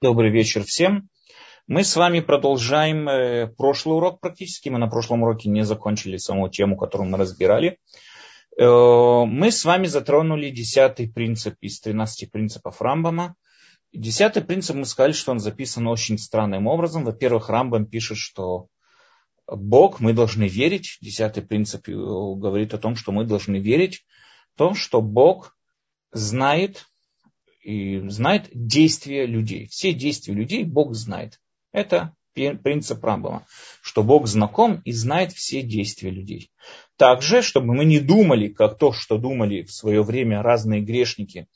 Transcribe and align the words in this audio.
Добрый 0.00 0.30
вечер 0.30 0.62
всем. 0.62 1.08
Мы 1.66 1.82
с 1.82 1.96
вами 1.96 2.20
продолжаем 2.20 3.08
э, 3.08 3.48
прошлый 3.48 3.96
урок 3.96 4.20
практически. 4.20 4.68
Мы 4.68 4.78
на 4.78 4.86
прошлом 4.86 5.24
уроке 5.24 5.48
не 5.48 5.64
закончили 5.64 6.18
саму 6.18 6.48
тему, 6.48 6.76
которую 6.76 7.10
мы 7.10 7.18
разбирали. 7.18 7.80
Э, 8.56 9.24
мы 9.26 9.50
с 9.50 9.64
вами 9.64 9.86
затронули 9.86 10.50
десятый 10.50 11.10
принцип 11.12 11.56
из 11.60 11.80
13 11.80 12.30
принципов 12.30 12.80
Рамбама. 12.80 13.34
Десятый 13.92 14.44
принцип 14.44 14.76
мы 14.76 14.84
сказали, 14.84 15.10
что 15.10 15.32
он 15.32 15.40
записан 15.40 15.88
очень 15.88 16.16
странным 16.16 16.68
образом. 16.68 17.04
Во-первых, 17.04 17.48
Рамбам 17.48 17.84
пишет, 17.84 18.18
что 18.18 18.68
Бог, 19.48 19.98
мы 19.98 20.12
должны 20.12 20.46
верить. 20.46 20.98
Десятый 21.00 21.42
принцип 21.42 21.88
э, 21.88 21.92
говорит 21.92 22.72
о 22.72 22.78
том, 22.78 22.94
что 22.94 23.10
мы 23.10 23.24
должны 23.24 23.56
верить 23.56 24.06
в 24.54 24.58
том, 24.58 24.76
что 24.76 25.02
Бог 25.02 25.56
знает 26.12 26.86
и 27.60 28.00
знает 28.08 28.48
действия 28.52 29.26
людей. 29.26 29.66
Все 29.66 29.92
действия 29.92 30.34
людей 30.34 30.64
Бог 30.64 30.94
знает. 30.94 31.40
Это 31.72 32.14
принцип 32.32 33.02
Рамбама, 33.02 33.46
что 33.82 34.02
Бог 34.02 34.26
знаком 34.26 34.80
и 34.84 34.92
знает 34.92 35.32
все 35.32 35.62
действия 35.62 36.10
людей. 36.10 36.52
Также, 36.96 37.42
чтобы 37.42 37.74
мы 37.74 37.84
не 37.84 37.98
думали, 37.98 38.48
как 38.48 38.78
то, 38.78 38.92
что 38.92 39.18
думали 39.18 39.62
в 39.62 39.72
свое 39.72 40.02
время 40.02 40.42
разные 40.42 40.80
грешники, 40.80 41.48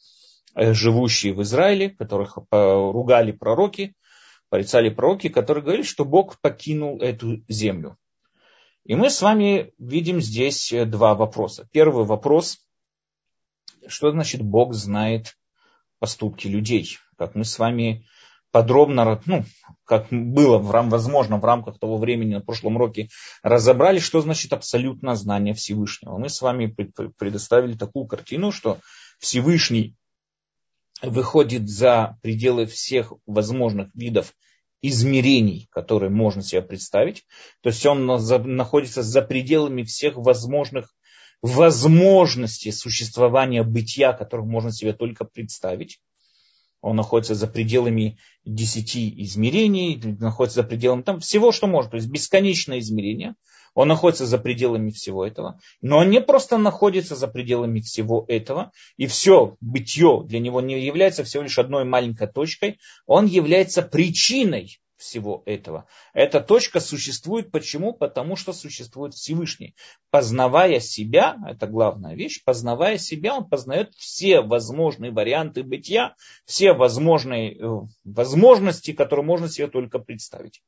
э, 0.54 0.72
живущие 0.72 1.34
в 1.34 1.42
Израиле, 1.42 1.90
которых 1.90 2.38
ругали 2.50 3.32
пророки, 3.32 3.94
порицали 4.48 4.90
пророки, 4.90 5.28
которые 5.28 5.62
говорили, 5.62 5.84
что 5.84 6.04
Бог 6.04 6.40
покинул 6.40 7.00
эту 7.00 7.44
землю. 7.48 7.96
И 8.84 8.94
мы 8.96 9.10
с 9.10 9.22
вами 9.22 9.72
видим 9.78 10.20
здесь 10.20 10.72
э, 10.72 10.84
два 10.84 11.14
вопроса. 11.14 11.68
Первый 11.72 12.04
вопрос, 12.04 12.58
что 13.86 14.10
значит 14.10 14.42
Бог 14.42 14.74
знает 14.74 15.36
поступки 16.02 16.48
людей. 16.48 16.98
Как 17.16 17.36
мы 17.36 17.44
с 17.44 17.60
вами 17.60 18.04
подробно, 18.50 19.22
ну, 19.24 19.44
как 19.84 20.08
было 20.10 20.58
в 20.58 20.72
рам, 20.72 20.90
возможно 20.90 21.36
в 21.38 21.44
рамках 21.44 21.78
того 21.78 21.96
времени 21.96 22.34
на 22.34 22.40
прошлом 22.40 22.74
уроке, 22.74 23.08
разобрали, 23.44 24.00
что 24.00 24.20
значит 24.20 24.52
абсолютное 24.52 25.14
знание 25.14 25.54
Всевышнего. 25.54 26.18
Мы 26.18 26.28
с 26.28 26.42
вами 26.42 26.66
предоставили 26.66 27.74
такую 27.74 28.06
картину, 28.06 28.50
что 28.50 28.80
Всевышний 29.20 29.94
выходит 31.02 31.70
за 31.70 32.18
пределы 32.20 32.66
всех 32.66 33.12
возможных 33.24 33.94
видов 33.94 34.34
измерений, 34.82 35.68
которые 35.70 36.10
можно 36.10 36.42
себе 36.42 36.62
представить. 36.62 37.24
То 37.60 37.68
есть 37.68 37.86
он 37.86 38.06
находится 38.06 39.04
за 39.04 39.22
пределами 39.22 39.84
всех 39.84 40.16
возможных 40.16 40.92
возможности 41.42 42.70
существования 42.70 43.64
бытия, 43.64 44.12
которых 44.12 44.46
можно 44.46 44.72
себе 44.72 44.92
только 44.92 45.24
представить. 45.24 46.00
Он 46.80 46.96
находится 46.96 47.34
за 47.34 47.46
пределами 47.46 48.18
десяти 48.44 49.12
измерений, 49.22 50.00
находится 50.18 50.62
за 50.62 50.68
пределами 50.68 51.02
там 51.02 51.20
всего, 51.20 51.52
что 51.52 51.66
может, 51.66 51.90
то 51.90 51.96
есть 51.96 52.08
бесконечное 52.08 52.78
измерение. 52.78 53.34
Он 53.74 53.88
находится 53.88 54.26
за 54.26 54.38
пределами 54.38 54.90
всего 54.90 55.24
этого. 55.24 55.58
Но 55.80 55.98
он 55.98 56.10
не 56.10 56.20
просто 56.20 56.58
находится 56.58 57.16
за 57.16 57.26
пределами 57.26 57.80
всего 57.80 58.24
этого, 58.28 58.70
и 58.96 59.06
все 59.06 59.56
бытие 59.60 60.24
для 60.26 60.40
него 60.40 60.60
не 60.60 60.84
является 60.84 61.24
всего 61.24 61.44
лишь 61.44 61.58
одной 61.58 61.84
маленькой 61.84 62.28
точкой, 62.28 62.78
он 63.06 63.26
является 63.26 63.80
причиной 63.80 64.78
всего 65.02 65.42
этого. 65.46 65.86
Эта 66.14 66.40
точка 66.40 66.80
существует 66.80 67.50
почему? 67.50 67.92
Потому 67.92 68.36
что 68.36 68.52
существует 68.52 69.14
Всевышний. 69.14 69.74
Познавая 70.10 70.80
себя, 70.80 71.36
это 71.46 71.66
главная 71.66 72.14
вещь, 72.14 72.42
познавая 72.44 72.98
себя, 72.98 73.34
он 73.36 73.48
познает 73.48 73.92
все 73.96 74.40
возможные 74.40 75.10
варианты 75.10 75.62
бытия, 75.62 76.14
все 76.44 76.72
возможные 76.72 77.54
э, 77.54 77.80
возможности, 78.04 78.92
которые 78.92 79.26
можно 79.26 79.48
себе 79.48 79.66
только 79.66 79.98
представить. 79.98 80.62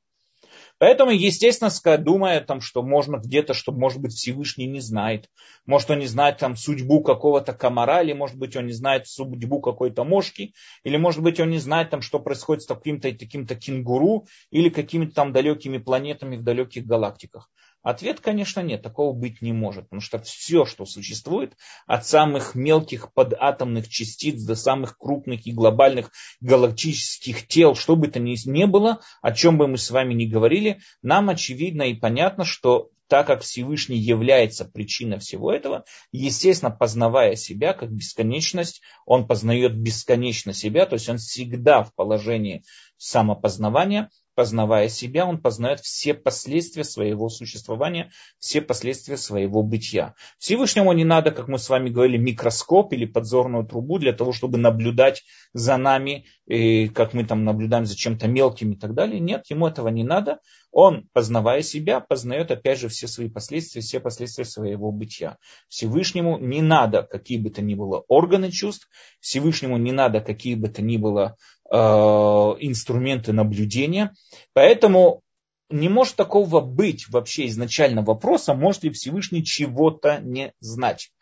Поэтому, 0.79 1.13
естественно, 1.13 1.71
думая, 1.99 2.41
там, 2.41 2.61
что 2.61 2.83
можно 2.83 3.17
где-то, 3.17 3.55
что, 3.55 3.73
может 3.73 4.01
быть, 4.01 4.13
Всевышний 4.13 4.67
не 4.67 4.81
знает. 4.81 5.31
Может, 5.67 5.91
он 5.91 6.01
не 6.01 6.07
знает 6.07 6.39
там, 6.39 6.57
судьбу 6.57 7.03
какого-то 7.03 7.53
комара, 7.53 8.03
или, 8.03 8.13
может 8.13 8.37
быть, 8.37 8.57
он 8.57 8.67
не 8.67 8.73
знает 8.73 9.07
судьбу 9.07 9.61
какой-то 9.61 10.05
мошки, 10.05 10.53
или, 10.83 10.97
может 10.97 11.23
быть, 11.23 11.39
он 11.39 11.51
не 11.51 11.59
знает, 11.59 11.91
там, 11.91 12.03
что 12.03 12.19
происходит 12.19 12.65
с 12.65 12.67
таким-то 12.67 13.13
таким-то 13.13 13.55
кенгуру, 13.55 14.27
или 14.51 14.69
какими-то 14.69 15.15
там 15.15 15.33
далекими 15.33 15.79
планетами 15.79 16.37
в 16.37 16.43
далеких 16.43 16.85
галактиках. 16.85 17.51
Ответ, 17.85 18.21
конечно, 18.21 18.61
нет, 18.61 18.81
такого 18.81 19.13
быть 19.13 19.43
не 19.43 19.53
может, 19.53 19.85
потому 19.85 20.01
что 20.01 20.19
все, 20.19 20.65
что 20.65 20.87
существует, 20.87 21.53
от 21.87 22.07
самых 22.07 22.55
мелких 22.55 23.13
податомных 23.13 23.91
частиц 23.91 24.43
до 24.43 24.55
самых 24.55 24.97
крупных 24.97 25.47
и 25.47 25.53
глобальных 25.53 26.11
галактических 26.41 27.47
тел, 27.47 27.75
что 27.75 27.95
бы 27.95 28.09
то 28.09 28.19
ни, 28.21 28.37
ни 28.49 28.65
было, 28.65 29.03
о 29.21 29.33
чем 29.33 29.59
бы 29.59 29.69
мы 29.69 29.77
с 29.77 29.91
вами 29.91 30.15
ни 30.15 30.25
говорили, 30.25 30.81
нам 31.03 31.29
очевидно 31.29 31.83
и 31.83 31.95
понятно, 31.95 32.47
что 32.47 32.91
так 33.07 33.27
как 33.27 33.43
Всевышний 33.43 33.99
является 33.99 34.65
причиной 34.65 35.19
всего 35.19 35.53
этого, 35.53 35.85
естественно, 36.11 36.71
познавая 36.71 37.37
себя 37.37 37.75
как 37.75 37.93
бесконечность, 37.93 38.81
он 39.05 39.27
познает 39.27 39.77
бесконечно 39.77 40.55
себя, 40.55 40.87
то 40.87 40.95
есть 40.95 41.11
он 41.11 41.19
всегда 41.19 41.83
в 41.83 41.95
положении 41.95 42.65
самопознавания, 42.97 44.11
познавая 44.35 44.89
себя, 44.89 45.27
он 45.27 45.41
познает 45.41 45.81
все 45.81 46.15
последствия 46.15 46.85
своего 46.85 47.29
существования, 47.29 48.11
все 48.39 48.61
последствия 48.61 49.17
своего 49.17 49.63
бытия. 49.63 50.15
Всевышнему 50.39 50.93
не 50.93 51.05
надо, 51.05 51.31
как 51.31 51.49
мы 51.49 51.59
с 51.59 51.69
вами 51.69 51.91
говорили, 51.91 52.17
микроскоп 52.17 52.93
или 52.93 53.05
подзорную 53.05 53.65
трубу 53.65 53.99
для 53.99 54.13
того, 54.13 54.33
чтобы 54.33 54.59
наблюдать 54.59 55.25
за 55.53 55.77
нами, 55.77 56.27
как 56.47 57.15
мы 57.15 57.25
там 57.25 57.45
наблюдаем 57.45 57.87
за 57.87 57.97
чем-то 57.97 58.29
мелким 58.29 58.73
и 58.73 58.77
так 58.77 58.95
далее. 58.95 59.21
Нет, 59.21 59.47
ему 59.51 59.67
этого 59.67 59.89
не 59.89 60.05
надо. 60.05 60.41
Он, 60.75 61.09
познавая 61.13 61.63
себя, 61.63 62.01
познает 62.01 62.51
опять 62.51 62.81
же 62.81 62.89
все 62.89 63.07
свои 63.07 63.29
последствия, 63.29 63.81
все 63.81 64.01
последствия 64.01 64.45
своего 64.45 64.91
бытия. 64.91 65.39
Всевышнему 65.69 66.37
не 66.37 66.63
надо 66.63 67.05
какие 67.05 67.39
бы 67.39 67.51
то 67.51 67.63
ни 67.63 67.77
было 67.77 68.03
органы 68.09 68.51
чувств, 68.51 68.89
Всевышнему 69.21 69.77
не 69.77 69.93
надо 69.93 70.21
какие 70.21 70.57
бы 70.57 70.69
то 70.69 70.83
ни 70.83 70.97
было 70.97 71.37
э, 71.71 71.77
инструменты 71.77 73.33
наблюдения. 73.33 74.15
Поэтому 74.53 75.23
не 75.71 75.89
может 75.89 76.17
такого 76.17 76.61
быть 76.61 77.09
вообще 77.09 77.47
изначально 77.47 78.03
вопроса, 78.03 78.53
может 78.55 78.83
ли 78.83 78.91
Всевышний 78.91 79.45
чего-то 79.45 80.19
не 80.19 80.55
знать. 80.59 81.13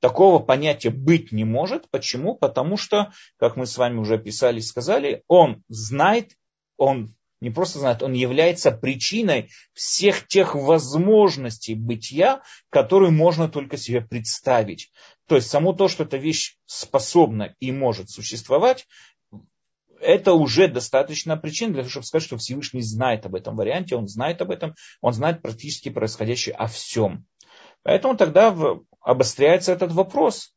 Такого 0.00 0.38
понятия 0.38 0.88
быть 0.88 1.32
не 1.32 1.44
может. 1.44 1.90
Почему? 1.90 2.34
Потому 2.34 2.78
что, 2.78 3.12
как 3.36 3.56
мы 3.56 3.66
с 3.66 3.76
вами 3.76 3.98
уже 3.98 4.14
описали 4.14 4.60
и 4.60 4.62
сказали, 4.62 5.22
он 5.28 5.62
знает, 5.68 6.30
он 6.78 7.14
не 7.42 7.50
просто 7.50 7.80
знает, 7.80 8.04
он 8.04 8.12
является 8.12 8.70
причиной 8.70 9.50
всех 9.72 10.28
тех 10.28 10.54
возможностей 10.54 11.74
бытия, 11.74 12.42
которые 12.70 13.10
можно 13.10 13.48
только 13.48 13.76
себе 13.76 14.00
представить. 14.00 14.92
То 15.26 15.34
есть 15.34 15.50
само 15.50 15.72
то, 15.72 15.88
что 15.88 16.04
эта 16.04 16.18
вещь 16.18 16.56
способна 16.66 17.56
и 17.58 17.72
может 17.72 18.10
существовать, 18.10 18.86
это 20.00 20.34
уже 20.34 20.68
достаточно 20.68 21.36
причин 21.36 21.72
для 21.72 21.82
того, 21.82 21.90
чтобы 21.90 22.06
сказать, 22.06 22.26
что 22.26 22.36
Всевышний 22.36 22.82
знает 22.82 23.26
об 23.26 23.34
этом 23.34 23.56
варианте, 23.56 23.96
он 23.96 24.06
знает 24.06 24.40
об 24.40 24.52
этом, 24.52 24.76
он 25.00 25.12
знает 25.12 25.42
практически 25.42 25.88
происходящее 25.88 26.54
о 26.54 26.68
всем. 26.68 27.26
Поэтому 27.82 28.16
тогда 28.16 28.56
обостряется 29.00 29.72
этот 29.72 29.90
вопрос. 29.90 30.54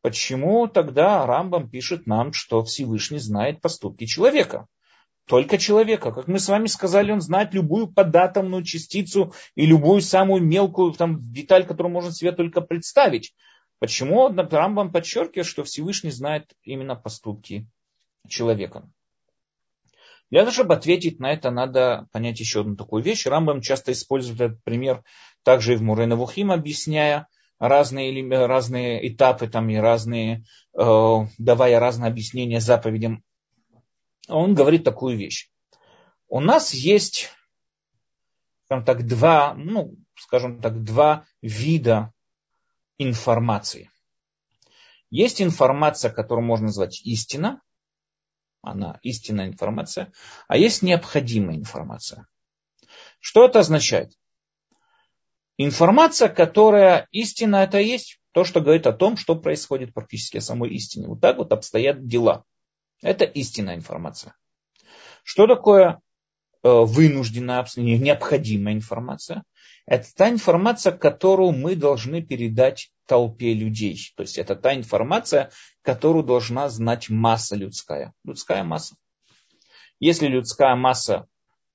Почему 0.00 0.68
тогда 0.68 1.26
Рамбам 1.26 1.68
пишет 1.68 2.06
нам, 2.06 2.32
что 2.32 2.64
Всевышний 2.64 3.18
знает 3.18 3.60
поступки 3.60 4.06
человека? 4.06 4.68
Только 5.26 5.56
человека. 5.56 6.12
Как 6.12 6.28
мы 6.28 6.38
с 6.38 6.48
вами 6.48 6.66
сказали, 6.66 7.10
он 7.10 7.20
знает 7.20 7.54
любую 7.54 7.88
податомную 7.88 8.62
частицу 8.62 9.32
и 9.54 9.64
любую 9.64 10.02
самую 10.02 10.42
мелкую 10.42 10.92
там, 10.92 11.32
деталь, 11.32 11.66
которую 11.66 11.92
можно 11.92 12.12
себе 12.12 12.32
только 12.32 12.60
представить. 12.60 13.34
Почему 13.78 14.28
Рамбам 14.28 14.92
подчеркивает, 14.92 15.46
что 15.46 15.64
Всевышний 15.64 16.10
знает 16.10 16.52
именно 16.62 16.94
поступки 16.94 17.66
человека? 18.28 18.88
Для 20.30 20.40
того, 20.40 20.52
чтобы 20.52 20.74
ответить 20.74 21.20
на 21.20 21.32
это, 21.32 21.50
надо 21.50 22.06
понять 22.12 22.40
еще 22.40 22.60
одну 22.60 22.76
такую 22.76 23.02
вещь. 23.02 23.26
Рамбам 23.26 23.60
часто 23.60 23.92
использует 23.92 24.40
этот 24.40 24.64
пример 24.64 25.04
также 25.42 25.74
и 25.74 25.76
в 25.76 25.82
Мурена 25.82 26.16
Вухим, 26.16 26.50
объясняя 26.50 27.28
разные, 27.58 28.46
разные 28.46 29.08
этапы 29.08 29.48
там, 29.48 29.70
и 29.70 29.76
разные, 29.76 30.44
э, 30.76 31.18
давая 31.38 31.78
разные 31.78 32.08
объяснения 32.08 32.60
заповедям 32.60 33.22
он 34.28 34.54
говорит 34.54 34.84
такую 34.84 35.16
вещь. 35.16 35.50
У 36.28 36.40
нас 36.40 36.72
есть, 36.74 37.30
скажем 38.64 38.84
так, 38.84 39.06
два, 39.06 39.54
ну, 39.54 39.96
скажем 40.16 40.60
так, 40.60 40.82
два 40.82 41.26
вида 41.42 42.12
информации. 42.98 43.90
Есть 45.10 45.42
информация, 45.42 46.10
которую 46.10 46.44
можно 46.44 46.66
назвать 46.66 47.00
истина, 47.04 47.60
она 48.62 48.98
истинная 49.02 49.46
информация, 49.48 50.12
а 50.48 50.56
есть 50.56 50.82
необходимая 50.82 51.56
информация. 51.56 52.26
Что 53.20 53.44
это 53.44 53.60
означает? 53.60 54.12
Информация, 55.56 56.28
которая 56.28 57.06
истина, 57.12 57.56
это 57.56 57.78
есть 57.78 58.18
то, 58.32 58.44
что 58.44 58.60
говорит 58.60 58.86
о 58.86 58.92
том, 58.92 59.16
что 59.16 59.36
происходит 59.36 59.94
практически 59.94 60.38
о 60.38 60.40
самой 60.40 60.70
истине. 60.70 61.06
Вот 61.06 61.20
так 61.20 61.36
вот 61.36 61.52
обстоят 61.52 62.06
дела. 62.06 62.44
Это 63.04 63.26
истинная 63.26 63.74
информация. 63.74 64.34
Что 65.24 65.46
такое 65.46 66.00
э, 66.62 66.68
вынужденная, 66.70 67.66
необходимая 67.76 68.74
информация? 68.74 69.44
Это 69.84 70.08
та 70.16 70.30
информация, 70.30 70.96
которую 70.96 71.52
мы 71.52 71.76
должны 71.76 72.22
передать 72.22 72.90
толпе 73.06 73.52
людей. 73.52 74.00
То 74.16 74.22
есть 74.22 74.38
это 74.38 74.56
та 74.56 74.74
информация, 74.74 75.50
которую 75.82 76.24
должна 76.24 76.70
знать 76.70 77.10
масса 77.10 77.56
людская. 77.56 78.14
Людская 78.24 78.64
масса. 78.64 78.96
Если 80.00 80.26
людская 80.26 80.74
масса 80.74 81.26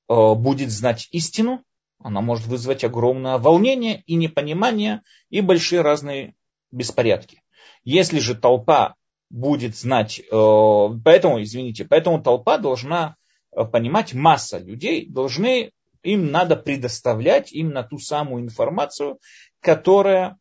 э, 0.09 0.33
будет 0.33 0.71
знать 0.71 1.09
истину, 1.11 1.63
она 1.99 2.21
может 2.21 2.47
вызвать 2.47 2.83
огромное 2.83 3.37
волнение 3.37 4.01
и 4.07 4.15
непонимание 4.15 5.03
и 5.29 5.41
большие 5.41 5.81
разные 5.81 6.33
беспорядки. 6.71 7.43
Если 7.83 8.17
же 8.17 8.33
толпа 8.33 8.95
будет 9.29 9.75
знать, 9.75 10.19
э, 10.19 10.23
поэтому, 11.03 11.41
извините, 11.41 11.85
поэтому 11.85 12.21
толпа 12.21 12.57
должна 12.57 13.15
э, 13.51 13.63
понимать, 13.65 14.13
масса 14.13 14.57
людей 14.57 15.05
должны, 15.07 15.71
им 16.03 16.31
надо 16.31 16.55
предоставлять 16.55 17.51
именно 17.51 17.83
ту 17.83 17.99
самую 17.99 18.43
информацию, 18.43 19.19
которая 19.59 20.37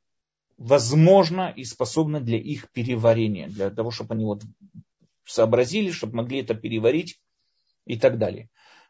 возможна 0.56 1.52
и 1.54 1.64
способна 1.64 2.20
для 2.20 2.38
их 2.38 2.70
переварения, 2.72 3.48
для 3.48 3.70
того, 3.70 3.90
чтобы 3.90 4.14
они 4.14 4.24
вот 4.24 4.42
сообразили, 5.24 5.90
чтобы 5.90 6.16
могли 6.16 6.40
это 6.40 6.54
переварить 6.54 7.20
и 7.86 7.98
так 7.98 8.18
далее. 8.18 8.48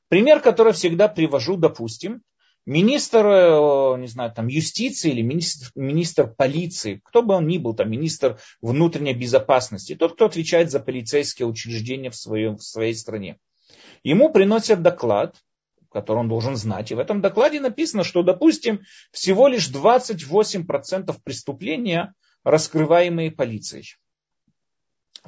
Пример, 0.08 0.40
который 0.40 0.72
всегда 0.72 1.08
привожу, 1.08 1.56
допустим, 1.56 2.22
министр, 2.68 3.26
э, 3.26 3.98
не 3.98 4.08
знаю, 4.08 4.30
там, 4.30 4.46
юстиции 4.46 5.10
или 5.10 5.22
министр, 5.22 5.70
министр 5.74 6.28
полиции, 6.28 7.00
кто 7.02 7.22
бы 7.22 7.34
он 7.34 7.46
ни 7.46 7.56
был, 7.56 7.74
там, 7.74 7.90
министр 7.90 8.38
внутренней 8.60 9.14
безопасности, 9.14 9.94
тот, 9.94 10.12
кто 10.12 10.26
отвечает 10.26 10.70
за 10.70 10.78
полицейские 10.78 11.48
учреждения 11.48 12.10
в, 12.10 12.14
своем, 12.14 12.58
в 12.58 12.62
своей 12.62 12.94
стране. 12.94 13.38
Ему 14.02 14.30
приносят 14.30 14.82
доклад, 14.82 15.36
который 15.90 16.18
он 16.18 16.28
должен 16.28 16.56
знать. 16.56 16.90
И 16.90 16.94
в 16.94 16.98
этом 16.98 17.22
докладе 17.22 17.58
написано, 17.58 18.04
что, 18.04 18.22
допустим, 18.22 18.82
всего 19.12 19.48
лишь 19.48 19.70
28% 19.70 21.16
преступления, 21.24 22.12
раскрываемые 22.44 23.30
полицией. 23.30 23.96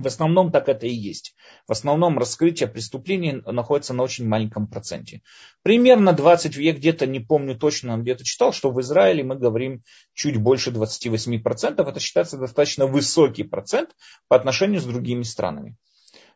В 0.00 0.06
основном 0.06 0.50
так 0.50 0.68
это 0.68 0.86
и 0.86 0.92
есть. 0.92 1.34
В 1.68 1.72
основном 1.72 2.18
раскрытие 2.18 2.68
преступлений 2.68 3.42
находится 3.44 3.92
на 3.92 4.02
очень 4.02 4.26
маленьком 4.26 4.66
проценте. 4.66 5.22
Примерно 5.62 6.12
20, 6.12 6.56
я 6.56 6.72
где-то 6.72 7.06
не 7.06 7.20
помню 7.20 7.56
точно, 7.56 7.98
где-то 7.98 8.24
читал, 8.24 8.52
что 8.52 8.70
в 8.70 8.80
Израиле 8.80 9.22
мы 9.22 9.36
говорим 9.36 9.82
чуть 10.14 10.38
больше 10.38 10.70
28%. 10.70 11.88
Это 11.88 12.00
считается 12.00 12.38
достаточно 12.38 12.86
высокий 12.86 13.44
процент 13.44 13.90
по 14.28 14.36
отношению 14.36 14.80
с 14.80 14.84
другими 14.84 15.22
странами. 15.22 15.76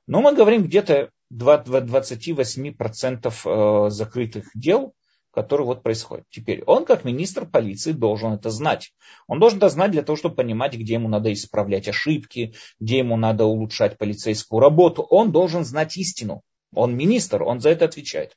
Но 0.06 0.20
мы 0.20 0.34
говорим 0.34 0.64
где-то 0.64 1.11
28% 1.32 3.87
э, 3.87 3.90
закрытых 3.90 4.50
дел 4.55 4.94
который 5.35 5.67
вот 5.67 5.83
происходит. 5.83 6.25
Теперь 6.31 6.63
он, 6.65 6.85
как 6.85 7.05
министр 7.05 7.45
полиции, 7.45 7.93
должен 7.93 8.33
это 8.33 8.51
знать. 8.51 8.93
Он 9.27 9.41
должен 9.41 9.59
это 9.59 9.69
знать 9.69 9.91
для 9.91 10.03
того, 10.03 10.17
чтобы 10.17 10.37
понимать, 10.37 10.75
где 10.75 10.95
ему 10.95 11.09
надо 11.09 11.33
исправлять 11.33 11.89
ошибки, 11.89 12.55
где 12.79 12.99
ему 12.99 13.17
надо 13.17 13.45
улучшать 13.45 13.99
полицейскую 13.99 14.61
работу. 14.61 15.03
Он 15.03 15.33
должен 15.33 15.65
знать 15.65 15.97
истину. 15.97 16.43
Он 16.73 16.97
министр, 16.97 17.43
он 17.43 17.61
за 17.61 17.71
это 17.71 17.85
отвечает. 17.85 18.37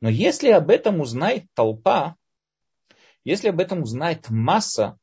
Но 0.00 0.08
если 0.08 0.50
об 0.50 0.70
этом 0.70 1.00
узнает 1.00 1.46
толпа, 1.54 2.16
если 3.24 3.48
об 3.48 3.60
этом 3.60 3.82
узнает 3.82 4.30
масса, 4.30 4.98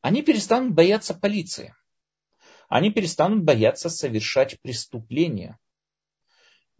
они 0.00 0.22
перестанут 0.22 0.72
бояться 0.72 1.12
полиции. 1.12 1.74
Они 2.68 2.90
перестанут 2.90 3.44
бояться 3.44 3.90
совершать 3.90 4.60
преступления. 4.62 5.58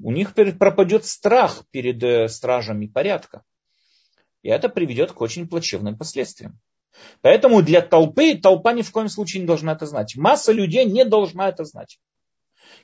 У 0.01 0.13
них 0.13 0.35
пропадет 0.35 1.05
страх 1.05 1.65
перед 1.71 2.03
э, 2.03 2.29
стражами 2.29 2.87
порядка. 2.87 3.43
И 4.43 4.49
это 4.49 4.69
приведет 4.69 5.12
к 5.12 5.20
очень 5.20 5.49
плачевным 5.49 5.96
последствиям. 5.96 6.58
Поэтому 7.20 7.62
для 7.62 7.81
толпы 7.81 8.35
толпа 8.35 8.73
ни 8.73 8.82
в 8.82 8.90
коем 8.90 9.08
случае 9.08 9.43
не 9.43 9.46
должна 9.46 9.73
это 9.73 9.87
знать. 9.87 10.17
Масса 10.17 10.52
людей 10.52 10.85
не 10.85 11.05
должна 11.05 11.49
это 11.49 11.64
знать. 11.64 11.99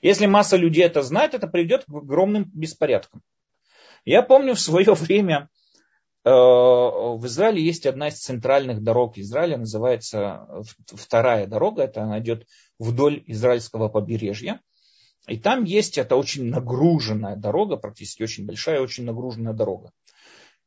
Если 0.02 0.26
масса 0.26 0.56
людей 0.56 0.84
это 0.84 1.02
знает, 1.02 1.34
это 1.34 1.46
приведет 1.46 1.84
к 1.84 1.94
огромным 1.94 2.50
беспорядкам. 2.52 3.22
Я 4.04 4.22
помню 4.22 4.54
в 4.54 4.60
свое 4.60 4.92
время 4.94 5.48
э, 6.24 6.30
в 6.30 7.20
Израиле 7.24 7.62
есть 7.62 7.86
одна 7.86 8.08
из 8.08 8.20
центральных 8.20 8.82
дорог 8.82 9.18
Израиля, 9.18 9.58
называется 9.58 10.46
вторая 10.86 11.46
дорога, 11.46 11.84
это 11.84 12.02
она 12.02 12.18
идет 12.20 12.46
вдоль 12.78 13.22
израильского 13.26 13.88
побережья. 13.88 14.60
И 15.26 15.38
там 15.38 15.64
есть, 15.64 15.96
это 15.96 16.16
очень 16.16 16.50
нагруженная 16.50 17.36
дорога, 17.36 17.76
практически 17.76 18.22
очень 18.22 18.44
большая, 18.44 18.82
очень 18.82 19.04
нагруженная 19.04 19.54
дорога. 19.54 19.90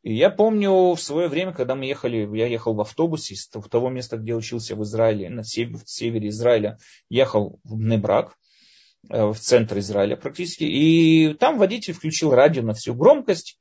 И 0.04 0.14
я 0.14 0.30
помню 0.30 0.94
в 0.94 1.00
свое 1.00 1.28
время, 1.28 1.54
когда 1.54 1.76
мы 1.76 1.86
ехали, 1.86 2.28
я 2.38 2.48
ехал 2.48 2.74
в 2.74 2.82
автобусе 2.82 3.34
из 3.34 3.48
того 3.48 3.90
места, 3.90 4.18
где 4.18 4.36
учился 4.36 4.76
в 4.76 4.84
Израиле, 4.84 5.30
на 5.30 5.44
севере, 5.44 5.78
в 5.78 5.90
севере 5.90 6.30
Израиля, 6.30 6.78
ехал 7.10 7.60
в 7.64 7.80
Небрак, 7.80 8.38
э, 9.10 9.26
в 9.26 9.36
центр 9.36 9.80
Израиля 9.80 10.16
практически, 10.16 10.64
и 10.64 11.34
там 11.34 11.58
водитель 11.58 11.94
включил 11.94 12.32
радио 12.32 12.62
на 12.62 12.74
всю 12.74 12.94
громкость, 12.94 13.60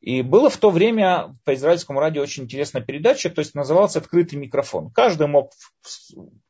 и 0.00 0.22
было 0.22 0.50
в 0.50 0.56
то 0.58 0.70
время 0.70 1.36
по 1.44 1.54
израильскому 1.54 2.00
радио 2.00 2.22
очень 2.22 2.44
интересная 2.44 2.82
передача, 2.82 3.30
то 3.30 3.38
есть 3.38 3.54
назывался 3.54 4.00
«Открытый 4.00 4.38
микрофон». 4.38 4.90
Каждый 4.90 5.26
мог 5.26 5.52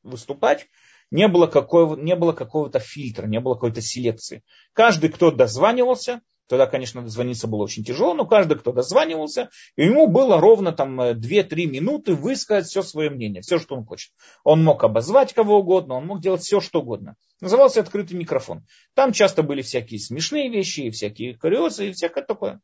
выступать, 0.03 0.67
не 1.11 1.29
было, 1.29 1.47
какого, 1.47 1.97
не 1.97 2.17
было 2.17 2.33
какого-то 2.33 2.81
фильтра, 2.81 3.27
не 3.27 3.41
было 3.41 3.55
какой-то 3.55 3.81
селекции. 3.81 4.43
Каждый, 4.73 5.11
кто 5.11 5.31
дозванивался, 5.31 6.21
Тогда, 6.49 6.67
конечно, 6.67 7.03
дозвониться 7.03 7.49
было 7.49 7.65
очень 7.65 7.85
тяжело, 7.85 8.15
но 8.15 8.25
каждый, 8.25 8.57
кто 8.59 8.73
дозванивался, 8.73 9.51
ему 9.77 10.07
было 10.07 10.41
ровно 10.41 10.73
там 10.73 11.01
2-3 11.01 11.17
э, 11.17 11.67
минуты 11.67 12.15
высказать 12.15 12.67
все 12.67 12.83
свое 12.83 13.11
мнение, 13.11 13.43
все, 13.43 13.59
что 13.59 13.75
он 13.75 13.85
хочет. 13.85 14.13
Он 14.45 14.63
мог 14.63 14.85
обозвать 14.85 15.33
кого 15.33 15.59
угодно, 15.59 15.95
он 15.95 16.07
мог 16.07 16.21
делать 16.21 16.43
все, 16.43 16.61
что 16.61 16.81
угодно. 16.81 17.17
Назывался 17.41 17.81
открытый 17.81 18.17
микрофон. 18.17 18.65
Там 18.95 19.13
часто 19.13 19.43
были 19.43 19.63
всякие 19.63 19.99
смешные 19.99 20.49
вещи, 20.49 20.91
всякие 20.91 21.37
курьезы 21.37 21.89
и 21.89 21.93
всякое 21.93 22.25
такое. 22.25 22.61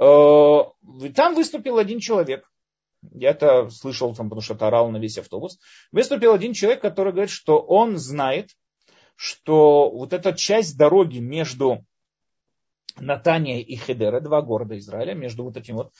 Э, 0.00 0.62
там 1.14 1.34
выступил 1.34 1.78
один 1.78 2.00
человек. 2.00 2.50
Я 3.12 3.30
это 3.30 3.70
слышал, 3.70 4.12
там, 4.14 4.26
потому 4.28 4.42
что 4.42 4.54
это 4.54 4.66
орал 4.66 4.90
на 4.90 4.96
весь 4.96 5.18
автобус. 5.18 5.60
Выступил 5.92 6.32
один 6.32 6.52
человек, 6.52 6.82
который 6.82 7.12
говорит, 7.12 7.30
что 7.30 7.60
он 7.60 7.96
знает, 7.96 8.50
что 9.14 9.88
вот 9.90 10.12
эта 10.12 10.32
часть 10.32 10.76
дороги 10.76 11.18
между 11.18 11.84
Натания 13.00 13.60
и 13.60 13.76
Хедера, 13.76 14.20
два 14.20 14.42
города 14.42 14.76
Израиля, 14.78 15.14
между 15.14 15.44
вот 15.44 15.56
этим 15.56 15.76
вот. 15.76 15.92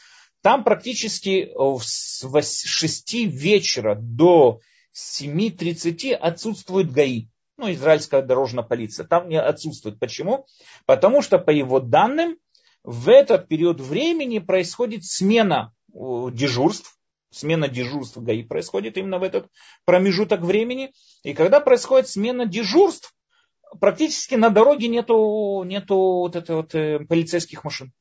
Там 0.43 0.65
практически 0.65 1.51
с 1.81 2.63
6 2.65 3.15
вечера 3.27 3.97
до 3.97 4.61
7.30 4.95 6.13
отсутствует 6.13 6.93
ГАИ. 6.93 7.27
Ну, 7.57 7.73
израильская 7.73 8.23
дорожная 8.23 8.63
полиция. 8.63 9.05
Там 9.05 9.29
не 9.29 9.41
отсутствует. 9.41 9.99
Почему? 9.99 10.47
Потому 10.87 11.23
что, 11.23 11.39
по 11.39 11.51
его 11.51 11.81
данным, 11.81 12.39
в 12.85 13.09
этот 13.09 13.49
период 13.49 13.81
времени 13.81 14.39
происходит 14.39 15.05
смена 15.05 15.73
дежурств. 15.89 16.97
Смена 17.31 17.69
дежурств 17.69 18.19
ГАИ 18.19 18.45
происходит 18.45 18.97
именно 18.97 19.19
в 19.19 19.25
этот 19.25 19.49
промежуток 19.85 20.41
времени. 20.41 20.93
И 21.25 21.35
когда 21.35 21.61
происходит 21.61 22.09
смена 22.09 22.47
дежурств, 22.47 23.13
практически 23.81 24.35
на 24.35 24.51
дороге 24.51 24.89
нету, 24.89 25.63
нету 25.65 25.97
вот 25.97 26.37
этой 26.37 26.57
вот 26.57 26.75
э, 26.75 27.01
полицейских 27.01 27.65
машин. 27.65 27.93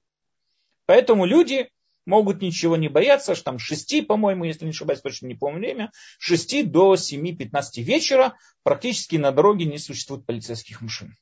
Поэтому 0.85 1.25
люди 1.25 1.69
могут 2.05 2.41
ничего 2.41 2.77
не 2.77 2.87
бояться, 2.87 3.35
что 3.35 3.45
там 3.45 3.59
с 3.59 3.63
6, 3.63 4.07
по-моему, 4.07 4.45
если 4.45 4.63
не 4.63 4.71
ошибаюсь, 4.71 5.01
точно 5.01 5.27
не 5.27 5.35
помню 5.35 5.59
время, 5.59 5.91
с 6.19 6.23
6 6.23 6.71
до 6.71 6.95
7-15 6.95 7.81
вечера 7.81 8.37
практически 8.63 9.17
на 9.17 9.31
дороге 9.31 9.65
не 9.65 9.77
существует 9.77 10.25
полицейских 10.25 10.81
машин. 10.81 11.15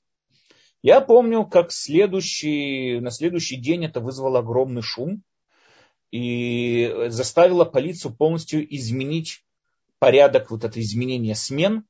Я 0.83 1.01
помню, 1.01 1.45
как 1.45 1.71
следующий, 1.71 2.99
на 2.99 3.09
следующий 3.09 3.55
день 3.55 3.85
это 3.85 3.99
вызвало 3.99 4.39
огромный 4.39 4.83
шум 4.83 5.23
и 6.11 7.07
заставило 7.07 7.65
полицию 7.65 8.15
полностью 8.15 8.63
изменить 8.75 9.43
порядок 9.97 10.51
вот 10.51 10.63
это 10.63 10.79
изменения 10.79 11.33
смен 11.33 11.85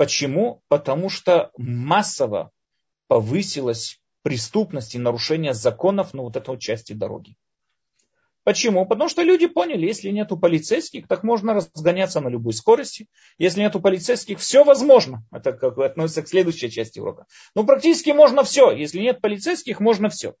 Почему? 0.00 0.62
Потому 0.68 1.10
что 1.10 1.50
массово 1.58 2.52
повысилась 3.06 4.00
преступность 4.22 4.94
и 4.94 4.98
нарушение 4.98 5.52
законов 5.52 6.14
на 6.14 6.22
вот 6.22 6.36
этой 6.36 6.58
части 6.58 6.94
дороги. 6.94 7.36
Почему? 8.42 8.86
Потому 8.86 9.10
что 9.10 9.22
люди 9.22 9.46
поняли, 9.46 9.84
если 9.84 10.08
нету 10.08 10.38
полицейских, 10.38 11.06
так 11.06 11.22
можно 11.22 11.52
разгоняться 11.52 12.22
на 12.22 12.28
любой 12.28 12.54
скорости. 12.54 13.08
Если 13.36 13.60
нету 13.60 13.78
полицейских, 13.78 14.38
все 14.38 14.64
возможно. 14.64 15.22
Это 15.32 15.52
как 15.52 15.76
относится 15.76 16.22
к 16.22 16.28
следующей 16.28 16.70
части 16.70 16.98
урока. 16.98 17.26
Ну, 17.54 17.66
практически 17.66 18.08
можно 18.08 18.42
все. 18.42 18.70
Если 18.70 19.00
нет 19.00 19.20
полицейских, 19.20 19.80
можно 19.80 20.08
все. 20.08 20.34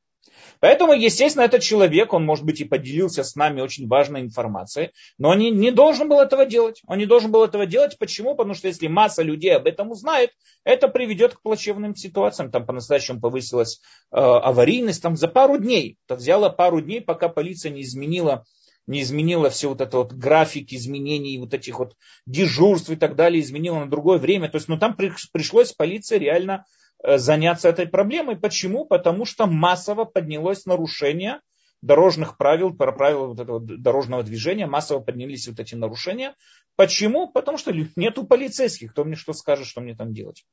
Поэтому, 0.60 0.92
естественно, 0.92 1.44
этот 1.44 1.62
человек, 1.62 2.12
он, 2.12 2.24
может 2.24 2.44
быть, 2.44 2.60
и 2.60 2.64
поделился 2.64 3.24
с 3.24 3.34
нами 3.34 3.60
очень 3.60 3.88
важной 3.88 4.20
информацией, 4.20 4.90
но 5.18 5.30
он 5.30 5.38
не, 5.38 5.50
не 5.50 5.70
должен 5.70 6.08
был 6.08 6.20
этого 6.20 6.44
делать. 6.44 6.82
Он 6.86 6.98
не 6.98 7.06
должен 7.06 7.32
был 7.32 7.44
этого 7.44 7.66
делать. 7.66 7.96
Почему? 7.98 8.34
Потому 8.34 8.54
что 8.54 8.68
если 8.68 8.86
масса 8.86 9.22
людей 9.22 9.56
об 9.56 9.66
этом 9.66 9.90
узнает, 9.90 10.30
это 10.64 10.88
приведет 10.88 11.34
к 11.34 11.42
плачевным 11.42 11.96
ситуациям. 11.96 12.50
Там 12.50 12.66
по-настоящему 12.66 13.20
повысилась 13.20 13.80
э, 14.12 14.16
аварийность. 14.16 15.02
Там 15.02 15.16
за 15.16 15.28
пару 15.28 15.58
дней, 15.58 15.96
это 16.06 16.16
взяло 16.16 16.50
пару 16.50 16.80
дней, 16.80 17.00
пока 17.00 17.28
полиция 17.28 17.72
не 17.72 17.82
изменила 17.82 18.44
не 18.86 19.02
изменила 19.02 19.50
все 19.50 19.68
вот 19.68 19.80
это 19.80 19.98
вот 19.98 20.12
график 20.12 20.72
изменений, 20.72 21.38
вот 21.38 21.54
этих 21.54 21.78
вот 21.78 21.94
дежурств 22.26 22.90
и 22.90 22.96
так 22.96 23.14
далее, 23.14 23.40
изменила 23.40 23.78
на 23.78 23.88
другое 23.88 24.18
время. 24.18 24.48
То 24.48 24.56
есть, 24.56 24.66
ну 24.66 24.78
там 24.78 24.96
пришлось 24.96 25.72
полиции 25.72 26.18
реально 26.18 26.64
заняться 27.02 27.68
этой 27.68 27.86
проблемой. 27.86 28.36
Почему? 28.36 28.84
Потому 28.84 29.24
что 29.24 29.46
массово 29.46 30.04
поднялось 30.04 30.66
нарушение 30.66 31.40
дорожных 31.82 32.36
правил, 32.36 32.74
правил 32.74 33.28
вот 33.28 33.40
этого 33.40 33.60
дорожного 33.60 34.22
движения, 34.22 34.66
массово 34.66 35.00
поднялись 35.00 35.48
вот 35.48 35.58
эти 35.60 35.74
нарушения. 35.74 36.34
Почему? 36.76 37.30
Потому 37.30 37.58
что 37.58 37.72
нету 37.96 38.26
полицейских. 38.26 38.92
Кто 38.92 39.04
мне 39.04 39.16
что 39.16 39.32
скажет, 39.32 39.66
что 39.66 39.80
мне 39.80 39.94
там 39.94 40.12
делать? 40.12 40.44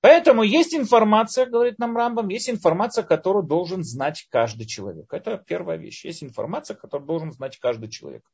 Поэтому 0.00 0.42
есть 0.42 0.74
информация, 0.74 1.44
говорит 1.44 1.78
нам 1.78 1.94
Рамбам, 1.94 2.28
есть 2.28 2.48
информация, 2.48 3.04
которую 3.04 3.44
должен 3.44 3.84
знать 3.84 4.26
каждый 4.30 4.66
человек. 4.66 5.12
Это 5.12 5.36
первая 5.36 5.76
вещь. 5.76 6.06
Есть 6.06 6.24
информация, 6.24 6.74
которую 6.74 7.06
должен 7.06 7.32
знать 7.32 7.58
каждый 7.58 7.90
человек. 7.90 8.24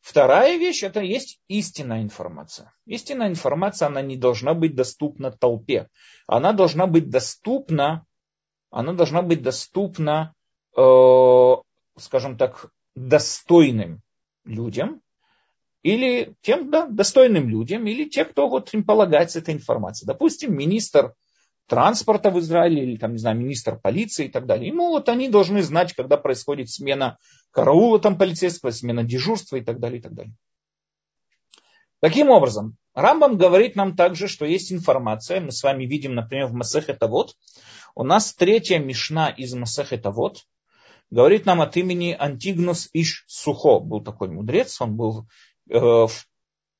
Вторая 0.00 0.56
вещь, 0.56 0.82
это 0.82 1.00
есть 1.00 1.40
истинная 1.48 2.02
информация. 2.02 2.72
Истинная 2.86 3.28
информация, 3.28 3.86
она 3.86 4.02
не 4.02 4.16
должна 4.16 4.54
быть 4.54 4.74
доступна 4.74 5.32
толпе. 5.32 5.88
Она 6.26 6.52
должна 6.52 6.86
быть 6.86 7.10
доступна, 7.10 8.06
она 8.70 8.92
должна 8.92 9.22
быть 9.22 9.42
доступна, 9.42 10.34
э, 10.76 11.54
скажем 11.98 12.36
так, 12.36 12.70
достойным 12.94 14.00
людям, 14.44 15.02
или 15.82 16.34
тем 16.40 16.70
да, 16.70 16.86
достойным 16.86 17.48
людям, 17.48 17.86
или 17.86 18.08
те, 18.08 18.24
кто 18.24 18.48
вот 18.48 18.74
им 18.74 18.84
полагается 18.84 19.38
эта 19.38 19.52
информация. 19.52 20.06
Допустим, 20.06 20.56
министр 20.56 21.14
транспорта 21.66 22.30
в 22.30 22.38
Израиле, 22.38 22.82
или 22.82 22.96
там, 22.96 23.12
не 23.12 23.18
знаю, 23.18 23.36
министр 23.36 23.78
полиции 23.78 24.26
и 24.26 24.28
так 24.28 24.46
далее. 24.46 24.68
Ему 24.68 24.88
вот 24.90 25.08
они 25.08 25.28
должны 25.28 25.62
знать, 25.62 25.92
когда 25.94 26.16
происходит 26.16 26.70
смена 26.70 27.18
караула 27.50 27.98
там 27.98 28.16
полицейского, 28.16 28.70
смена 28.70 29.02
дежурства 29.02 29.56
и 29.56 29.62
так 29.62 29.80
далее, 29.80 29.98
и 29.98 30.02
так 30.02 30.14
далее. 30.14 30.34
Таким 32.00 32.30
образом, 32.30 32.76
Рамбам 32.94 33.36
говорит 33.36 33.74
нам 33.74 33.96
также, 33.96 34.28
что 34.28 34.44
есть 34.44 34.72
информация. 34.72 35.40
Мы 35.40 35.50
с 35.50 35.62
вами 35.62 35.86
видим, 35.86 36.14
например, 36.14 36.46
в 36.46 36.52
Масехе 36.52 36.94
Тавод. 36.94 37.34
У 37.94 38.04
нас 38.04 38.34
третья 38.34 38.78
мишна 38.78 39.28
из 39.30 39.54
Масехе 39.54 39.96
Тавод 39.96 40.44
говорит 41.10 41.46
нам 41.46 41.60
от 41.60 41.76
имени 41.76 42.16
Антигнус 42.18 42.88
Иш 42.92 43.24
Сухо. 43.26 43.80
Был 43.80 44.02
такой 44.02 44.28
мудрец, 44.28 44.80
он 44.80 44.96
был 44.96 45.26
э, 45.70 45.78
в 45.78 46.26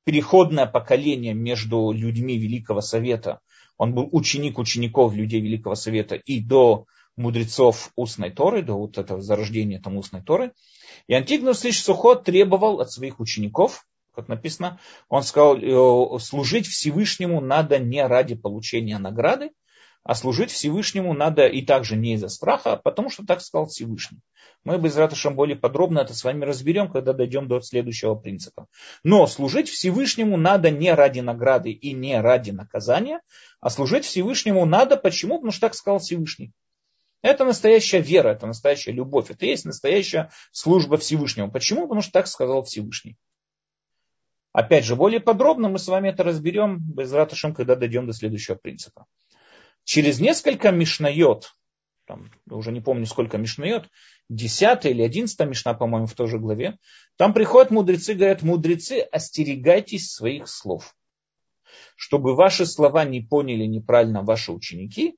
переходное 0.04 0.66
поколение 0.66 1.32
между 1.32 1.90
людьми 1.92 2.38
Великого 2.38 2.80
Совета– 2.80 3.40
он 3.78 3.95
был 3.95 4.09
ученик 4.12 4.59
учеников 4.59 5.14
людей 5.14 5.40
Великого 5.40 5.75
Совета 5.75 6.14
и 6.14 6.40
до 6.40 6.87
мудрецов 7.16 7.90
устной 7.97 8.30
Торы, 8.30 8.62
до 8.62 8.75
вот 8.75 8.99
этого 8.99 9.21
зарождения 9.21 9.80
там 9.80 9.97
устной 9.97 10.23
Торы. 10.23 10.52
И 11.06 11.14
Антигнус 11.14 11.64
Иш 11.64 11.83
Сухот 11.83 12.25
требовал 12.25 12.80
от 12.80 12.90
своих 12.90 13.21
учеников, 13.21 13.87
как 14.14 14.28
написано, 14.28 14.80
он 15.09 15.23
сказал, 15.23 15.56
«Э, 15.56 16.18
служить 16.21 16.66
Всевышнему 16.66 17.40
надо 17.40 17.78
не 17.78 18.06
ради 18.06 18.35
получения 18.35 18.99
награды, 18.99 19.50
а 20.06 20.14
служить 20.14 20.52
Всевышнему 20.52 21.14
надо 21.14 21.48
и 21.48 21.62
также 21.62 21.96
не 21.96 22.14
из-за 22.14 22.28
страха, 22.28 22.75
а 22.75 22.76
потому 22.76 23.10
что 23.10 23.26
так 23.26 23.40
сказал 23.40 23.66
Всевышний. 23.66 24.20
Мы 24.62 24.78
без 24.78 24.96
ратушем 24.96 25.34
более 25.34 25.56
подробно 25.56 25.98
это 25.98 26.14
с 26.14 26.22
вами 26.22 26.44
разберем, 26.44 26.88
когда 26.88 27.12
дойдем 27.12 27.48
до 27.48 27.60
следующего 27.60 28.14
принципа. 28.14 28.68
Но 29.02 29.26
служить 29.26 29.68
Всевышнему 29.68 30.36
надо 30.36 30.70
не 30.70 30.94
ради 30.94 31.18
награды 31.20 31.72
и 31.72 31.92
не 31.92 32.20
ради 32.20 32.52
наказания, 32.52 33.20
а 33.60 33.68
служить 33.68 34.04
Всевышнему 34.04 34.64
надо. 34.64 34.96
Почему? 34.96 35.38
Потому 35.38 35.50
что 35.50 35.62
так 35.62 35.75
сказал 35.75 35.98
Всевышний. 35.98 36.52
Это 37.22 37.44
настоящая 37.44 38.00
вера, 38.00 38.28
это 38.28 38.46
настоящая 38.46 38.92
любовь, 38.92 39.32
это 39.32 39.44
есть 39.44 39.64
настоящая 39.64 40.30
служба 40.52 40.98
Всевышнему. 40.98 41.50
Почему? 41.50 41.82
Потому 41.82 42.02
что 42.02 42.12
так 42.12 42.28
сказал 42.28 42.62
Всевышний. 42.62 43.16
Опять 44.52 44.84
же, 44.84 44.94
более 44.94 45.18
подробно 45.18 45.68
мы 45.68 45.80
с 45.80 45.88
вами 45.88 46.10
это 46.10 46.22
разберем 46.22 46.78
без 46.78 47.10
когда 47.56 47.75
дойдем 47.75 48.06
до 48.06 48.12
следующего 48.12 48.54
принципа. 48.54 49.06
Через 49.86 50.18
несколько 50.18 50.72
мишнает, 50.72 51.54
там, 52.08 52.32
уже 52.50 52.72
не 52.72 52.80
помню 52.80 53.06
сколько 53.06 53.38
мишнает, 53.38 53.88
10 54.28 54.84
или 54.84 55.00
11 55.02 55.38
мишна, 55.48 55.74
по-моему, 55.74 56.08
в 56.08 56.14
той 56.14 56.26
же 56.26 56.40
главе, 56.40 56.76
там 57.16 57.32
приходят 57.32 57.70
мудрецы, 57.70 58.14
говорят, 58.14 58.42
мудрецы, 58.42 58.98
остерегайтесь 58.98 60.10
своих 60.10 60.48
слов, 60.48 60.96
чтобы 61.94 62.34
ваши 62.34 62.66
слова 62.66 63.04
не 63.04 63.20
поняли 63.20 63.64
неправильно 63.64 64.22
ваши 64.22 64.50
ученики, 64.50 65.16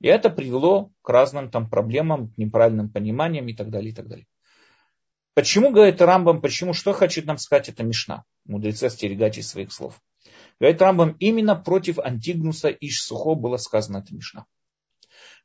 и 0.00 0.08
это 0.08 0.28
привело 0.28 0.90
к 1.02 1.08
разным 1.08 1.48
там 1.48 1.70
проблемам, 1.70 2.32
к 2.32 2.36
неправильным 2.36 2.90
пониманиям 2.90 3.46
и 3.46 3.54
так 3.54 3.70
далее, 3.70 3.92
и 3.92 3.94
так 3.94 4.08
далее. 4.08 4.26
Почему, 5.34 5.70
говорит 5.70 6.02
Рамбам, 6.02 6.40
почему, 6.40 6.72
что 6.72 6.92
хочет 6.94 7.26
нам 7.26 7.38
сказать 7.38 7.68
эта 7.68 7.84
Мишна? 7.84 8.24
Мудрецы, 8.44 8.86
остерегайтесь 8.86 9.46
своих 9.46 9.72
слов. 9.72 10.02
Говорит 10.58 10.82
Рамбам, 10.82 11.16
именно 11.18 11.56
против 11.56 11.98
Антигнуса 11.98 12.68
Иш 12.68 13.02
Сухо 13.02 13.34
было 13.34 13.56
сказано 13.56 13.98
эта 13.98 14.14
Мишна. 14.14 14.46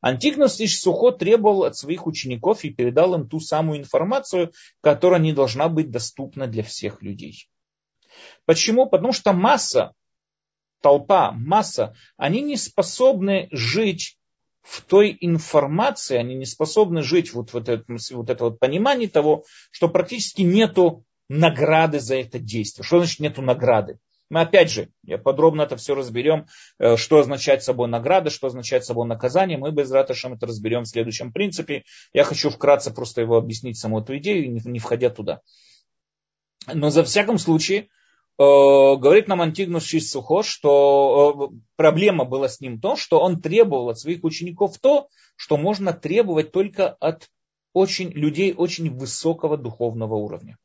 Антигнус 0.02 0.60
Иш 0.60 0.80
Сухо 0.80 1.12
требовал 1.12 1.64
от 1.64 1.78
своих 1.78 2.06
учеников 2.06 2.64
и 2.64 2.70
передал 2.70 3.16
им 3.16 3.30
ту 3.30 3.40
самую 3.40 3.80
информацию, 3.80 4.52
которая 4.82 5.20
не 5.20 5.34
должна 5.34 5.70
быть 5.70 5.90
доступна 5.90 6.48
для 6.48 6.64
всех 6.64 7.02
людей. 7.02 7.48
Почему? 8.46 8.88
Потому 8.88 9.14
что 9.14 9.34
масса, 9.34 9.94
толпа, 10.82 11.32
масса, 11.32 11.96
они 12.18 12.42
не 12.42 12.58
способны 12.58 13.48
жить 13.52 14.18
в 14.62 14.82
той 14.82 15.18
информации, 15.22 16.18
они 16.18 16.36
не 16.36 16.46
способны 16.46 17.02
жить 17.04 17.34
вот, 17.34 17.54
вот, 17.54 17.70
это, 17.70 17.86
вот 18.12 18.30
это 18.30 18.44
вот 18.44 18.60
понимание 18.60 19.08
того, 19.08 19.46
что 19.72 19.88
практически 19.88 20.42
нету 20.42 21.06
награды 21.30 22.00
за 22.00 22.16
это 22.18 22.40
действие. 22.40 22.86
Что 22.86 23.00
значит 23.00 23.20
нету 23.20 23.42
награды? 23.42 24.00
Мы 24.30 24.42
опять 24.42 24.72
же, 24.72 24.90
подробно 25.24 25.64
это 25.64 25.78
все 25.78 25.94
разберем, 25.94 26.48
э, 26.80 26.98
что 26.98 27.20
означает 27.20 27.64
собой 27.64 27.88
награда, 27.88 28.30
что 28.30 28.48
означает 28.48 28.84
собой 28.84 29.08
наказание. 29.08 29.58
Мы 29.58 29.72
без 29.72 29.92
раташем 29.92 30.34
это 30.34 30.48
разберем 30.48 30.84
в 30.84 30.88
следующем 30.88 31.32
принципе. 31.32 31.84
Я 32.12 32.24
хочу 32.24 32.50
вкратце 32.50 32.92
просто 32.92 33.22
его 33.22 33.38
объяснить, 33.38 33.78
саму 33.78 34.02
эту 34.02 34.18
идею, 34.18 34.52
не 34.52 34.80
входя 34.80 35.10
туда. 35.10 35.42
Но 36.74 36.90
за 36.90 37.04
всяком 37.04 37.38
случае, 37.38 37.82
э, 37.82 37.86
говорит 38.38 39.28
нам 39.28 39.42
Антигнус 39.42 39.84
Шисухо, 39.84 40.42
что 40.42 41.52
э, 41.52 41.58
проблема 41.76 42.26
была 42.26 42.50
с 42.50 42.60
ним 42.60 42.82
то, 42.82 42.96
что 42.96 43.20
он 43.20 43.42
требовал 43.42 43.90
от 43.90 44.00
своих 44.00 44.24
учеников 44.24 44.80
то, 44.80 45.08
что 45.36 45.58
можно 45.58 45.94
требовать 45.94 46.52
только 46.52 46.90
от 46.90 47.30
очень, 47.74 48.10
людей 48.10 48.54
очень 48.54 48.90
высокого 48.90 49.58
духовного 49.58 50.16
уровня. 50.16 50.58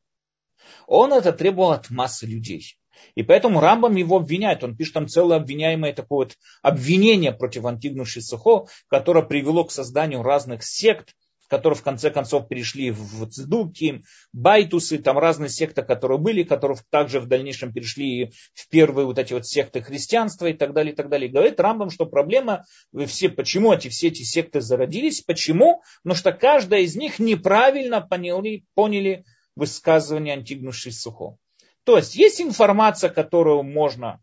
Он 0.87 1.13
это 1.13 1.31
требовал 1.31 1.71
от 1.71 1.91
массы 1.91 2.25
людей. 2.25 2.77
И 3.15 3.23
поэтому 3.23 3.59
Рамбам 3.59 3.95
его 3.95 4.17
обвиняет. 4.17 4.63
Он 4.63 4.75
пишет 4.75 4.93
там 4.93 5.07
целое 5.07 5.37
обвиняемое 5.37 5.93
такое 5.93 6.25
вот 6.25 6.37
обвинение 6.61 7.31
против 7.31 7.65
Антигну 7.65 8.05
Шисухо, 8.05 8.67
которое 8.87 9.23
привело 9.23 9.63
к 9.63 9.71
созданию 9.71 10.23
разных 10.23 10.63
сект, 10.63 11.15
которые 11.51 11.77
в 11.77 11.83
конце 11.83 12.11
концов 12.11 12.47
перешли 12.47 12.91
в 12.91 13.27
Цидуки, 13.29 14.05
Байтусы, 14.31 14.99
там 14.99 15.19
разные 15.19 15.49
секты, 15.49 15.81
которые 15.81 16.17
были, 16.17 16.43
которые 16.43 16.77
также 16.89 17.19
в 17.19 17.27
дальнейшем 17.27 17.73
перешли 17.73 18.31
в 18.53 18.69
первые 18.69 19.05
вот 19.05 19.19
эти 19.19 19.33
вот 19.33 19.45
секты 19.45 19.81
христианства 19.81 20.45
и 20.45 20.53
так 20.53 20.71
далее, 20.71 20.93
и 20.93 20.95
так 20.95 21.09
далее. 21.09 21.29
Говорит 21.29 21.59
Рамбам, 21.59 21.89
что 21.89 22.05
проблема, 22.05 22.63
все, 23.05 23.27
почему 23.27 23.73
эти, 23.73 23.89
все 23.89 24.07
эти 24.07 24.23
секты 24.23 24.61
зародились, 24.61 25.23
почему? 25.23 25.83
Потому 26.03 26.15
что 26.15 26.31
каждая 26.31 26.81
из 26.83 26.95
них 26.95 27.19
неправильно 27.19 27.99
поняли, 27.99 28.63
поняли 28.73 29.25
высказывание 29.57 30.35
Антигну 30.35 30.71
Шисухо. 30.71 31.35
То 31.83 31.97
есть 31.97 32.15
есть 32.15 32.41
информация, 32.41 33.09
которую 33.09 33.63
можно 33.63 34.21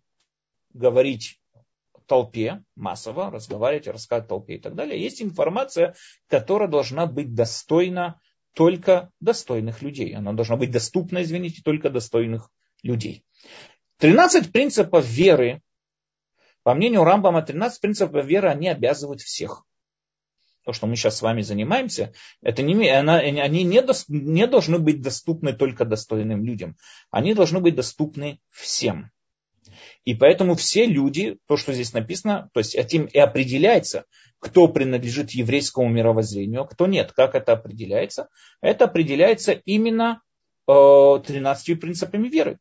говорить 0.73 1.41
толпе, 2.07 2.65
массово, 2.75 3.31
разговаривать, 3.31 3.87
рассказывать 3.87 4.29
толпе 4.29 4.55
и 4.57 4.59
так 4.59 4.75
далее. 4.75 5.01
Есть 5.01 5.23
информация, 5.23 5.95
которая 6.29 6.69
должна 6.69 7.07
быть 7.07 7.35
достойна 7.35 8.21
только 8.55 9.13
достойных 9.21 9.83
людей. 9.83 10.15
Она 10.15 10.33
должна 10.33 10.57
быть 10.57 10.71
доступна, 10.71 11.23
извините, 11.23 11.63
только 11.63 11.91
достойных 11.91 12.51
людей. 12.83 13.25
13 13.99 14.53
принципов 14.53 15.05
веры, 15.05 15.63
по 16.63 16.75
мнению 16.75 17.05
Рамбама, 17.05 17.43
13 17.43 17.81
принципов 17.81 18.25
веры, 18.25 18.49
они 18.49 18.69
обязывают 18.69 19.21
всех 19.21 19.65
то, 20.69 20.75
что 20.75 20.87
мы 20.87 20.97
сейчас 20.97 21.17
с 21.17 21.23
вами 21.23 21.41
занимаемся, 21.41 22.13
это 22.43 22.61
не, 22.61 22.91
она, 22.91 23.17
они 23.17 23.65
не, 23.65 23.81
дос, 23.81 24.05
не 24.09 24.47
должны 24.47 24.79
быть 24.79 25.01
доступны 25.01 25.55
только 25.55 25.87
достойным 25.87 26.45
людям. 26.45 26.77
Они 27.11 27.33
должны 27.33 27.61
быть 27.61 27.75
доступны 27.75 28.39
всем. 28.51 29.11
И 30.05 30.15
поэтому 30.15 30.57
все 30.57 30.85
люди, 30.85 31.39
то, 31.47 31.57
что 31.57 31.73
здесь 31.73 31.95
написано, 31.95 32.51
то 32.53 32.61
есть 32.61 32.75
этим 32.75 33.07
и 33.07 33.19
определяется, 33.19 34.05
кто 34.41 34.69
принадлежит 34.69 35.31
еврейскому 35.31 35.89
мировоззрению, 35.89 36.67
кто 36.67 36.87
нет. 36.87 37.13
Как 37.13 37.35
это 37.35 37.53
определяется? 37.53 38.29
Это 38.61 38.85
определяется 38.85 39.53
именно 39.53 40.21
э, 40.69 40.73
13 41.27 41.81
принципами 41.81 42.29
веры. 42.29 42.59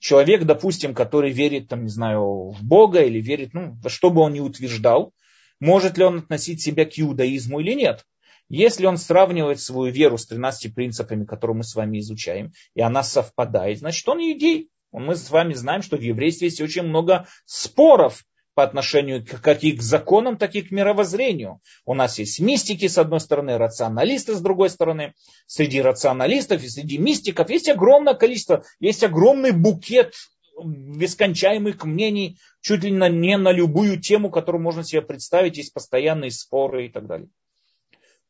Человек, 0.00 0.42
допустим, 0.42 0.92
который 0.92 1.30
верит, 1.30 1.68
там, 1.68 1.84
не 1.84 1.88
знаю, 1.88 2.50
в 2.50 2.64
Бога 2.64 3.02
или 3.02 3.20
верит, 3.20 3.54
ну, 3.54 3.76
во 3.80 3.90
что 3.90 4.10
бы 4.10 4.22
он 4.22 4.32
ни 4.32 4.40
утверждал, 4.40 5.12
может 5.60 5.98
ли 5.98 6.04
он 6.04 6.18
относить 6.18 6.62
себя 6.62 6.84
к 6.84 6.98
иудаизму 6.98 7.60
или 7.60 7.74
нет. 7.74 8.04
Если 8.48 8.86
он 8.86 8.98
сравнивает 8.98 9.60
свою 9.60 9.92
веру 9.92 10.18
с 10.18 10.26
13 10.26 10.74
принципами, 10.74 11.24
которые 11.24 11.56
мы 11.56 11.64
с 11.64 11.74
вами 11.74 11.98
изучаем, 11.98 12.52
и 12.74 12.82
она 12.82 13.02
совпадает, 13.02 13.78
значит 13.78 14.06
он 14.08 14.18
иудей. 14.18 14.68
Мы 14.92 15.16
с 15.16 15.30
вами 15.30 15.54
знаем, 15.54 15.82
что 15.82 15.96
в 15.96 16.02
еврействе 16.02 16.48
есть 16.48 16.60
очень 16.60 16.82
много 16.82 17.26
споров 17.46 18.24
по 18.54 18.62
отношению 18.62 19.26
как 19.26 19.64
и 19.64 19.72
к 19.72 19.82
законам, 19.82 20.36
так 20.36 20.54
и 20.54 20.62
к 20.62 20.70
мировоззрению. 20.70 21.60
У 21.84 21.94
нас 21.94 22.18
есть 22.18 22.38
мистики 22.40 22.86
с 22.86 22.98
одной 22.98 23.20
стороны, 23.20 23.58
рационалисты 23.58 24.34
с 24.34 24.40
другой 24.40 24.70
стороны. 24.70 25.14
Среди 25.46 25.82
рационалистов 25.82 26.62
и 26.62 26.68
среди 26.68 26.98
мистиков 26.98 27.50
есть 27.50 27.68
огромное 27.68 28.14
количество, 28.14 28.64
есть 28.78 29.02
огромный 29.02 29.50
букет 29.50 30.14
бескончаемых 30.62 31.84
мнений, 31.84 32.38
чуть 32.60 32.84
ли 32.84 32.90
не 32.90 33.36
на 33.36 33.52
любую 33.52 34.00
тему, 34.00 34.30
которую 34.30 34.62
можно 34.62 34.84
себе 34.84 35.02
представить, 35.02 35.56
есть 35.56 35.72
постоянные 35.72 36.30
споры 36.30 36.86
и 36.86 36.88
так 36.88 37.06
далее. 37.06 37.28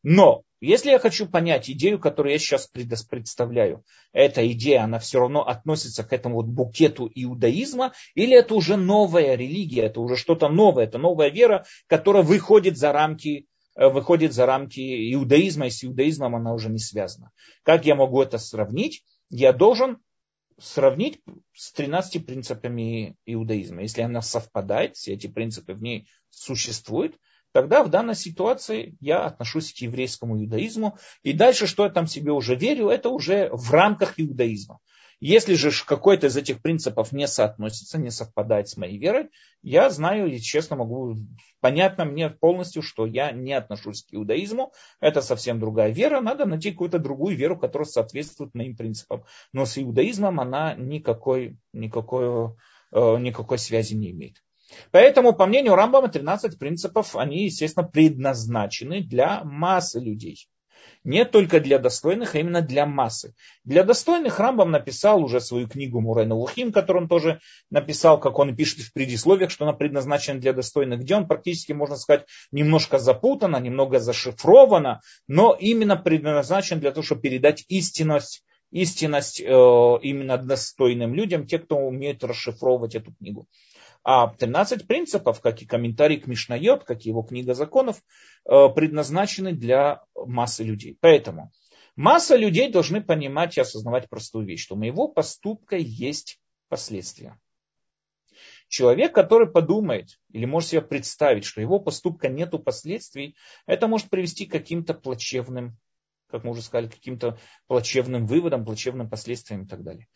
Но 0.02 0.42
если 0.60 0.90
я 0.90 0.98
хочу 0.98 1.26
понять 1.26 1.68
идею, 1.70 1.98
которую 1.98 2.32
я 2.32 2.38
сейчас 2.38 2.66
представляю, 2.66 3.84
эта 4.12 4.46
идея, 4.52 4.84
она 4.84 4.98
все 4.98 5.18
равно 5.18 5.46
относится 5.46 6.04
к 6.04 6.12
этому 6.12 6.36
вот 6.36 6.46
букету 6.46 7.10
иудаизма, 7.14 7.92
или 8.14 8.36
это 8.36 8.54
уже 8.54 8.76
новая 8.76 9.34
религия, 9.34 9.84
это 9.84 10.00
уже 10.00 10.16
что-то 10.16 10.48
новое, 10.48 10.84
это 10.84 10.98
новая 10.98 11.30
вера, 11.30 11.64
которая 11.86 12.22
выходит 12.22 12.76
за 12.76 12.92
рамки 12.92 13.46
э, 13.76 13.88
выходит 13.88 14.34
за 14.34 14.46
рамки 14.46 14.80
иудаизма, 15.14 15.66
и 15.66 15.70
с 15.70 15.84
иудаизмом 15.84 16.36
она 16.36 16.52
уже 16.52 16.68
не 16.68 16.78
связана. 16.78 17.30
Как 17.62 17.86
я 17.86 17.94
могу 17.94 18.22
это 18.22 18.38
сравнить? 18.38 19.04
Я 19.30 19.52
должен 19.52 19.98
сравнить 20.58 21.20
с 21.52 21.72
13 21.72 22.24
принципами 22.24 23.16
иудаизма. 23.26 23.82
Если 23.82 24.02
она 24.02 24.22
совпадает, 24.22 24.96
все 24.96 25.14
эти 25.14 25.26
принципы 25.26 25.74
в 25.74 25.82
ней 25.82 26.08
существуют, 26.30 27.16
тогда 27.52 27.82
в 27.82 27.90
данной 27.90 28.14
ситуации 28.14 28.96
я 29.00 29.24
отношусь 29.24 29.72
к 29.72 29.78
еврейскому 29.78 30.40
иудаизму. 30.40 30.98
И 31.22 31.32
дальше, 31.32 31.66
что 31.66 31.84
я 31.84 31.90
там 31.90 32.06
себе 32.06 32.32
уже 32.32 32.54
верю, 32.54 32.88
это 32.88 33.08
уже 33.08 33.50
в 33.52 33.70
рамках 33.70 34.14
иудаизма. 34.18 34.80
Если 35.26 35.54
же 35.54 35.70
какой-то 35.86 36.26
из 36.26 36.36
этих 36.36 36.60
принципов 36.60 37.10
не 37.12 37.26
соотносится, 37.26 37.96
не 37.96 38.10
совпадает 38.10 38.68
с 38.68 38.76
моей 38.76 38.98
верой, 38.98 39.30
я 39.62 39.88
знаю 39.88 40.30
и 40.30 40.38
честно 40.38 40.76
могу, 40.76 41.16
понятно 41.60 42.04
мне 42.04 42.28
полностью, 42.28 42.82
что 42.82 43.06
я 43.06 43.32
не 43.32 43.54
отношусь 43.54 44.02
к 44.02 44.12
иудаизму, 44.12 44.74
это 45.00 45.22
совсем 45.22 45.58
другая 45.58 45.92
вера, 45.92 46.20
надо 46.20 46.44
найти 46.44 46.72
какую-то 46.72 46.98
другую 46.98 47.36
веру, 47.36 47.58
которая 47.58 47.86
соответствует 47.86 48.54
моим 48.54 48.76
принципам. 48.76 49.24
Но 49.54 49.64
с 49.64 49.78
иудаизмом 49.78 50.40
она 50.40 50.74
никакой, 50.74 51.56
никакой, 51.72 52.54
э, 52.92 53.18
никакой 53.18 53.56
связи 53.56 53.94
не 53.94 54.10
имеет. 54.10 54.42
Поэтому, 54.90 55.32
по 55.32 55.46
мнению 55.46 55.74
Рамбама, 55.74 56.08
13 56.08 56.58
принципов, 56.58 57.16
они, 57.16 57.44
естественно, 57.44 57.88
предназначены 57.88 59.00
для 59.00 59.42
массы 59.42 60.00
людей. 60.00 60.50
Не 61.04 61.26
только 61.26 61.60
для 61.60 61.78
достойных, 61.78 62.34
а 62.34 62.38
именно 62.38 62.62
для 62.62 62.86
массы. 62.86 63.34
Для 63.62 63.84
достойных 63.84 64.40
Рамбам 64.40 64.70
написал 64.70 65.22
уже 65.22 65.40
свою 65.40 65.68
книгу 65.68 66.00
Мурайна 66.00 66.34
Лухим, 66.34 66.72
которую 66.72 67.02
он 67.02 67.08
тоже 67.08 67.40
написал, 67.70 68.18
как 68.18 68.38
он 68.38 68.56
пишет 68.56 68.80
в 68.80 68.92
предисловиях, 68.94 69.50
что 69.50 69.64
она 69.64 69.74
предназначена 69.74 70.40
для 70.40 70.54
достойных, 70.54 71.00
где 71.00 71.14
он 71.14 71.28
практически, 71.28 71.72
можно 71.72 71.96
сказать, 71.96 72.26
немножко 72.52 72.98
запутана, 72.98 73.58
немного 73.58 74.00
зашифрована, 74.00 75.02
но 75.28 75.54
именно 75.58 75.96
предназначен 75.96 76.80
для 76.80 76.90
того, 76.90 77.04
чтобы 77.04 77.20
передать 77.20 77.64
истинность 77.68 78.42
истинность 78.70 79.40
э, 79.40 79.44
именно 79.44 80.36
достойным 80.36 81.14
людям, 81.14 81.46
те, 81.46 81.60
кто 81.60 81.76
умеет 81.76 82.24
расшифровывать 82.24 82.96
эту 82.96 83.14
книгу. 83.14 83.46
А 84.04 84.28
13 84.28 84.86
принципов, 84.86 85.40
как 85.40 85.62
и 85.62 85.66
комментарий 85.66 86.20
к 86.20 86.26
Мишнайот, 86.26 86.84
как 86.84 87.04
и 87.04 87.08
его 87.08 87.22
книга 87.22 87.54
законов, 87.54 88.02
э, 88.44 88.68
предназначены 88.68 89.52
для 89.52 90.04
массы 90.14 90.62
людей. 90.62 90.98
Поэтому 91.00 91.52
масса 91.96 92.36
людей 92.36 92.70
должны 92.70 93.02
понимать 93.02 93.56
и 93.56 93.62
осознавать 93.62 94.10
простую 94.10 94.44
вещь, 94.46 94.62
что 94.62 94.74
у 94.74 94.78
моего 94.78 95.08
поступка 95.08 95.76
есть 95.76 96.38
последствия. 96.68 97.40
Человек, 98.68 99.14
который 99.14 99.50
подумает 99.50 100.18
или 100.30 100.44
может 100.44 100.70
себе 100.70 100.82
представить, 100.82 101.44
что 101.46 101.62
его 101.62 101.80
поступка 101.80 102.28
нету 102.28 102.58
последствий, 102.58 103.36
это 103.66 103.88
может 103.88 104.10
привести 104.10 104.44
к 104.44 104.52
каким-то 104.52 104.92
плачевным, 104.92 105.78
как 106.28 106.44
мы 106.44 106.50
уже 106.50 106.60
сказали, 106.60 106.88
каким-то 106.88 107.38
плачевным 107.68 108.26
выводам, 108.26 108.64
плачевным 108.64 109.08
последствиям 109.08 109.64
и 109.64 109.66
так 109.66 109.82
далее. 109.82 110.08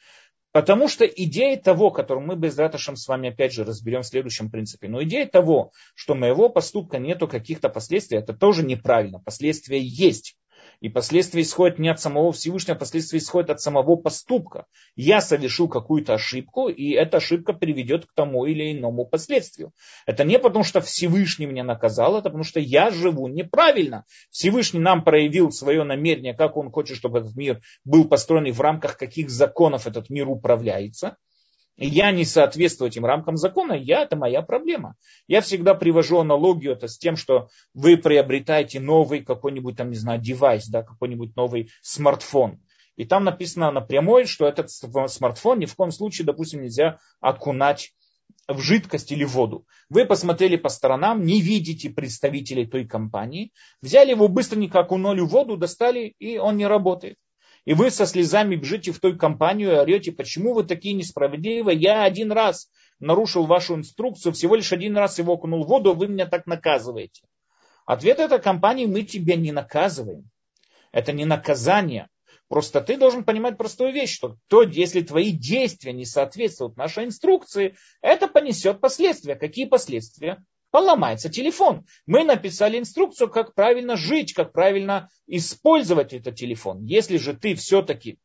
Потому 0.53 0.89
что 0.89 1.05
идея 1.05 1.57
того, 1.59 1.91
которую 1.91 2.27
мы 2.27 2.35
без 2.35 2.57
Раташем 2.57 2.97
с 2.97 3.07
вами 3.07 3.29
опять 3.29 3.53
же 3.53 3.65
разберем 3.65 4.03
в 4.03 4.07
следующем 4.07 4.51
принципе, 4.51 4.89
но 4.89 5.03
идея 5.03 5.27
того, 5.27 5.73
что 5.95 6.15
моего 6.15 6.49
поступка 6.49 6.99
нету 6.99 7.29
каких-то 7.29 7.69
последствий, 7.69 8.19
это 8.19 8.33
тоже 8.33 8.65
неправильно. 8.65 9.21
Последствия 9.21 9.81
есть. 9.81 10.37
И 10.81 10.89
последствия 10.89 11.43
исходят 11.43 11.79
не 11.79 11.89
от 11.89 12.01
самого 12.01 12.33
Всевышнего, 12.33 12.77
а 12.77 12.79
последствия 12.79 13.19
исходят 13.19 13.51
от 13.51 13.61
самого 13.61 13.97
поступка. 13.97 14.67
Я 14.95 15.21
совершу 15.21 15.69
какую-то 15.69 16.15
ошибку, 16.15 16.69
и 16.69 16.93
эта 16.93 17.17
ошибка 17.17 17.53
приведет 17.53 18.07
к 18.07 18.13
тому 18.15 18.45
или 18.47 18.73
иному 18.73 19.05
последствию. 19.05 19.73
Это 20.07 20.23
не 20.23 20.39
потому, 20.39 20.63
что 20.63 20.81
Всевышний 20.81 21.47
меня 21.47 21.65
наказал, 21.65 22.15
это 22.15 22.25
потому, 22.25 22.45
что 22.45 22.61
я 22.61 22.91
живу 22.91 23.27
неправильно. 23.27 24.05
Всевышний 24.31 24.81
нам 24.81 25.03
проявил 25.03 25.51
свое 25.51 25.83
намерение, 25.83 26.35
как 26.35 26.57
он 26.57 26.71
хочет, 26.71 26.97
чтобы 26.97 27.19
этот 27.19 27.35
мир 27.35 27.61
был 27.85 28.07
построен 28.07 28.47
и 28.47 28.53
в 28.53 28.61
рамках 28.61 28.97
каких 28.97 29.31
законов 29.31 29.87
этот 29.87 30.11
мир 30.11 30.29
управляется 30.29 31.17
я 31.87 32.11
не 32.11 32.25
соответствую 32.25 32.91
этим 32.91 33.05
рамкам 33.07 33.37
закона, 33.37 33.73
я, 33.73 34.03
это 34.03 34.17
моя 34.17 34.43
проблема. 34.43 34.97
Я 35.29 35.41
всегда 35.41 35.75
привожу 35.75 36.19
аналогию 36.19 36.73
это 36.73 36.89
с 36.89 36.99
тем, 36.99 37.17
что 37.17 37.49
вы 37.73 37.97
приобретаете 37.97 38.81
новый 38.81 39.25
какой-нибудь 39.25 39.77
там, 39.77 39.91
не 39.91 39.97
знаю, 39.97 40.21
девайс, 40.21 40.67
да, 40.69 40.83
какой-нибудь 40.83 41.37
новый 41.37 41.71
смартфон. 41.83 42.61
И 42.97 43.05
там 43.05 43.23
написано 43.23 43.71
напрямую, 43.71 44.27
что 44.27 44.47
этот 44.47 44.71
смартфон 44.71 45.61
ни 45.61 45.67
в 45.67 45.77
коем 45.77 45.93
случае, 45.93 46.27
допустим, 46.27 46.63
нельзя 46.63 46.99
окунать 47.21 47.93
в 48.49 48.61
жидкость 48.61 49.13
или 49.13 49.23
воду. 49.23 49.65
Вы 49.89 50.05
посмотрели 50.05 50.57
по 50.57 50.69
сторонам, 50.69 51.23
не 51.25 51.41
видите 51.41 51.91
представителей 51.91 52.67
той 52.67 52.87
компании, 52.87 53.53
взяли 53.83 54.11
его 54.11 54.27
быстренько 54.27 54.81
окунули 54.81 55.21
в 55.21 55.29
воду, 55.29 55.57
достали, 55.57 56.15
и 56.19 56.39
он 56.39 56.57
не 56.57 56.67
работает. 56.67 57.19
И 57.69 57.75
вы 57.75 57.91
со 57.91 58.07
слезами 58.07 58.57
бежите 58.57 58.93
в 58.93 58.99
той 58.99 59.19
компанию 59.19 59.73
и 59.73 59.79
орете, 59.79 60.11
почему 60.11 60.55
вы 60.55 60.65
такие 60.65 60.95
несправедливые? 60.95 61.79
Я 61.79 62.05
один 62.05 62.33
раз 62.33 62.71
нарушил 62.99 63.45
вашу 63.45 63.75
инструкцию, 63.75 64.33
всего 64.33 64.55
лишь 64.55 64.73
один 64.73 64.97
раз 64.97 65.19
его 65.19 65.35
окунул 65.35 65.65
в 65.65 65.69
воду, 65.69 65.93
вы 65.93 66.09
меня 66.09 66.25
так 66.25 66.47
наказываете. 66.47 67.27
Ответ 67.85 68.21
этой 68.21 68.39
компании, 68.39 68.87
мы 68.87 69.03
тебя 69.03 69.37
не 69.37 69.53
наказываем. 69.53 70.31
Это 70.93 71.13
не 71.13 71.27
наказание. 71.27 72.09
Просто 72.49 72.81
ты 72.81 72.97
должен 72.97 73.23
понимать 73.23 73.59
простую 73.59 73.93
вещь, 73.93 74.15
что 74.15 74.39
то, 74.47 74.63
если 74.63 75.03
твои 75.03 75.31
действия 75.31 75.93
не 75.93 76.07
соответствуют 76.07 76.79
нашей 76.79 77.05
инструкции, 77.05 77.77
это 78.01 78.29
понесет 78.29 78.81
последствия. 78.81 79.35
Какие 79.37 79.67
последствия? 79.67 80.43
Поломается 80.71 81.29
телефон. 81.29 81.87
Мы 82.07 82.25
написали 82.25 82.79
инструкцию, 82.79 83.31
как 83.31 83.55
правильно 83.55 83.97
жить, 83.97 84.35
как 84.35 84.53
правильно 84.53 85.09
использовать 85.27 86.13
этот 86.13 86.37
телефон. 86.37 86.85
Если 86.85 87.17
же 87.17 87.35
ты 87.35 87.55
все-таки 87.55 88.19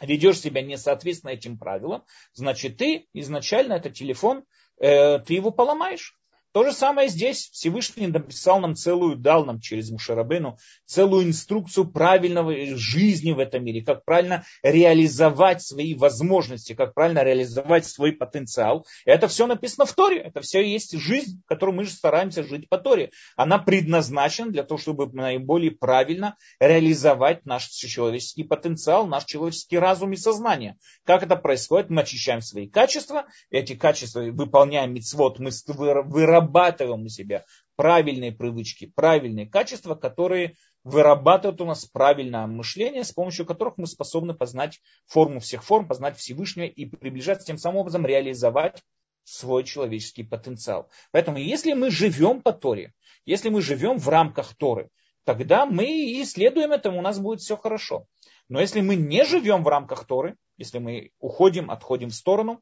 ведешь 0.00 0.40
себя 0.40 0.62
не 0.62 0.76
соответственно 0.76 1.30
этим 1.30 1.58
правилам, 1.58 2.04
значит 2.32 2.78
ты 2.78 3.06
изначально 3.12 3.74
этот 3.74 3.94
телефон, 3.94 4.44
э, 4.78 5.18
ты 5.20 5.34
его 5.34 5.50
поломаешь. 5.50 6.18
То 6.52 6.64
же 6.64 6.72
самое 6.72 7.08
здесь. 7.08 7.48
Всевышний 7.50 8.06
написал 8.06 8.60
нам 8.60 8.74
целую, 8.74 9.16
дал 9.16 9.46
нам 9.46 9.58
через 9.58 9.90
Мушарабену 9.90 10.58
целую 10.84 11.24
инструкцию 11.24 11.90
правильного 11.90 12.54
жизни 12.76 13.32
в 13.32 13.38
этом 13.38 13.64
мире, 13.64 13.82
как 13.82 14.04
правильно 14.04 14.44
реализовать 14.62 15.62
свои 15.62 15.94
возможности, 15.94 16.74
как 16.74 16.92
правильно 16.92 17.24
реализовать 17.24 17.86
свой 17.86 18.12
потенциал. 18.12 18.86
Это 19.06 19.28
все 19.28 19.46
написано 19.46 19.86
в 19.86 19.94
Торе. 19.94 20.18
Это 20.18 20.42
все 20.42 20.62
есть 20.62 20.94
жизнь, 20.98 21.42
которую 21.46 21.74
мы 21.74 21.84
же 21.84 21.90
стараемся 21.90 22.42
жить 22.42 22.68
по 22.68 22.76
Торе. 22.76 23.12
Она 23.34 23.56
предназначена 23.58 24.50
для 24.50 24.62
того, 24.62 24.76
чтобы 24.76 25.10
наиболее 25.10 25.70
правильно 25.70 26.36
реализовать 26.60 27.46
наш 27.46 27.66
человеческий 27.68 28.44
потенциал, 28.44 29.06
наш 29.06 29.24
человеческий 29.24 29.78
разум 29.78 30.12
и 30.12 30.16
сознание. 30.16 30.76
Как 31.04 31.22
это 31.22 31.36
происходит? 31.36 31.88
Мы 31.88 32.02
очищаем 32.02 32.42
свои 32.42 32.68
качества, 32.68 33.24
эти 33.48 33.74
качества 33.74 34.20
выполняем 34.20 34.92
мицвод, 34.92 35.38
мы 35.38 35.50
вырабатываем 35.66 36.41
вырабатываем 36.42 37.04
у 37.04 37.08
себя 37.08 37.44
правильные 37.76 38.32
привычки, 38.32 38.92
правильные 38.94 39.46
качества, 39.46 39.94
которые 39.94 40.56
вырабатывают 40.84 41.60
у 41.60 41.64
нас 41.64 41.84
правильное 41.84 42.46
мышление, 42.46 43.04
с 43.04 43.12
помощью 43.12 43.46
которых 43.46 43.74
мы 43.76 43.86
способны 43.86 44.34
познать 44.34 44.80
форму 45.06 45.40
всех 45.40 45.64
форм, 45.64 45.86
познать 45.86 46.16
Всевышнего 46.16 46.66
и 46.66 46.84
приближаться 46.84 47.46
тем 47.46 47.58
самым 47.58 47.78
образом 47.78 48.04
реализовать 48.04 48.82
свой 49.24 49.64
человеческий 49.64 50.24
потенциал. 50.24 50.90
Поэтому 51.12 51.38
если 51.38 51.74
мы 51.74 51.90
живем 51.90 52.42
по 52.42 52.52
Торе, 52.52 52.92
если 53.24 53.48
мы 53.48 53.62
живем 53.62 53.98
в 53.98 54.08
рамках 54.08 54.54
Торы, 54.56 54.90
тогда 55.24 55.64
мы 55.64 55.84
и 55.84 56.22
исследуем 56.22 56.72
этому, 56.72 56.98
у 56.98 57.02
нас 57.02 57.20
будет 57.20 57.40
все 57.40 57.56
хорошо. 57.56 58.06
Но 58.48 58.60
если 58.60 58.80
мы 58.80 58.96
не 58.96 59.24
живем 59.24 59.62
в 59.62 59.68
рамках 59.68 60.04
Торы, 60.06 60.36
если 60.56 60.78
мы 60.78 61.10
уходим, 61.20 61.70
отходим 61.70 62.10
в 62.10 62.14
сторону, 62.14 62.60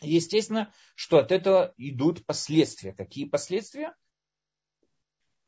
естественно, 0.00 0.72
что 0.94 1.18
от 1.18 1.32
этого 1.32 1.74
идут 1.76 2.24
последствия. 2.26 2.92
Какие 2.92 3.24
последствия? 3.24 3.94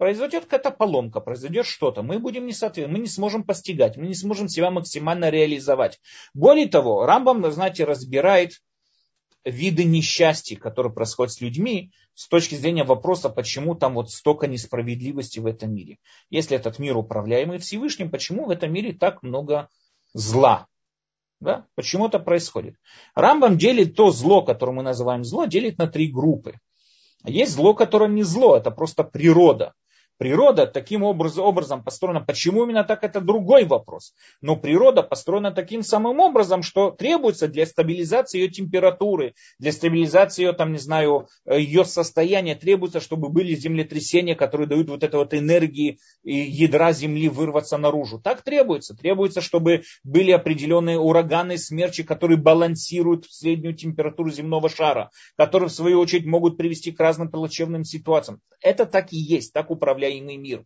произойдет 0.00 0.44
какая-то 0.44 0.70
поломка, 0.70 1.20
произойдет 1.20 1.66
что-то, 1.66 2.02
мы 2.02 2.18
будем 2.18 2.46
не 2.46 2.54
соответствовать, 2.54 2.90
мы 2.90 3.02
не 3.02 3.06
сможем 3.06 3.44
постигать, 3.44 3.98
мы 3.98 4.06
не 4.06 4.14
сможем 4.14 4.48
себя 4.48 4.70
максимально 4.70 5.28
реализовать. 5.28 6.00
Более 6.32 6.68
того, 6.68 7.04
Рамбам, 7.04 7.52
знаете, 7.52 7.84
разбирает 7.84 8.62
виды 9.44 9.84
несчастья, 9.84 10.56
которые 10.56 10.90
происходят 10.90 11.34
с 11.34 11.42
людьми, 11.42 11.92
с 12.14 12.28
точки 12.28 12.54
зрения 12.54 12.84
вопроса, 12.84 13.28
почему 13.28 13.74
там 13.74 13.92
вот 13.92 14.10
столько 14.10 14.46
несправедливости 14.46 15.38
в 15.38 15.44
этом 15.44 15.74
мире. 15.74 15.98
Если 16.30 16.56
этот 16.56 16.78
мир 16.78 16.96
управляемый 16.96 17.58
Всевышним, 17.58 18.10
почему 18.10 18.46
в 18.46 18.50
этом 18.50 18.72
мире 18.72 18.94
так 18.94 19.22
много 19.22 19.68
зла? 20.14 20.66
Да? 21.40 21.66
Почему 21.74 22.06
это 22.06 22.18
происходит? 22.18 22.76
Рамбам 23.14 23.56
делит 23.56 23.96
то 23.96 24.10
зло, 24.10 24.42
которое 24.42 24.72
мы 24.72 24.82
называем 24.82 25.24
зло, 25.24 25.46
делит 25.46 25.78
на 25.78 25.86
три 25.86 26.10
группы. 26.10 26.58
Есть 27.24 27.52
зло, 27.52 27.74
которое 27.74 28.08
не 28.10 28.22
зло, 28.22 28.56
это 28.56 28.70
просто 28.70 29.04
природа. 29.04 29.74
Природа 30.20 30.66
таким 30.66 31.02
образом, 31.02 31.82
построена. 31.82 32.20
Почему 32.20 32.64
именно 32.64 32.84
так, 32.84 33.04
это 33.04 33.22
другой 33.22 33.64
вопрос. 33.64 34.12
Но 34.42 34.54
природа 34.54 35.02
построена 35.02 35.50
таким 35.50 35.82
самым 35.82 36.20
образом, 36.20 36.62
что 36.62 36.90
требуется 36.90 37.48
для 37.48 37.64
стабилизации 37.64 38.40
ее 38.40 38.50
температуры, 38.50 39.32
для 39.58 39.72
стабилизации 39.72 40.42
ее, 40.42 40.52
там, 40.52 40.72
не 40.72 40.78
знаю, 40.78 41.28
ее 41.50 41.86
состояния, 41.86 42.54
требуется, 42.54 43.00
чтобы 43.00 43.30
были 43.30 43.54
землетрясения, 43.54 44.34
которые 44.34 44.68
дают 44.68 44.90
вот 44.90 45.04
это 45.04 45.16
вот 45.16 45.32
энергии 45.32 46.00
и 46.22 46.34
ядра 46.36 46.92
земли 46.92 47.30
вырваться 47.30 47.78
наружу. 47.78 48.20
Так 48.20 48.42
требуется. 48.42 48.94
Требуется, 48.94 49.40
чтобы 49.40 49.84
были 50.04 50.32
определенные 50.32 50.98
ураганы, 50.98 51.56
смерчи, 51.56 52.02
которые 52.02 52.36
балансируют 52.36 53.24
среднюю 53.24 53.74
температуру 53.74 54.28
земного 54.28 54.68
шара, 54.68 55.12
которые 55.38 55.70
в 55.70 55.72
свою 55.72 55.98
очередь 55.98 56.26
могут 56.26 56.58
привести 56.58 56.92
к 56.92 57.00
разным 57.00 57.30
плачевным 57.30 57.84
ситуациям. 57.84 58.42
Это 58.60 58.84
так 58.84 59.14
и 59.14 59.16
есть, 59.16 59.54
так 59.54 59.70
управляет 59.70 60.09
управляемый 60.10 60.36
мир. 60.36 60.64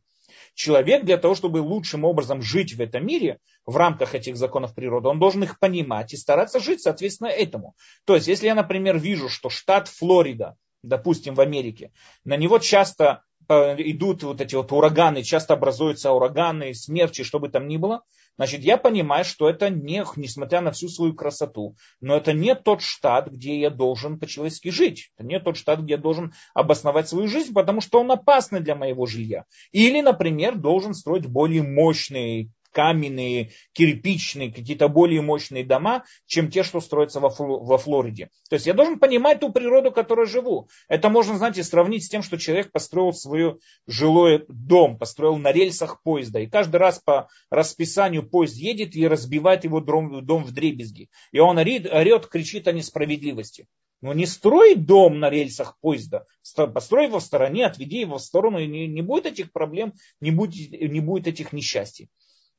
Человек 0.55 1.05
для 1.05 1.17
того, 1.17 1.35
чтобы 1.35 1.59
лучшим 1.59 2.05
образом 2.05 2.41
жить 2.41 2.75
в 2.75 2.81
этом 2.81 3.05
мире, 3.07 3.39
в 3.67 3.77
рамках 3.77 4.15
этих 4.15 4.37
законов 4.37 4.75
природы, 4.75 5.09
он 5.09 5.19
должен 5.19 5.43
их 5.43 5.59
понимать 5.59 6.13
и 6.13 6.17
стараться 6.17 6.61
жить 6.61 6.81
соответственно 6.81 7.29
этому. 7.29 7.75
То 8.05 8.15
есть, 8.15 8.29
если 8.29 8.47
я, 8.47 8.55
например, 8.55 8.99
вижу, 8.99 9.29
что 9.29 9.51
штат 9.51 9.89
Флорида, 9.89 10.57
допустим, 10.83 11.35
в 11.35 11.41
Америке, 11.41 11.93
на 12.25 12.37
него 12.37 12.59
часто 12.59 13.23
э, 13.49 13.55
идут 13.79 14.23
вот 14.23 14.41
эти 14.41 14.55
вот 14.55 14.71
ураганы, 14.71 15.23
часто 15.23 15.55
образуются 15.55 16.13
ураганы, 16.13 16.73
смерчи, 16.75 17.25
что 17.25 17.41
бы 17.41 17.49
там 17.49 17.67
ни 17.67 17.77
было, 17.77 18.03
Значит, 18.37 18.63
я 18.63 18.77
понимаю, 18.77 19.25
что 19.25 19.49
это 19.49 19.71
не, 19.71 20.05
несмотря 20.17 20.61
на 20.61 20.73
всю 20.73 20.89
свою 20.89 21.15
красоту, 21.15 21.77
но 22.01 22.17
это 22.17 22.33
не 22.33 22.55
тот 22.55 22.83
штат, 22.83 23.31
где 23.31 23.61
я 23.61 23.71
должен 23.71 24.19
по-человечески 24.19 24.71
жить. 24.71 25.13
Это 25.17 25.27
не 25.27 25.39
тот 25.39 25.57
штат, 25.57 25.81
где 25.81 25.95
я 25.95 25.99
должен 25.99 26.33
обосновать 26.53 27.09
свою 27.09 27.29
жизнь, 27.29 27.53
потому 27.53 27.81
что 27.81 28.01
он 28.01 28.11
опасный 28.11 28.61
для 28.61 28.75
моего 28.75 29.07
жилья. 29.07 29.45
Или, 29.71 30.01
например, 30.01 30.57
должен 30.57 30.95
строить 30.95 31.27
более 31.27 31.63
мощные 31.63 32.51
каменные, 32.75 33.53
кирпичные, 33.73 34.53
какие-то 34.53 34.89
более 34.89 35.23
мощные 35.23 35.65
дома, 35.65 36.05
чем 36.27 36.51
те, 36.51 36.65
что 36.65 36.81
строятся 36.81 37.21
во, 37.21 37.29
во 37.39 37.79
Флориде. 37.79 38.31
То 38.51 38.55
есть 38.55 38.67
я 38.67 38.75
должен 38.75 38.99
понимать 38.99 39.41
ту 39.41 39.53
природу, 39.53 39.91
в 39.91 39.95
которой 39.95 40.27
живу. 40.27 40.69
Это 40.89 41.09
можно, 41.09 41.39
знаете, 41.39 41.63
сравнить 41.63 42.05
с 42.05 42.09
тем, 42.09 42.23
что 42.23 42.37
человек 42.37 42.73
построил 42.73 43.13
свой 43.13 43.61
жилой 43.87 44.45
дом, 44.49 44.99
построил 44.99 45.37
на 45.37 45.53
рельсах 45.53 46.03
поезда. 46.03 46.41
И 46.41 46.49
каждый 46.49 46.77
раз 46.77 46.99
по 46.99 47.29
расписанию 47.49 48.29
поезд 48.29 48.57
едет 48.57 48.97
и 48.97 49.07
разбивает 49.07 49.65
его 49.65 49.81
дом, 49.81 50.27
дом 50.27 50.45
в 50.45 50.53
дребезги. 50.53 51.09
И 51.31 51.39
он 51.39 51.59
орет, 51.59 51.87
орет, 51.87 52.27
кричит 52.27 52.67
о 52.67 52.73
несправедливости. 52.73 53.67
Но 54.05 54.13
не 54.13 54.27
строй 54.27 54.75
дом 54.75 55.19
на 55.19 55.31
рельсах 55.31 55.79
поезда, 55.81 56.27
построй 56.75 57.07
его 57.07 57.21
в 57.21 57.23
стороне, 57.23 57.65
отведи 57.65 58.01
его 58.01 58.19
в 58.19 58.23
сторону, 58.23 58.59
и 58.59 58.67
не, 58.67 58.87
не 58.87 59.01
будет 59.01 59.25
этих 59.25 59.51
проблем, 59.51 59.95
не 60.21 60.31
будет, 60.31 60.73
не 60.73 61.01
будет 61.01 61.27
этих 61.27 61.55
несчастий. 61.55 62.11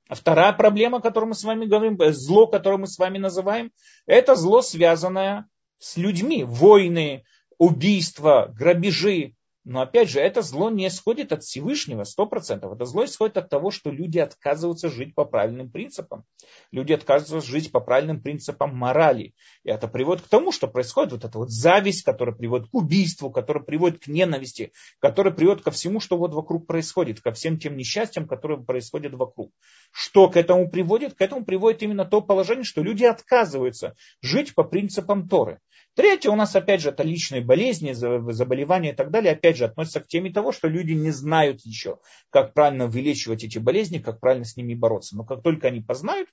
А 0.07 0.15
вторая 0.15 0.53
проблема, 0.53 0.97
о 0.99 1.01
которой 1.01 1.25
мы 1.25 1.35
с 1.35 1.43
вами 1.43 1.65
говорим, 1.65 1.99
э, 1.99 2.11
зло, 2.11 2.47
которое 2.47 2.77
мы 2.77 2.87
с 2.87 2.97
вами 2.97 3.17
называем, 3.17 3.71
это 4.05 4.35
зло, 4.35 4.61
связанное 4.61 5.47
с 5.79 5.97
людьми. 5.97 6.43
Войны, 6.43 7.23
убийства, 7.57 8.53
грабежи, 8.55 9.34
но 9.65 9.81
опять 9.81 10.09
же, 10.09 10.19
это 10.19 10.43
зло 10.43 10.69
не 10.69 10.87
исходит 10.87 11.33
от 11.33 11.43
Всевышнего, 11.43 12.03
сто 12.03 12.27
процентов. 12.27 12.73
Это 12.73 12.85
зло 12.85 13.03
исходит 13.03 13.37
от 13.37 13.49
того, 13.49 13.71
что 13.71 13.89
люди 13.89 14.19
отказываются 14.19 14.89
жить 14.89 15.15
по 15.15 15.25
правильным 15.25 15.71
принципам. 15.71 16.23
Люди 16.71 16.93
отказываются 16.93 17.49
жить 17.49 17.71
по 17.71 17.79
правильным 17.79 18.21
принципам 18.21 18.77
морали. 18.77 19.33
И 19.63 19.69
это 19.71 19.87
приводит 19.87 20.23
к 20.23 20.27
тому, 20.27 20.51
что 20.51 20.67
происходит 20.67 21.13
вот 21.13 21.25
эта 21.25 21.39
вот 21.39 21.49
зависть, 21.49 22.03
которая 22.03 22.35
приводит 22.35 22.69
к 22.69 22.75
убийству, 22.75 23.31
которая 23.31 23.63
приводит 23.63 24.03
к 24.03 24.07
ненависти, 24.07 24.71
которая 24.99 25.33
приводит 25.33 25.63
ко 25.63 25.71
всему, 25.71 25.99
что 25.99 26.15
вот 26.15 26.35
вокруг 26.35 26.67
происходит, 26.67 27.21
ко 27.21 27.31
всем 27.31 27.57
тем 27.57 27.75
несчастьям, 27.75 28.27
которые 28.27 28.63
происходят 28.63 29.13
вокруг. 29.13 29.51
Что 29.91 30.29
к 30.29 30.37
этому 30.37 30.69
приводит? 30.69 31.15
К 31.15 31.21
этому 31.21 31.43
приводит 31.43 31.81
именно 31.81 32.05
то 32.05 32.21
положение, 32.21 32.65
что 32.65 32.83
люди 32.83 33.03
отказываются 33.03 33.95
жить 34.21 34.53
по 34.53 34.63
принципам 34.63 35.27
Торы. 35.27 35.59
Третье 35.95 36.29
у 36.29 36.35
нас, 36.35 36.55
опять 36.55 36.81
же, 36.81 36.89
это 36.89 37.03
личные 37.03 37.41
болезни, 37.41 37.93
заболевания 37.93 38.91
и 38.91 38.95
так 38.95 39.11
далее. 39.11 39.31
Опять 39.31 39.57
же, 39.57 39.65
относится 39.65 40.01
к 40.01 40.07
теме 40.07 40.31
того, 40.31 40.51
что 40.51 40.67
люди 40.67 40.91
не 40.91 41.11
знают 41.11 41.61
еще, 41.61 41.99
как 42.29 42.53
правильно 42.53 42.87
вылечивать 42.87 43.45
эти 43.45 43.59
болезни, 43.59 43.99
как 43.99 44.19
правильно 44.19 44.43
с 44.43 44.57
ними 44.57 44.73
бороться. 44.73 45.15
Но 45.15 45.23
как 45.23 45.41
только 45.41 45.67
они 45.67 45.79
познают, 45.79 46.27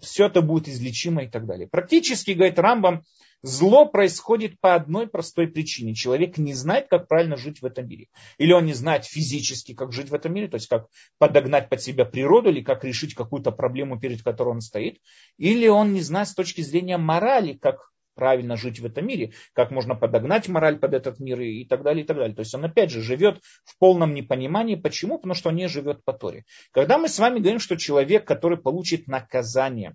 все 0.00 0.26
это 0.26 0.42
будет 0.42 0.68
излечимо 0.68 1.24
и 1.24 1.28
так 1.28 1.46
далее. 1.46 1.68
Практически, 1.68 2.32
говорит 2.32 2.58
Рамбам, 2.58 3.04
зло 3.42 3.86
происходит 3.86 4.60
по 4.60 4.74
одной 4.74 5.06
простой 5.06 5.48
причине. 5.48 5.94
Человек 5.94 6.36
не 6.36 6.52
знает, 6.52 6.88
как 6.88 7.08
правильно 7.08 7.38
жить 7.38 7.62
в 7.62 7.64
этом 7.64 7.88
мире. 7.88 8.08
Или 8.36 8.52
он 8.52 8.66
не 8.66 8.74
знает 8.74 9.06
физически, 9.06 9.72
как 9.72 9.92
жить 9.92 10.10
в 10.10 10.14
этом 10.14 10.34
мире, 10.34 10.48
то 10.48 10.56
есть 10.56 10.68
как 10.68 10.88
подогнать 11.18 11.70
под 11.70 11.80
себя 11.80 12.04
природу, 12.04 12.50
или 12.50 12.60
как 12.60 12.84
решить 12.84 13.14
какую-то 13.14 13.52
проблему, 13.52 13.98
перед 13.98 14.22
которой 14.22 14.50
он 14.50 14.60
стоит. 14.60 15.00
Или 15.38 15.66
он 15.66 15.94
не 15.94 16.02
знает 16.02 16.28
с 16.28 16.34
точки 16.34 16.60
зрения 16.60 16.98
морали, 16.98 17.54
как 17.54 17.90
правильно 18.16 18.56
жить 18.56 18.80
в 18.80 18.86
этом 18.86 19.06
мире, 19.06 19.32
как 19.52 19.70
можно 19.70 19.94
подогнать 19.94 20.48
мораль 20.48 20.78
под 20.78 20.94
этот 20.94 21.20
мир 21.20 21.40
и 21.40 21.64
так 21.64 21.84
далее, 21.84 22.02
и 22.02 22.06
так 22.06 22.16
далее. 22.16 22.34
То 22.34 22.40
есть 22.40 22.54
он 22.54 22.64
опять 22.64 22.90
же 22.90 23.02
живет 23.02 23.40
в 23.64 23.78
полном 23.78 24.14
непонимании. 24.14 24.74
Почему? 24.74 25.18
Потому 25.18 25.34
что 25.34 25.50
он 25.50 25.56
не 25.56 25.68
живет 25.68 26.04
по 26.04 26.12
Торе. 26.12 26.44
Когда 26.72 26.98
мы 26.98 27.08
с 27.08 27.18
вами 27.18 27.38
говорим, 27.38 27.60
что 27.60 27.76
человек, 27.76 28.26
который 28.26 28.58
получит 28.58 29.06
наказание, 29.06 29.94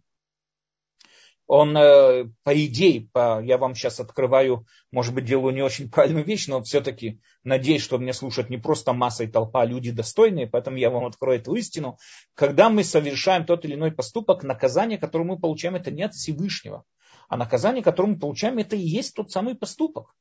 он, 1.54 1.76
э, 1.76 2.30
по 2.44 2.66
идее, 2.66 3.10
по, 3.12 3.42
я 3.44 3.58
вам 3.58 3.76
сейчас 3.76 4.00
открываю, 4.00 4.66
может 4.90 5.14
быть, 5.14 5.26
делаю 5.26 5.54
не 5.54 5.62
очень 5.62 5.92
правильную 5.92 6.24
вещь, 6.24 6.48
но 6.48 6.64
все-таки 6.64 7.20
надеюсь, 7.44 7.82
что 7.82 7.98
меня 7.98 8.14
слушают 8.14 8.50
не 8.50 8.58
просто 8.58 8.94
масса 8.94 9.26
и 9.26 9.28
толпа, 9.28 9.64
а 9.64 9.66
люди 9.66 9.92
достойные, 9.92 10.48
поэтому 10.48 10.78
я 10.78 10.90
вам 10.90 11.06
открою 11.06 11.40
эту 11.40 11.54
истину. 11.56 11.98
Когда 12.36 12.70
мы 12.70 12.86
совершаем 12.86 13.46
тот 13.46 13.66
или 13.66 13.74
иной 13.74 13.92
поступок, 13.92 14.44
наказание, 14.44 14.98
которое 14.98 15.26
мы 15.26 15.38
получаем, 15.38 15.76
это 15.76 15.92
не 15.92 16.04
от 16.04 16.14
Всевышнего. 16.14 16.86
А 17.32 17.38
наказание, 17.38 17.82
которое 17.82 18.10
мы 18.10 18.20
получаем, 18.20 18.58
это 18.58 18.76
и 18.76 18.82
есть 18.82 19.16
тот 19.16 19.32
самый 19.32 19.56
поступок. 19.56 20.14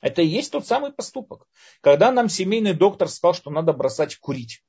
Это 0.00 0.22
и 0.22 0.26
есть 0.26 0.50
тот 0.50 0.66
самый 0.66 0.90
поступок. 0.90 1.46
Когда 1.82 2.10
нам 2.10 2.30
семейный 2.30 2.72
доктор 2.72 3.10
сказал, 3.10 3.34
что 3.34 3.50
надо 3.50 3.74
бросать 3.74 4.16
курить, 4.16 4.64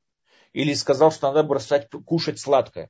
или 0.51 0.73
сказал, 0.73 1.09
что 1.09 1.27
надо 1.27 1.47
бросать 1.47 1.89
кушать 2.05 2.37
сладкое, 2.37 2.89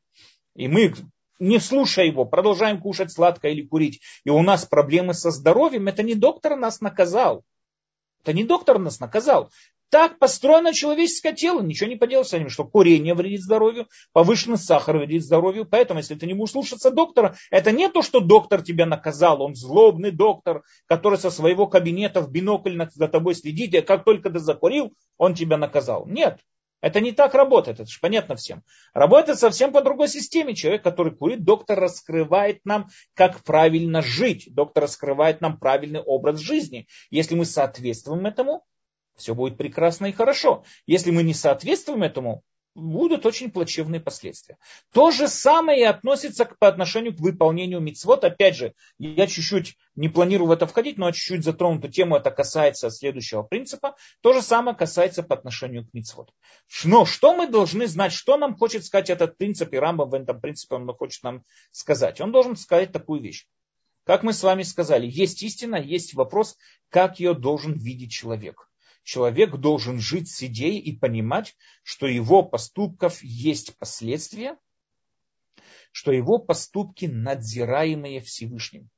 и 0.55 0.67
мы, 0.67 0.91
не 1.37 1.59
слушая 1.59 2.07
его, 2.07 2.25
продолжаем 2.25 2.81
кушать 2.81 3.11
сладкое 3.11 3.51
или 3.51 3.61
курить, 3.61 4.01
и 4.23 4.31
у 4.31 4.41
нас 4.41 4.65
проблемы 4.65 5.13
со 5.13 5.29
здоровьем, 5.29 5.87
это 5.87 6.01
не 6.01 6.15
доктор 6.15 6.55
нас 6.55 6.81
наказал. 6.81 7.45
Это 8.23 8.33
не 8.33 8.43
доктор 8.43 8.79
нас 8.79 8.99
наказал. 8.99 9.51
Так 9.93 10.17
построено 10.17 10.73
человеческое 10.73 11.33
тело, 11.33 11.61
ничего 11.61 11.87
не 11.87 11.95
поделать 11.95 12.27
с 12.27 12.33
этим, 12.33 12.49
что 12.49 12.65
курение 12.65 13.13
вредит 13.13 13.43
здоровью, 13.43 13.87
повышенный 14.11 14.57
сахар 14.57 14.97
вредит 14.97 15.23
здоровью. 15.23 15.67
Поэтому, 15.69 15.99
если 15.99 16.15
ты 16.15 16.25
не 16.25 16.33
будешь 16.33 16.53
слушаться 16.53 16.89
доктора, 16.89 17.35
это 17.51 17.71
не 17.71 17.87
то, 17.89 18.01
что 18.01 18.19
доктор 18.19 18.63
тебя 18.63 18.87
наказал, 18.87 19.43
он 19.43 19.53
злобный 19.53 20.09
доктор, 20.09 20.63
который 20.87 21.19
со 21.19 21.29
своего 21.29 21.67
кабинета 21.67 22.21
в 22.21 22.31
бинокль 22.31 22.75
за 22.91 23.07
тобой 23.07 23.35
следит, 23.35 23.75
и 23.75 23.81
как 23.81 24.03
только 24.03 24.31
ты 24.31 24.39
закурил, 24.39 24.95
он 25.19 25.35
тебя 25.35 25.57
наказал. 25.57 26.07
Нет, 26.07 26.39
это 26.81 26.99
не 26.99 27.11
так 27.11 27.35
работает, 27.35 27.79
это 27.79 27.87
же 27.87 27.99
понятно 28.01 28.35
всем. 28.35 28.63
Работает 28.95 29.37
совсем 29.37 29.71
по 29.71 29.83
другой 29.83 30.07
системе. 30.07 30.55
Человек, 30.55 30.81
который 30.81 31.15
курит, 31.15 31.43
доктор 31.43 31.79
раскрывает 31.79 32.61
нам, 32.65 32.87
как 33.13 33.43
правильно 33.43 34.01
жить. 34.01 34.49
Доктор 34.55 34.85
раскрывает 34.85 35.39
нам 35.39 35.59
правильный 35.59 36.01
образ 36.01 36.39
жизни. 36.39 36.87
Если 37.11 37.35
мы 37.35 37.45
соответствуем 37.45 38.25
этому, 38.25 38.63
все 39.15 39.35
будет 39.35 39.57
прекрасно 39.57 40.07
и 40.07 40.11
хорошо. 40.11 40.63
Если 40.87 41.11
мы 41.11 41.23
не 41.23 41.33
соответствуем 41.33 42.03
этому, 42.03 42.43
будут 42.75 43.25
очень 43.25 43.51
плачевные 43.51 44.01
последствия. 44.01 44.57
То 44.91 45.11
же 45.11 45.27
самое 45.27 45.81
и 45.81 45.83
относится 45.83 46.45
к, 46.45 46.57
по 46.57 46.67
отношению 46.67 47.15
к 47.15 47.19
выполнению 47.19 47.79
мицвод. 47.79 48.23
Опять 48.23 48.55
же, 48.55 48.73
я 48.97 49.27
чуть-чуть 49.27 49.77
не 49.95 50.09
планирую 50.09 50.47
в 50.47 50.51
это 50.51 50.65
входить, 50.65 50.97
но 50.97 51.11
чуть-чуть 51.11 51.43
затрону 51.43 51.79
эту 51.79 51.89
тему, 51.89 52.15
это 52.15 52.31
касается 52.31 52.89
следующего 52.89 53.43
принципа. 53.43 53.95
То 54.21 54.33
же 54.33 54.41
самое 54.41 54.75
касается 54.75 55.23
по 55.23 55.35
отношению 55.35 55.85
к 55.85 55.93
мицвод. 55.93 56.31
Но 56.83 57.05
что 57.05 57.35
мы 57.35 57.47
должны 57.47 57.87
знать, 57.87 58.13
что 58.13 58.37
нам 58.37 58.55
хочет 58.55 58.85
сказать 58.85 59.09
этот 59.09 59.37
принцип, 59.37 59.73
и 59.73 59.77
Рамбам 59.77 60.09
в 60.09 60.15
этом 60.15 60.39
принципе 60.41 60.75
он 60.75 60.87
хочет 60.95 61.23
нам 61.23 61.43
сказать. 61.71 62.21
Он 62.21 62.31
должен 62.31 62.55
сказать 62.55 62.91
такую 62.91 63.21
вещь. 63.21 63.45
Как 64.05 64.23
мы 64.23 64.33
с 64.33 64.43
вами 64.43 64.63
сказали, 64.63 65.07
есть 65.07 65.43
истина, 65.43 65.77
есть 65.77 66.13
вопрос, 66.13 66.57
как 66.89 67.19
ее 67.19 67.33
должен 67.33 67.77
видеть 67.77 68.11
человек 68.11 68.67
человек 69.03 69.55
должен 69.57 69.99
жить 69.99 70.29
с 70.29 70.43
идеей 70.43 70.79
и 70.79 70.95
понимать, 70.95 71.55
что 71.83 72.07
его 72.07 72.43
поступков 72.43 73.21
есть 73.21 73.77
последствия, 73.77 74.57
что 75.91 76.11
его 76.11 76.39
поступки 76.39 77.05
надзираемые 77.05 78.21
Всевышним. 78.21 78.89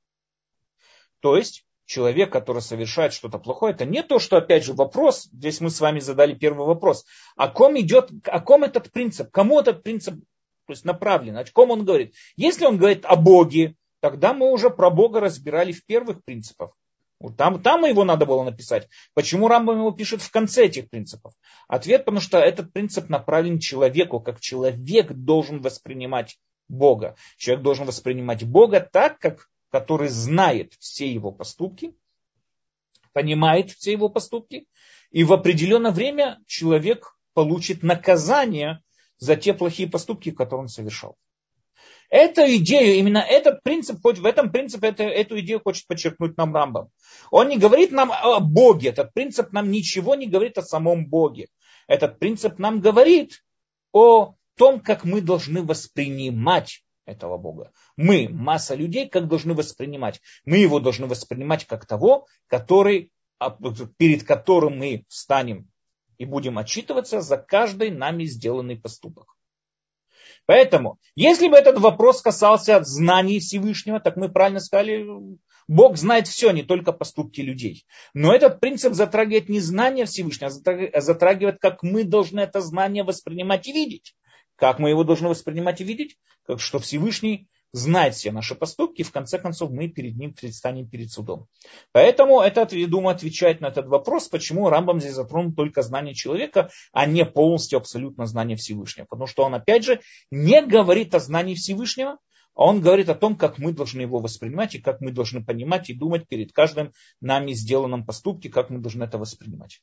То 1.20 1.36
есть 1.36 1.66
человек, 1.86 2.32
который 2.32 2.62
совершает 2.62 3.14
что-то 3.14 3.38
плохое, 3.40 3.74
это 3.74 3.86
не 3.86 4.04
то, 4.04 4.20
что, 4.20 4.38
опять 4.38 4.64
же, 4.64 4.74
вопрос, 4.74 5.26
здесь 5.26 5.60
мы 5.60 5.70
с 5.70 5.82
вами 5.82 6.00
задали 6.00 6.34
первый 6.34 6.66
вопрос, 6.66 7.06
о 7.36 7.48
ком 7.50 7.80
идет, 7.80 8.12
о 8.26 8.40
ком 8.40 8.64
этот 8.64 8.92
принцип, 8.92 9.32
кому 9.32 9.60
этот 9.60 9.84
принцип 9.84 10.16
то 10.66 10.74
есть 10.74 10.84
направлен, 10.84 11.38
о 11.38 11.46
ком 11.46 11.72
он 11.72 11.86
говорит. 11.86 12.16
Если 12.36 12.66
он 12.66 12.78
говорит 12.78 13.06
о 13.06 13.16
Боге, 13.16 13.76
тогда 14.00 14.34
мы 14.34 14.52
уже 14.52 14.70
про 14.70 14.90
Бога 14.90 15.20
разбирали 15.20 15.72
в 15.72 15.86
первых 15.86 16.24
принципах. 16.24 16.76
Там, 17.32 17.62
там 17.62 17.86
его 17.86 18.04
надо 18.04 18.26
было 18.26 18.44
написать. 18.44 18.88
Почему 19.14 19.48
Рамбам 19.48 19.80
его 19.80 19.92
пишет 19.92 20.22
в 20.22 20.32
конце 20.32 20.66
этих 20.66 20.90
принципов? 20.90 21.34
Ответ, 21.68 22.06
потому 22.06 22.22
что 22.22 22.38
этот 22.38 22.74
принцип 22.74 23.10
направлен 23.10 23.60
человеку, 23.60 24.20
как 24.20 24.40
человек 24.40 25.12
должен 25.12 25.62
воспринимать 25.62 26.38
Бога. 26.68 27.16
Человек 27.38 27.64
должен 27.64 27.86
воспринимать 27.86 28.44
Бога 28.44 28.80
так, 28.80 29.20
как 29.20 29.50
который 29.72 30.08
знает 30.08 30.74
все 30.80 31.12
его 31.12 31.32
поступки, 31.32 31.96
понимает 33.12 33.72
все 33.72 33.92
его 33.92 34.08
поступки, 34.08 34.68
и 35.12 35.24
в 35.24 35.34
определенное 35.34 35.92
время 35.92 36.40
человек 36.48 37.18
получит 37.34 37.84
наказание 37.84 38.82
за 39.18 39.36
те 39.36 39.54
плохие 39.54 39.90
поступки, 39.90 40.32
которые 40.32 40.64
он 40.64 40.68
совершал. 40.70 41.18
Эту 42.10 42.42
идею, 42.58 42.96
именно 42.96 43.18
этот 43.18 43.64
принцип, 43.64 44.00
хоть 44.02 44.20
в 44.20 44.26
этом 44.26 44.52
принципе 44.52 44.90
это, 44.90 45.04
эту 45.04 45.40
идею 45.40 45.62
хочет 45.64 45.88
подчеркнуть 45.88 46.38
нам 46.38 46.54
Рамбам. 46.54 46.90
Он 47.32 47.50
не 47.50 47.58
говорит 47.58 47.92
нам 47.92 48.12
о 48.12 48.40
Боге, 48.40 48.90
этот 48.90 49.14
принцип 49.14 49.52
нам 49.52 49.72
ничего 49.72 50.16
не 50.16 50.28
говорит 50.28 50.58
о 50.58 50.62
самом 50.62 51.08
Боге. 51.08 51.48
Этот 51.88 52.20
принцип 52.20 52.60
нам 52.60 52.80
говорит 52.80 53.44
о 53.92 54.36
том, 54.56 54.80
как 54.80 55.04
мы 55.04 55.22
должны 55.22 55.64
воспринимать 55.64 56.84
этого 57.06 57.38
Бога. 57.38 57.72
Мы, 57.98 58.28
масса 58.30 58.76
людей, 58.76 59.08
как 59.08 59.28
должны 59.28 59.54
воспринимать? 59.54 60.22
Мы 60.46 60.58
его 60.58 60.80
должны 60.80 61.08
воспринимать 61.08 61.66
как 61.66 61.86
того, 61.86 62.28
который, 62.48 63.12
а, 63.40 63.52
перед 63.98 64.24
которым 64.24 64.80
мы 64.80 65.06
встанем 65.08 65.70
и 66.18 66.26
будем 66.26 66.58
отчитываться 66.58 67.22
за 67.22 67.38
каждый 67.38 67.92
нами 67.92 68.24
сделанный 68.26 68.78
поступок. 68.78 69.35
Поэтому, 70.46 71.00
если 71.16 71.48
бы 71.48 71.58
этот 71.58 71.80
вопрос 71.80 72.22
касался 72.22 72.84
знаний 72.84 73.40
Всевышнего, 73.40 74.00
так 74.00 74.16
мы 74.16 74.30
правильно 74.30 74.60
сказали, 74.60 75.06
Бог 75.68 75.98
знает 75.98 76.28
все, 76.28 76.52
не 76.52 76.62
только 76.62 76.92
поступки 76.92 77.42
людей. 77.42 77.86
Но 78.14 78.34
этот 78.34 78.60
принцип 78.60 78.94
затрагивает 78.94 79.50
не 79.50 79.60
знание 79.60 80.06
Всевышнего, 80.06 80.52
а 80.94 81.02
затрагивает, 81.02 81.58
как 81.60 81.82
мы 81.82 82.04
должны 82.04 82.42
это 82.42 82.62
знание 82.62 83.04
воспринимать 83.04 83.68
и 83.68 83.74
видеть. 83.74 84.16
Как 84.56 84.80
мы 84.80 84.90
его 84.90 85.04
должны 85.04 85.30
воспринимать 85.30 85.82
и 85.82 85.84
видеть? 85.84 86.18
Как 86.46 86.60
что 86.60 86.80
Всевышний 86.80 87.48
знает 87.76 88.16
все 88.16 88.32
наши 88.32 88.56
поступки, 88.56 89.02
и 89.02 89.04
в 89.04 89.12
конце 89.12 89.38
концов 89.38 89.70
мы 89.70 89.90
перед 89.90 90.16
ним 90.16 90.34
предстанем 90.34 90.88
перед 90.88 91.12
судом. 91.12 91.48
Поэтому 91.92 92.40
это, 92.40 92.66
я 92.76 92.88
думаю, 92.88 93.16
отвечает 93.16 93.60
на 93.60 93.68
этот 93.68 93.88
вопрос, 93.88 94.30
почему 94.30 94.70
Рамбам 94.70 95.02
здесь 95.02 95.14
затронул 95.14 95.54
только 95.54 95.82
знание 95.82 96.16
человека, 96.16 96.70
а 96.94 97.06
не 97.06 97.26
полностью 97.26 97.78
абсолютно 97.78 98.28
знание 98.28 98.56
Всевышнего. 98.56 99.06
Потому 99.10 99.28
что 99.28 99.44
он, 99.44 99.56
опять 99.56 99.84
же, 99.84 100.00
не 100.32 100.62
говорит 100.62 101.14
о 101.16 101.20
знании 101.20 101.56
Всевышнего, 101.56 102.18
а 102.56 102.64
он 102.64 102.80
говорит 102.80 103.10
о 103.10 103.16
том, 103.16 103.36
как 103.36 103.58
мы 103.58 103.74
должны 103.74 104.02
его 104.02 104.20
воспринимать 104.20 104.76
и 104.76 104.80
как 104.80 105.02
мы 105.02 105.12
должны 105.12 105.44
понимать 105.44 105.90
и 105.90 105.94
думать 105.94 106.30
перед 106.30 106.54
каждым 106.54 106.94
нами 107.20 107.52
сделанным 107.52 108.06
поступке, 108.06 108.50
как 108.50 108.70
мы 108.70 108.80
должны 108.80 109.04
это 109.04 109.18
воспринимать. 109.18 109.82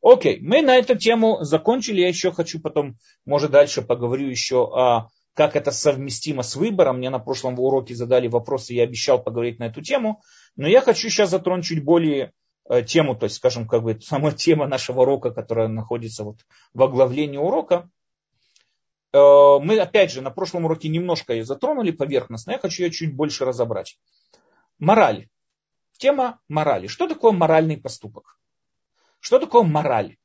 Окей, 0.00 0.40
мы 0.40 0.62
на 0.62 0.76
эту 0.76 0.96
тему 0.96 1.38
закончили. 1.42 2.00
Я 2.00 2.08
еще 2.08 2.32
хочу 2.32 2.60
потом, 2.60 2.96
может, 3.26 3.50
дальше 3.50 3.82
поговорю 3.82 4.28
еще 4.28 4.64
о 4.64 5.08
как 5.36 5.54
это 5.54 5.70
совместимо 5.70 6.42
с 6.42 6.56
выбором. 6.56 6.96
Мне 6.96 7.10
на 7.10 7.18
прошлом 7.18 7.60
уроке 7.60 7.94
задали 7.94 8.26
вопросы, 8.26 8.72
я 8.72 8.84
обещал 8.84 9.22
поговорить 9.22 9.58
на 9.58 9.64
эту 9.64 9.82
тему. 9.82 10.22
Но 10.56 10.66
я 10.66 10.80
хочу 10.80 11.10
сейчас 11.10 11.28
затронуть 11.28 11.66
чуть 11.66 11.84
более 11.84 12.32
э, 12.70 12.82
тему, 12.82 13.14
то 13.14 13.24
есть, 13.24 13.36
скажем, 13.36 13.68
как 13.68 13.82
бы 13.82 14.00
сама 14.00 14.32
тема 14.32 14.66
нашего 14.66 15.02
урока, 15.02 15.30
которая 15.30 15.68
находится 15.68 16.24
вот 16.24 16.38
в 16.72 16.82
оглавлении 16.82 17.36
урока. 17.36 17.90
Э, 19.12 19.58
мы, 19.60 19.78
опять 19.78 20.10
же, 20.10 20.22
на 20.22 20.30
прошлом 20.30 20.64
уроке 20.64 20.88
немножко 20.88 21.34
ее 21.34 21.44
затронули 21.44 21.90
поверхностно, 21.90 22.52
я 22.52 22.58
хочу 22.58 22.84
ее 22.84 22.90
чуть 22.90 23.14
больше 23.14 23.44
разобрать. 23.44 23.98
Мораль. 24.78 25.28
Тема 25.98 26.40
морали. 26.48 26.86
Что 26.86 27.08
такое 27.08 27.32
моральный 27.32 27.76
поступок? 27.76 28.38
Что 29.20 29.38
такое 29.38 29.64
мораль? 29.64 30.16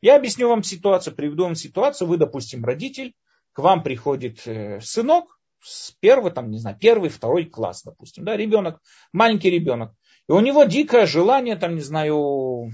Я 0.00 0.14
объясню 0.14 0.48
вам 0.48 0.62
ситуацию, 0.62 1.16
приведу 1.16 1.42
вам 1.42 1.56
ситуацию. 1.56 2.06
Вы, 2.06 2.18
допустим, 2.18 2.64
родитель, 2.64 3.14
к 3.54 3.60
вам 3.60 3.82
приходит 3.82 4.46
э, 4.46 4.80
сынок, 4.80 5.38
с 5.62 5.92
первый, 6.00 6.32
там, 6.32 6.50
не 6.50 6.58
знаю, 6.58 6.76
первый, 6.78 7.08
второй 7.08 7.46
класс, 7.46 7.82
допустим, 7.84 8.24
да, 8.24 8.36
ребенок, 8.36 8.82
маленький 9.12 9.48
ребенок. 9.48 9.94
И 10.28 10.32
у 10.32 10.40
него 10.40 10.64
дикое 10.64 11.06
желание, 11.06 11.56
там, 11.56 11.76
не 11.76 11.80
знаю, 11.80 12.72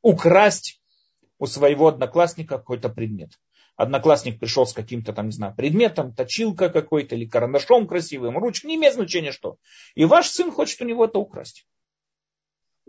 украсть 0.00 0.80
у 1.38 1.46
своего 1.46 1.88
одноклассника 1.88 2.56
какой-то 2.56 2.88
предмет. 2.88 3.32
Одноклассник 3.76 4.38
пришел 4.38 4.64
с 4.64 4.72
каким-то 4.72 5.12
там, 5.12 5.26
не 5.26 5.32
знаю, 5.32 5.54
предметом, 5.56 6.14
точилка 6.14 6.68
какой-то 6.68 7.16
или 7.16 7.26
карандашом 7.26 7.88
красивым, 7.88 8.38
ручкой, 8.38 8.68
не 8.68 8.76
имеет 8.76 8.94
значения 8.94 9.32
что. 9.32 9.56
И 9.94 10.04
ваш 10.04 10.28
сын 10.28 10.52
хочет 10.52 10.80
у 10.80 10.84
него 10.84 11.04
это 11.04 11.18
украсть. 11.18 11.66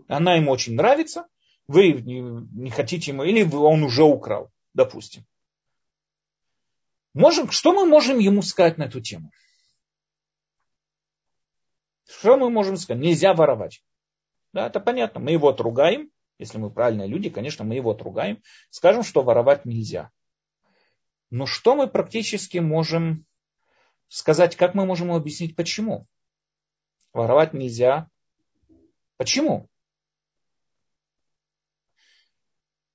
Она 0.06 0.36
ему 0.36 0.52
очень 0.52 0.76
нравится, 0.76 1.26
вы 1.66 1.92
не 1.92 2.70
хотите 2.70 3.10
ему, 3.10 3.24
или 3.24 3.42
он 3.42 3.82
уже 3.82 4.04
украл, 4.04 4.50
допустим. 4.72 5.24
Можем, 7.14 7.50
что 7.52 7.72
мы 7.72 7.86
можем 7.86 8.18
ему 8.18 8.42
сказать 8.42 8.76
на 8.76 8.84
эту 8.84 9.00
тему? 9.00 9.30
Что 12.06 12.36
мы 12.36 12.50
можем 12.50 12.76
сказать? 12.76 13.02
Нельзя 13.02 13.34
воровать. 13.34 13.82
Да, 14.52 14.66
это 14.66 14.80
понятно. 14.80 15.20
Мы 15.20 15.30
его 15.30 15.48
отругаем. 15.48 16.10
Если 16.38 16.58
мы 16.58 16.70
правильные 16.70 17.06
люди, 17.06 17.30
конечно, 17.30 17.64
мы 17.64 17.76
его 17.76 17.92
отругаем. 17.92 18.42
Скажем, 18.70 19.04
что 19.04 19.22
воровать 19.22 19.64
нельзя. 19.64 20.10
Но 21.30 21.46
что 21.46 21.76
мы 21.76 21.86
практически 21.86 22.58
можем 22.58 23.24
сказать, 24.08 24.56
как 24.56 24.74
мы 24.74 24.84
можем 24.84 25.12
объяснить, 25.12 25.56
почему? 25.56 26.06
Воровать 27.12 27.54
нельзя. 27.54 28.08
Почему? 29.16 29.68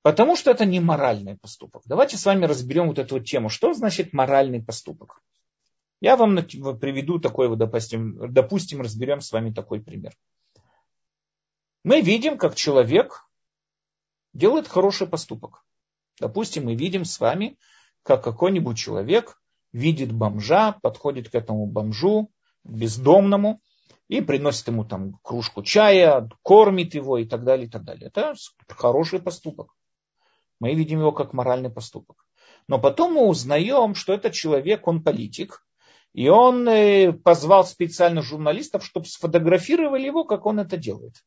Потому 0.02 0.36
что 0.36 0.52
это 0.52 0.66
не 0.66 0.80
моральный 0.80 1.38
поступок. 1.38 1.84
Давайте 1.86 2.18
с 2.18 2.26
вами 2.26 2.46
разберем 2.46 2.88
вот 2.88 3.00
эту 3.00 3.16
вот 3.16 3.26
тему. 3.26 3.50
Что 3.50 3.74
значит 3.74 4.14
моральный 4.14 4.64
поступок? 4.64 5.22
Я 6.00 6.16
вам 6.16 6.38
приведу 6.38 7.20
такой, 7.20 7.50
вот, 7.50 7.58
допустим, 7.58 8.32
допустим, 8.34 8.82
разберем 8.82 9.20
с 9.20 9.32
вами 9.34 9.52
такой 9.52 9.82
пример. 9.82 10.14
Мы 11.84 12.02
видим, 12.02 12.38
как 12.38 12.56
человек 12.56 13.26
делает 14.34 14.68
хороший 14.68 15.08
поступок. 15.08 15.66
Допустим, 16.20 16.66
мы 16.66 16.76
видим 16.76 17.04
с 17.04 17.20
вами, 17.20 17.58
как 18.04 18.24
какой-нибудь 18.24 18.78
человек 18.78 19.42
видит 19.74 20.14
бомжа, 20.14 20.78
подходит 20.82 21.30
к 21.30 21.36
этому 21.36 21.66
бомжу, 21.66 22.32
бездомному, 22.64 23.62
и 24.08 24.22
приносит 24.22 24.68
ему 24.68 24.86
там 24.86 25.20
кружку 25.22 25.62
чая, 25.62 26.30
кормит 26.42 26.96
его 26.96 27.18
и 27.18 27.26
так 27.26 27.44
далее, 27.44 27.68
и 27.68 27.70
так 27.70 27.84
далее. 27.84 28.08
Это 28.08 28.36
хороший 28.70 29.20
поступок. 29.20 29.76
Мы 30.60 30.74
видим 30.74 31.00
его 31.00 31.12
как 31.12 31.34
моральный 31.34 31.70
поступок. 31.70 32.26
Но 32.68 32.80
потом 32.80 33.14
мы 33.14 33.28
узнаем, 33.28 33.96
что 33.96 34.14
этот 34.14 34.34
человек, 34.34 34.88
он 34.88 35.04
политик, 35.04 35.66
и 36.14 36.28
он 36.28 36.68
э, 36.68 37.14
позвал 37.14 37.66
специально 37.66 38.22
журналистов, 38.22 38.84
чтобы 38.86 39.06
сфотографировали 39.06 40.06
его, 40.06 40.24
как 40.24 40.46
он 40.46 40.60
это 40.60 40.78
делает. 40.78 41.24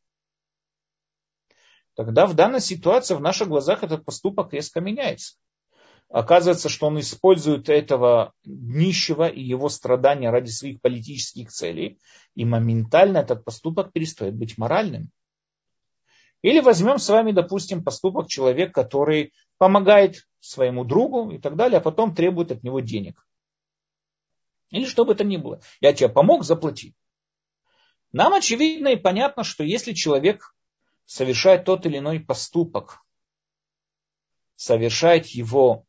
Тогда 1.94 2.26
в 2.26 2.34
данной 2.34 2.60
ситуации 2.60 3.14
в 3.14 3.20
наших 3.20 3.48
глазах 3.48 3.82
этот 3.82 4.04
поступок 4.04 4.52
резко 4.52 4.80
меняется. 4.80 5.36
Оказывается, 6.08 6.68
что 6.68 6.88
он 6.88 7.00
использует 7.00 7.68
этого 7.68 8.34
нищего 8.44 9.28
и 9.28 9.42
его 9.42 9.68
страдания 9.68 10.30
ради 10.30 10.50
своих 10.50 10.80
политических 10.80 11.50
целей, 11.50 11.98
и 12.34 12.44
моментально 12.44 13.18
этот 13.18 13.44
поступок 13.44 13.92
перестает 13.92 14.34
быть 14.34 14.58
моральным. 14.58 15.10
Или 16.42 16.60
возьмем 16.60 16.98
с 16.98 17.08
вами, 17.08 17.32
допустим, 17.32 17.84
поступок 17.84 18.28
человека, 18.28 18.72
который 18.72 19.32
помогает 19.58 20.26
своему 20.40 20.84
другу 20.84 21.30
и 21.30 21.38
так 21.38 21.56
далее, 21.56 21.78
а 21.78 21.80
потом 21.80 22.14
требует 22.14 22.50
от 22.50 22.64
него 22.64 22.80
денег. 22.80 23.24
Или 24.70 24.84
что 24.84 25.04
бы 25.04 25.12
это 25.12 25.22
ни 25.22 25.36
было. 25.36 25.60
Я 25.80 25.92
тебе 25.92 26.08
помог, 26.08 26.44
заплати. 26.44 26.94
Нам 28.10 28.34
очевидно 28.34 28.88
и 28.88 28.96
понятно, 28.96 29.44
что 29.44 29.62
если 29.62 29.92
человек 29.92 30.54
совершает 31.06 31.64
тот 31.64 31.86
или 31.86 31.98
иной 31.98 32.20
поступок, 32.20 33.04
совершает 34.56 35.26
его 35.26 35.86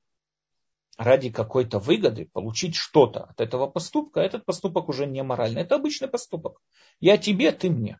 ради 0.97 1.31
какой-то 1.31 1.79
выгоды, 1.79 2.29
получить 2.31 2.75
что-то 2.75 3.23
от 3.23 3.41
этого 3.41 3.67
поступка, 3.67 4.19
этот 4.19 4.45
поступок 4.45 4.89
уже 4.89 5.07
не 5.07 5.23
моральный. 5.23 5.61
Это 5.61 5.75
обычный 5.75 6.07
поступок. 6.07 6.61
Я 6.99 7.17
тебе, 7.17 7.51
ты 7.51 7.69
мне. 7.69 7.99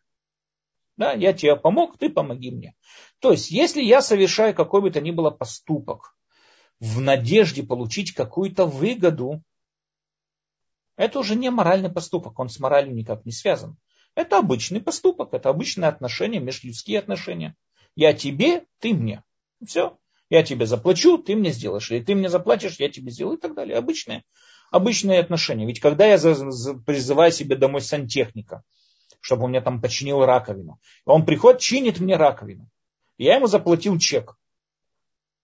Да, 0.96 1.12
я 1.12 1.32
тебе 1.32 1.56
помог, 1.56 1.98
ты 1.98 2.08
помоги 2.08 2.50
мне. 2.50 2.74
То 3.18 3.32
есть, 3.32 3.50
если 3.50 3.82
я 3.82 4.00
совершаю 4.00 4.54
какой 4.54 4.80
бы 4.80 4.90
то 4.90 5.00
ни 5.00 5.10
было 5.10 5.30
поступок 5.30 6.16
в 6.78 7.00
надежде 7.00 7.62
получить 7.62 8.12
какую-то 8.12 8.66
выгоду, 8.66 9.42
это 10.96 11.18
уже 11.18 11.34
не 11.34 11.50
моральный 11.50 11.90
поступок, 11.90 12.38
он 12.38 12.48
с 12.48 12.60
моралью 12.60 12.94
никак 12.94 13.24
не 13.24 13.32
связан. 13.32 13.76
Это 14.14 14.38
обычный 14.38 14.80
поступок, 14.80 15.34
это 15.34 15.48
обычное 15.48 15.88
отношение, 15.88 16.40
межлюдские 16.40 17.00
отношения. 17.00 17.56
Я 17.96 18.12
тебе, 18.12 18.64
ты 18.78 18.94
мне. 18.94 19.24
Все. 19.64 19.98
Я 20.30 20.42
тебе 20.42 20.66
заплачу, 20.66 21.18
ты 21.18 21.34
мне 21.34 21.50
сделаешь. 21.50 21.90
Или 21.90 22.02
ты 22.02 22.14
мне 22.14 22.28
заплатишь, 22.28 22.78
я 22.78 22.88
тебе 22.88 23.10
сделаю 23.10 23.38
и 23.38 23.40
так 23.40 23.54
далее. 23.54 23.76
Обычные, 23.76 24.24
обычные 24.70 25.20
отношения. 25.20 25.66
Ведь 25.66 25.80
когда 25.80 26.06
я 26.06 26.16
призываю 26.16 27.32
себе 27.32 27.56
домой 27.56 27.80
сантехника, 27.80 28.62
чтобы 29.24 29.44
он 29.44 29.50
мне 29.50 29.62
там 29.62 29.80
починил 29.80 30.22
раковину, 30.26 30.78
он 31.06 31.24
приходит, 31.24 31.62
чинит 31.62 31.98
мне 31.98 32.16
раковину. 32.16 32.68
Я 33.16 33.36
ему 33.36 33.46
заплатил 33.46 33.98
чек. 33.98 34.36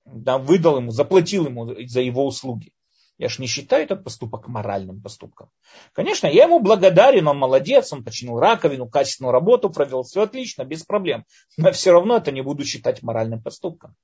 Да, 0.05 0.37
выдал 0.37 0.77
ему, 0.77 0.91
заплатил 0.91 1.47
ему 1.47 1.75
за 1.87 2.03
его 2.03 2.27
услуги. 2.27 2.75
Я 3.17 3.31
же 3.31 3.41
не 3.41 3.47
считаю 3.47 3.85
этот 3.85 4.05
поступок 4.05 4.49
моральным 4.49 5.01
поступком. 5.01 5.49
Конечно, 5.95 6.27
я 6.27 6.45
ему 6.45 6.61
благодарен, 6.61 7.27
он 7.27 7.39
молодец, 7.39 7.91
он 7.95 8.05
починил 8.05 8.39
раковину, 8.39 8.87
качественную 8.87 9.33
работу 9.33 9.71
провел, 9.71 10.03
все 10.03 10.23
отлично, 10.25 10.65
без 10.65 10.85
проблем. 10.85 11.25
Но 11.57 11.73
все 11.73 11.93
равно 11.93 12.19
это 12.19 12.33
не 12.33 12.43
буду 12.43 12.67
считать 12.67 13.03
моральным 13.03 13.43
поступком. 13.43 13.97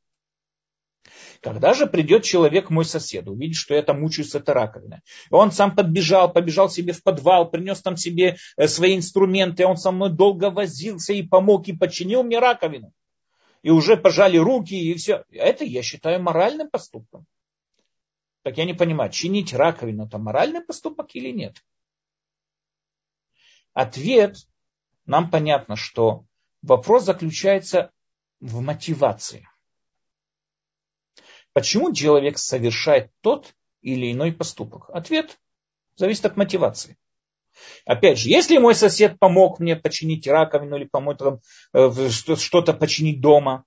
Когда 1.41 1.75
же 1.75 1.87
придет 1.87 2.25
человек, 2.25 2.71
мой 2.71 2.85
сосед, 2.85 3.29
увидит, 3.29 3.57
что 3.57 3.75
я 3.75 3.83
там 3.83 4.01
мучаюсь 4.01 4.31
с 4.31 4.35
этой. 4.35 4.57
Он 5.31 5.53
сам 5.53 5.75
подбежал, 5.75 6.33
побежал 6.33 6.69
себе 6.69 6.93
в 6.93 7.03
подвал, 7.03 7.51
принес 7.51 7.83
там 7.83 7.97
себе 7.97 8.37
э, 8.57 8.69
свои 8.69 8.97
инструменты, 8.97 9.67
он 9.67 9.77
со 9.77 9.91
мной 9.91 10.11
долго 10.11 10.51
возился 10.51 11.13
и 11.13 11.23
помог, 11.23 11.69
и 11.69 11.77
починил 11.77 12.23
мне 12.23 12.39
раковину. 12.39 12.93
И 13.63 13.71
уже 13.71 13.97
пожали 13.97 14.37
руки, 14.37 14.75
и 14.75 14.95
все. 14.95 15.25
Это 15.31 15.65
я 15.65 15.83
считаю 15.83 16.23
моральным 16.23 16.71
поступком. 16.71 17.27
Так 18.43 18.59
я 18.59 18.65
не 18.65 18.75
понимаю, 18.75 19.11
чинить 19.11 19.53
раковину 19.53 20.07
это 20.07 20.19
моральный 20.19 20.61
поступок 20.61 21.15
или 21.15 21.31
нет? 21.31 21.57
Ответ, 23.73 24.37
нам 25.05 25.31
понятно, 25.31 25.75
что 25.75 26.25
вопрос 26.63 27.05
заключается 27.05 27.91
в 28.41 28.61
мотивации. 28.61 29.49
Почему 31.57 31.91
человек 31.95 32.37
совершает 32.37 33.11
тот 33.23 33.55
или 33.81 34.13
иной 34.13 34.31
поступок? 34.31 34.91
Ответ 34.91 35.39
зависит 35.95 36.27
от 36.27 36.37
мотивации. 36.37 36.99
Опять 37.87 38.19
же, 38.19 38.29
если 38.29 38.59
мой 38.59 38.75
сосед 38.75 39.19
помог 39.19 39.59
мне 39.59 39.75
починить 39.75 40.27
раковину 40.27 40.77
или 40.77 40.85
помочь 40.85 41.17
э, 41.73 42.11
что-то 42.11 42.75
починить 42.75 43.23
дома, 43.23 43.65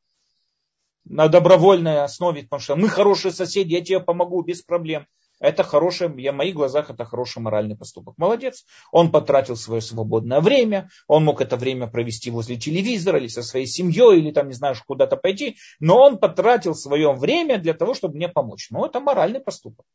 на 1.04 1.30
добровольной 1.30 2.04
основе, 2.04 2.44
потому 2.44 2.60
что 2.62 2.76
мы 2.76 2.90
хорошие 2.90 3.32
соседи, 3.32 3.74
я 3.74 3.82
тебе 3.82 4.00
помогу 4.00 4.44
без 4.44 4.62
проблем. 4.62 5.08
Это 5.40 5.64
хороший, 5.64 6.14
я, 6.22 6.34
в 6.34 6.36
моих 6.36 6.54
глазах 6.54 6.90
это 6.90 7.06
хороший 7.06 7.42
моральный 7.42 7.78
поступок. 7.78 8.18
Молодец. 8.18 8.66
Он 8.92 9.10
потратил 9.10 9.56
свое 9.56 9.82
свободное 9.82 10.42
время, 10.42 10.90
он 11.08 11.24
мог 11.24 11.40
это 11.40 11.56
время 11.56 11.88
провести 11.88 12.30
возле 12.30 12.58
телевизора 12.58 13.20
или 13.20 13.28
со 13.28 13.42
своей 13.42 13.66
семьей, 13.66 14.20
или 14.20 14.32
там, 14.32 14.48
не 14.48 14.54
знаю, 14.54 14.76
куда-то 14.86 15.16
пойти, 15.16 15.58
но 15.80 15.98
он 15.98 16.18
потратил 16.18 16.76
свое 16.76 17.14
время 17.14 17.58
для 17.58 17.74
того, 17.74 17.94
чтобы 17.94 18.16
мне 18.16 18.28
помочь. 18.28 18.68
Ну, 18.70 18.86
это 18.86 19.00
моральный 19.00 19.40
поступок. 19.40 19.86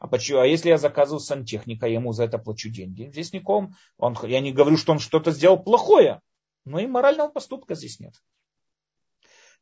А, 0.00 0.08
почему? 0.08 0.40
а 0.40 0.46
если 0.46 0.70
я 0.70 0.78
заказываю 0.78 1.20
сантехника, 1.20 1.86
я 1.86 1.94
ему 1.94 2.12
за 2.12 2.24
это 2.24 2.38
плачу 2.38 2.70
деньги? 2.70 3.10
Здесь 3.10 3.32
ником, 3.32 3.74
он, 3.96 4.16
я 4.24 4.40
не 4.40 4.50
говорю, 4.50 4.76
что 4.76 4.92
он 4.92 4.98
что-то 4.98 5.30
сделал 5.30 5.62
плохое, 5.62 6.20
но 6.64 6.80
и 6.80 6.86
морального 6.86 7.28
поступка 7.28 7.74
здесь 7.74 8.00
нет. 8.00 8.14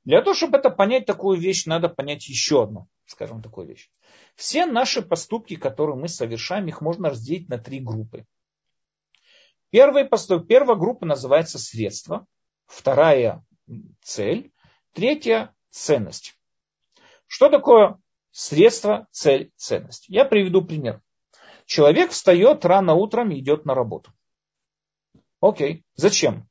Для 0.04 0.22
того, 0.22 0.34
чтобы 0.34 0.56
это 0.56 0.70
понять 0.70 1.06
такую 1.06 1.38
вещь, 1.38 1.66
надо 1.66 1.88
понять 1.88 2.28
еще 2.28 2.62
одну, 2.62 2.86
скажем, 3.10 3.42
такую 3.42 3.66
вещь. 3.66 3.90
Все 4.34 4.66
наши 4.66 5.02
поступки, 5.02 5.56
которые 5.56 5.96
мы 5.96 6.08
совершаем, 6.08 6.68
их 6.68 6.80
можно 6.80 7.10
разделить 7.10 7.48
на 7.48 7.58
три 7.58 7.80
группы. 7.80 8.26
Первый 9.70 10.04
поступ, 10.04 10.46
первая 10.46 10.76
группа 10.76 11.04
называется 11.04 11.58
средство, 11.58 12.26
вторая 12.66 13.44
цель, 14.02 14.52
третья 14.92 15.54
ценность. 15.70 16.38
Что 17.26 17.50
такое 17.50 17.98
средство, 18.30 19.06
цель, 19.10 19.52
ценность? 19.56 20.06
Я 20.08 20.24
приведу 20.24 20.64
пример. 20.64 21.02
Человек 21.66 22.12
встает 22.12 22.64
рано 22.64 22.94
утром 22.94 23.30
и 23.30 23.40
идет 23.40 23.66
на 23.66 23.74
работу. 23.74 24.12
Окей, 25.40 25.84
зачем? 25.94 26.48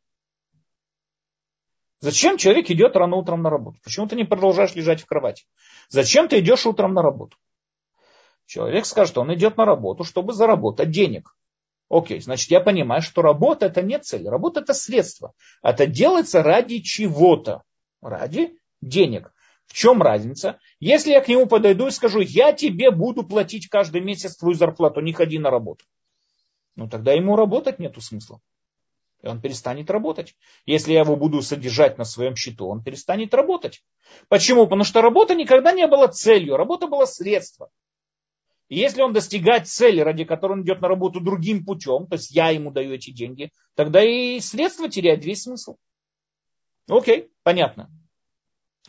Зачем 1.99 2.37
человек 2.37 2.69
идет 2.69 2.95
рано 2.95 3.15
утром 3.15 3.41
на 3.41 3.49
работу? 3.49 3.79
Почему 3.83 4.07
ты 4.07 4.15
не 4.15 4.23
продолжаешь 4.23 4.75
лежать 4.75 5.01
в 5.01 5.05
кровати? 5.07 5.45
Зачем 5.89 6.27
ты 6.27 6.39
идешь 6.39 6.65
утром 6.65 6.93
на 6.93 7.01
работу? 7.01 7.37
Человек 8.45 8.85
скажет, 8.85 9.11
что 9.11 9.21
он 9.21 9.33
идет 9.33 9.57
на 9.57 9.65
работу, 9.65 10.03
чтобы 10.03 10.33
заработать 10.33 10.91
денег. 10.91 11.35
Окей, 11.89 12.19
значит, 12.19 12.51
я 12.51 12.59
понимаю, 12.59 13.01
что 13.01 13.21
работа 13.21 13.65
это 13.65 13.81
не 13.81 13.97
цель, 13.97 14.27
работа 14.27 14.59
это 14.59 14.73
средство. 14.73 15.33
Это 15.63 15.87
делается 15.87 16.43
ради 16.43 16.79
чего-то, 16.81 17.63
ради 18.01 18.57
денег. 18.81 19.33
В 19.65 19.73
чем 19.73 20.01
разница? 20.01 20.59
Если 20.79 21.11
я 21.11 21.21
к 21.21 21.27
нему 21.27 21.45
подойду 21.47 21.87
и 21.87 21.91
скажу, 21.91 22.19
я 22.19 22.53
тебе 22.53 22.91
буду 22.91 23.23
платить 23.23 23.67
каждый 23.69 24.01
месяц 24.01 24.37
твою 24.37 24.53
зарплату, 24.53 25.01
не 25.01 25.13
ходи 25.13 25.39
на 25.39 25.49
работу. 25.49 25.85
Ну 26.75 26.87
тогда 26.87 27.13
ему 27.13 27.35
работать 27.35 27.79
нету 27.79 28.01
смысла 28.01 28.39
он 29.23 29.41
перестанет 29.41 29.89
работать. 29.89 30.35
Если 30.65 30.93
я 30.93 31.01
его 31.01 31.15
буду 31.15 31.41
содержать 31.41 31.97
на 31.97 32.03
своем 32.03 32.35
счету, 32.35 32.67
он 32.67 32.83
перестанет 32.83 33.33
работать. 33.33 33.83
Почему? 34.27 34.65
Потому 34.65 34.83
что 34.83 35.01
работа 35.01 35.35
никогда 35.35 35.71
не 35.71 35.87
была 35.87 36.07
целью, 36.07 36.57
работа 36.57 36.87
была 36.87 37.05
средством. 37.05 37.69
И 38.69 38.77
если 38.77 39.01
он 39.01 39.13
достигает 39.13 39.67
цели, 39.67 40.01
ради 40.01 40.25
которой 40.25 40.53
он 40.53 40.63
идет 40.63 40.81
на 40.81 40.87
работу 40.87 41.21
другим 41.21 41.65
путем, 41.65 42.07
то 42.07 42.15
есть 42.15 42.31
я 42.31 42.49
ему 42.49 42.71
даю 42.71 42.93
эти 42.93 43.11
деньги, 43.11 43.51
тогда 43.75 44.03
и 44.03 44.39
средство 44.39 44.89
теряет 44.89 45.23
весь 45.23 45.43
смысл. 45.43 45.77
Окей, 46.89 47.29
понятно. 47.43 47.89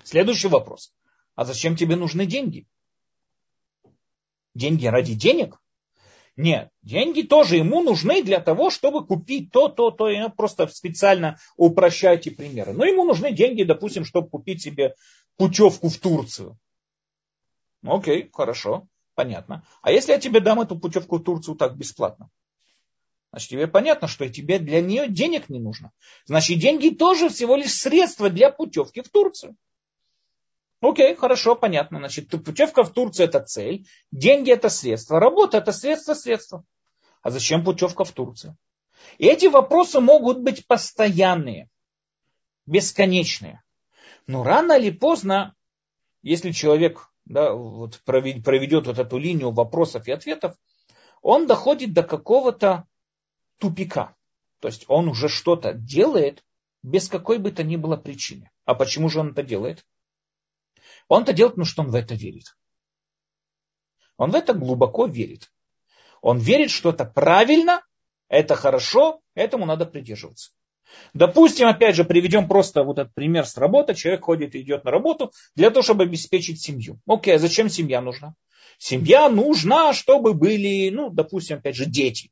Следующий 0.03 0.49
вопрос. 0.49 0.93
А 1.37 1.45
зачем 1.45 1.77
тебе 1.77 1.95
нужны 1.95 2.27
деньги? 2.27 2.67
Деньги 4.55 4.87
ради 4.87 5.15
денег? 5.15 5.61
Нет, 6.39 6.71
деньги 6.83 7.23
тоже 7.23 7.57
ему 7.57 7.83
нужны 7.83 8.23
для 8.23 8.39
того, 8.39 8.71
чтобы 8.71 9.05
купить 9.05 9.51
то, 9.51 9.69
то, 9.69 9.91
то. 9.91 10.09
Я 10.09 10.29
просто 10.29 10.69
специально 10.69 11.37
упрощаю 11.57 12.17
эти 12.17 12.29
примеры. 12.29 12.73
Но 12.75 12.85
ему 12.85 13.03
нужны 13.03 13.33
деньги, 13.33 13.65
допустим, 13.65 14.05
чтобы 14.05 14.29
купить 14.29 14.63
себе 14.63 14.95
путевку 15.37 15.89
в 15.89 15.99
Турцию. 15.99 16.57
Окей, 17.83 18.31
хорошо, 18.33 18.87
понятно. 19.17 19.67
А 19.83 19.91
если 19.91 20.13
я 20.13 20.21
тебе 20.21 20.39
дам 20.39 20.61
эту 20.61 20.79
путевку 20.79 21.19
в 21.19 21.25
Турцию 21.25 21.57
так 21.57 21.77
бесплатно? 21.77 22.31
Значит, 23.33 23.51
тебе 23.51 23.67
понятно, 23.67 24.07
что 24.07 24.29
тебе 24.29 24.61
для 24.61 24.81
нее 24.81 25.09
денег 25.09 25.49
не 25.49 25.59
нужно. 25.59 25.91
Значит, 26.27 26.61
деньги 26.61 26.91
тоже 26.91 27.31
всего 27.31 27.57
лишь 27.57 27.73
средство 27.73 28.31
для 28.31 28.53
путевки 28.53 29.01
в 29.01 29.09
Турцию. 29.09 29.57
Окей, 30.81 31.15
хорошо, 31.17 31.57
понятно. 31.57 31.99
Значит, 31.99 32.31
путевка 32.31 32.85
в 32.85 32.93
Турцию 32.93 33.29
это 33.29 33.41
цель, 33.41 33.87
деньги 34.13 34.53
это 34.53 34.69
средство, 34.69 35.19
работа 35.19 35.59
это 35.59 35.73
средство, 35.73 36.15
средство. 36.15 36.65
А 37.23 37.31
зачем 37.31 37.65
путевка 37.65 38.05
в 38.05 38.13
Турцию? 38.13 38.57
И 39.19 39.27
эти 39.27 39.47
вопросы 39.47 40.01
могут 40.01 40.41
быть 40.41 40.67
постоянные, 40.67 41.69
бесконечные. 42.67 43.63
Но 44.27 44.45
рано 44.45 44.75
или 44.79 44.91
поздно, 44.91 45.55
если 46.23 46.53
человек 46.53 47.11
да, 47.25 47.53
вот 47.53 48.01
проведет 48.05 48.87
вот 48.87 48.99
эту 48.99 49.19
линию 49.19 49.51
вопросов 49.51 50.07
и 50.07 50.13
ответов, 50.13 50.57
он 51.23 51.47
доходит 51.47 51.93
до 51.93 52.03
какого-то 52.03 52.87
тупика. 53.59 54.15
То 54.61 54.69
есть 54.69 54.85
он 54.89 55.09
уже 55.09 55.29
что-то 55.29 55.73
делает 55.73 56.45
без 56.83 57.09
какой 57.09 57.39
бы 57.39 57.51
то 57.51 57.65
ни 57.65 57.77
было 57.77 57.97
причины. 57.97 58.51
А 58.65 58.75
почему 58.75 59.09
же 59.09 59.21
он 59.21 59.31
это 59.31 59.43
делает? 59.43 59.85
Он 61.09 61.23
это 61.23 61.33
делает, 61.33 61.55
потому 61.55 61.67
что 61.67 61.83
он 61.83 61.91
в 61.91 61.95
это 61.95 62.15
верит. 62.15 62.57
Он 64.17 64.31
в 64.31 64.35
это 64.35 64.53
глубоко 64.53 65.07
верит. 65.07 65.51
Он 66.21 66.39
верит, 66.39 66.71
что 66.71 66.91
это 66.91 67.05
правильно, 67.05 67.83
это 68.29 68.57
хорошо, 68.57 69.21
этому 69.35 69.65
надо 69.65 69.87
придерживаться. 69.87 70.51
Допустим, 71.15 71.69
опять 71.69 71.95
же, 71.97 72.05
приведем 72.05 72.49
просто 72.49 72.83
вот 72.83 72.99
этот 72.99 73.15
пример 73.15 73.47
с 73.47 73.57
работы. 73.57 73.95
Человек 73.95 74.25
ходит 74.25 74.55
и 74.55 74.61
идет 74.61 74.85
на 74.85 74.91
работу 74.91 75.33
для 75.55 75.71
того, 75.71 75.83
чтобы 75.83 76.05
обеспечить 76.05 76.61
семью. 76.61 76.99
Окей, 77.07 77.35
а 77.35 77.39
зачем 77.39 77.69
семья 77.69 78.01
нужна? 78.01 78.35
Семья 78.79 79.29
нужна, 79.29 79.93
чтобы 79.93 80.35
были, 80.35 80.91
ну, 80.91 81.11
допустим, 81.11 81.59
опять 81.59 81.77
же, 81.77 81.85
дети. 81.87 82.31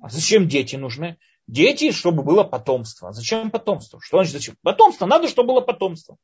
А 0.00 0.10
зачем 0.10 0.48
дети 0.48 0.76
нужны? 0.76 1.18
Дети, 1.46 1.92
чтобы 1.92 2.22
было 2.22 2.44
потомство. 2.44 3.12
Зачем 3.12 3.50
потомство? 3.50 4.00
Что 4.02 4.18
значит 4.18 4.32
зачем? 4.32 4.56
Потомство, 4.62 5.06
надо, 5.06 5.28
чтобы 5.28 5.48
было 5.48 5.60
потомство. 5.60 6.16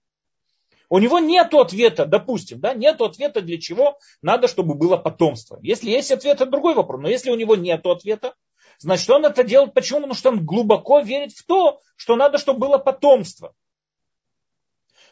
У 0.91 0.99
него 0.99 1.19
нет 1.19 1.53
ответа, 1.53 2.07
допустим, 2.07 2.61
да, 2.61 2.73
нет 2.73 3.01
ответа 3.01 3.43
для 3.43 3.61
чего 3.61 3.99
надо, 4.23 4.49
чтобы 4.49 4.75
было 4.75 4.97
потомство. 4.97 5.59
Если 5.63 5.91
есть 5.91 6.11
ответ, 6.11 6.37
это 6.37 6.51
другой 6.51 6.75
вопрос. 6.75 7.03
Но 7.03 7.09
если 7.09 7.31
у 7.31 7.37
него 7.37 7.57
нет 7.57 7.85
ответа, 7.87 8.35
значит, 8.79 9.09
он 9.11 9.27
это 9.27 9.45
делает 9.45 9.75
почему? 9.75 10.01
Потому 10.01 10.15
что 10.15 10.31
он 10.31 10.47
глубоко 10.47 11.01
верит 11.01 11.33
в 11.33 11.45
то, 11.45 11.81
что 11.97 12.17
надо, 12.17 12.39
чтобы 12.39 12.61
было 12.61 12.79
потомство. 12.79 13.55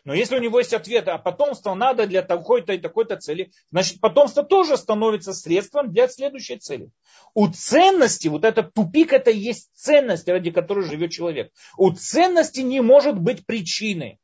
Но 0.05 0.15
если 0.15 0.37
у 0.37 0.41
него 0.41 0.61
есть 0.61 0.73
ответ, 0.73 1.09
а 1.09 1.19
потомство 1.19 1.75
надо 1.75 2.07
для 2.07 2.23
такой-то 2.23 2.73
и 2.73 2.79
такой-то 2.79 3.17
цели, 3.17 3.51
значит 3.73 4.01
потомство 4.01 4.45
тоже 4.45 4.77
становится 4.77 5.33
средством 5.33 5.93
для 5.93 6.07
следующей 6.07 6.59
цели. 6.59 6.91
У 7.35 7.49
ценности, 7.49 8.29
вот 8.29 8.45
этот 8.45 8.73
тупик, 8.73 9.13
это 9.13 9.33
и 9.33 9.39
есть 9.39 9.69
ценность, 9.75 10.29
ради 10.29 10.53
которой 10.53 10.87
живет 10.87 11.11
человек. 11.11 11.53
У 11.77 11.91
ценности 11.91 12.61
не 12.61 12.81
может 12.81 13.19
быть 13.19 13.45
причины. 13.45 14.21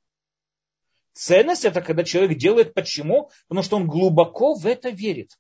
Ценность 1.13 1.65
это 1.65 1.83
когда 1.83 2.05
человек 2.05 2.39
делает 2.39 2.75
почему? 2.75 3.31
Потому 3.49 3.63
что 3.63 3.77
он 3.77 3.87
глубоко 3.87 4.55
в 4.55 4.67
это 4.67 4.91
верит. 4.91 5.39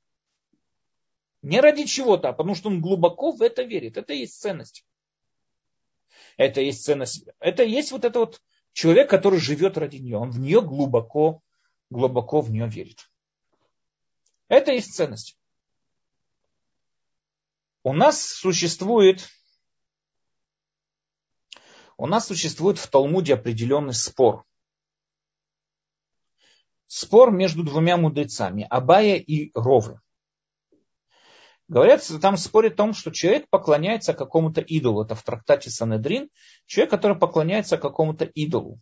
Не 1.40 1.60
ради 1.60 1.84
чего-то, 1.84 2.28
а 2.28 2.32
потому 2.32 2.54
что 2.54 2.68
он 2.68 2.80
глубоко 2.80 3.32
в 3.32 3.42
это 3.42 3.62
верит. 3.62 3.96
Это 3.96 4.12
и 4.12 4.18
есть 4.18 4.40
ценность. 4.40 4.84
Это 6.36 6.60
и 6.60 6.66
есть 6.66 6.84
ценность. 6.84 7.26
Это 7.40 7.62
и 7.64 7.70
есть 7.70 7.90
вот 7.90 8.04
это 8.04 8.18
вот 8.20 8.40
Человек, 8.72 9.10
который 9.10 9.38
живет 9.38 9.76
ради 9.76 9.96
нее, 9.96 10.16
он 10.16 10.30
в 10.30 10.38
нее 10.38 10.62
глубоко, 10.62 11.42
глубоко 11.90 12.40
в 12.40 12.50
нее 12.50 12.68
верит. 12.68 13.10
Это 14.48 14.72
есть 14.72 14.94
ценность. 14.94 15.38
У 17.82 17.92
нас 17.92 18.22
существует, 18.22 19.28
у 21.98 22.06
нас 22.06 22.26
существует 22.26 22.78
в 22.78 22.86
Талмуде 22.86 23.34
определенный 23.34 23.94
спор. 23.94 24.46
Спор 26.94 27.30
между 27.30 27.62
двумя 27.62 27.96
мудрецами, 27.96 28.66
Абая 28.68 29.16
и 29.16 29.50
Ровы. 29.54 29.98
Говорят, 31.66 32.06
там 32.20 32.36
спорят 32.36 32.74
о 32.74 32.76
том, 32.76 32.92
что 32.92 33.10
человек 33.10 33.46
поклоняется 33.48 34.12
какому-то 34.12 34.60
идолу. 34.60 35.02
Это 35.02 35.14
в 35.14 35.22
трактате 35.22 35.70
Санедрин. 35.70 36.28
Человек, 36.66 36.90
который 36.90 37.18
поклоняется 37.18 37.78
какому-то 37.78 38.26
идолу. 38.26 38.78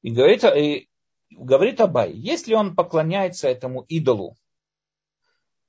И 0.00 0.10
говорит, 0.10 0.42
и 0.44 0.88
говорит 1.28 1.82
Абай, 1.82 2.12
если 2.14 2.54
он 2.54 2.76
поклоняется 2.76 3.48
этому 3.48 3.82
идолу, 3.82 4.34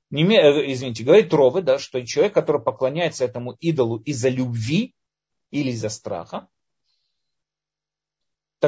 не, 0.08 0.24
э, 0.24 0.72
извините, 0.72 1.04
говорит 1.04 1.34
Ровы, 1.34 1.60
да, 1.60 1.78
что 1.78 2.02
человек, 2.06 2.32
который 2.32 2.62
поклоняется 2.62 3.26
этому 3.26 3.52
идолу 3.60 3.98
из-за 3.98 4.30
любви 4.30 4.94
или 5.50 5.72
из-за 5.72 5.90
страха, 5.90 6.48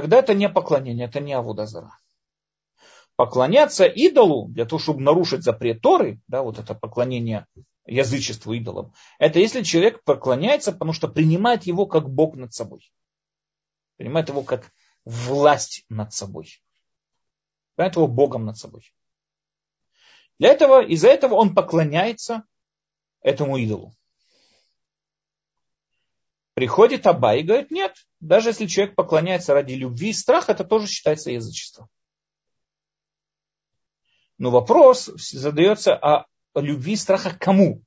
тогда 0.01 0.19
это 0.19 0.35
не 0.35 0.51
поклонение, 0.51 1.07
это 1.07 1.21
не 1.21 1.33
Авудазара 1.33 1.91
поклоняться 3.17 3.87
идолу, 3.87 4.49
для 4.49 4.67
того, 4.67 4.79
чтобы 4.79 5.01
нарушить 5.01 5.43
запрет 5.43 5.81
Торы, 5.81 6.21
да, 6.29 6.43
вот 6.43 6.59
это 6.59 6.75
поклонение 6.75 7.47
язычеству 7.87 8.53
идолам, 8.53 8.93
это 9.19 9.39
если 9.39 9.63
человек 9.63 10.05
поклоняется, 10.05 10.73
потому 10.73 10.93
что 10.93 11.09
принимает 11.09 11.65
его 11.65 11.87
как 11.87 12.11
Бог 12.11 12.37
над 12.37 12.53
собой. 12.53 12.93
Принимает 13.97 14.29
его 14.29 14.43
как 14.43 14.71
власть 15.07 15.87
над 15.89 16.13
собой. 16.13 16.61
Принимает 17.75 17.97
его 17.97 18.07
Богом 18.07 18.45
над 18.45 18.59
собой. 18.59 18.93
Для 20.39 20.51
этого, 20.51 20.85
из-за 20.85 21.09
этого 21.09 21.37
он 21.37 21.55
поклоняется 21.55 22.45
этому 23.23 23.57
идолу. 23.57 23.95
Приходит 26.57 27.07
Аба 27.07 27.35
и 27.35 27.43
говорит, 27.43 27.71
нет, 27.71 27.95
даже 28.19 28.49
если 28.49 28.65
человек 28.65 28.95
поклоняется 28.95 29.53
ради 29.53 29.75
любви 29.75 30.09
и 30.09 30.15
страха, 30.15 30.53
это 30.53 30.65
тоже 30.65 30.87
считается 30.87 31.31
язычеством. 31.31 31.87
Но 34.39 34.51
вопрос 34.51 35.05
задается 35.05 35.95
о 35.95 36.25
любви 36.55 36.95
и 36.95 36.97
страха 36.97 37.37
кому? 37.39 37.83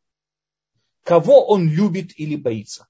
Кого 1.03 1.47
он 1.47 1.67
любит 1.67 2.11
или 2.19 2.35
боится? 2.35 2.87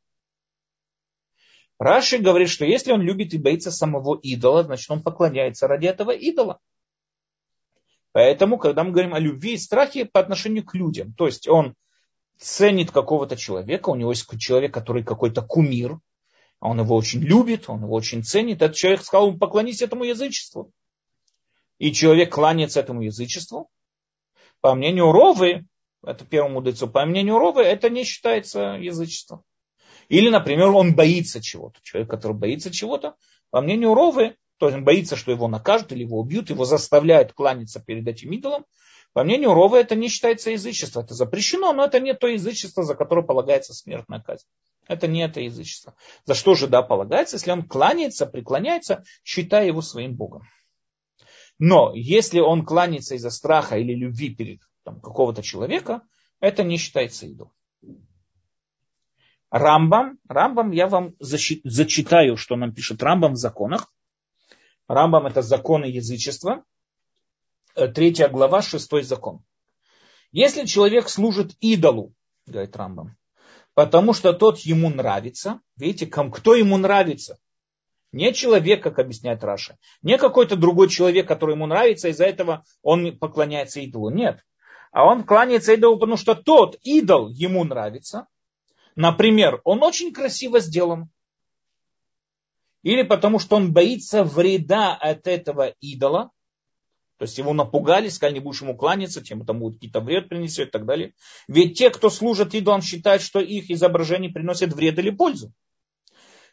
Раши 1.77 2.17
говорит, 2.17 2.49
что 2.49 2.65
если 2.65 2.91
он 2.91 2.99
любит 2.99 3.33
и 3.33 3.37
боится 3.37 3.71
самого 3.71 4.19
идола, 4.21 4.63
значит 4.63 4.91
он 4.91 5.01
поклоняется 5.01 5.69
ради 5.69 5.85
этого 5.85 6.11
идола. 6.11 6.59
Поэтому, 8.11 8.57
когда 8.57 8.83
мы 8.83 8.91
говорим 8.91 9.13
о 9.13 9.19
любви 9.19 9.53
и 9.53 9.57
страхе 9.57 10.03
по 10.03 10.19
отношению 10.19 10.65
к 10.65 10.75
людям, 10.75 11.13
то 11.13 11.25
есть 11.25 11.47
он 11.47 11.73
ценит 12.39 12.91
какого-то 12.91 13.35
человека, 13.35 13.89
у 13.89 13.95
него 13.95 14.11
есть 14.11 14.27
человек, 14.39 14.73
который 14.73 15.03
какой-то 15.03 15.41
кумир, 15.41 15.99
он 16.59 16.79
его 16.79 16.95
очень 16.95 17.21
любит, 17.21 17.69
он 17.69 17.83
его 17.83 17.93
очень 17.93 18.23
ценит, 18.23 18.61
этот 18.61 18.75
человек 18.75 19.03
сказал, 19.03 19.37
поклонись 19.37 19.81
этому 19.81 20.05
язычеству 20.05 20.71
и 21.79 21.91
человек 21.93 22.33
кланяется 22.33 22.81
этому 22.81 23.01
язычеству, 23.01 23.69
по 24.61 24.75
мнению 24.75 25.11
Ровы, 25.11 25.65
это 26.05 26.25
первому 26.25 26.55
мудрецу, 26.55 26.87
по 26.87 27.05
мнению 27.05 27.39
Ровы, 27.39 27.63
это 27.63 27.89
не 27.89 28.03
считается 28.03 28.77
язычеством. 28.79 29.43
Или, 30.09 30.29
например, 30.29 30.69
он 30.69 30.95
боится 30.95 31.41
чего-то. 31.41 31.79
Человек, 31.81 32.09
который 32.09 32.33
боится 32.33 32.71
чего-то, 32.71 33.15
по 33.49 33.61
мнению 33.61 33.93
Ровы, 33.93 34.35
то 34.57 34.67
есть 34.67 34.77
он 34.77 34.83
боится, 34.83 35.15
что 35.15 35.31
его 35.31 35.47
накажут 35.47 35.93
или 35.93 36.01
его 36.01 36.19
убьют, 36.19 36.49
его 36.49 36.65
заставляют 36.65 37.33
кланяться 37.33 37.79
перед 37.79 38.07
этим 38.07 38.31
идолом. 38.33 38.65
По 39.13 39.23
мнению 39.23 39.53
Ровы, 39.53 39.79
это 39.79 39.95
не 39.95 40.07
считается 40.07 40.51
язычеством. 40.51 41.03
Это 41.03 41.13
запрещено, 41.13 41.73
но 41.73 41.85
это 41.85 41.99
не 41.99 42.13
то 42.13 42.27
язычество, 42.27 42.83
за 42.83 42.95
которое 42.95 43.25
полагается 43.25 43.73
смертная 43.73 44.21
казнь. 44.21 44.45
Это 44.87 45.07
не 45.07 45.23
это 45.23 45.39
язычество. 45.39 45.95
За 46.25 46.35
что 46.35 46.55
же 46.55 46.67
да 46.67 46.81
полагается, 46.81 47.35
если 47.35 47.51
он 47.51 47.67
кланяется, 47.67 48.25
преклоняется, 48.25 49.03
считая 49.23 49.67
его 49.67 49.81
своим 49.81 50.15
Богом. 50.15 50.43
Но 51.57 51.93
если 51.93 52.39
он 52.39 52.65
кланяется 52.65 53.15
из-за 53.15 53.29
страха 53.29 53.77
или 53.77 53.93
любви 53.93 54.33
перед 54.33 54.61
там, 54.83 55.01
какого-то 55.01 55.43
человека, 55.43 56.01
это 56.39 56.63
не 56.63 56.77
считается 56.77 57.25
идолом. 57.25 57.51
Рамбам, 59.51 60.19
Рамбам, 60.27 60.71
я 60.71 60.87
вам 60.87 61.15
зачитаю, 61.19 62.37
что 62.37 62.55
нам 62.55 62.73
пишет 62.73 63.01
Рамбам 63.01 63.33
в 63.33 63.37
законах. 63.37 63.91
Рамбам 64.87 65.25
это 65.25 65.41
законы 65.41 65.85
язычества. 65.85 66.63
Э, 67.79 67.87
третья 67.87 68.27
глава, 68.27 68.61
шестой 68.61 69.03
закон. 69.03 69.41
Если 70.33 70.65
человек 70.65 71.07
служит 71.07 71.55
идолу, 71.61 72.13
говорит 72.45 72.75
Рамбам, 72.75 73.15
потому 73.73 74.11
что 74.11 74.33
тот 74.33 74.59
ему 74.59 74.89
нравится, 74.89 75.61
видите, 75.77 76.05
кто 76.05 76.55
ему 76.55 76.77
нравится? 76.77 77.39
Не 78.11 78.33
человек, 78.33 78.83
как 78.83 78.99
объясняет 78.99 79.45
Раша. 79.45 79.77
Не 80.01 80.17
какой-то 80.17 80.57
другой 80.57 80.89
человек, 80.89 81.25
который 81.25 81.55
ему 81.55 81.67
нравится, 81.67 82.09
из-за 82.09 82.25
этого 82.25 82.65
он 82.81 83.17
поклоняется 83.17 83.79
идолу. 83.79 84.09
Нет. 84.09 84.43
А 84.91 85.05
он 85.05 85.23
кланяется 85.23 85.73
идолу, 85.73 85.97
потому 85.97 86.17
что 86.17 86.35
тот 86.35 86.77
идол 86.83 87.29
ему 87.29 87.63
нравится. 87.63 88.27
Например, 88.97 89.61
он 89.63 89.83
очень 89.83 90.11
красиво 90.11 90.59
сделан. 90.59 91.09
Или 92.83 93.03
потому 93.03 93.39
что 93.39 93.55
он 93.55 93.71
боится 93.71 94.25
вреда 94.25 94.95
от 94.95 95.27
этого 95.27 95.75
идола. 95.79 96.31
То 97.19 97.23
есть 97.23 97.37
его 97.37 97.53
напугали, 97.53 98.09
сказали, 98.09 98.35
не 98.35 98.39
будешь 98.39 98.61
ему 98.61 98.75
кланяться, 98.75 99.21
тем 99.21 99.41
это 99.41 99.53
будет 99.53 99.75
какие-то 99.75 99.99
вред 99.99 100.29
принесет 100.29 100.69
и 100.69 100.71
так 100.71 100.85
далее. 100.85 101.13
Ведь 101.47 101.77
те, 101.77 101.89
кто 101.89 102.09
служит 102.09 102.55
идолам, 102.55 102.81
считают, 102.81 103.21
что 103.21 103.39
их 103.39 103.69
изображение 103.69 104.31
приносит 104.31 104.73
вред 104.73 104.97
или 104.97 105.11
пользу 105.11 105.53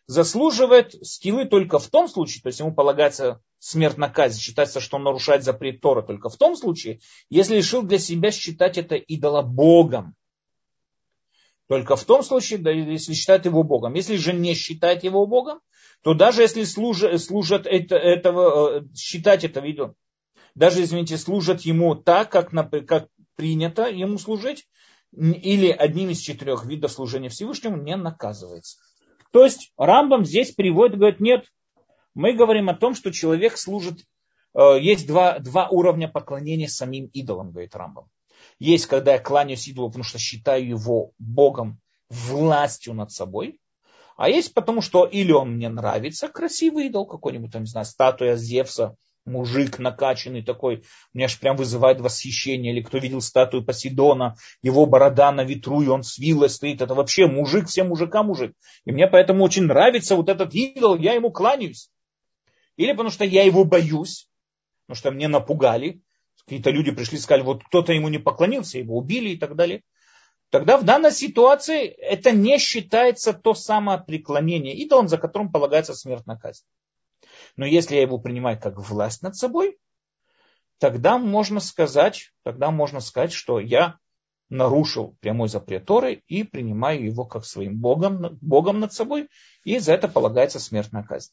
заслуживает 0.06 0.94
скиллы 1.04 1.46
только 1.46 1.78
в 1.78 1.88
том 1.88 2.08
случае, 2.08 2.42
то 2.42 2.48
есть 2.48 2.60
ему 2.60 2.72
полагается 2.72 3.40
смертная 3.58 4.08
казнь, 4.08 4.38
считается, 4.38 4.80
что 4.80 4.96
он 4.96 5.02
нарушает 5.02 5.42
запрет 5.42 5.80
Тора 5.80 6.02
только 6.02 6.28
в 6.28 6.36
том 6.36 6.56
случае, 6.56 7.00
если 7.28 7.56
решил 7.56 7.82
для 7.82 7.98
себя 7.98 8.30
считать 8.30 8.78
это 8.78 8.94
идола 8.94 9.42
Богом. 9.42 10.14
Только 11.66 11.96
в 11.96 12.04
том 12.04 12.22
случае, 12.22 12.60
если 12.92 13.14
считает 13.14 13.44
его 13.44 13.64
Богом. 13.64 13.94
Если 13.94 14.14
же 14.14 14.32
не 14.32 14.54
считает 14.54 15.02
его 15.02 15.26
Богом, 15.26 15.58
то 16.02 16.14
даже 16.14 16.42
если 16.42 16.62
служат, 16.62 17.20
служат 17.20 17.66
это, 17.66 17.96
этого, 17.96 18.78
э, 18.78 18.82
считать 18.94 19.42
это 19.42 19.58
видео, 19.58 19.94
даже, 20.56 20.82
извините, 20.82 21.18
служат 21.18 21.60
ему 21.60 21.94
так, 21.94 22.32
как, 22.32 22.50
как 22.88 23.08
принято 23.36 23.88
ему 23.88 24.18
служить, 24.18 24.66
или 25.12 25.68
одним 25.68 26.10
из 26.10 26.18
четырех 26.18 26.64
видов 26.64 26.90
служения 26.90 27.28
Всевышнему 27.28 27.76
не 27.76 27.94
наказывается. 27.94 28.78
То 29.32 29.44
есть 29.44 29.72
Рамбам 29.76 30.24
здесь 30.24 30.52
приводит, 30.52 30.96
говорит, 30.96 31.20
нет, 31.20 31.44
мы 32.14 32.32
говорим 32.32 32.70
о 32.70 32.74
том, 32.74 32.94
что 32.94 33.12
человек 33.12 33.58
служит, 33.58 34.00
э, 34.54 34.80
есть 34.80 35.06
два, 35.06 35.38
два 35.40 35.68
уровня 35.68 36.08
поклонения 36.08 36.68
самим 36.68 37.06
идолам, 37.12 37.50
говорит 37.50 37.76
Рамбам. 37.76 38.08
Есть, 38.58 38.86
когда 38.86 39.12
я 39.12 39.18
кланяюсь 39.18 39.68
идолу, 39.68 39.88
потому 39.88 40.04
что 40.04 40.18
считаю 40.18 40.66
его 40.66 41.12
Богом, 41.18 41.80
властью 42.08 42.94
над 42.94 43.12
собой. 43.12 43.60
А 44.16 44.30
есть 44.30 44.54
потому, 44.54 44.80
что 44.80 45.04
или 45.04 45.32
он 45.32 45.56
мне 45.56 45.68
нравится, 45.68 46.28
красивый 46.28 46.86
идол 46.86 47.04
какой-нибудь, 47.04 47.52
там, 47.52 47.62
не 47.64 47.68
знаю, 47.68 47.84
статуя 47.84 48.36
Зевса, 48.36 48.96
мужик 49.26 49.78
накачанный 49.78 50.42
такой, 50.42 50.84
меня 51.12 51.26
аж 51.26 51.38
прям 51.38 51.56
вызывает 51.56 52.00
восхищение. 52.00 52.72
Или 52.72 52.82
кто 52.82 52.98
видел 52.98 53.20
статую 53.20 53.64
Посейдона, 53.64 54.36
его 54.62 54.86
борода 54.86 55.32
на 55.32 55.44
ветру, 55.44 55.82
и 55.82 55.88
он 55.88 56.02
с 56.02 56.18
вилой 56.18 56.48
стоит. 56.48 56.80
Это 56.80 56.94
вообще 56.94 57.26
мужик, 57.26 57.66
все 57.66 57.84
мужика 57.84 58.22
мужик. 58.22 58.54
И 58.84 58.92
мне 58.92 59.06
поэтому 59.06 59.44
очень 59.44 59.64
нравится 59.64 60.16
вот 60.16 60.28
этот 60.28 60.54
идол, 60.54 60.96
я 60.96 61.12
ему 61.12 61.30
кланяюсь. 61.30 61.90
Или 62.76 62.92
потому 62.92 63.10
что 63.10 63.24
я 63.24 63.42
его 63.42 63.64
боюсь, 63.64 64.28
потому 64.86 64.98
что 64.98 65.10
мне 65.10 65.28
напугали. 65.28 66.00
Какие-то 66.44 66.70
люди 66.70 66.92
пришли 66.92 67.18
сказали, 67.18 67.42
вот 67.42 67.64
кто-то 67.64 67.92
ему 67.92 68.08
не 68.08 68.18
поклонился, 68.18 68.78
его 68.78 68.96
убили 68.96 69.30
и 69.30 69.36
так 69.36 69.56
далее. 69.56 69.82
Тогда 70.50 70.76
в 70.76 70.84
данной 70.84 71.10
ситуации 71.10 71.86
это 71.86 72.30
не 72.30 72.58
считается 72.58 73.32
то 73.32 73.54
самое 73.54 73.98
преклонение 73.98 74.76
идолом, 74.76 75.08
за 75.08 75.18
которым 75.18 75.50
полагается 75.50 75.94
смертная 75.94 76.36
казнь. 76.36 76.64
Но 77.56 77.66
если 77.66 77.96
я 77.96 78.02
его 78.02 78.18
принимаю 78.18 78.60
как 78.60 78.78
власть 78.78 79.22
над 79.22 79.36
собой, 79.36 79.78
тогда 80.78 81.18
можно 81.18 81.60
сказать, 81.60 82.32
тогда 82.42 82.70
можно 82.70 83.00
сказать, 83.00 83.32
что 83.32 83.58
я 83.58 83.98
нарушил 84.48 85.16
прямой 85.20 85.48
запрет 85.48 85.86
Торы 85.86 86.22
и 86.28 86.44
принимаю 86.44 87.04
его 87.04 87.24
как 87.24 87.44
своим 87.44 87.80
Богом, 87.80 88.38
Богом 88.40 88.80
над 88.80 88.92
собой, 88.92 89.28
и 89.64 89.78
за 89.78 89.94
это 89.94 90.08
полагается 90.08 90.60
смертная 90.60 91.02
казнь. 91.02 91.32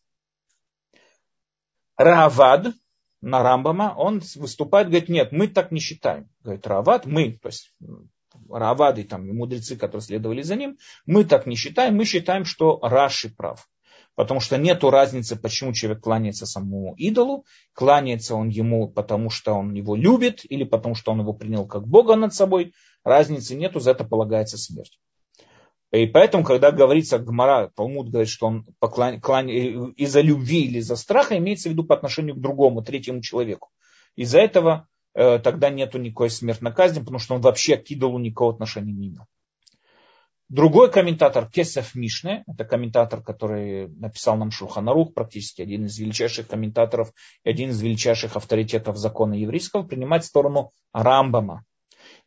Равад 1.96 2.74
на 3.22 3.44
Рамбама, 3.44 3.94
он 3.96 4.22
выступает, 4.36 4.88
говорит, 4.88 5.10
нет, 5.10 5.32
мы 5.32 5.48
так 5.48 5.72
не 5.72 5.80
считаем. 5.80 6.30
Говорит, 6.42 6.66
Равад, 6.68 7.06
мы, 7.06 7.38
то 7.42 7.48
есть 7.48 7.74
Равады 8.50 9.04
там, 9.04 9.28
мудрецы, 9.28 9.78
которые 9.78 10.02
следовали 10.02 10.42
за 10.42 10.56
ним, 10.56 10.78
мы 11.06 11.24
так 11.24 11.46
не 11.46 11.56
считаем, 11.56 11.96
мы 11.96 12.06
считаем, 12.06 12.46
что 12.46 12.80
Раши 12.82 13.30
прав. 13.30 13.70
Потому 14.16 14.40
что 14.40 14.58
нет 14.58 14.84
разницы, 14.84 15.36
почему 15.36 15.74
человек 15.74 16.04
кланяется 16.04 16.46
самому 16.46 16.94
идолу. 16.98 17.46
Кланяется 17.74 18.36
он 18.36 18.50
ему, 18.50 18.88
потому 18.88 19.30
что 19.30 19.54
он 19.54 19.74
его 19.74 19.96
любит, 19.96 20.42
или 20.48 20.64
потому 20.64 20.94
что 20.94 21.12
он 21.12 21.22
его 21.22 21.34
принял 21.34 21.66
как 21.66 21.88
Бога 21.88 22.16
над 22.16 22.34
собой. 22.34 22.74
Разницы 23.04 23.56
нету, 23.56 23.80
за 23.80 23.92
это 23.92 24.04
полагается 24.04 24.58
смерть. 24.58 25.00
И 25.92 26.08
поэтому, 26.08 26.44
когда 26.44 26.72
говорится 26.72 27.20
Гмара, 27.20 27.72
Талмуд 27.76 28.10
говорит, 28.10 28.30
что 28.30 28.48
он 28.48 28.66
поклон, 28.80 29.22
клан, 29.22 29.48
из-за 29.48 30.22
любви 30.22 30.66
или 30.66 30.80
из-за 30.80 30.96
страха, 30.96 31.38
имеется 31.38 31.70
в 31.70 31.72
виду 31.72 31.84
по 31.84 31.96
отношению 31.96 32.36
к 32.36 32.42
другому, 32.42 32.84
третьему 32.84 33.22
человеку. 33.22 33.70
Из-за 34.16 34.40
этого 34.40 34.88
э, 35.14 35.38
тогда 35.38 35.70
нету 35.70 36.00
никакой 36.00 36.32
смертной 36.32 36.74
казни, 36.74 37.00
потому 37.00 37.20
что 37.20 37.36
он 37.36 37.42
вообще 37.42 37.78
к 37.78 37.92
идолу 37.92 38.18
никакого 38.18 38.54
отношения 38.54 38.92
не 38.92 39.10
имел. 39.10 39.26
Другой 40.54 40.92
комментатор, 40.92 41.50
Кесов 41.50 41.96
Мишне, 41.96 42.44
это 42.46 42.64
комментатор, 42.64 43.24
который 43.24 43.88
написал 43.88 44.38
нам 44.38 44.52
Шурханарух, 44.52 45.16
практически 45.16 45.64
один 45.64 45.86
из 45.86 45.98
величайших 45.98 46.48
комментаторов 46.48 47.12
и 47.44 47.50
один 47.50 47.72
из 47.72 47.82
величайших 47.82 48.36
авторитетов 48.36 48.98
закона 48.98 49.34
еврейского, 49.34 49.82
принимает 49.82 50.26
сторону 50.26 50.70
Рамбама. 50.92 51.66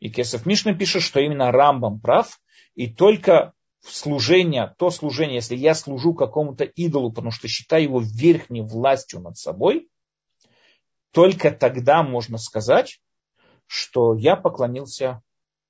И 0.01 0.11
Кесов 0.11 0.45
Мишне 0.45 0.75
пишет, 0.75 1.03
что 1.03 1.21
именно 1.21 1.53
Рамбам 1.53 2.01
прав, 2.01 2.41
и 2.75 2.93
только 2.93 3.53
служение, 3.81 4.75
то 4.77 4.91
служение, 4.91 5.37
если 5.37 5.55
я 5.55 5.77
служу 5.77 6.13
какому-то 6.13 6.65
идолу, 6.65 7.13
потому 7.13 7.31
что 7.31 7.47
считаю 7.47 7.85
его 7.85 8.01
верхней 8.01 8.63
властью 8.63 9.21
над 9.21 9.39
собой, 9.39 9.89
только 11.13 11.53
тогда 11.53 12.03
можно 12.03 12.39
сказать, 12.39 12.99
что 13.69 14.15
я 14.15 14.35
поклонился 14.35 15.23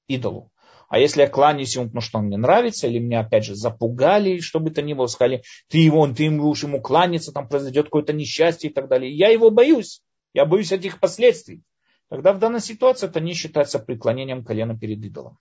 идолу. 0.09 0.51
А 0.89 0.99
если 0.99 1.23
я 1.23 1.29
кланяюсь 1.29 1.75
ему, 1.75 1.87
потому 1.87 2.01
что 2.01 2.19
он 2.19 2.27
мне 2.27 2.37
нравится, 2.37 2.87
или 2.87 2.99
меня 2.99 3.21
опять 3.21 3.45
же 3.45 3.55
запугали, 3.55 4.39
что 4.39 4.61
бы 4.61 4.71
то 4.71 4.83
ни 4.83 4.95
было, 4.95 5.07
сказали, 5.07 5.43
ты 5.69 5.79
его, 5.79 6.07
ты 6.07 6.25
ему 6.25 6.45
будешь 6.45 6.63
ему 6.63 6.81
кланяться, 6.81 7.33
там 7.33 7.49
произойдет 7.49 7.87
какое-то 7.87 8.13
несчастье 8.13 8.71
и 8.71 8.73
так 8.73 8.89
далее. 8.89 9.13
Я 9.13 9.29
его 9.29 9.51
боюсь. 9.51 10.03
Я 10.33 10.45
боюсь 10.45 10.71
этих 10.71 11.01
последствий. 11.01 11.63
Тогда 12.09 12.33
в 12.33 12.39
данной 12.39 12.61
ситуации 12.61 13.09
это 13.09 13.21
не 13.21 13.35
считается 13.35 13.79
преклонением 13.81 14.45
колена 14.45 14.79
перед 14.79 15.05
идолом. 15.05 15.39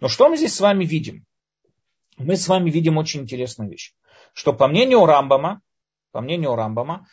Но 0.00 0.08
что 0.08 0.28
мы 0.28 0.36
здесь 0.36 0.54
с 0.54 0.60
вами 0.60 0.84
видим? 0.84 1.24
Мы 2.18 2.36
с 2.36 2.46
вами 2.46 2.70
видим 2.70 2.98
очень 2.98 3.22
интересную 3.22 3.70
вещь. 3.70 3.94
Что 4.34 4.52
по 4.52 4.68
мнению 4.68 5.04
Рамбама, 5.06 5.62
по 6.12 6.20
мнению 6.20 6.54
Рамбама, 6.54 7.06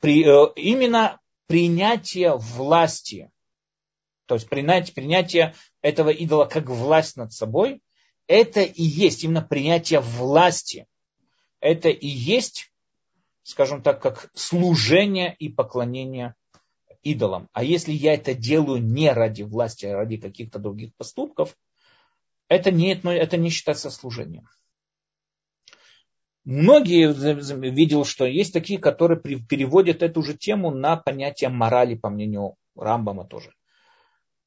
при, 0.00 0.24
э, 0.24 0.52
именно 0.56 1.20
принятие 1.46 2.36
власти 2.36 3.30
то 4.26 4.34
есть 4.34 4.48
принятие, 4.48 4.94
принятие 4.94 5.54
этого 5.82 6.10
идола 6.10 6.46
как 6.46 6.68
власть 6.68 7.16
над 7.16 7.32
собой, 7.32 7.82
это 8.26 8.62
и 8.62 8.82
есть 8.82 9.24
именно 9.24 9.42
принятие 9.42 10.00
власти. 10.00 10.86
Это 11.60 11.88
и 11.88 12.06
есть, 12.06 12.72
скажем 13.42 13.82
так, 13.82 14.00
как 14.00 14.30
служение 14.34 15.34
и 15.38 15.48
поклонение 15.48 16.34
идолам. 17.02 17.48
А 17.52 17.62
если 17.62 17.92
я 17.92 18.14
это 18.14 18.34
делаю 18.34 18.82
не 18.82 19.10
ради 19.12 19.42
власти, 19.42 19.86
а 19.86 19.94
ради 19.94 20.16
каких-то 20.16 20.58
других 20.58 20.94
поступков, 20.96 21.56
это 22.48 22.70
не, 22.70 22.94
это 22.94 23.36
не 23.36 23.50
считается 23.50 23.90
служением. 23.90 24.48
Многие 26.44 27.12
видел, 27.70 28.04
что 28.04 28.26
есть 28.26 28.52
такие, 28.52 28.78
которые 28.78 29.18
переводят 29.20 30.02
эту 30.02 30.22
же 30.22 30.36
тему 30.36 30.70
на 30.70 30.96
понятие 30.96 31.48
морали, 31.48 31.94
по 31.94 32.10
мнению 32.10 32.56
Рамбама 32.76 33.24
тоже. 33.26 33.52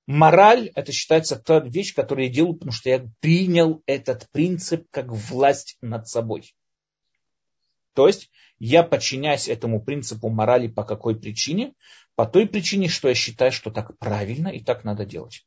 Мораль– 0.08 0.72
это 0.76 0.94
считается 0.94 1.36
та 1.36 1.60
вещь, 1.60 1.94
которую 1.94 2.28
я 2.28 2.34
делаю, 2.34 2.54
потому 2.54 2.72
что 2.72 2.90
я 2.90 3.06
принял 3.20 3.84
этот 3.86 4.30
принцип 4.32 4.88
как 4.90 5.12
власть 5.12 5.78
над 5.82 6.08
собой. 6.08 6.56
То 7.94 8.08
есть 8.08 8.32
я 8.58 8.84
подчиняюсь 8.84 9.50
этому 9.50 9.82
принципу 9.82 10.30
морали 10.30 10.68
по 10.70 10.84
какой 10.84 11.20
причине? 11.20 11.74
По 12.16 12.26
той 12.26 12.48
причине, 12.48 12.88
что 12.88 13.10
я 13.10 13.16
считаю, 13.16 13.52
что 13.52 13.70
так 13.70 13.98
правильно 14.00 14.48
и 14.48 14.64
так 14.64 14.86
надо 14.86 15.06
делать. 15.06 15.46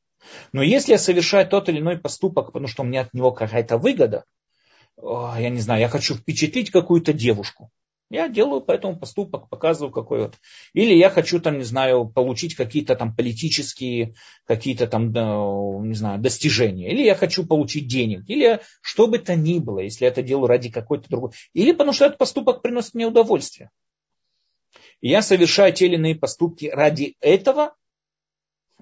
Но 0.52 0.62
если 0.62 0.92
я 0.92 0.98
совершаю 0.98 1.48
тот 1.48 1.70
или 1.70 1.78
иной 1.78 1.98
поступок, 1.98 2.46
потому 2.46 2.66
что 2.66 2.82
у 2.82 2.86
меня 2.86 3.00
от 3.00 3.14
него 3.14 3.32
какая-то 3.32 3.78
выгода, 3.78 4.24
я 5.02 5.48
не 5.48 5.60
знаю, 5.60 5.80
я 5.80 5.88
хочу 5.88 6.14
впечатлить 6.14 6.70
какую-то 6.70 7.14
девушку, 7.14 7.70
я 8.10 8.28
делаю 8.28 8.60
поэтому 8.60 8.98
поступок, 8.98 9.48
показываю 9.48 9.92
какой 9.92 10.22
вот. 10.22 10.34
Или 10.72 10.94
я 10.94 11.10
хочу 11.10 11.40
там, 11.40 11.58
не 11.58 11.64
знаю, 11.64 12.08
получить 12.08 12.56
какие-то 12.56 12.96
там 12.96 13.14
политические, 13.14 14.14
какие-то 14.46 14.88
там, 14.88 15.12
не 15.12 15.94
знаю, 15.94 16.20
достижения. 16.20 16.90
Или 16.90 17.02
я 17.02 17.14
хочу 17.14 17.46
получить 17.46 17.86
денег. 17.86 18.24
Или 18.28 18.60
что 18.80 19.06
бы 19.06 19.20
то 19.20 19.36
ни 19.36 19.60
было, 19.60 19.78
если 19.78 20.04
я 20.04 20.10
это 20.10 20.22
делаю 20.22 20.48
ради 20.48 20.70
какой-то 20.70 21.08
другой. 21.08 21.30
Или 21.52 21.70
потому 21.70 21.92
что 21.92 22.06
этот 22.06 22.18
поступок 22.18 22.62
приносит 22.62 22.94
мне 22.94 23.06
удовольствие. 23.06 23.70
И 25.00 25.08
я 25.08 25.22
совершаю 25.22 25.72
те 25.72 25.86
или 25.86 25.94
иные 25.94 26.16
поступки 26.16 26.66
ради 26.66 27.16
этого, 27.20 27.76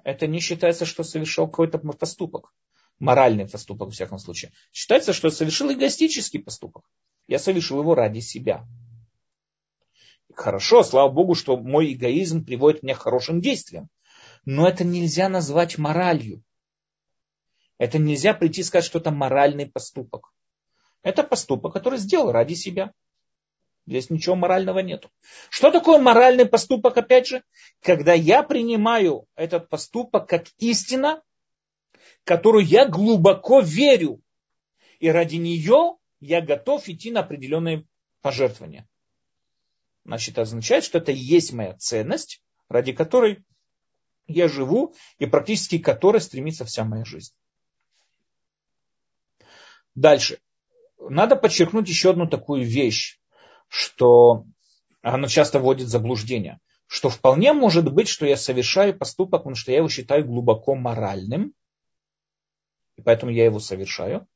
это 0.04 0.26
не 0.26 0.40
считается, 0.40 0.86
что 0.86 1.04
совершил 1.04 1.48
какой-то 1.48 1.78
поступок. 1.78 2.54
Моральный 2.98 3.46
поступок, 3.46 3.90
в 3.90 3.92
всяком 3.92 4.18
случае. 4.18 4.52
Считается, 4.72 5.12
что 5.12 5.28
совершил 5.28 5.70
эгоистический 5.70 6.40
поступок. 6.40 6.84
Я 7.26 7.38
совершил 7.38 7.78
его 7.80 7.94
ради 7.94 8.20
себя 8.20 8.66
хорошо, 10.40 10.82
слава 10.82 11.10
Богу, 11.10 11.34
что 11.34 11.56
мой 11.56 11.92
эгоизм 11.92 12.44
приводит 12.44 12.82
меня 12.82 12.94
к 12.94 13.00
хорошим 13.00 13.40
действиям. 13.40 13.88
Но 14.44 14.68
это 14.68 14.84
нельзя 14.84 15.28
назвать 15.28 15.78
моралью. 15.78 16.42
Это 17.76 17.98
нельзя 17.98 18.34
прийти 18.34 18.62
и 18.62 18.64
сказать, 18.64 18.84
что 18.84 18.98
это 18.98 19.10
моральный 19.10 19.66
поступок. 19.66 20.32
Это 21.02 21.22
поступок, 21.22 21.72
который 21.72 21.98
сделал 21.98 22.32
ради 22.32 22.54
себя. 22.54 22.92
Здесь 23.86 24.10
ничего 24.10 24.34
морального 24.34 24.80
нету. 24.80 25.10
Что 25.48 25.70
такое 25.70 25.98
моральный 26.00 26.44
поступок, 26.44 26.96
опять 26.96 27.26
же? 27.26 27.42
Когда 27.80 28.12
я 28.12 28.42
принимаю 28.42 29.26
этот 29.34 29.68
поступок 29.68 30.28
как 30.28 30.46
истина, 30.58 31.22
которую 32.24 32.64
я 32.64 32.86
глубоко 32.86 33.60
верю. 33.60 34.20
И 34.98 35.08
ради 35.08 35.36
нее 35.36 35.96
я 36.20 36.40
готов 36.42 36.88
идти 36.88 37.10
на 37.10 37.20
определенные 37.20 37.86
пожертвования 38.20 38.86
значит, 40.08 40.38
означает, 40.38 40.84
что 40.84 40.96
это 40.96 41.12
и 41.12 41.16
есть 41.16 41.52
моя 41.52 41.74
ценность, 41.74 42.42
ради 42.70 42.92
которой 42.92 43.44
я 44.26 44.48
живу 44.48 44.94
и 45.18 45.26
практически 45.26 45.76
которой 45.76 46.22
стремится 46.22 46.64
вся 46.64 46.84
моя 46.84 47.04
жизнь. 47.04 47.34
Дальше. 49.94 50.40
Надо 50.98 51.36
подчеркнуть 51.36 51.90
еще 51.90 52.10
одну 52.10 52.26
такую 52.26 52.64
вещь, 52.64 53.20
что 53.68 54.46
она 55.02 55.28
часто 55.28 55.58
вводит 55.58 55.88
в 55.88 55.90
заблуждение, 55.90 56.58
что 56.86 57.10
вполне 57.10 57.52
может 57.52 57.92
быть, 57.92 58.08
что 58.08 58.24
я 58.24 58.38
совершаю 58.38 58.96
поступок, 58.98 59.40
потому 59.40 59.56
что 59.56 59.72
я 59.72 59.78
его 59.78 59.90
считаю 59.90 60.24
глубоко 60.24 60.74
моральным, 60.74 61.52
и 62.96 63.02
поэтому 63.02 63.30
я 63.30 63.44
его 63.44 63.60
совершаю, 63.60 64.26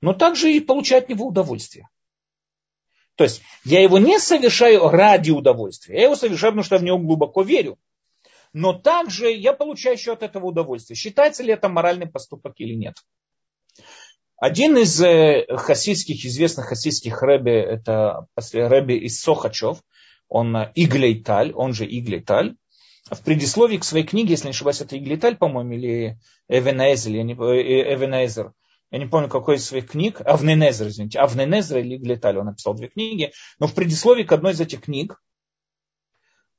но 0.00 0.14
также 0.14 0.50
и 0.50 0.60
получаю 0.60 1.02
от 1.02 1.10
него 1.10 1.26
удовольствие. 1.26 1.86
То 3.18 3.24
есть 3.24 3.42
я 3.64 3.82
его 3.82 3.98
не 3.98 4.20
совершаю 4.20 4.88
ради 4.90 5.32
удовольствия, 5.32 5.96
я 5.96 6.04
его 6.04 6.14
совершаю, 6.14 6.52
потому 6.52 6.62
что 6.62 6.76
я 6.76 6.80
в 6.80 6.84
него 6.84 6.98
глубоко 6.98 7.42
верю. 7.42 7.76
Но 8.52 8.74
также 8.74 9.32
я 9.32 9.52
получаю 9.52 9.96
еще 9.96 10.12
от 10.12 10.22
этого 10.22 10.46
удовольствие. 10.46 10.96
Считается 10.96 11.42
ли 11.42 11.52
это 11.52 11.68
моральный 11.68 12.06
поступок 12.06 12.54
или 12.58 12.74
нет? 12.74 12.94
Один 14.36 14.78
из 14.78 15.02
э, 15.02 15.46
хасидских, 15.48 16.24
известных 16.24 16.66
хасидских 16.66 17.20
рэби, 17.20 17.50
это 17.50 18.28
рэби 18.52 18.94
из 18.94 19.20
Сохачев, 19.20 19.82
он 20.28 20.56
э, 20.56 20.70
Иглейталь, 20.76 21.52
он 21.52 21.72
же 21.72 21.86
Иглейталь. 21.86 22.54
В 23.10 23.20
предисловии 23.24 23.78
к 23.78 23.84
своей 23.84 24.06
книге, 24.06 24.30
если 24.30 24.44
не 24.44 24.50
ошибаюсь, 24.50 24.80
это 24.80 24.96
Иглейталь, 24.96 25.36
по-моему, 25.36 25.72
или 25.72 26.20
Эвенезер, 26.46 27.12
я 27.14 27.24
не, 27.24 27.32
Эвенезер, 27.34 28.52
я 28.90 28.98
не 28.98 29.06
помню, 29.06 29.28
какой 29.28 29.56
из 29.56 29.66
своих 29.66 29.90
книг, 29.90 30.20
Авненезер, 30.24 30.88
извините, 30.88 31.18
Авненезер 31.18 31.78
или 31.78 31.96
Иглейталь, 31.96 32.38
он 32.38 32.46
написал 32.46 32.74
две 32.74 32.88
книги, 32.88 33.32
но 33.58 33.66
в 33.66 33.74
предисловии 33.74 34.24
к 34.24 34.32
одной 34.32 34.52
из 34.52 34.60
этих 34.60 34.82
книг 34.82 35.22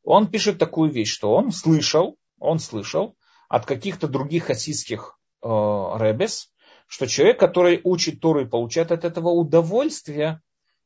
он 0.04 0.30
пишет 0.30 0.60
такую 0.60 0.92
вещь, 0.92 1.12
что 1.12 1.34
он 1.34 1.52
слышал, 1.52 2.18
он 2.38 2.60
слышал 2.60 3.18
от 3.48 3.66
каких-то 3.66 4.08
других 4.08 4.46
хасидских 4.46 5.18
э, 5.42 5.48
ребес, 5.48 6.52
что 6.88 7.08
человек, 7.08 7.40
который 7.40 7.82
учит 7.84 8.22
Тору 8.22 8.42
и 8.42 8.50
получает 8.50 8.92
от 8.92 9.06
этого 9.06 9.30
удовольствие, 9.30 10.42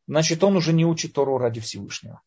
значит, 0.08 0.44
он 0.44 0.56
уже 0.56 0.72
не 0.74 0.86
учит 0.86 1.14
Тору 1.14 1.38
ради 1.38 1.60
Всевышнего. 1.60 2.22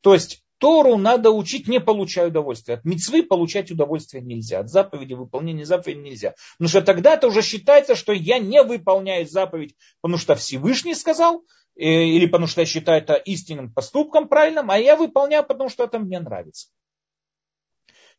То 0.00 0.14
есть 0.14 0.44
Тору 0.62 0.96
надо 0.96 1.32
учить, 1.32 1.66
не 1.66 1.80
получая 1.80 2.28
удовольствия. 2.28 2.74
От 2.74 2.84
мецвы 2.84 3.24
получать 3.24 3.72
удовольствие 3.72 4.22
нельзя. 4.22 4.60
От 4.60 4.70
заповеди, 4.70 5.14
выполнения 5.14 5.64
заповеди 5.64 5.98
нельзя. 5.98 6.36
Потому 6.56 6.68
что 6.68 6.82
тогда 6.82 7.14
это 7.14 7.26
уже 7.26 7.42
считается, 7.42 7.96
что 7.96 8.12
я 8.12 8.38
не 8.38 8.62
выполняю 8.62 9.26
заповедь, 9.26 9.74
потому 10.00 10.18
что 10.20 10.36
Всевышний 10.36 10.94
сказал, 10.94 11.42
э, 11.74 11.84
или 11.84 12.26
потому 12.26 12.46
что 12.46 12.60
я 12.60 12.66
считаю 12.66 13.02
это 13.02 13.14
истинным 13.14 13.72
поступком 13.72 14.28
правильным, 14.28 14.70
а 14.70 14.78
я 14.78 14.94
выполняю, 14.94 15.44
потому 15.44 15.68
что 15.68 15.82
это 15.82 15.98
мне 15.98 16.20
нравится. 16.20 16.68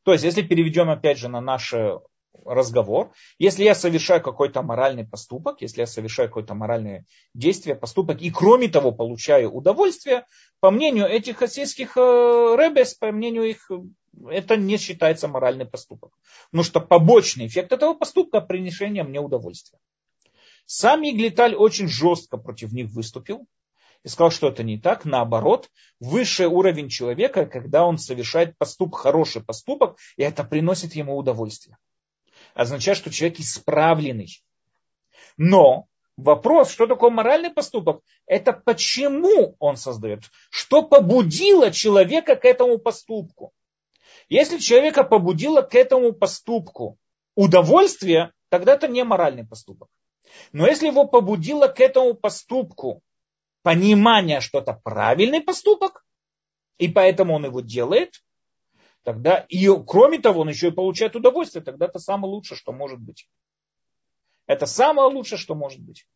То 0.04 0.12
есть, 0.12 0.26
если 0.26 0.42
переведем 0.42 0.90
опять 0.90 1.20
же 1.20 1.30
на 1.30 1.40
наше 1.40 2.00
разговор. 2.46 3.12
Если 3.38 3.64
я 3.64 3.76
совершаю 3.76 4.22
какой-то 4.22 4.62
моральный 4.62 5.06
поступок, 5.06 5.62
если 5.62 5.82
я 5.82 5.88
совершаю 5.88 6.30
какое-то 6.30 6.54
моральное 6.54 7.06
действие, 7.34 7.76
поступок, 7.76 8.22
и 8.22 8.30
кроме 8.32 8.68
того 8.68 8.92
получаю 8.92 9.52
удовольствие, 9.52 10.26
по 10.60 10.72
мнению 10.72 11.08
этих 11.08 11.38
хасидских 11.38 11.98
э, 11.98 12.00
ребес, 12.00 12.94
по 12.96 13.12
мнению 13.12 13.44
их, 13.44 13.70
это 14.30 14.58
не 14.58 14.78
считается 14.78 15.28
моральный 15.28 15.66
поступок. 15.66 16.12
Потому 16.52 16.64
что 16.64 16.80
побочный 16.80 17.48
эффект 17.48 17.72
этого 17.72 17.94
поступка– 17.94 18.42
принесение 18.42 19.04
мне 19.04 19.20
удовольствия. 19.20 19.80
Сам 20.66 21.04
Иглиталь 21.04 21.56
очень 21.56 21.88
жестко 21.88 22.38
против 22.38 22.72
них 22.72 22.90
выступил 22.92 23.46
и 24.04 24.08
сказал, 24.08 24.32
что 24.32 24.48
это 24.48 24.64
не 24.64 24.80
так. 24.80 25.04
Наоборот, 25.04 25.70
высший 26.00 26.48
уровень 26.48 26.90
человека, 26.90 27.46
когда 27.46 27.86
он 27.86 27.98
совершает 27.98 28.58
поступок, 28.58 29.02
хороший 29.02 29.44
поступок, 29.44 29.98
и 30.16 30.24
это 30.24 30.44
приносит 30.44 30.96
ему 30.96 31.18
удовольствие 31.18 31.78
означает, 32.54 32.98
что 32.98 33.12
человек 33.12 33.40
исправленный. 33.40 34.42
Но 35.38 35.88
вопрос, 36.18 36.72
что 36.72 36.88
такое 36.88 37.10
моральный 37.10 37.50
поступок, 37.50 38.02
это 38.26 38.54
почему 38.54 39.56
он 39.60 39.78
создает, 39.78 40.24
что 40.50 40.84
побудило 40.84 41.72
человека 41.72 42.36
к 42.36 42.46
этому 42.46 42.78
поступку. 42.78 43.54
Если 44.30 44.58
человека 44.58 45.04
побудило 45.04 45.62
к 45.62 45.76
этому 45.76 46.14
поступку 46.14 46.98
удовольствие, 47.36 48.32
тогда 48.50 48.74
это 48.74 48.88
не 48.88 49.04
моральный 49.04 49.46
поступок. 49.46 49.90
Но 50.52 50.68
если 50.68 50.88
его 50.88 51.06
побудило 51.06 51.68
к 51.68 51.80
этому 51.80 52.14
поступку 52.14 53.02
понимание, 53.64 54.42
что 54.42 54.60
это 54.60 54.80
правильный 54.84 55.42
поступок, 55.42 56.06
и 56.78 56.88
поэтому 56.88 57.36
он 57.36 57.46
его 57.46 57.62
делает, 57.62 58.24
тогда 59.04 59.46
и 59.50 59.68
кроме 59.86 60.20
того, 60.20 60.42
он 60.42 60.50
еще 60.50 60.70
и 60.70 60.72
получает 60.72 61.16
удовольствие, 61.16 61.64
тогда 61.64 61.86
это 61.86 62.00
самое 62.00 62.34
лучшее, 62.34 62.58
что 62.58 62.72
может 62.72 63.00
быть. 63.00 63.28
Это 64.46 64.66
самое 64.66 65.08
лучшее, 65.08 65.38
что 65.38 65.56
может 65.56 65.80
быть. 65.80 66.08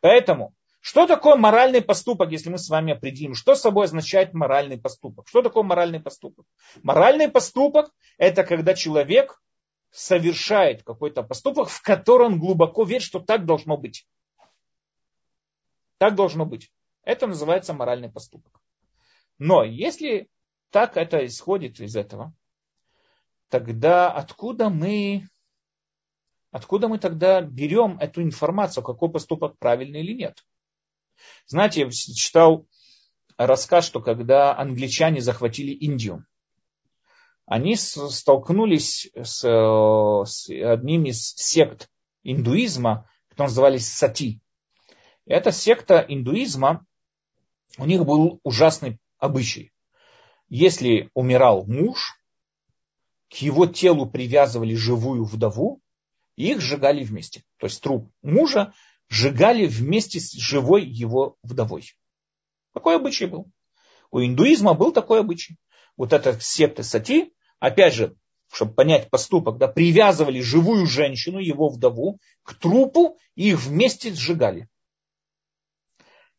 Поэтому, 0.00 0.54
что 0.80 1.06
такое 1.06 1.36
моральный 1.36 1.82
поступок, 1.82 2.30
если 2.30 2.48
мы 2.48 2.58
с 2.58 2.68
вами 2.68 2.92
определим, 2.92 3.34
что 3.34 3.54
собой 3.54 3.86
означает 3.86 4.34
моральный 4.34 4.78
поступок? 4.78 5.28
Что 5.28 5.42
такое 5.42 5.62
моральный 5.64 6.00
поступок? 6.00 6.46
Моральный 6.82 7.28
поступок– 7.28 7.92
это 8.18 8.44
когда 8.44 8.74
человек 8.74 9.42
совершает 9.90 10.82
какой-то 10.82 11.22
поступок, 11.22 11.68
в 11.68 11.82
который 11.82 12.26
он 12.26 12.38
глубоко 12.38 12.84
верит, 12.84 13.02
что 13.02 13.18
так 13.18 13.46
должно 13.46 13.76
быть. 13.76 14.06
Так 15.98 16.14
должно 16.14 16.46
быть. 16.46 16.70
Это 17.02 17.26
называется 17.26 17.72
моральный 17.72 18.10
поступок. 18.10 18.60
Но 19.38 19.64
если 19.64 20.28
так 20.70 20.96
это 20.96 21.24
исходит 21.26 21.80
из 21.80 21.96
этого, 21.96 22.34
тогда 23.48 24.10
откуда 24.10 24.68
мы, 24.68 25.28
откуда 26.50 26.88
мы 26.88 26.98
тогда 26.98 27.40
берем 27.40 27.98
эту 27.98 28.22
информацию, 28.22 28.82
какой 28.84 29.10
поступок 29.10 29.58
правильный 29.58 30.00
или 30.00 30.12
нет? 30.12 30.44
Знаете, 31.46 31.82
я 31.82 31.90
читал 31.90 32.66
рассказ, 33.38 33.86
что 33.86 34.00
когда 34.00 34.56
англичане 34.56 35.20
захватили 35.20 35.72
Индию, 35.72 36.26
они 37.46 37.76
столкнулись 37.76 39.08
с, 39.14 39.40
с 39.40 40.50
одним 40.50 41.04
из 41.04 41.32
сект 41.36 41.88
индуизма, 42.24 43.08
которые 43.28 43.50
назывались 43.50 43.88
сати. 43.88 44.40
эта 45.26 45.52
секта 45.52 46.04
индуизма, 46.08 46.84
у 47.78 47.84
них 47.86 48.04
был 48.04 48.40
ужасный 48.42 48.98
обычай 49.18 49.72
если 50.48 51.10
умирал 51.14 51.64
муж, 51.66 52.18
к 53.28 53.34
его 53.36 53.66
телу 53.66 54.06
привязывали 54.06 54.74
живую 54.74 55.24
вдову 55.24 55.80
и 56.36 56.52
их 56.52 56.60
сжигали 56.60 57.02
вместе. 57.04 57.42
То 57.58 57.66
есть 57.66 57.82
труп 57.82 58.10
мужа 58.22 58.72
сжигали 59.08 59.66
вместе 59.66 60.20
с 60.20 60.32
живой 60.32 60.84
его 60.84 61.36
вдовой. 61.42 61.92
Такой 62.72 62.96
обычай 62.96 63.26
был. 63.26 63.50
У 64.10 64.20
индуизма 64.20 64.74
был 64.74 64.92
такой 64.92 65.20
обычай. 65.20 65.56
Вот 65.96 66.12
эта 66.12 66.38
секта 66.40 66.82
сати, 66.82 67.32
опять 67.58 67.94
же, 67.94 68.16
чтобы 68.52 68.74
понять 68.74 69.10
поступок, 69.10 69.58
да, 69.58 69.66
привязывали 69.66 70.40
живую 70.40 70.86
женщину, 70.86 71.38
его 71.38 71.68
вдову, 71.68 72.20
к 72.42 72.54
трупу 72.54 73.18
и 73.34 73.50
их 73.50 73.60
вместе 73.62 74.12
сжигали. 74.12 74.68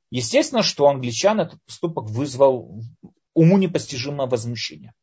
Естественно, 0.09 0.63
что 0.63 0.85
у 0.85 0.87
англичан 0.87 1.41
этот 1.41 1.61
поступок 1.65 2.05
вызвал 2.05 2.81
уму 3.37 3.57
непостижимое 3.57 4.27
возмущение. 4.27 4.93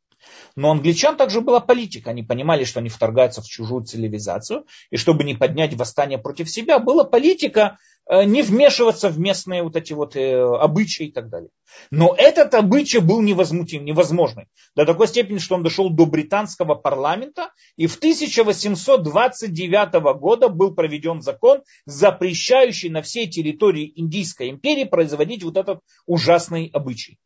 Но 0.57 0.71
англичан 0.71 1.17
также 1.17 1.41
была 1.41 1.61
политика. 1.61 2.11
Они 2.11 2.23
понимали, 2.23 2.65
что 2.65 2.81
они 2.81 2.89
вторгаются 2.89 3.43
в 3.43 3.47
чужую 3.47 3.85
цивилизацию. 3.85 4.65
И 4.91 4.97
чтобы 4.97 5.25
не 5.25 5.35
поднять 5.35 5.75
восстание 5.75 6.19
против 6.19 6.51
себя, 6.51 6.79
была 6.79 7.05
политика 7.05 7.79
э, 8.09 8.25
не 8.25 8.43
вмешиваться 8.43 9.09
в 9.09 9.19
местные 9.19 9.63
вот 9.63 9.77
эти 9.77 9.93
вот 9.93 10.17
э, 10.17 10.43
обычаи 10.43 11.07
и 11.07 11.13
так 11.13 11.29
далее. 11.29 11.51
Но 11.91 12.15
этот 12.17 12.55
обычай 12.55 13.01
был 13.01 13.21
невозмутим, 13.21 13.85
невозможный. 13.85 14.47
До 14.75 14.87
такой 14.87 15.09
степени, 15.09 15.39
что 15.39 15.57
он 15.57 15.63
дошел 15.63 15.91
до 15.91 16.07
британского 16.07 16.75
парламента. 16.75 17.51
И 17.77 17.87
в 17.87 17.97
1829 17.97 20.19
года 20.19 20.49
был 20.49 20.75
проведен 20.75 21.21
закон, 21.21 21.63
запрещающий 21.87 22.91
на 22.91 23.03
всей 23.03 23.29
территории 23.29 23.93
Индийской 23.97 24.51
империи 24.51 24.85
производить 24.85 25.45
вот 25.45 25.57
этот 25.57 25.81
ужасный 26.07 26.71
обычай. 26.73 27.19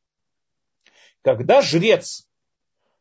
Когда 1.23 1.63
жрец, 1.63 2.27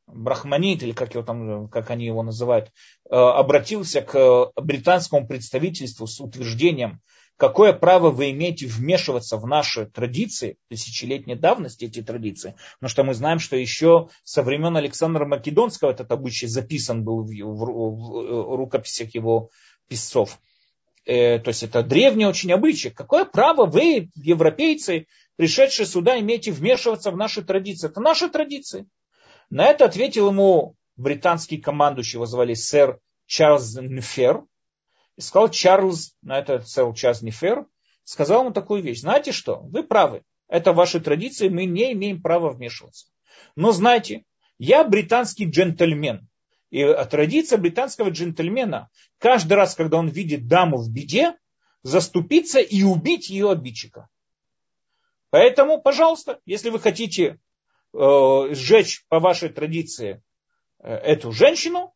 брахманит, 0.07 0.83
или 0.83 0.93
как, 0.93 1.13
его 1.13 1.23
там, 1.23 1.67
как 1.69 1.91
они 1.91 2.05
его 2.05 2.23
называют, 2.23 2.71
э, 3.09 3.15
обратился 3.15 4.01
к 4.01 4.51
британскому 4.55 5.27
представительству 5.27 6.07
с 6.07 6.19
утверждением, 6.19 7.01
какое 7.35 7.73
право 7.73 8.09
вы 8.09 8.31
имеете 8.31 8.65
вмешиваться 8.67 9.37
в 9.37 9.45
наши 9.45 9.85
традиции, 9.85 10.57
тысячелетней 10.69 11.35
давности 11.35 11.85
эти 11.85 12.01
традиции, 12.01 12.55
потому 12.79 12.89
что 12.89 13.03
мы 13.03 13.13
знаем, 13.13 13.39
что 13.39 13.55
еще 13.55 14.09
со 14.23 14.43
времен 14.43 14.75
Александра 14.77 15.25
Македонского 15.25 15.91
этот 15.91 16.11
обычай 16.11 16.47
записан 16.47 17.03
был 17.03 17.23
в, 17.23 17.29
в, 17.29 17.65
в 17.65 18.55
рукописях 18.55 19.13
его 19.13 19.49
писцов. 19.87 20.39
Э, 21.07 21.39
то 21.39 21.47
есть 21.47 21.63
это 21.63 21.83
древний 21.83 22.25
очень 22.25 22.51
обычай. 22.51 22.89
Какое 22.89 23.23
право 23.23 23.65
вы, 23.65 24.09
европейцы, 24.15 25.07
пришедшие 25.37 25.85
сюда, 25.85 26.19
имеете 26.19 26.51
вмешиваться 26.51 27.11
в 27.11 27.17
наши 27.17 27.41
традиции. 27.41 27.87
Это 27.87 28.01
наши 28.01 28.29
традиции. 28.29 28.87
На 29.49 29.67
это 29.67 29.85
ответил 29.85 30.27
ему 30.27 30.75
британский 30.97 31.59
командующий, 31.59 32.17
его 32.17 32.25
звали 32.25 32.55
сэр 32.55 32.99
Чарльз 33.25 33.77
Нефер. 33.77 34.43
И 35.15 35.21
сказал 35.21 35.49
Чарльз, 35.49 36.13
на 36.21 36.39
это 36.39 36.61
сэр 36.61 36.93
Чарльз 36.93 37.21
Нефер, 37.21 37.65
сказал 38.03 38.41
ему 38.41 38.51
такую 38.51 38.83
вещь. 38.83 38.99
Знаете 38.99 39.31
что, 39.31 39.61
вы 39.61 39.83
правы, 39.83 40.23
это 40.49 40.73
ваши 40.73 40.99
традиции, 40.99 41.47
мы 41.47 41.63
не 41.63 41.93
имеем 41.93 42.21
права 42.21 42.49
вмешиваться. 42.49 43.07
Но 43.55 43.71
знаете, 43.71 44.25
я 44.59 44.83
британский 44.83 45.45
джентльмен. 45.45 46.26
И 46.69 46.83
традиция 47.09 47.57
британского 47.57 48.09
джентльмена, 48.09 48.89
каждый 49.19 49.53
раз, 49.53 49.75
когда 49.75 49.97
он 49.97 50.09
видит 50.09 50.47
даму 50.47 50.77
в 50.77 50.89
беде, 50.89 51.35
заступиться 51.83 52.59
и 52.59 52.83
убить 52.83 53.29
ее 53.29 53.51
обидчика. 53.51 54.09
Поэтому, 55.29 55.81
пожалуйста, 55.81 56.39
если 56.45 56.69
вы 56.69 56.79
хотите 56.79 57.39
э, 57.93 58.47
сжечь 58.51 59.05
по 59.07 59.19
вашей 59.19 59.49
традиции 59.49 60.21
э, 60.79 60.93
эту 60.93 61.31
женщину, 61.31 61.93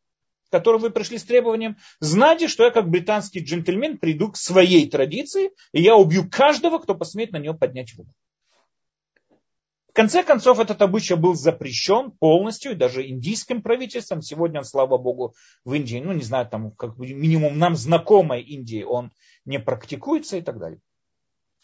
который 0.50 0.80
вы 0.80 0.90
пришли 0.90 1.18
с 1.18 1.24
требованием, 1.24 1.78
знайте, 2.00 2.48
что 2.48 2.64
я 2.64 2.72
как 2.72 2.90
британский 2.90 3.40
джентльмен 3.40 3.98
приду 3.98 4.32
к 4.32 4.38
своей 4.38 4.90
традиции, 4.90 5.52
и 5.72 5.82
я 5.82 5.96
убью 5.96 6.30
каждого, 6.30 6.78
кто 6.78 6.94
посмеет 6.94 7.32
на 7.32 7.38
нее 7.38 7.54
поднять 7.54 7.94
руку. 7.98 8.14
В 9.92 9.94
конце 9.94 10.24
концов, 10.24 10.60
этот 10.60 10.82
обычай 10.82 11.16
был 11.16 11.36
запрещен 11.36 12.12
полностью, 12.12 12.72
и 12.72 12.76
даже 12.76 13.06
индийским 13.06 13.62
правительством. 13.62 14.22
Сегодня, 14.22 14.64
слава 14.64 14.98
богу, 14.98 15.36
в 15.66 15.74
Индии, 15.74 15.98
ну 15.98 16.14
не 16.14 16.24
знаю, 16.24 16.48
там 16.48 16.72
как 16.72 16.98
минимум 16.98 17.60
нам 17.60 17.76
знакомой 17.76 18.42
Индии 18.42 18.84
он 18.84 19.12
не 19.44 19.60
практикуется 19.60 20.38
и 20.38 20.42
так 20.42 20.60
далее. 20.60 20.80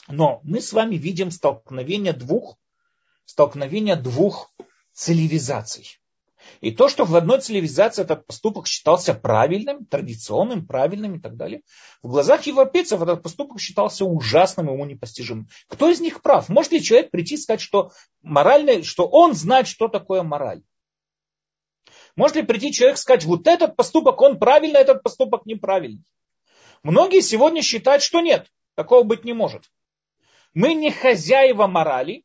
Но 0.10 0.42
мы 0.44 0.60
с 0.60 0.74
вами 0.74 0.96
видим 0.96 1.32
столкновение 1.32 2.12
двух, 2.12 2.58
столкновение 3.24 3.96
двух 3.96 4.54
цивилизаций. 4.92 5.98
И 6.62 6.72
то, 6.72 6.90
что 6.90 7.06
в 7.06 7.16
одной 7.16 7.40
цивилизации 7.40 8.02
этот 8.02 8.26
поступок 8.26 8.68
считался 8.68 9.14
правильным, 9.14 9.86
традиционным, 9.86 10.66
правильным 10.66 11.16
и 11.16 11.20
так 11.20 11.36
далее, 11.36 11.62
в 12.02 12.10
глазах 12.10 12.46
европейцев 12.48 13.02
этот 13.02 13.24
поступок 13.24 13.60
считался 13.60 14.06
ужасным, 14.06 14.68
ему 14.68 14.86
непостижимым. 14.86 15.48
Кто 15.68 15.90
из 15.90 16.00
них 16.00 16.22
прав? 16.22 16.50
Может 16.50 16.72
ли 16.72 16.84
человек 16.84 17.12
прийти 17.12 17.36
и 17.36 17.38
сказать, 17.38 17.62
что 17.62 17.92
моральный, 18.22 18.84
что 18.84 19.08
он 19.08 19.34
знает, 19.34 19.68
что 19.68 19.88
такое 19.88 20.24
мораль? 20.24 20.62
Может 22.16 22.38
ли 22.38 22.44
прийти 22.44 22.72
человек 22.72 22.98
и 22.98 23.00
сказать, 23.00 23.26
вот 23.26 23.48
этот 23.48 23.76
поступок, 23.76 24.20
он 24.22 24.40
правильный, 24.40 24.80
этот 24.80 25.04
поступок 25.04 25.46
неправильный? 25.46 26.04
Многие 26.82 27.22
сегодня 27.22 27.62
считают, 27.62 28.02
что 28.02 28.22
нет, 28.22 28.48
такого 28.76 29.04
быть 29.04 29.24
не 29.24 29.34
может. 29.34 29.64
Мы 30.54 30.74
не 30.74 30.90
хозяева 30.92 31.68
морали, 31.68 32.24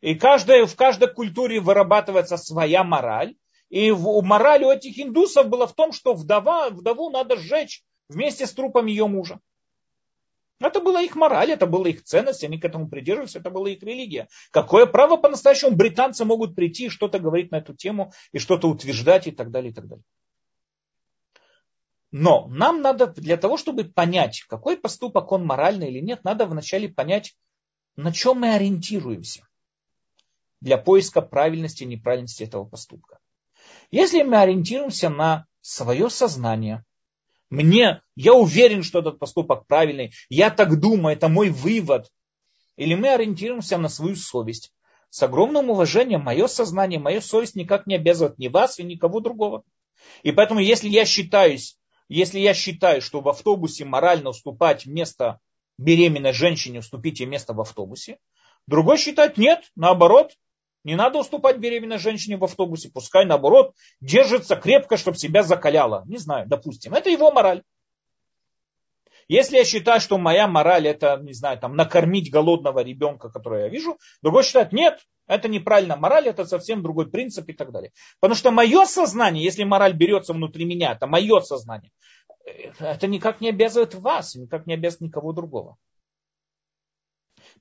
и 0.00 0.14
каждая, 0.14 0.64
в 0.64 0.74
каждой 0.76 1.12
культуре 1.12 1.60
вырабатывается 1.60 2.38
своя 2.38 2.82
мораль. 2.84 3.34
И 3.70 3.92
в, 3.92 4.20
мораль 4.22 4.64
у 4.64 4.70
этих 4.70 4.98
индусов 4.98 5.48
была 5.48 5.66
в 5.66 5.74
том, 5.74 5.92
что 5.92 6.12
вдова, 6.12 6.70
вдову 6.70 7.08
надо 7.10 7.36
сжечь 7.36 7.84
вместе 8.08 8.46
с 8.46 8.52
трупом 8.52 8.86
ее 8.86 9.06
мужа. 9.06 9.40
Это 10.58 10.80
была 10.80 11.00
их 11.00 11.14
мораль, 11.14 11.52
это 11.52 11.66
была 11.66 11.88
их 11.88 12.04
ценность, 12.04 12.44
они 12.44 12.58
к 12.58 12.64
этому 12.64 12.88
придерживались, 12.88 13.36
это 13.36 13.48
была 13.48 13.70
их 13.70 13.82
религия. 13.82 14.28
Какое 14.50 14.84
право 14.86 15.16
по-настоящему 15.16 15.74
британцы 15.74 16.24
могут 16.24 16.54
прийти 16.54 16.86
и 16.86 16.90
что-то 16.90 17.18
говорить 17.18 17.50
на 17.50 17.56
эту 17.56 17.74
тему, 17.74 18.12
и 18.32 18.38
что-то 18.38 18.68
утверждать 18.68 19.26
и 19.26 19.30
так 19.30 19.50
далее, 19.50 19.70
и 19.70 19.74
так 19.74 19.86
далее. 19.86 20.04
Но 22.10 22.48
нам 22.48 22.82
надо, 22.82 23.06
для 23.06 23.36
того, 23.36 23.56
чтобы 23.56 23.84
понять, 23.84 24.42
какой 24.48 24.76
поступок 24.76 25.30
он 25.30 25.46
моральный 25.46 25.88
или 25.88 26.00
нет, 26.00 26.24
надо 26.24 26.44
вначале 26.44 26.88
понять, 26.88 27.36
на 27.94 28.12
чем 28.12 28.40
мы 28.40 28.52
ориентируемся 28.52 29.48
для 30.60 30.76
поиска 30.76 31.22
правильности 31.22 31.84
и 31.84 31.86
неправильности 31.86 32.42
этого 32.42 32.64
поступка. 32.64 33.19
Если 33.90 34.22
мы 34.22 34.38
ориентируемся 34.38 35.10
на 35.10 35.46
свое 35.60 36.10
сознание, 36.10 36.84
мне, 37.50 38.02
я 38.14 38.34
уверен, 38.34 38.84
что 38.84 39.00
этот 39.00 39.18
поступок 39.18 39.66
правильный, 39.66 40.12
я 40.28 40.50
так 40.50 40.78
думаю, 40.78 41.16
это 41.16 41.28
мой 41.28 41.50
вывод, 41.50 42.10
или 42.76 42.94
мы 42.94 43.08
ориентируемся 43.08 43.76
на 43.76 43.88
свою 43.88 44.14
совесть, 44.14 44.72
с 45.10 45.22
огромным 45.24 45.70
уважением 45.70 46.22
мое 46.22 46.46
сознание, 46.46 47.00
мою 47.00 47.20
совесть 47.20 47.56
никак 47.56 47.88
не 47.88 47.96
обязывает 47.96 48.38
ни 48.38 48.46
вас 48.46 48.78
и 48.78 48.84
никого 48.84 49.18
другого. 49.18 49.64
И 50.22 50.30
поэтому, 50.30 50.60
если 50.60 50.88
я 50.88 51.04
считаюсь, 51.04 51.76
если 52.08 52.38
я 52.38 52.54
считаю, 52.54 53.02
что 53.02 53.20
в 53.20 53.28
автобусе 53.28 53.84
морально 53.84 54.30
уступать 54.30 54.86
место 54.86 55.40
беременной 55.78 56.32
женщине, 56.32 56.78
уступите 56.78 57.26
место 57.26 57.54
в 57.54 57.60
автобусе, 57.60 58.18
другой 58.68 58.98
считает 58.98 59.36
нет, 59.36 59.70
наоборот, 59.74 60.36
не 60.84 60.96
надо 60.96 61.18
уступать 61.18 61.58
беременной 61.58 61.98
женщине 61.98 62.36
в 62.36 62.44
автобусе, 62.44 62.90
пускай 62.90 63.24
наоборот 63.24 63.74
держится 64.00 64.56
крепко, 64.56 64.96
чтобы 64.96 65.18
себя 65.18 65.42
закаляло. 65.42 66.04
Не 66.06 66.16
знаю, 66.16 66.46
допустим. 66.48 66.94
Это 66.94 67.10
его 67.10 67.30
мораль. 67.30 67.62
Если 69.28 69.58
я 69.58 69.64
считаю, 69.64 70.00
что 70.00 70.18
моя 70.18 70.48
мораль 70.48 70.88
это, 70.88 71.16
не 71.22 71.34
знаю, 71.34 71.56
там, 71.58 71.76
накормить 71.76 72.32
голодного 72.32 72.82
ребенка, 72.82 73.30
которого 73.30 73.60
я 73.60 73.68
вижу, 73.68 73.96
другой 74.22 74.42
считает, 74.42 74.72
нет, 74.72 74.98
это 75.28 75.46
неправильно. 75.46 75.94
Мораль 75.94 76.26
это 76.26 76.44
совсем 76.46 76.82
другой 76.82 77.08
принцип 77.08 77.48
и 77.48 77.52
так 77.52 77.70
далее. 77.70 77.92
Потому 78.18 78.34
что 78.36 78.50
мое 78.50 78.84
сознание, 78.86 79.44
если 79.44 79.62
мораль 79.62 79.92
берется 79.92 80.32
внутри 80.32 80.64
меня, 80.64 80.92
это 80.92 81.06
мое 81.06 81.40
сознание, 81.42 81.92
это 82.80 83.06
никак 83.06 83.40
не 83.40 83.50
обязывает 83.50 83.94
вас, 83.94 84.34
никак 84.34 84.66
не 84.66 84.74
обязывает 84.74 85.12
никого 85.12 85.32
другого. 85.32 85.76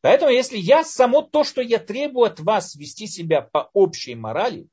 Поэтому, 0.02 0.32
если 0.32 0.58
я 0.58 0.84
само 0.84 1.22
то, 1.22 1.43
что 1.43 1.62
я 1.62 1.78
требую 1.78 2.28
от 2.28 2.39
вас 2.39 2.76
вести 2.76 3.08
себя 3.08 3.41
по 3.41 3.70
общей 3.74 4.16
морали, 4.16 4.68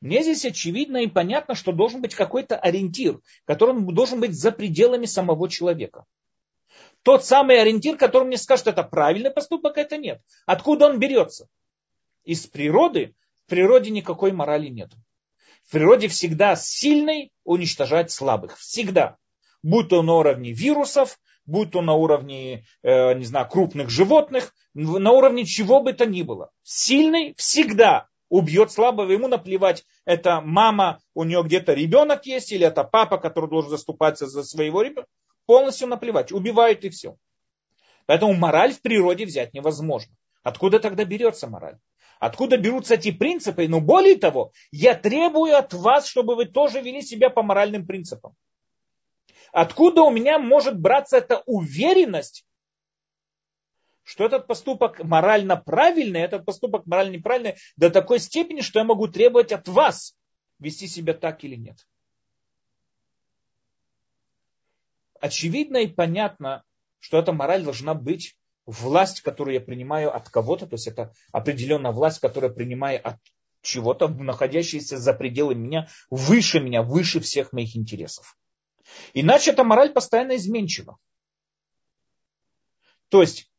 мне 0.00 0.22
здесь 0.22 0.44
очевидно 0.44 0.98
и 0.98 1.06
понятно, 1.06 1.54
что 1.54 1.72
должен 1.72 2.00
быть 2.00 2.14
какой-то 2.14 2.56
ориентир, 2.56 3.20
который 3.44 3.80
должен 3.92 4.20
быть 4.20 4.34
за 4.34 4.52
пределами 4.52 5.06
самого 5.06 5.48
человека. 5.48 6.04
Тот 7.02 7.24
самый 7.24 7.60
ориентир, 7.60 7.96
который 7.96 8.24
мне 8.24 8.38
скажет, 8.38 8.66
это 8.66 8.82
правильный 8.82 9.30
поступок, 9.30 9.76
это 9.76 9.98
нет. 9.98 10.22
Откуда 10.46 10.86
он 10.86 10.98
берется? 10.98 11.48
Из 12.24 12.46
природы. 12.46 13.14
В 13.46 13.50
природе 13.50 13.90
никакой 13.90 14.32
морали 14.32 14.68
нет. 14.68 14.90
В 15.64 15.72
природе 15.72 16.08
всегда 16.08 16.56
сильный 16.56 17.30
уничтожает 17.44 18.10
слабых. 18.10 18.56
Всегда. 18.56 19.18
Будь 19.62 19.90
то 19.90 20.02
на 20.02 20.14
уровне 20.14 20.52
вирусов, 20.52 21.18
будь 21.46 21.72
то 21.72 21.82
на 21.82 21.94
уровне, 21.94 22.66
э, 22.82 23.14
не 23.14 23.24
знаю, 23.24 23.48
крупных 23.48 23.90
животных, 23.90 24.54
на 24.74 25.12
уровне 25.12 25.44
чего 25.44 25.80
бы 25.80 25.92
то 25.92 26.06
ни 26.06 26.22
было. 26.22 26.50
Сильный 26.62 27.34
всегда 27.36 28.08
убьет 28.28 28.72
слабого, 28.72 29.10
ему 29.10 29.28
наплевать, 29.28 29.84
это 30.04 30.40
мама, 30.40 31.00
у 31.14 31.24
нее 31.24 31.42
где-то 31.42 31.72
ребенок 31.72 32.26
есть, 32.26 32.52
или 32.52 32.66
это 32.66 32.84
папа, 32.84 33.18
который 33.18 33.48
должен 33.48 33.70
заступаться 33.70 34.26
за 34.26 34.42
своего 34.42 34.82
ребенка, 34.82 35.08
полностью 35.46 35.88
наплевать, 35.88 36.32
убивают 36.32 36.84
и 36.84 36.90
все. 36.90 37.16
Поэтому 38.06 38.34
мораль 38.34 38.72
в 38.72 38.82
природе 38.82 39.24
взять 39.24 39.54
невозможно. 39.54 40.14
Откуда 40.42 40.78
тогда 40.78 41.04
берется 41.04 41.46
мораль? 41.46 41.78
Откуда 42.20 42.56
берутся 42.56 42.94
эти 42.94 43.12
принципы? 43.12 43.66
Но 43.68 43.80
более 43.80 44.16
того, 44.16 44.52
я 44.70 44.94
требую 44.94 45.56
от 45.56 45.72
вас, 45.72 46.06
чтобы 46.06 46.36
вы 46.36 46.46
тоже 46.46 46.80
вели 46.80 47.02
себя 47.02 47.30
по 47.30 47.42
моральным 47.42 47.86
принципам. 47.86 48.34
Откуда 49.54 50.02
у 50.02 50.10
меня 50.10 50.40
может 50.40 50.76
браться 50.80 51.16
эта 51.16 51.44
уверенность, 51.46 52.44
что 54.02 54.26
этот 54.26 54.48
поступок 54.48 54.98
морально 55.04 55.56
правильный, 55.56 56.22
этот 56.22 56.44
поступок 56.44 56.86
морально 56.86 57.12
неправильный 57.12 57.54
до 57.76 57.88
такой 57.88 58.18
степени, 58.18 58.62
что 58.62 58.80
я 58.80 58.84
могу 58.84 59.06
требовать 59.06 59.52
от 59.52 59.68
вас 59.68 60.16
вести 60.58 60.88
себя 60.88 61.14
так 61.14 61.44
или 61.44 61.54
нет. 61.54 61.86
Очевидно 65.20 65.76
и 65.76 65.86
понятно, 65.86 66.64
что 66.98 67.20
эта 67.20 67.32
мораль 67.32 67.62
должна 67.62 67.94
быть 67.94 68.36
власть, 68.66 69.20
которую 69.20 69.54
я 69.54 69.60
принимаю 69.60 70.12
от 70.12 70.30
кого-то, 70.30 70.66
то 70.66 70.74
есть 70.74 70.88
это 70.88 71.12
определенная 71.30 71.92
власть, 71.92 72.18
которую 72.18 72.50
я 72.50 72.56
принимаю 72.56 73.06
от 73.06 73.18
чего-то, 73.62 74.08
находящаяся 74.08 74.98
за 74.98 75.14
пределами 75.14 75.60
меня, 75.60 75.88
выше 76.10 76.58
меня, 76.58 76.82
выше 76.82 77.20
всех 77.20 77.52
моих 77.52 77.76
интересов. 77.76 78.36
Иначе 79.12 79.52
эта 79.52 79.64
мораль 79.64 79.92
постоянно 79.92 80.36
изменчива. 80.36 80.98
То 83.08 83.20
есть 83.20 83.50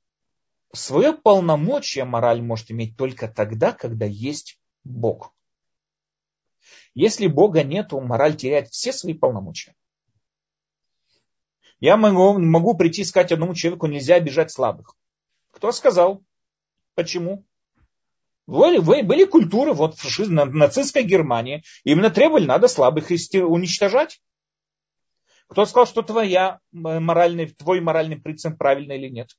свое 0.74 1.14
полномочие 1.14 2.06
мораль 2.06 2.42
может 2.42 2.72
иметь 2.72 2.98
только 2.98 3.28
тогда, 3.28 3.72
когда 3.72 4.06
есть 4.06 4.60
Бог. 4.84 5.34
Если 6.94 7.28
Бога 7.28 7.64
нет, 7.64 7.90
то 7.90 8.00
мораль 8.00 8.36
теряет 8.36 8.70
все 8.70 8.94
свои 8.94 9.14
полномочия. 9.14 9.76
Я 11.80 11.98
могу, 11.98 12.40
могу 12.40 12.76
прийти 12.76 13.02
и 13.02 13.06
сказать 13.06 13.32
одному 13.32 13.54
человеку, 13.54 13.88
нельзя 13.88 14.16
обижать 14.16 14.52
слабых. 14.52 14.96
Кто 15.52 15.72
сказал? 15.72 16.24
Почему? 16.96 17.46
Были, 18.48 18.80
были 18.80 19.26
культуры, 19.26 19.74
вот 19.74 19.96
в 19.98 20.54
нацистской 20.54 21.04
Германии, 21.04 21.64
именно 21.84 22.10
требовали, 22.10 22.46
надо 22.46 22.68
слабых 22.68 23.10
уничтожать. 23.10 24.22
Кто 25.48 25.66
сказал, 25.66 25.86
что 25.86 26.02
твоя 26.02 26.60
моральный, 26.72 27.48
твой 27.48 27.80
моральный 27.82 28.18
принцип 28.18 28.58
правильный 28.58 28.98
или 28.98 29.10
нет? 29.10 29.30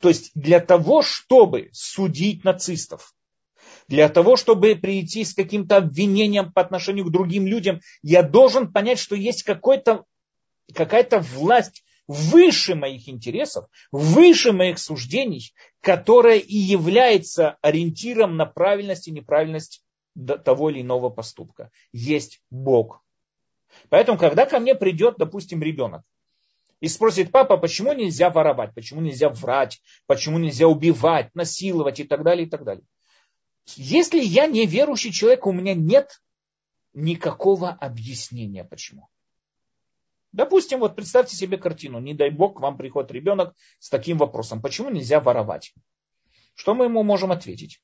То 0.00 0.08
есть 0.08 0.30
для 0.34 0.60
того, 0.60 1.02
чтобы 1.02 1.70
судить 1.72 2.44
нацистов, 2.44 3.14
для 3.88 4.08
того, 4.08 4.36
чтобы 4.36 4.76
прийти 4.76 5.24
с 5.24 5.34
каким-то 5.34 5.76
обвинением 5.78 6.52
по 6.52 6.62
отношению 6.62 7.06
к 7.06 7.10
другим 7.10 7.46
людям, 7.46 7.80
я 8.02 8.22
должен 8.22 8.72
понять, 8.72 8.98
что 8.98 9.16
есть 9.16 9.42
какой-то, 9.42 10.04
какая-то 10.74 11.18
власть 11.18 11.84
выше 12.06 12.74
моих 12.74 13.08
интересов, 13.08 13.66
выше 13.92 14.52
моих 14.52 14.78
суждений, 14.78 15.52
которая 15.80 16.38
и 16.38 16.56
является 16.56 17.58
ориентиром 17.60 18.36
на 18.36 18.46
правильность 18.46 19.08
и 19.08 19.12
неправильность 19.12 19.84
того 20.44 20.70
или 20.70 20.80
иного 20.80 21.10
поступка. 21.10 21.70
Есть 21.92 22.40
Бог. 22.50 23.04
Поэтому, 23.90 24.16
когда 24.16 24.46
ко 24.46 24.58
мне 24.58 24.74
придет, 24.74 25.16
допустим, 25.18 25.62
ребенок 25.62 26.02
и 26.80 26.88
спросит, 26.88 27.30
папа, 27.30 27.58
почему 27.58 27.92
нельзя 27.92 28.30
воровать, 28.30 28.72
почему 28.74 29.02
нельзя 29.02 29.28
врать, 29.28 29.82
почему 30.06 30.38
нельзя 30.38 30.66
убивать, 30.66 31.34
насиловать 31.34 32.00
и 32.00 32.04
так 32.04 32.22
далее, 32.22 32.46
и 32.46 32.48
так 32.48 32.64
далее. 32.64 32.84
Если 33.76 34.20
я 34.20 34.46
не 34.46 34.64
верующий 34.64 35.12
человек, 35.12 35.46
у 35.46 35.52
меня 35.52 35.74
нет 35.74 36.22
никакого 36.94 37.70
объяснения 37.70 38.64
почему. 38.64 39.08
Допустим, 40.32 40.78
вот 40.78 40.94
представьте 40.94 41.36
себе 41.36 41.58
картину. 41.58 41.98
Не 41.98 42.14
дай 42.14 42.30
бог, 42.30 42.58
к 42.58 42.60
вам 42.60 42.76
приходит 42.76 43.10
ребенок 43.10 43.54
с 43.80 43.90
таким 43.90 44.16
вопросом. 44.16 44.62
Почему 44.62 44.88
нельзя 44.88 45.20
воровать? 45.20 45.74
Что 46.54 46.74
мы 46.74 46.84
ему 46.84 47.02
можем 47.02 47.32
ответить? 47.32 47.82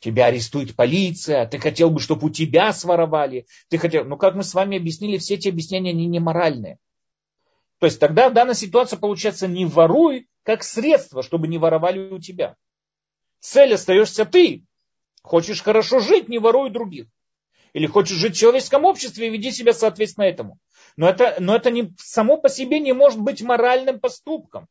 Тебя 0.00 0.26
арестует 0.26 0.76
полиция, 0.76 1.46
ты 1.46 1.58
хотел 1.58 1.90
бы, 1.90 2.00
чтобы 2.00 2.26
у 2.26 2.30
тебя 2.30 2.72
своровали. 2.72 3.46
Ты 3.68 3.78
хотел... 3.78 4.04
Ну, 4.04 4.16
как 4.16 4.34
мы 4.34 4.42
с 4.42 4.52
вами 4.54 4.76
объяснили, 4.76 5.18
все 5.18 5.34
эти 5.34 5.48
объяснения, 5.48 5.90
они 5.90 6.06
не 6.06 6.20
моральные. 6.20 6.78
То 7.78 7.86
есть 7.86 8.00
тогда 8.00 8.28
в 8.28 8.34
данной 8.34 8.54
ситуации 8.54 8.96
получается 8.96 9.48
не 9.48 9.66
воруй, 9.66 10.28
как 10.42 10.62
средство, 10.62 11.22
чтобы 11.22 11.48
не 11.48 11.58
воровали 11.58 11.98
у 11.98 12.18
тебя. 12.18 12.56
Цель 13.40 13.74
остаешься 13.74 14.24
ты. 14.24 14.64
Хочешь 15.22 15.62
хорошо 15.62 16.00
жить, 16.00 16.28
не 16.28 16.38
воруй 16.38 16.70
других. 16.70 17.06
Или 17.72 17.86
хочешь 17.86 18.16
жить 18.16 18.36
в 18.36 18.38
человеческом 18.38 18.84
обществе, 18.84 19.28
веди 19.28 19.50
себя 19.50 19.72
соответственно 19.72 20.24
этому. 20.24 20.58
Но 20.96 21.08
это, 21.08 21.36
но 21.40 21.56
это 21.56 21.70
не, 21.70 21.92
само 21.98 22.36
по 22.36 22.48
себе 22.48 22.78
не 22.78 22.92
может 22.92 23.20
быть 23.20 23.42
моральным 23.42 24.00
поступком. 24.00 24.68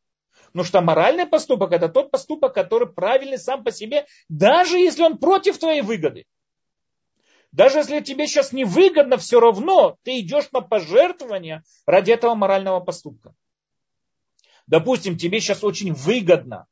Потому 0.53 0.67
что 0.67 0.81
моральный 0.81 1.25
поступок 1.25 1.71
это 1.71 1.89
тот 1.89 2.11
поступок, 2.11 2.53
который 2.53 2.87
правильный 2.87 3.39
сам 3.39 3.63
по 3.63 3.71
себе, 3.71 4.05
даже 4.29 4.77
если 4.77 5.01
он 5.01 5.17
против 5.17 5.57
твоей 5.57 5.81
выгоды. 5.81 6.25
Даже 7.51 7.79
если 7.79 8.01
тебе 8.01 8.27
сейчас 8.27 8.51
невыгодно, 8.51 9.17
все 9.17 9.39
равно 9.39 9.97
ты 10.03 10.19
идешь 10.19 10.51
на 10.51 10.61
пожертвование 10.61 11.63
ради 11.87 12.11
этого 12.11 12.35
морального 12.35 12.79
поступка. 12.79 13.33
Допустим, 14.67 15.17
тебе 15.17 15.39
сейчас 15.39 15.63
очень 15.63 15.91
выгодно 15.91 16.67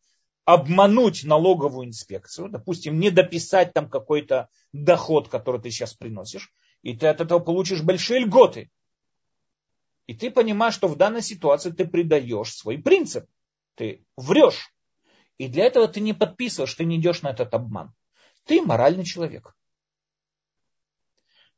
обмануть 0.46 1.24
налоговую 1.24 1.88
инспекцию, 1.88 2.50
допустим, 2.50 3.00
не 3.00 3.10
дописать 3.10 3.74
там 3.74 3.90
какой-то 3.90 4.50
доход, 4.74 5.28
который 5.28 5.60
ты 5.60 5.72
сейчас 5.72 5.94
приносишь, 5.96 6.54
и 6.84 6.96
ты 6.96 7.08
от 7.08 7.20
этого 7.20 7.40
получишь 7.40 7.82
большие 7.82 8.22
льготы. 8.22 8.70
И 10.06 10.14
ты 10.14 10.30
понимаешь, 10.30 10.76
что 10.76 10.88
в 10.88 10.98
данной 10.98 11.22
ситуации 11.22 11.72
ты 11.72 11.88
предаешь 11.88 12.54
свой 12.54 12.78
принцип. 12.78 13.26
Ты 13.76 14.06
врешь. 14.18 14.74
И 15.38 15.48
для 15.48 15.66
этого 15.66 15.88
ты 15.88 16.00
не 16.02 16.14
подписываешь, 16.14 16.74
ты 16.74 16.86
не 16.86 16.98
идешь 16.98 17.22
на 17.22 17.30
этот 17.30 17.54
обман. 17.54 17.94
Ты 18.46 18.62
моральный 18.62 19.06
человек. 19.06 19.56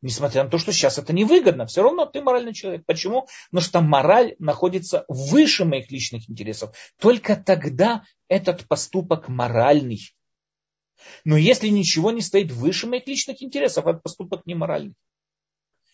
Несмотря 0.01 0.43
на 0.43 0.49
то, 0.49 0.57
что 0.57 0.74
сейчас 0.74 0.97
это 0.97 1.14
невыгодно, 1.14 1.66
все 1.66 1.82
равно 1.82 2.05
ты 2.05 2.22
моральный 2.22 2.53
человек. 2.53 2.86
Почему? 2.86 3.28
Потому 3.49 3.61
что 3.61 3.82
мораль 3.82 4.36
находится 4.38 5.05
выше 5.07 5.64
моих 5.64 5.91
личных 5.91 6.30
интересов. 6.30 6.76
Только 6.99 7.38
тогда 7.38 8.03
этот 8.28 8.68
поступок 8.68 9.30
моральный. 9.30 10.14
Но 11.24 11.38
если 11.38 11.70
ничего 11.70 12.11
не 12.11 12.22
стоит 12.22 12.51
выше 12.51 12.86
моих 12.86 13.07
личных 13.07 13.41
интересов, 13.41 13.88
этот 13.88 14.03
поступок 14.03 14.45
не 14.45 14.55
моральный. 14.55 14.95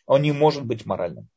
Он 0.08 0.24
не 0.24 0.32
может 0.32 0.66
быть 0.66 0.88
моральным. 0.88 1.30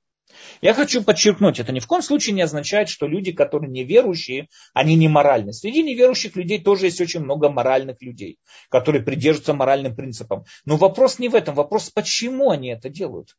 Я 0.60 0.74
хочу 0.74 1.02
подчеркнуть, 1.02 1.58
это 1.58 1.72
ни 1.72 1.80
в 1.80 1.86
коем 1.86 2.02
случае 2.02 2.34
не 2.34 2.42
означает, 2.42 2.88
что 2.88 3.06
люди, 3.06 3.32
которые 3.32 3.70
неверующие, 3.70 4.48
они 4.72 4.94
не 4.94 5.08
моральны. 5.08 5.52
Среди 5.52 5.82
неверующих 5.82 6.36
людей 6.36 6.60
тоже 6.60 6.86
есть 6.86 7.00
очень 7.00 7.20
много 7.20 7.48
моральных 7.48 8.00
людей, 8.00 8.38
которые 8.68 9.02
придерживаются 9.02 9.54
моральным 9.54 9.94
принципам. 9.94 10.44
Но 10.64 10.76
вопрос 10.76 11.18
не 11.18 11.28
в 11.28 11.34
этом, 11.34 11.54
вопрос, 11.54 11.90
почему 11.90 12.50
они 12.50 12.68
это 12.68 12.88
делают. 12.88 13.36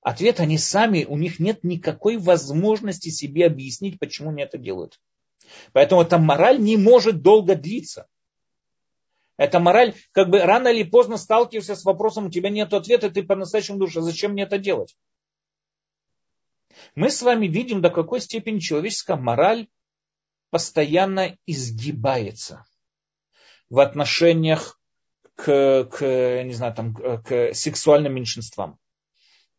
Ответ, 0.00 0.40
они 0.40 0.58
сами, 0.58 1.04
у 1.04 1.16
них 1.16 1.38
нет 1.38 1.62
никакой 1.62 2.16
возможности 2.16 3.10
себе 3.10 3.46
объяснить, 3.46 3.98
почему 4.00 4.30
они 4.30 4.42
это 4.42 4.58
делают. 4.58 4.98
Поэтому 5.72 6.02
эта 6.02 6.18
мораль 6.18 6.58
не 6.58 6.76
может 6.76 7.22
долго 7.22 7.54
длиться. 7.54 8.08
Эта 9.36 9.60
мораль, 9.60 9.94
как 10.12 10.28
бы 10.30 10.40
рано 10.40 10.68
или 10.68 10.82
поздно 10.82 11.16
сталкиваешься 11.16 11.76
с 11.76 11.84
вопросом, 11.84 12.26
у 12.26 12.30
тебя 12.30 12.50
нет 12.50 12.72
ответа, 12.72 13.10
ты 13.10 13.22
по-настоящему 13.22 13.78
думаешь, 13.78 13.96
а 13.96 14.02
зачем 14.02 14.32
мне 14.32 14.42
это 14.42 14.58
делать? 14.58 14.96
Мы 16.94 17.10
с 17.10 17.22
вами 17.22 17.46
видим, 17.46 17.80
до 17.80 17.90
какой 17.90 18.20
степени 18.20 18.58
человеческая 18.58 19.16
мораль 19.16 19.68
постоянно 20.50 21.36
изгибается 21.46 22.64
в 23.70 23.80
отношениях 23.80 24.78
к, 25.34 25.84
к, 25.84 26.42
не 26.44 26.52
знаю, 26.52 26.74
там, 26.74 26.94
к 26.94 27.54
сексуальным 27.54 28.14
меньшинствам. 28.14 28.78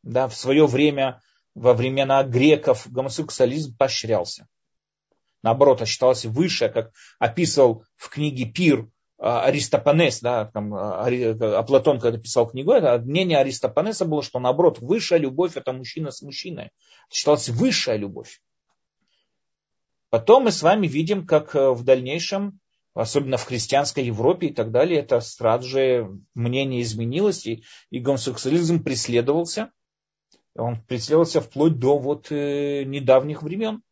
Да, 0.03 0.27
в 0.27 0.35
свое 0.35 0.67
время, 0.67 1.21
во 1.55 1.73
времена 1.73 2.23
греков, 2.23 2.91
гомосексуализм 2.91 3.75
поощрялся. 3.77 4.47
Наоборот, 5.41 5.85
считался 5.87 6.29
выше, 6.29 6.69
как 6.69 6.91
описывал 7.19 7.85
в 7.95 8.09
книге 8.09 8.45
Пир 8.45 8.81
а, 8.81 8.92
Аристопанес, 9.23 10.19
да, 10.19 10.45
там, 10.45 10.73
а, 10.73 11.05
а 11.07 11.63
Платон, 11.63 11.99
когда 11.99 12.17
писал 12.17 12.49
книгу, 12.49 12.73
это 12.73 12.99
мнение 12.99 13.37
Аристопанеса 13.37 14.03
было, 14.03 14.21
что 14.21 14.39
наоборот, 14.39 14.79
высшая 14.79 15.17
любовь 15.17 15.55
это 15.55 15.71
мужчина 15.71 16.11
с 16.11 16.21
мужчиной. 16.21 16.65
Это 16.65 17.15
считалась 17.15 17.47
высшая 17.47 17.95
любовь. 17.95 18.41
Потом 20.09 20.43
мы 20.43 20.51
с 20.51 20.61
вами 20.61 20.87
видим, 20.87 21.25
как 21.25 21.55
э, 21.55 21.69
в 21.69 21.85
дальнейшем, 21.85 22.59
особенно 22.93 23.37
в 23.37 23.45
христианской 23.45 24.03
Европе 24.03 24.47
и 24.47 24.53
так 24.53 24.71
далее, 24.71 24.99
это 24.99 25.21
сразу 25.21 25.69
же 25.69 26.19
мнение 26.35 26.81
изменилось, 26.81 27.45
и, 27.47 27.63
и 27.91 27.99
гомосексуализм 27.99 28.83
преследовался. 28.83 29.71
Он 30.53 30.81
преследовался 30.83 31.39
вплоть 31.39 31.79
до 31.79 31.97
вот 31.97 32.27
э, 32.29 32.83
недавних 32.83 33.41
времен. 33.41 33.83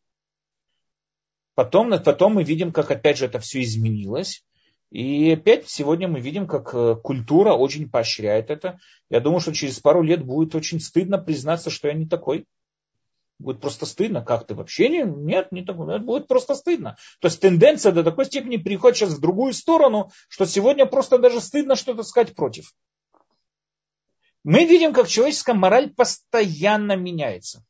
Потом, 1.54 1.90
потом 2.02 2.34
мы 2.34 2.44
видим, 2.44 2.70
как 2.70 2.90
опять 2.90 3.16
же 3.16 3.24
это 3.24 3.38
все 3.38 3.62
изменилось. 3.62 4.44
И 4.92 5.32
опять 5.32 5.70
сегодня 5.70 6.06
мы 6.06 6.20
видим, 6.20 6.46
как 6.46 6.74
э, 6.74 6.96
культура 7.02 7.54
очень 7.54 7.88
поощряет 7.88 8.50
это. 8.50 8.78
Я 9.08 9.20
думаю, 9.20 9.40
что 9.40 9.54
через 9.54 9.80
пару 9.80 10.02
лет 10.02 10.22
будет 10.22 10.54
очень 10.54 10.80
стыдно 10.80 11.16
признаться, 11.16 11.70
что 11.70 11.88
я 11.88 11.94
не 11.94 12.06
такой. 12.06 12.44
Будет 13.38 13.62
просто 13.62 13.86
стыдно. 13.86 14.22
Как 14.22 14.46
ты 14.46 14.54
вообще 14.54 14.90
не? 14.90 15.02
Нет, 15.04 15.50
не 15.50 15.64
такой. 15.64 15.94
Это 15.94 16.04
будет 16.04 16.28
просто 16.28 16.54
стыдно. 16.54 16.98
То 17.22 17.28
есть 17.28 17.40
тенденция 17.40 17.92
до 17.92 18.04
такой 18.04 18.26
степени 18.26 18.58
переходит 18.58 18.98
сейчас 18.98 19.14
в 19.14 19.20
другую 19.20 19.54
сторону, 19.54 20.10
что 20.28 20.44
сегодня 20.44 20.84
просто 20.84 21.16
даже 21.16 21.40
стыдно 21.40 21.74
что-то 21.74 22.02
сказать 22.02 22.34
против. 22.34 22.74
Мы 24.44 24.66
видим, 24.66 24.92
как 24.92 25.08
человеческая 25.08 25.54
мораль 25.54 25.88
постоянно 25.88 26.96
меняется. 26.96 27.64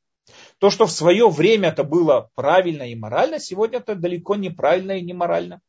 То, 0.58 0.70
что 0.70 0.86
в 0.86 0.90
свое 0.90 1.28
время 1.28 1.68
это 1.68 1.84
было 1.84 2.30
правильно 2.34 2.82
и 2.82 2.96
морально, 2.96 3.38
сегодня 3.38 3.78
это 3.78 3.94
далеко 3.94 4.34
не 4.34 4.50
правильно 4.50 4.98
и 4.98 5.02
не 5.02 5.12
морально. 5.12 5.60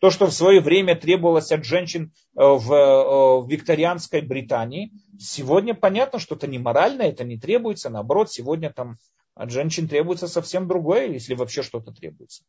То, 0.00 0.08
что 0.08 0.26
в 0.26 0.32
свое 0.32 0.60
время 0.60 0.96
требовалось 0.96 1.52
от 1.52 1.64
женщин 1.64 2.12
э, 2.34 2.40
в, 2.42 2.72
э, 2.72 3.40
в 3.42 3.48
викторианской 3.50 4.22
Британии, 4.22 4.92
сегодня 5.18 5.74
понятно, 5.74 6.18
что 6.18 6.36
это 6.36 6.46
не 6.46 6.58
морально, 6.58 7.02
это 7.02 7.22
не 7.22 7.38
требуется. 7.38 7.90
Наоборот, 7.90 8.32
сегодня 8.32 8.72
там 8.72 8.96
от 9.34 9.50
женщин 9.50 9.88
требуется 9.88 10.26
совсем 10.26 10.66
другое, 10.66 11.08
если 11.08 11.34
вообще 11.34 11.62
что-то 11.62 11.92
требуется. 11.92 12.44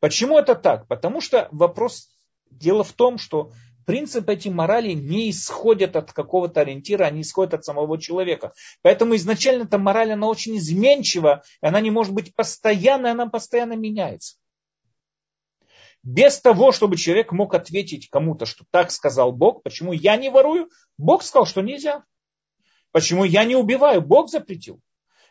Почему 0.00 0.38
это 0.38 0.54
так? 0.54 0.86
Потому 0.86 1.22
что 1.22 1.48
вопрос, 1.50 2.10
дело 2.50 2.84
в 2.84 2.92
том, 2.92 3.16
что 3.16 3.52
принципы 3.86 4.34
эти 4.34 4.48
морали 4.48 4.92
не 4.92 5.30
исходят 5.30 5.96
от 5.96 6.12
какого-то 6.12 6.60
ориентира, 6.60 7.04
они 7.04 7.22
исходят 7.22 7.54
от 7.54 7.64
самого 7.64 7.98
человека. 7.98 8.52
Поэтому 8.82 9.16
изначально 9.16 9.62
эта 9.62 9.78
мораль, 9.78 10.12
она 10.12 10.28
очень 10.28 10.58
изменчива, 10.58 11.42
она 11.62 11.80
не 11.80 11.90
может 11.90 12.12
быть 12.12 12.34
постоянной, 12.36 13.12
она 13.12 13.26
постоянно 13.28 13.76
меняется 13.76 14.36
без 16.02 16.40
того, 16.40 16.72
чтобы 16.72 16.96
человек 16.96 17.32
мог 17.32 17.54
ответить 17.54 18.08
кому-то, 18.10 18.44
что 18.46 18.64
так 18.70 18.90
сказал 18.90 19.32
Бог, 19.32 19.62
почему 19.62 19.92
я 19.92 20.16
не 20.16 20.30
ворую, 20.30 20.68
Бог 20.98 21.22
сказал, 21.22 21.46
что 21.46 21.60
нельзя. 21.60 22.04
Почему 22.90 23.24
я 23.24 23.44
не 23.44 23.56
убиваю, 23.56 24.02
Бог 24.02 24.28
запретил. 24.28 24.80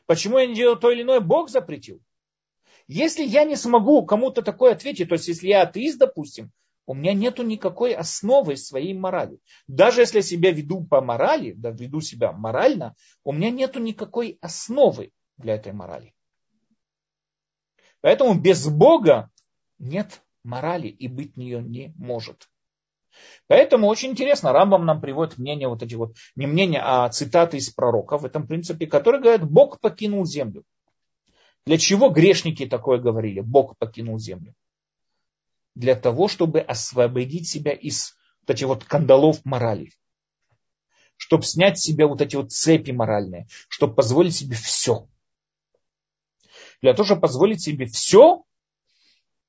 Почему 0.06 0.40
я 0.40 0.48
не 0.48 0.56
делаю 0.56 0.78
то 0.78 0.90
или 0.90 1.04
иное, 1.04 1.20
Бог 1.20 1.50
запретил. 1.50 2.02
Если 2.88 3.24
я 3.24 3.44
не 3.44 3.56
смогу 3.56 4.06
кому-то 4.06 4.42
такое 4.42 4.74
ответить, 4.74 5.10
то 5.10 5.14
есть 5.14 5.28
если 5.28 5.48
я 5.48 5.62
атеист, 5.62 6.00
допустим, 6.00 6.52
у 6.88 6.94
меня 6.94 7.14
нет 7.14 7.38
никакой 7.40 7.94
основы 7.94 8.58
своей 8.58 8.94
морали. 8.94 9.40
Даже 9.68 10.02
если 10.02 10.18
я 10.18 10.24
себя 10.24 10.52
веду 10.52 10.84
по 10.84 11.00
морали, 11.02 11.54
да, 11.54 11.70
веду 11.70 12.02
себя 12.02 12.32
морально, 12.32 12.96
у 13.24 13.32
меня 13.32 13.52
нет 13.52 13.76
никакой 13.76 14.38
основы 14.42 15.12
для 15.38 15.56
этой 15.56 15.74
морали. 15.74 16.14
Поэтому 18.02 18.34
без 18.34 18.68
Бога 18.68 19.30
нет 19.78 20.22
морали 20.44 20.88
и 20.88 21.08
быть 21.08 21.38
нее 21.38 21.62
не 21.62 21.94
может. 21.98 22.50
Поэтому 23.48 23.88
очень 23.88 24.12
интересно, 24.12 24.54
Рамбам 24.54 24.86
нам 24.86 25.02
приводит 25.02 25.38
мнение, 25.38 25.68
вот 25.68 25.84
эти 25.84 25.96
вот, 25.96 26.16
не 26.36 26.48
мнение, 26.48 26.82
а 26.84 27.10
цитаты 27.10 27.58
из 27.58 27.70
пророков 27.70 28.22
в 28.22 28.26
этом 28.26 28.48
принципе, 28.48 28.88
которые 28.88 29.22
говорят, 29.22 29.50
Бог 29.50 29.80
покинул 29.80 30.26
землю. 30.26 30.64
Для 31.66 31.78
чего 31.78 32.10
грешники 32.10 32.66
такое 32.66 33.00
говорили? 33.00 33.42
Бог 33.42 33.78
покинул 33.78 34.18
землю. 34.18 34.56
Для 35.76 35.96
того, 35.96 36.28
чтобы 36.28 36.60
освободить 36.60 37.48
себя 37.48 37.72
из 37.72 38.16
вот 38.42 38.56
этих 38.56 38.68
вот 38.68 38.84
кандалов 38.84 39.44
морали. 39.46 39.92
Чтобы 41.18 41.44
снять 41.44 41.78
с 41.78 41.84
себя 41.84 42.08
вот 42.08 42.22
эти 42.22 42.36
вот 42.36 42.52
цепи 42.52 42.92
моральные. 42.92 43.48
Чтобы 43.70 43.94
позволить 43.94 44.36
себе 44.36 44.56
все. 44.56 45.08
Для 46.82 46.94
того, 46.94 47.06
чтобы 47.06 47.22
позволить 47.22 47.62
себе 47.62 47.86
все, 47.86 48.44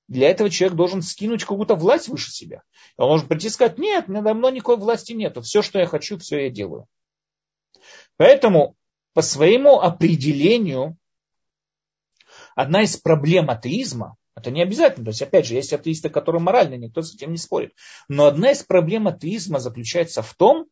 для 0.08 0.30
этого 0.30 0.50
человек 0.50 0.76
должен 0.76 1.02
скинуть 1.02 1.44
какую-то 1.44 1.74
власть 1.74 2.08
выше 2.08 2.30
себя. 2.30 2.62
Он 2.96 3.08
может 3.08 3.28
прийти 3.28 3.46
и 3.46 3.50
сказать, 3.50 3.78
нет, 3.78 4.08
надо 4.08 4.34
мной 4.34 4.52
никакой 4.52 4.76
власти 4.76 5.12
нету. 5.12 5.42
Все, 5.42 5.62
что 5.62 5.78
я 5.78 5.86
хочу, 5.86 6.18
все 6.18 6.44
я 6.44 6.50
делаю. 6.50 6.86
Поэтому 8.16 8.76
по 9.14 9.22
своему 9.22 9.80
определению 9.80 10.96
одна 12.54 12.82
из 12.82 12.96
проблем 12.96 13.50
атеизма, 13.50 14.16
это 14.34 14.50
не 14.50 14.62
обязательно, 14.62 15.06
то 15.06 15.10
есть 15.10 15.22
опять 15.22 15.46
же 15.46 15.54
есть 15.54 15.72
атеисты, 15.72 16.08
которые 16.08 16.40
моральны, 16.40 16.74
никто 16.74 17.02
с 17.02 17.14
этим 17.14 17.32
не 17.32 17.38
спорит, 17.38 17.74
но 18.08 18.26
одна 18.26 18.52
из 18.52 18.62
проблем 18.62 19.08
атеизма 19.08 19.58
заключается 19.58 20.22
в 20.22 20.34
том, 20.34 20.66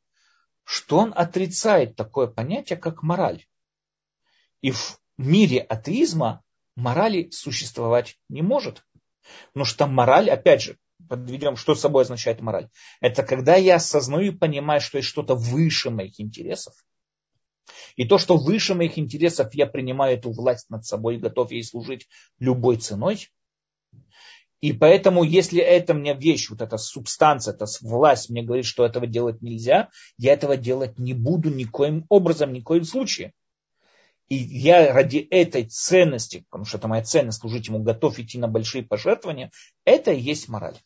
что 0.65 0.99
он 0.99 1.13
отрицает 1.15 1.97
такое 1.97 2.27
понятие, 2.27 2.79
как 2.79 3.03
мораль. 3.03 3.45
И 4.63 4.71
в 4.71 5.01
мире 5.19 5.61
атеизма 5.61 6.43
морали 6.77 7.31
существовать 7.31 8.19
не 8.29 8.43
может. 8.43 8.85
Потому 9.49 9.65
что 9.65 9.87
мораль, 9.87 10.31
опять 10.31 10.63
же, 10.63 10.77
подведем, 11.09 11.57
что 11.57 11.75
собой 11.75 12.03
означает 12.03 12.41
мораль. 12.41 12.69
Это 13.01 13.23
когда 13.23 13.57
я 13.57 13.77
осознаю 13.77 14.33
и 14.33 14.37
понимаю, 14.37 14.81
что 14.81 14.99
есть 14.99 15.09
что-то 15.09 15.35
выше 15.35 15.91
моих 15.91 16.21
интересов. 16.21 16.75
И 17.97 18.07
то, 18.07 18.19
что 18.19 18.37
выше 18.37 18.75
моих 18.75 18.99
интересов, 18.99 19.55
я 19.55 19.67
принимаю 19.67 20.17
эту 20.17 20.33
власть 20.33 20.71
над 20.71 20.85
собой 20.85 21.17
и 21.17 21.21
готов 21.21 21.51
ей 21.53 21.65
служить 21.65 22.09
любой 22.39 22.77
ценой. 22.77 23.29
И 24.61 24.73
поэтому, 24.73 25.23
если 25.23 25.63
эта 25.63 25.95
мне 25.95 26.15
вещь, 26.15 26.51
вот 26.51 26.61
эта 26.61 26.77
субстанция, 26.77 27.55
эта 27.55 27.65
власть 27.81 28.29
мне 28.29 28.43
говорит, 28.43 28.67
что 28.67 28.85
этого 28.85 29.07
делать 29.07 29.41
нельзя, 29.41 29.89
я 30.19 30.35
этого 30.35 30.57
делать 30.57 30.99
не 30.99 31.15
буду 31.15 31.51
никоим 31.51 32.05
образом, 32.11 32.53
ни 32.53 32.61
в 32.61 32.65
коем 32.65 32.85
случае. 32.85 33.33
И 34.31 34.37
я 34.37 34.93
ради 34.95 35.19
этой 35.19 35.65
ценности, 35.65 36.47
потому 36.49 36.65
что 36.65 36.79
это 36.79 36.87
моя 36.87 37.03
ценность, 37.03 37.41
служить 37.41 37.67
ему 37.67 37.83
готов 37.83 38.19
идти 38.21 38.39
на 38.39 38.47
большие 38.47 38.85
пожертвования, 38.85 39.51
это 39.85 40.13
и 40.13 40.21
есть 40.21 40.49
мораль. 40.49 40.79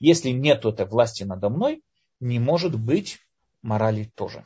Если 0.00 0.30
нет 0.30 0.64
этой 0.64 0.84
власти 0.84 1.22
надо 1.22 1.48
мной, 1.48 1.80
не 2.18 2.40
может 2.40 2.78
быть 2.78 3.20
морали 3.62 4.10
тоже. 4.16 4.44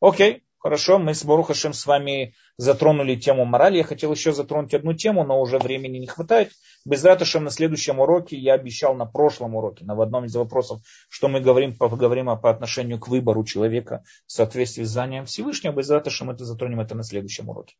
Окей, 0.00 0.42
хорошо, 0.62 0.98
мы 0.98 1.14
с 1.14 1.24
Борухашем 1.24 1.72
с 1.72 1.86
вами 1.86 2.34
затронули 2.56 3.16
тему 3.16 3.44
морали. 3.44 3.78
Я 3.78 3.84
хотел 3.84 4.12
еще 4.12 4.32
затронуть 4.32 4.72
одну 4.74 4.94
тему, 4.94 5.24
но 5.24 5.40
уже 5.40 5.58
времени 5.58 5.98
не 5.98 6.06
хватает. 6.06 6.52
Без 6.84 7.04
раташем 7.04 7.44
на 7.44 7.50
следующем 7.50 7.98
уроке, 8.00 8.36
я 8.36 8.54
обещал 8.54 8.94
на 8.94 9.04
прошлом 9.04 9.56
уроке, 9.56 9.84
на 9.84 10.00
одном 10.00 10.24
из 10.24 10.34
вопросов, 10.36 10.80
что 11.08 11.28
мы 11.28 11.40
говорим, 11.40 11.76
поговорим 11.76 12.26
по 12.40 12.50
отношению 12.50 13.00
к 13.00 13.08
выбору 13.08 13.44
человека 13.44 14.04
в 14.26 14.32
соответствии 14.32 14.84
с 14.84 14.90
знанием 14.90 15.26
Всевышнего. 15.26 15.72
Без 15.72 15.90
раташем 15.90 16.30
это 16.30 16.44
затронем 16.44 16.80
это 16.80 16.94
на 16.94 17.02
следующем 17.02 17.48
уроке. 17.48 17.74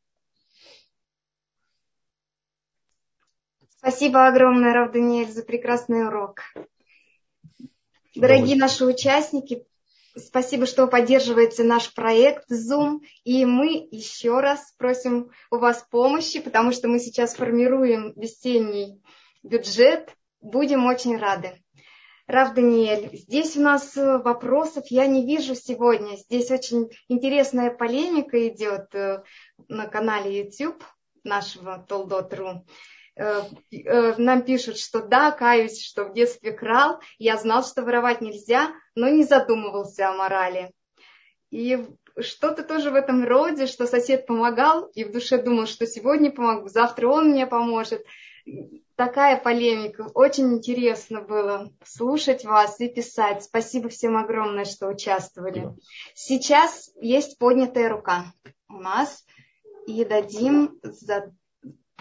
Спасибо 3.78 4.26
огромное, 4.26 4.72
Рав 4.72 4.92
Даниэль, 4.92 5.30
за 5.30 5.42
прекрасный 5.42 6.06
урок. 6.06 6.42
Дорогие 8.14 8.56
наши 8.56 8.84
участники, 8.84 9.66
спасибо, 10.16 10.66
что 10.66 10.86
поддерживаете 10.86 11.64
наш 11.64 11.92
проект 11.94 12.50
Zoom. 12.50 13.00
И 13.24 13.44
мы 13.44 13.88
еще 13.90 14.40
раз 14.40 14.74
просим 14.78 15.30
у 15.50 15.56
вас 15.56 15.86
помощи, 15.90 16.40
потому 16.40 16.72
что 16.72 16.88
мы 16.88 16.98
сейчас 16.98 17.34
формируем 17.34 18.12
весенний 18.16 19.02
бюджет. 19.42 20.14
Будем 20.40 20.86
очень 20.86 21.16
рады. 21.16 21.62
Рав 22.26 22.54
Даниэль, 22.54 23.16
здесь 23.16 23.56
у 23.56 23.60
нас 23.60 23.96
вопросов 23.96 24.86
я 24.88 25.06
не 25.06 25.26
вижу 25.26 25.54
сегодня. 25.54 26.16
Здесь 26.16 26.50
очень 26.50 26.88
интересная 27.08 27.70
полемика 27.70 28.48
идет 28.48 28.94
э, 28.94 29.22
на 29.68 29.86
канале 29.86 30.38
YouTube 30.38 30.84
нашего 31.24 31.84
Толдот.ру. 31.88 32.64
Э, 33.14 33.42
э, 33.70 34.14
нам 34.16 34.42
пишут, 34.42 34.78
что 34.78 35.02
да, 35.02 35.30
каюсь, 35.32 35.84
что 35.84 36.04
в 36.04 36.14
детстве 36.14 36.52
крал, 36.52 37.00
я 37.18 37.36
знал, 37.36 37.64
что 37.64 37.82
воровать 37.82 38.20
нельзя, 38.20 38.72
но 38.94 39.08
не 39.08 39.24
задумывался 39.24 40.08
о 40.08 40.14
морали. 40.14 40.72
И 41.50 41.86
что-то 42.18 42.62
тоже 42.62 42.90
в 42.90 42.94
этом 42.94 43.24
роде, 43.26 43.66
что 43.66 43.86
сосед 43.86 44.26
помогал, 44.26 44.86
и 44.94 45.04
в 45.04 45.12
душе 45.12 45.42
думал, 45.42 45.66
что 45.66 45.86
сегодня 45.86 46.30
помогу, 46.30 46.68
завтра 46.68 47.08
он 47.08 47.30
мне 47.30 47.46
поможет. 47.46 48.04
Такая 48.96 49.38
полемика. 49.38 50.10
Очень 50.14 50.54
интересно 50.54 51.20
было 51.20 51.70
слушать 51.84 52.44
вас 52.44 52.80
и 52.80 52.88
писать. 52.88 53.44
Спасибо 53.44 53.88
всем 53.88 54.16
огромное, 54.16 54.64
что 54.64 54.88
участвовали. 54.88 55.70
Сейчас 56.14 56.90
есть 57.00 57.38
поднятая 57.38 57.88
рука 57.88 58.32
у 58.68 58.74
нас. 58.74 59.24
И 59.86 60.04
дадим 60.04 60.78
за 60.82 61.32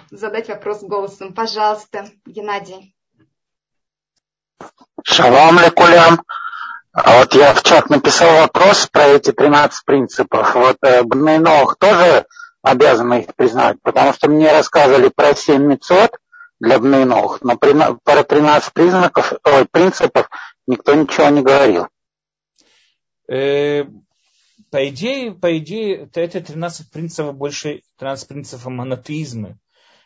задать 0.10 0.50
вопрос 0.50 0.82
голосом. 0.84 1.34
Пожалуйста, 1.34 2.10
Геннадий. 2.26 2.96
Шалом 5.04 5.60
лекулям. 5.60 6.22
А 6.94 7.20
вот 7.20 7.34
я 7.36 7.54
в 7.54 7.64
чат 7.64 7.90
написал 7.90 8.42
вопрос 8.42 8.88
про 8.88 9.08
эти 9.08 9.32
13 9.32 9.86
принципов. 9.86 10.56
Вот 10.56 10.78
э, 10.84 11.04
Бнейнох 11.04 11.78
тоже 11.78 12.26
обязаны 12.62 13.22
их 13.22 13.36
признать, 13.36 13.78
потому 13.82 14.14
что 14.14 14.30
мне 14.30 14.52
рассказывали 14.52 15.10
про 15.10 15.34
7 15.34 15.64
мецод 15.64 16.12
для 16.60 16.80
Бнейнох, 16.80 17.42
но 17.42 17.58
про 17.58 18.24
13 18.24 18.74
признаков, 18.74 19.34
ой, 19.46 19.66
принципов 19.66 20.30
никто 20.68 20.94
ничего 20.94 21.30
не 21.30 21.42
говорил. 21.42 21.88
Э, 23.30 23.86
по 24.70 24.88
идее, 24.90 25.32
по 25.32 25.58
идее, 25.58 26.10
это 26.14 26.42
13 26.42 26.92
принципов 26.92 27.36
больше 27.36 27.82
13 27.98 28.28
принципов 28.28 28.66
монотеизма. 28.66 29.58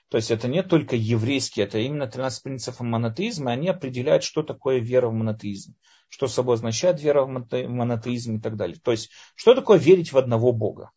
То 0.09 0.17
есть 0.17 0.29
это 0.29 0.47
не 0.47 0.61
только 0.61 0.95
еврейские, 0.95 1.65
это 1.65 1.79
именно 1.79 2.07
13 2.07 2.43
принципов 2.43 2.79
монотеизма, 2.81 3.51
они 3.51 3.69
определяют, 3.69 4.23
что 4.23 4.43
такое 4.43 4.79
вера 4.79 5.07
в 5.07 5.13
монотеизм, 5.13 5.75
что 6.09 6.27
собой 6.27 6.55
означает 6.55 7.01
вера 7.01 7.23
в 7.23 7.27
монотеизм 7.27 8.37
и 8.37 8.39
так 8.39 8.55
далее. 8.55 8.77
То 8.81 8.91
есть, 8.91 9.09
что 9.35 9.55
такое 9.55 9.79
верить 9.79 10.11
в 10.11 10.17
одного 10.17 10.51
Бога. 10.51 10.91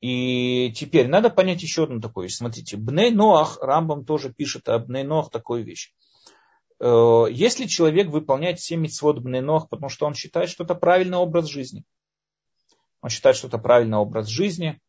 И 0.00 0.72
теперь 0.74 1.08
надо 1.08 1.28
понять 1.28 1.62
еще 1.62 1.84
одну 1.84 2.00
такую 2.00 2.24
вещь. 2.24 2.36
Смотрите, 2.36 2.78
Бней 2.78 3.10
Ноах, 3.10 3.58
Рамбам 3.60 4.06
тоже 4.06 4.32
пишет 4.32 4.66
о 4.70 4.78
Бней 4.78 5.04
Ноах 5.04 5.30
такую 5.30 5.62
вещь. 5.62 5.92
Э, 6.80 7.26
если 7.30 7.66
человек 7.66 8.08
выполняет 8.08 8.58
все 8.58 8.76
митцвот 8.76 9.18
Бней 9.18 9.42
Ноах, 9.42 9.68
потому 9.68 9.90
что 9.90 10.06
он 10.06 10.14
считает, 10.14 10.48
что 10.48 10.64
это 10.64 10.74
правильный 10.74 11.18
образ 11.18 11.48
жизни, 11.48 11.84
он 13.02 13.10
считает, 13.10 13.36
что 13.36 13.48
это 13.48 13.58
правильный 13.58 13.98
образ 13.98 14.28
жизни, 14.28 14.80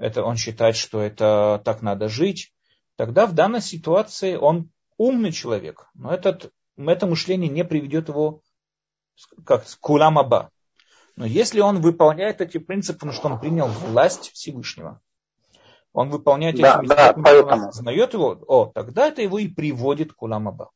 это 0.00 0.24
он 0.24 0.36
считает, 0.36 0.76
что 0.76 1.00
это 1.00 1.60
так 1.64 1.82
надо 1.82 2.08
жить, 2.08 2.52
тогда 2.96 3.26
в 3.26 3.34
данной 3.34 3.60
ситуации 3.60 4.34
он 4.34 4.70
умный 4.96 5.30
человек, 5.30 5.88
но 5.94 6.12
этот, 6.12 6.52
это 6.76 7.06
мышление 7.06 7.50
не 7.50 7.64
приведет 7.64 8.08
его 8.08 8.40
как 9.44 9.66
куламаба. 9.80 10.50
Но 11.16 11.26
если 11.26 11.60
он 11.60 11.82
выполняет 11.82 12.40
эти 12.40 12.56
принципы, 12.56 13.04
ну 13.04 13.12
что 13.12 13.28
он 13.28 13.38
принял 13.38 13.66
власть 13.66 14.30
Всевышнего, 14.32 15.02
он 15.92 16.08
выполняет 16.08 16.54
эти 16.54 16.62
да, 16.62 16.78
принципы, 16.78 17.42
он 17.42 17.72
знает 17.72 18.14
его, 18.14 18.42
о, 18.46 18.66
тогда 18.66 19.08
это 19.08 19.20
его 19.20 19.38
и 19.38 19.48
приводит 19.48 20.14
к 20.14 20.22
уламаба. 20.22 20.70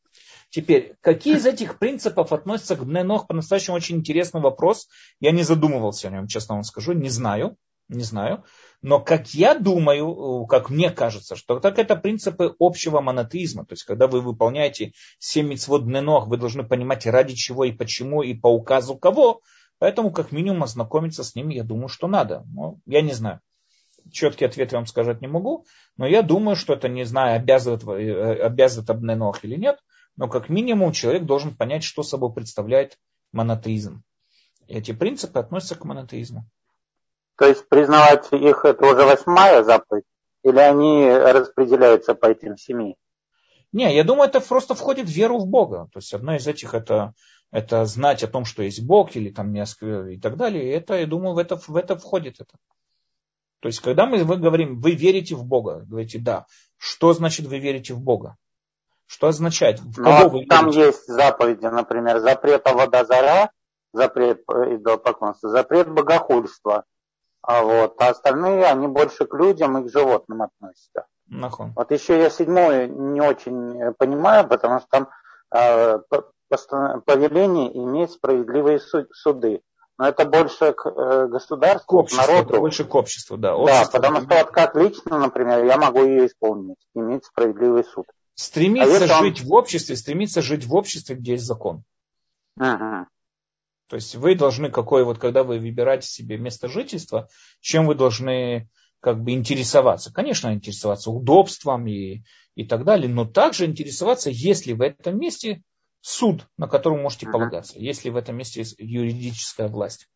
Теперь, 0.51 0.97
какие 1.01 1.37
из 1.37 1.47
этих 1.47 1.79
принципов 1.79 2.33
относятся 2.33 2.77
к 2.77 2.85
Бненох, 2.85 3.27
по-настоящему 3.27 3.77
очень 3.77 3.97
интересный 3.97 4.41
вопрос. 4.41 4.89
Я 5.18 5.31
не 5.31 5.43
задумывался 5.43 6.09
о 6.09 6.11
нем, 6.11 6.27
честно 6.27 6.57
вам 6.57 6.64
скажу, 6.64 6.93
не 6.93 7.09
знаю, 7.09 7.57
не 7.89 8.05
знаю. 8.05 8.45
Но 8.82 9.01
как 9.01 9.35
я 9.35 9.55
думаю, 9.59 10.47
как 10.47 10.70
мне 10.70 10.91
кажется, 10.91 11.37
что 11.37 11.61
так 11.61 11.78
это 11.78 11.97
принципы 11.97 12.55
общего 12.59 13.01
монотеизма. 13.01 13.64
То 13.64 13.72
есть, 13.72 13.85
когда 13.85 14.07
вы 14.07 14.20
выполняете 14.20 14.93
семь 15.18 15.49
митцвот 15.49 15.85
ног, 15.85 16.28
вы 16.28 16.37
должны 16.37 16.64
понимать, 16.64 17.07
ради 17.07 17.35
чего 17.35 17.64
и 17.64 17.72
почему, 17.72 18.22
и 18.22 18.35
по 18.35 18.49
указу 18.49 18.97
кого. 18.97 19.41
Поэтому, 19.78 20.12
как 20.12 20.32
минимум, 20.32 20.62
ознакомиться 20.62 21.24
с 21.24 21.35
ними, 21.35 21.55
я 21.55 21.64
думаю, 21.64 21.89
что 21.89 22.07
надо. 22.07 22.45
Но 22.53 22.78
я 22.87 23.03
не 23.03 23.12
знаю. 23.12 23.41
Четкий 24.11 24.45
ответ 24.45 24.72
я 24.72 24.78
вам 24.78 24.87
сказать 24.87 25.20
не 25.20 25.28
могу. 25.28 25.66
Но 25.97 26.07
я 26.07 26.22
думаю, 26.22 26.57
что 26.57 26.74
это, 26.74 26.89
не 26.89 27.05
знаю, 27.05 27.37
обязывает, 27.37 27.85
э, 27.85 28.43
обязывает 28.43 28.91
обненох 28.91 29.45
или 29.45 29.57
нет. 29.57 29.78
Но 30.16 30.28
как 30.28 30.49
минимум 30.49 30.93
человек 30.93 31.24
должен 31.24 31.57
понять, 31.57 31.82
что 31.82 32.03
собой 32.03 32.32
представляет 32.32 32.99
монотеизм. 33.32 34.03
Эти 34.68 34.93
принципы 34.93 35.39
относятся 35.39 35.74
к 35.74 35.85
монотеизму. 35.85 36.47
То 37.37 37.47
есть 37.47 37.68
признавать 37.68 38.32
их 38.32 38.64
это 38.64 38.87
уже 38.87 39.05
восьмая 39.05 39.62
заповедь? 39.64 40.05
Или 40.43 40.59
они 40.59 41.09
распределяются 41.11 42.14
по 42.14 42.26
этим 42.26 42.57
семи? 42.57 42.97
Не, 43.72 43.95
я 43.95 44.05
думаю, 44.05 44.28
это 44.28 44.41
просто 44.41 44.74
входит 44.74 45.07
в 45.07 45.12
веру 45.12 45.39
в 45.39 45.47
Бога. 45.47 45.89
То 45.93 45.99
есть 45.99 46.14
одна 46.14 46.37
из 46.37 46.47
этих 46.47 46.74
это, 46.74 47.12
это 47.51 47.85
знать 47.87 48.22
о 48.22 48.28
том, 48.28 48.45
что 48.45 48.62
есть 48.62 48.85
Бог 48.85 49.16
или 49.16 49.30
там 49.30 49.53
и 49.55 50.20
так 50.20 50.37
далее. 50.37 50.64
И 50.64 50.68
это, 50.68 50.95
я 50.95 51.07
думаю, 51.07 51.35
в 51.35 51.39
это, 51.39 51.57
в 51.57 51.74
это 51.74 51.97
входит 51.97 52.41
это. 52.41 52.57
То 53.64 53.68
есть, 53.68 53.80
когда 53.80 54.07
мы 54.07 54.22
вы 54.24 54.37
говорим, 54.37 54.80
вы 54.80 54.93
верите 54.93 55.35
в 55.35 55.45
Бога, 55.45 55.85
говорите, 55.87 56.18
да. 56.18 56.45
Что 56.76 57.14
значит 57.14 57.47
вы 57.47 57.59
верите 57.59 57.95
в 57.95 58.01
Бога? 58.01 58.37
Что 59.07 59.28
означает? 59.28 59.80
В 59.80 60.03
кого 60.03 60.24
ну, 60.24 60.28
вы 60.28 60.47
там 60.47 60.66
верите? 60.66 60.87
есть 60.89 61.07
заповеди, 61.07 61.64
например, 61.64 62.20
запрет 62.20 62.64
Водозаря, 62.66 63.51
запрет 63.93 64.43
э, 64.49 64.76
идолопоклонства, 64.76 65.49
запрет 65.49 65.91
богохульства, 65.91 66.85
а, 67.47 67.63
вот, 67.63 68.01
а 68.01 68.09
остальные, 68.09 68.65
они 68.65 68.87
больше 68.87 69.27
к 69.27 69.35
людям 69.35 69.77
и 69.79 69.87
к 69.87 69.93
животным 69.93 70.43
относятся. 70.43 71.07
Нахон. 71.27 71.73
Вот 71.77 71.91
еще 71.91 72.19
я 72.19 72.31
седьмую 72.31 72.91
не 73.13 73.21
очень 73.21 73.93
понимаю, 73.99 74.49
потому 74.49 74.81
что 74.81 74.89
там 74.91 75.09
э, 75.55 75.99
повеление 77.05 77.77
иметь 77.77 78.13
справедливые 78.13 78.81
суды. 79.13 79.61
Но 79.97 80.09
это 80.09 80.25
больше 80.25 80.73
к 80.73 80.87
э, 80.87 81.27
государству, 81.29 81.87
к, 81.87 81.93
обществу, 81.93 82.25
к 82.25 82.27
народу. 82.27 82.51
Это 82.51 82.61
больше 82.61 82.85
к 82.85 82.95
обществу, 82.95 83.37
да. 83.37 83.55
Общество, 83.55 84.01
да, 84.01 84.09
потому 84.09 84.27
что 84.27 84.39
вот 84.39 84.51
как 84.51 84.75
лично, 84.75 85.19
например, 85.19 85.65
я 85.65 85.77
могу 85.77 86.03
ее 86.03 86.27
исполнить, 86.27 86.79
иметь 86.95 87.27
справедливый 87.27 87.85
суд. 87.85 88.07
Стремиться 88.35 89.05
а 89.05 89.23
жить 89.23 89.43
он... 89.43 89.49
в 89.49 89.53
обществе, 89.53 89.97
стремиться 89.97 90.43
жить 90.43 90.67
в 90.67 90.75
обществе, 90.75 91.15
где 91.15 91.33
есть 91.33 91.45
закон. 91.45 91.85
Ага. 92.59 93.07
То 93.95 93.99
есть 93.99 94.17
вы 94.17 94.35
должны, 94.35 94.73
какое 94.73 95.05
вот, 95.05 95.21
когда 95.21 95.45
вы 95.45 95.61
выбираете 95.61 96.09
себе 96.09 96.37
место 96.37 96.67
жительства, 96.67 97.29
чем 97.61 97.87
вы 97.87 97.95
должны 97.95 98.69
как 98.99 99.23
бы 99.23 99.31
интересоваться. 99.31 100.13
Конечно, 100.13 100.53
интересоваться 100.53 101.13
удобством 101.13 101.87
и, 101.87 102.25
и 102.57 102.67
так 102.67 102.83
далее, 102.83 103.09
но 103.09 103.25
также 103.25 103.67
интересоваться, 103.67 104.31
есть 104.31 104.67
ли 104.67 104.75
в 104.75 104.81
этом 104.83 105.17
месте 105.21 105.63
суд, 106.01 106.45
на 106.59 106.67
котором 106.67 107.03
можете 107.03 107.27
полагаться, 107.27 107.79
если 107.79 108.11
в 108.11 108.17
этом 108.17 108.37
месте 108.37 108.63
есть 108.63 108.75
юридическая 108.81 109.69
власть. 109.69 110.09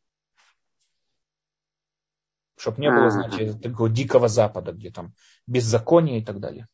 Чтобы 2.56 2.80
не 2.80 2.90
было, 2.90 3.10
знаете, 3.10 3.52
такого 3.52 3.88
дикого 3.88 4.26
запада, 4.26 4.72
где 4.72 4.90
там 4.90 5.14
беззаконие 5.46 6.18
и 6.18 6.24
так 6.24 6.40
далее. 6.40 6.66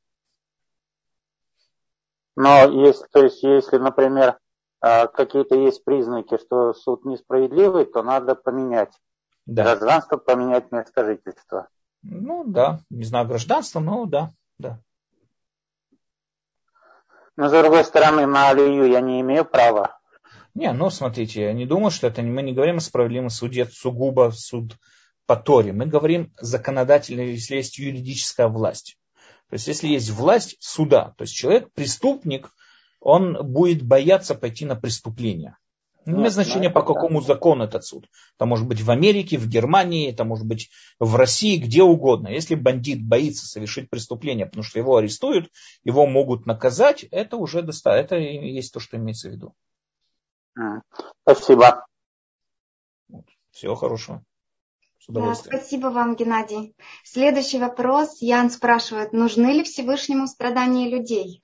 Но 2.34 2.64
если, 2.86 3.04
то 3.12 3.24
есть, 3.24 3.42
если, 3.42 3.76
например, 3.76 4.38
какие-то 4.84 5.54
есть 5.56 5.84
признаки, 5.84 6.36
что 6.38 6.74
суд 6.74 7.04
несправедливый, 7.04 7.86
то 7.86 8.02
надо 8.02 8.34
поменять 8.34 8.92
да. 9.46 9.62
гражданство, 9.62 10.16
поменять 10.18 10.70
место 10.72 11.04
жительства. 11.04 11.68
Ну 12.02 12.44
да, 12.44 12.80
не 12.90 13.04
знаю 13.04 13.26
гражданство, 13.26 13.80
но 13.80 14.04
да, 14.04 14.30
да. 14.58 14.78
Но 17.36 17.48
с 17.48 17.52
другой 17.52 17.84
стороны, 17.84 18.26
на 18.26 18.50
Алию 18.50 18.84
я 18.84 19.00
не 19.00 19.20
имею 19.22 19.44
права. 19.44 19.98
Не, 20.54 20.72
ну 20.72 20.90
смотрите, 20.90 21.42
я 21.42 21.52
не 21.52 21.66
думаю, 21.66 21.90
что 21.90 22.06
это 22.06 22.22
мы 22.22 22.42
не 22.42 22.52
говорим 22.52 22.76
о 22.76 22.80
справедливом 22.80 23.30
суде, 23.30 23.64
сугубо 23.66 24.30
суд 24.32 24.76
по 25.26 25.34
Торе. 25.34 25.72
Мы 25.72 25.86
говорим 25.86 26.32
законодательно, 26.38 27.22
если 27.22 27.56
есть 27.56 27.78
юридическая 27.78 28.46
власть. 28.48 28.98
То 29.48 29.54
есть 29.54 29.66
если 29.66 29.88
есть 29.88 30.10
власть 30.10 30.56
суда, 30.60 31.14
то 31.16 31.22
есть 31.22 31.34
человек, 31.34 31.72
преступник, 31.72 32.50
он 33.04 33.36
будет 33.52 33.82
бояться 33.82 34.34
пойти 34.34 34.64
на 34.64 34.76
преступление. 34.76 35.58
Не 36.06 36.14
имеет 36.14 36.32
значения, 36.32 36.70
по 36.70 36.82
какому 36.82 37.20
закону 37.20 37.64
этот 37.64 37.84
суд. 37.84 38.08
Это 38.36 38.46
может 38.46 38.66
быть 38.66 38.80
в 38.82 38.90
Америке, 38.90 39.38
в 39.38 39.48
Германии, 39.48 40.10
это 40.10 40.24
может 40.24 40.46
быть 40.46 40.70
в 40.98 41.14
России, 41.16 41.56
где 41.56 41.82
угодно. 41.82 42.28
Если 42.28 42.54
бандит 42.54 43.02
боится 43.06 43.46
совершить 43.46 43.88
преступление, 43.88 44.46
потому 44.46 44.64
что 44.64 44.78
его 44.78 44.96
арестуют, 44.96 45.50
его 45.82 46.06
могут 46.06 46.44
наказать, 46.44 47.04
это 47.04 47.36
уже 47.36 47.62
достаточно. 47.62 48.16
Это 48.16 48.16
есть 48.16 48.72
то, 48.72 48.80
что 48.80 48.96
имеется 48.96 49.28
в 49.28 49.32
виду. 49.32 49.54
Спасибо. 51.22 51.86
Всего 53.50 53.74
хорошего. 53.74 54.24
Да, 55.08 55.34
спасибо 55.34 55.88
вам, 55.88 56.16
Геннадий. 56.16 56.74
Следующий 57.02 57.58
вопрос. 57.58 58.20
Ян 58.20 58.50
спрашивает, 58.50 59.12
нужны 59.12 59.52
ли 59.52 59.62
Всевышнему 59.62 60.26
страдания 60.26 60.88
людей? 60.88 61.42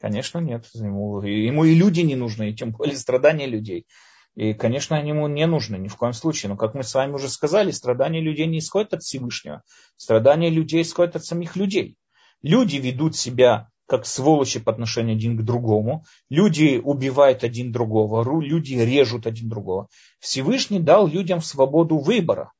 Конечно, 0.00 0.38
нет. 0.38 0.66
Ему, 0.74 1.22
ему 1.22 1.64
и 1.64 1.74
люди 1.74 2.00
не 2.00 2.16
нужны, 2.16 2.50
и 2.50 2.54
тем 2.54 2.72
более 2.72 2.96
страдания 2.96 3.46
людей. 3.46 3.86
И, 4.34 4.52
конечно, 4.52 4.96
они 4.96 5.10
ему 5.10 5.26
не 5.28 5.46
нужны 5.46 5.76
ни 5.76 5.88
в 5.88 5.96
коем 5.96 6.12
случае. 6.12 6.50
Но, 6.50 6.56
как 6.56 6.74
мы 6.74 6.82
с 6.82 6.94
вами 6.94 7.12
уже 7.12 7.28
сказали, 7.30 7.70
страдания 7.70 8.20
людей 8.20 8.46
не 8.46 8.58
исходят 8.58 8.92
от 8.92 9.02
Всевышнего. 9.02 9.62
Страдания 9.96 10.50
людей 10.50 10.82
исходят 10.82 11.16
от 11.16 11.24
самих 11.24 11.56
людей. 11.56 11.96
Люди 12.42 12.76
ведут 12.76 13.16
себя 13.16 13.70
как 13.86 14.04
сволочи 14.04 14.60
по 14.60 14.72
отношению 14.72 15.16
один 15.16 15.38
к 15.38 15.44
другому. 15.44 16.04
Люди 16.28 16.78
убивают 16.82 17.44
один 17.44 17.72
другого, 17.72 18.40
люди 18.42 18.74
режут 18.74 19.26
один 19.26 19.48
другого. 19.48 19.88
Всевышний 20.18 20.80
дал 20.80 21.06
людям 21.06 21.40
свободу 21.40 21.98
выбора. 21.98 22.52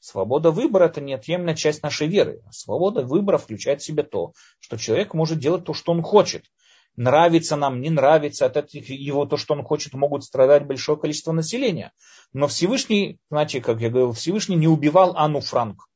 Свобода 0.00 0.50
выбора– 0.50 0.84
это 0.86 1.00
неотъемлемая 1.00 1.54
часть 1.54 1.82
нашей 1.82 2.08
веры. 2.08 2.42
Свобода 2.50 3.02
выбора 3.02 3.38
включает 3.38 3.82
в 3.82 3.84
себя 3.84 4.02
то, 4.02 4.32
что 4.58 4.76
человек 4.76 5.14
может 5.14 5.38
делать 5.38 5.64
то, 5.64 5.74
что 5.74 5.92
он 5.92 6.02
хочет 6.02 6.44
нравится 6.96 7.56
нам, 7.56 7.80
не 7.80 7.90
нравится, 7.90 8.46
от 8.46 8.56
этого 8.56 8.82
его 8.82 9.26
то, 9.26 9.36
что 9.36 9.54
он 9.54 9.64
хочет, 9.64 9.94
могут 9.94 10.24
страдать 10.24 10.66
большое 10.66 10.98
количество 10.98 11.32
населения. 11.32 11.92
Но 12.32 12.46
Всевышний, 12.46 13.18
знаете, 13.30 13.60
как 13.60 13.80
я 13.80 13.90
говорил, 13.90 14.12
Всевышний 14.12 14.56
не 14.56 14.68
убивал 14.68 15.14
Анну 15.16 15.40
Франк. 15.40 15.86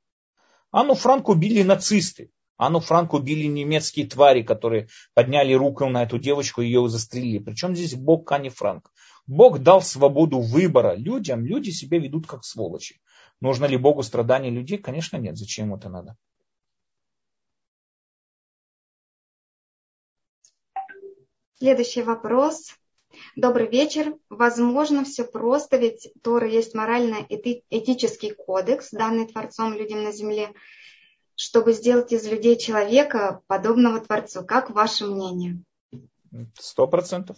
Анну 0.70 0.94
Франк 0.94 1.28
убили 1.28 1.62
нацисты. 1.62 2.30
Анну 2.56 2.80
Франк 2.80 3.14
убили 3.14 3.46
немецкие 3.46 4.06
твари, 4.06 4.42
которые 4.42 4.88
подняли 5.12 5.52
руку 5.52 5.86
на 5.86 6.04
эту 6.04 6.18
девочку 6.18 6.62
и 6.62 6.66
ее 6.66 6.88
застрелили. 6.88 7.38
Причем 7.38 7.74
здесь 7.74 7.94
Бог 7.94 8.30
Ани 8.32 8.48
Франк. 8.48 8.90
Бог 9.26 9.58
дал 9.58 9.82
свободу 9.82 10.40
выбора 10.40 10.94
людям, 10.94 11.44
люди 11.44 11.70
себя 11.70 11.98
ведут 11.98 12.26
как 12.26 12.44
сволочи. 12.44 13.00
Нужно 13.40 13.66
ли 13.66 13.76
Богу 13.76 14.02
страдания 14.02 14.50
людей? 14.50 14.78
Конечно 14.78 15.16
нет. 15.16 15.36
Зачем 15.36 15.74
это 15.74 15.88
надо? 15.88 16.16
Следующий 21.58 22.02
вопрос. 22.02 22.74
Добрый 23.36 23.68
вечер. 23.68 24.16
Возможно, 24.28 25.04
все 25.04 25.24
просто, 25.24 25.76
ведь 25.76 26.12
Тора 26.22 26.48
есть 26.48 26.74
морально-этический 26.74 28.34
кодекс, 28.34 28.90
данный 28.90 29.26
Творцом 29.26 29.72
людям 29.72 30.02
на 30.02 30.12
земле, 30.12 30.52
чтобы 31.36 31.72
сделать 31.72 32.12
из 32.12 32.26
людей 32.26 32.58
человека, 32.58 33.40
подобного 33.46 34.00
Творцу. 34.00 34.44
Как 34.44 34.70
ваше 34.70 35.06
мнение? 35.06 35.62
Сто 36.58 36.86
процентов. 36.86 37.36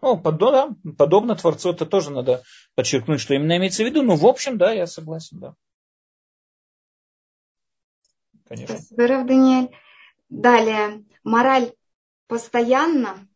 Ну, 0.00 0.18
подобно, 0.18 0.76
подобно 0.96 1.36
Творцу, 1.36 1.70
это 1.70 1.86
тоже 1.86 2.10
надо 2.10 2.42
подчеркнуть, 2.74 3.20
что 3.20 3.34
именно 3.34 3.56
имеется 3.56 3.82
в 3.82 3.86
виду. 3.86 4.02
Но, 4.02 4.16
в 4.16 4.26
общем, 4.26 4.58
да, 4.58 4.72
я 4.72 4.86
согласен, 4.86 5.40
да. 5.40 5.54
Конечно. 8.46 8.78
Спасибо, 8.78 9.24
Даниэль. 9.24 9.70
Далее. 10.28 11.04
Мораль 11.22 11.72
постоянно 12.26 13.26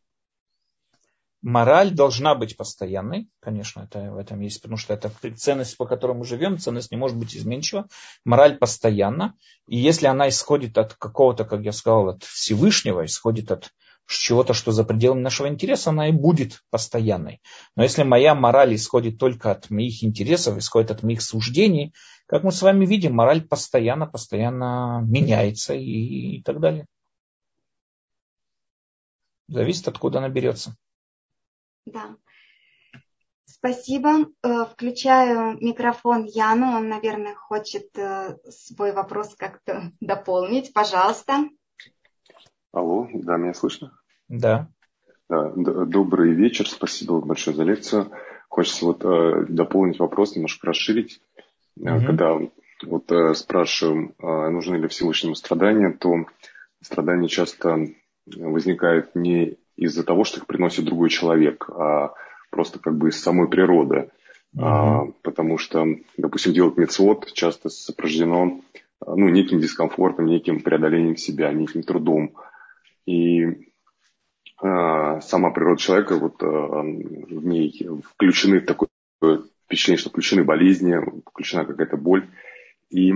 Мораль 1.40 1.92
должна 1.92 2.34
быть 2.34 2.56
постоянной, 2.56 3.28
конечно, 3.40 3.82
это, 3.82 4.10
в 4.10 4.16
этом 4.16 4.40
есть, 4.40 4.60
потому 4.60 4.76
что 4.76 4.92
это 4.92 5.10
ценность, 5.36 5.76
по 5.76 5.86
которой 5.86 6.16
мы 6.16 6.24
живем, 6.24 6.58
ценность 6.58 6.90
не 6.90 6.96
может 6.96 7.16
быть 7.16 7.36
изменчива. 7.36 7.86
Мораль 8.24 8.58
постоянна, 8.58 9.34
и 9.68 9.78
если 9.78 10.06
она 10.06 10.28
исходит 10.28 10.76
от 10.78 10.94
какого-то, 10.94 11.44
как 11.44 11.62
я 11.62 11.72
сказал, 11.72 12.08
от 12.08 12.24
Всевышнего, 12.24 13.04
исходит 13.04 13.52
от 13.52 13.70
чего-то, 14.16 14.54
что 14.54 14.72
за 14.72 14.84
пределами 14.84 15.20
нашего 15.20 15.48
интереса, 15.48 15.90
она 15.90 16.08
и 16.08 16.12
будет 16.12 16.62
постоянной. 16.70 17.40
Но 17.76 17.82
если 17.82 18.02
моя 18.02 18.34
мораль 18.34 18.74
исходит 18.74 19.18
только 19.18 19.50
от 19.50 19.68
моих 19.70 20.02
интересов, 20.02 20.56
исходит 20.56 20.90
от 20.90 21.02
моих 21.02 21.20
суждений, 21.20 21.92
как 22.26 22.42
мы 22.42 22.52
с 22.52 22.62
вами 22.62 22.86
видим, 22.86 23.14
мораль 23.14 23.42
постоянно, 23.42 24.06
постоянно 24.06 25.02
меняется 25.06 25.74
и, 25.74 26.38
и 26.38 26.42
так 26.42 26.60
далее. 26.60 26.86
Зависит, 29.48 29.88
откуда 29.88 30.18
она 30.18 30.28
берется. 30.28 30.74
Да. 31.86 32.16
Спасибо. 33.46 34.26
Э, 34.42 34.66
включаю 34.66 35.58
микрофон 35.60 36.24
Яну. 36.26 36.76
Он, 36.76 36.88
наверное, 36.88 37.34
хочет 37.34 37.88
э, 37.98 38.36
свой 38.50 38.92
вопрос 38.92 39.34
как-то 39.34 39.90
дополнить. 40.00 40.72
Пожалуйста. 40.72 41.48
Алло, 42.72 43.08
да, 43.12 43.36
меня 43.36 43.54
слышно? 43.54 43.92
Да. 44.28 44.68
да 45.28 45.50
добрый 45.54 46.32
вечер. 46.32 46.68
Спасибо 46.68 47.20
большое 47.20 47.56
за 47.56 47.64
лекцию. 47.64 48.10
Хочется 48.48 48.86
вот 48.86 49.04
э, 49.04 49.46
дополнить 49.48 49.98
вопрос, 49.98 50.34
немножко 50.34 50.68
расширить. 50.68 51.20
Угу. 51.76 52.06
Когда 52.06 52.38
вот 52.86 53.10
спрашиваем, 53.36 54.14
нужны 54.18 54.76
ли 54.76 54.88
Всевышнему 54.88 55.34
страдания, 55.34 55.90
то 55.90 56.26
страдания 56.80 57.28
часто 57.28 57.88
возникают 58.36 59.14
не 59.14 59.58
из-за 59.76 60.04
того, 60.04 60.24
что 60.24 60.38
их 60.38 60.46
приносит 60.46 60.84
другой 60.84 61.08
человек, 61.08 61.68
а 61.70 62.12
просто 62.50 62.78
как 62.78 62.96
бы 62.96 63.08
из 63.08 63.20
самой 63.20 63.48
природы. 63.48 64.10
Mm-hmm. 64.56 64.62
А, 64.62 65.06
потому 65.22 65.58
что, 65.58 65.86
допустим, 66.16 66.52
делать 66.52 66.76
мецвод 66.76 67.32
часто 67.32 67.68
сопровождено 67.68 68.60
ну, 69.06 69.28
неким 69.28 69.60
дискомфортом, 69.60 70.26
неким 70.26 70.60
преодолением 70.60 71.16
себя, 71.16 71.52
неким 71.52 71.82
трудом. 71.82 72.34
И 73.08 73.72
а, 74.60 75.22
сама 75.22 75.50
природа 75.50 75.80
человека, 75.80 76.16
вот 76.16 76.42
а, 76.42 76.46
в 76.46 77.46
ней 77.46 77.88
включены 78.04 78.60
такое 78.60 78.90
впечатление, 79.64 79.98
что 79.98 80.10
включены 80.10 80.44
болезни, 80.44 80.94
включена 81.24 81.64
какая-то 81.64 81.96
боль. 81.96 82.28
И 82.90 83.14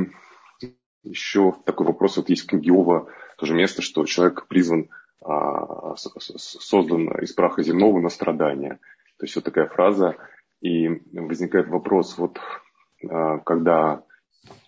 еще 1.02 1.54
такой 1.66 1.86
вопрос, 1.86 2.16
вот 2.16 2.30
есть 2.30 2.44
в 2.44 2.46
книге 2.46 2.70
Иова 2.70 3.08
тоже 3.36 3.52
место, 3.52 3.82
что 3.82 4.06
человек 4.06 4.46
призван 4.46 4.88
а, 5.20 5.94
создан 5.96 7.10
из 7.18 7.34
праха 7.34 7.62
земного 7.62 8.00
на 8.00 8.08
страдания. 8.08 8.78
То 9.18 9.26
есть 9.26 9.36
вот 9.36 9.44
такая 9.44 9.68
фраза. 9.68 10.16
И 10.62 10.88
возникает 11.12 11.68
вопрос, 11.68 12.16
вот 12.16 12.40
а, 13.10 13.40
когда 13.40 14.04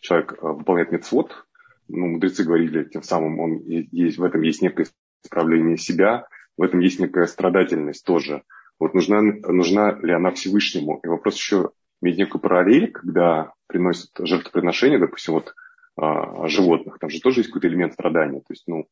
человек 0.00 0.34
а, 0.42 0.52
выполняет 0.52 0.92
мецвод, 0.92 1.46
ну, 1.88 2.08
мудрецы 2.08 2.44
говорили, 2.44 2.84
тем 2.84 3.02
самым 3.02 3.40
он 3.40 3.58
есть, 3.62 4.18
в 4.18 4.24
этом 4.24 4.42
есть 4.42 4.60
некое 4.60 4.86
исправление 5.24 5.76
себя, 5.76 6.26
в 6.56 6.62
этом 6.62 6.80
есть 6.80 7.00
некая 7.00 7.26
страдательность 7.26 8.04
тоже. 8.04 8.42
Вот 8.78 8.94
нужна, 8.94 9.20
нужна 9.22 9.92
ли 9.92 10.12
она 10.12 10.30
Всевышнему? 10.30 11.00
И 11.02 11.08
вопрос 11.08 11.36
еще 11.36 11.70
иметь 12.02 12.18
некую 12.18 12.40
параллель, 12.40 12.92
когда 12.92 13.52
приносят 13.66 14.10
жертвоприношения, 14.18 14.98
допустим, 14.98 15.34
вот 15.34 15.54
а, 15.96 16.46
животных, 16.48 16.98
там 16.98 17.10
же 17.10 17.20
тоже 17.20 17.40
есть 17.40 17.48
какой-то 17.48 17.68
элемент 17.68 17.94
страдания. 17.94 18.40
То 18.40 18.50
есть, 18.50 18.64
ну, 18.66 18.86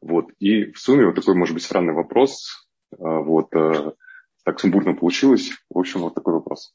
вот. 0.00 0.26
И 0.38 0.72
в 0.72 0.78
сумме 0.78 1.06
вот 1.06 1.14
такой, 1.14 1.34
может 1.34 1.54
быть, 1.54 1.64
странный 1.64 1.94
вопрос. 1.94 2.68
А, 2.98 3.20
вот 3.20 3.54
а, 3.54 3.94
так 4.44 4.60
сумбурно 4.60 4.94
получилось. 4.94 5.50
В 5.70 5.78
общем, 5.78 6.00
вот 6.00 6.14
такой 6.14 6.34
вопрос. 6.34 6.74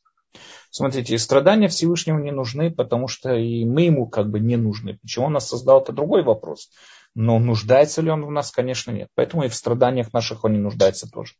Смотрите, 0.71 1.17
страдания 1.19 1.67
Всевышнему 1.67 2.19
не 2.19 2.31
нужны, 2.31 2.71
потому 2.71 3.07
что 3.07 3.35
и 3.35 3.63
мы 3.65 3.83
ему 3.83 4.07
как 4.07 4.29
бы 4.29 4.39
не 4.39 4.57
нужны. 4.57 4.97
Почему 5.01 5.27
он 5.27 5.33
нас 5.33 5.47
создал, 5.47 5.81
это 5.81 5.91
другой 5.91 6.23
вопрос. 6.23 6.71
Но 7.15 7.37
нуждается 7.39 8.01
ли 8.01 8.09
он 8.09 8.25
в 8.25 8.31
нас, 8.31 8.51
конечно, 8.51 8.91
нет. 8.91 9.09
Поэтому 9.15 9.43
и 9.43 9.47
в 9.47 9.55
страданиях 9.55 10.13
наших 10.13 10.43
он 10.43 10.53
не 10.53 10.59
нуждается 10.59 11.07
тоже. 11.07 11.33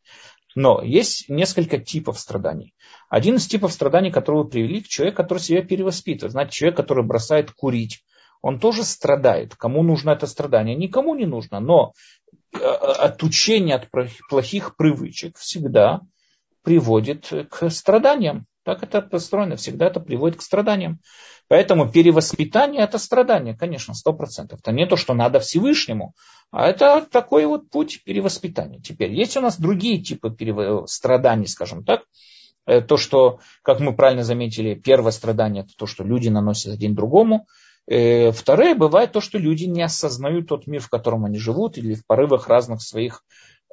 Но 0.56 0.82
есть 0.84 1.30
несколько 1.30 1.80
типов 1.80 2.20
страданий. 2.20 2.76
Один 3.10 3.36
из 3.36 3.48
типов 3.48 3.74
страданий, 3.74 4.12
который 4.12 4.44
вы 4.44 4.50
привели, 4.50 4.84
человек, 4.84 5.18
который 5.18 5.40
себя 5.40 5.64
перевоспитывает. 5.64 6.32
Знаете, 6.32 6.52
человек, 6.52 6.78
который 6.78 7.04
бросает 7.04 7.52
курить, 7.52 8.04
он 8.42 8.60
тоже 8.60 8.84
страдает. 8.84 9.56
Кому 9.56 9.82
нужно 9.84 10.12
это 10.12 10.28
страдание? 10.28 10.76
Никому 10.76 11.16
не 11.16 11.26
нужно. 11.26 11.60
Но 11.60 11.94
э, 12.54 12.58
отучение 12.60 13.76
от 13.78 13.90
плохих 14.30 14.76
привычек 14.76 15.38
всегда 15.38 16.02
приводит 16.62 17.32
к 17.50 17.70
страданиям. 17.70 18.46
Так 18.64 18.84
это 18.84 19.02
построено, 19.02 19.56
всегда 19.58 19.88
это 19.88 20.00
приводит 20.00 20.38
к 20.40 20.42
страданиям. 20.42 21.00
Поэтому 21.50 21.92
перевоспитание 21.92 22.82
это 22.82 22.98
страдание, 22.98 23.56
конечно, 23.56 23.94
сто 23.94 24.14
процентов. 24.14 24.60
Это 24.62 24.72
не 24.72 24.86
то, 24.86 24.96
что 24.96 25.14
надо 25.14 25.40
Всевышнему, 25.40 26.14
а 26.52 26.70
это 26.70 27.06
такой 27.12 27.46
вот 27.46 27.70
путь 27.70 28.04
перевоспитания. 28.06 28.80
Теперь 28.80 29.12
есть 29.12 29.36
у 29.36 29.42
нас 29.42 29.60
другие 29.60 30.02
типы 30.02 30.34
страданий, 30.88 31.48
скажем 31.48 31.84
так. 31.84 32.04
Э, 32.66 32.82
то, 32.82 32.98
что, 32.98 33.40
как 33.62 33.80
мы 33.80 33.96
правильно 33.96 34.24
заметили, 34.24 34.76
первое 34.76 35.12
страдание 35.12 35.64
это 35.64 35.74
то, 35.78 35.86
что 35.86 36.04
люди 36.04 36.30
наносят 36.30 36.74
один 36.74 36.96
другому. 36.96 37.48
Э, 37.88 38.32
второе 38.32 38.76
бывает 38.76 39.12
то, 39.12 39.20
что 39.20 39.38
люди 39.38 39.66
не 39.66 39.82
осознают 39.82 40.48
тот 40.48 40.68
мир, 40.68 40.82
в 40.82 40.90
котором 40.90 41.26
они 41.26 41.38
живут, 41.38 41.78
или 41.78 41.94
в 41.94 42.06
порывах 42.06 42.48
разных 42.48 42.82
своих 42.82 43.24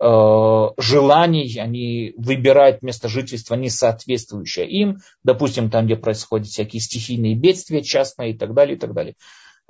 желаний, 0.00 1.58
они 1.58 2.14
выбирают 2.16 2.82
место 2.82 3.08
жительства 3.08 3.54
не 3.54 3.68
соответствующее 3.68 4.66
им, 4.66 4.98
допустим, 5.24 5.70
там, 5.70 5.84
где 5.84 5.96
происходят 5.96 6.46
всякие 6.46 6.80
стихийные 6.80 7.34
бедствия 7.34 7.82
частные 7.82 8.30
и 8.30 8.38
так 8.38 8.54
далее, 8.54 8.76
и 8.76 8.78
так 8.78 8.94
далее. 8.94 9.14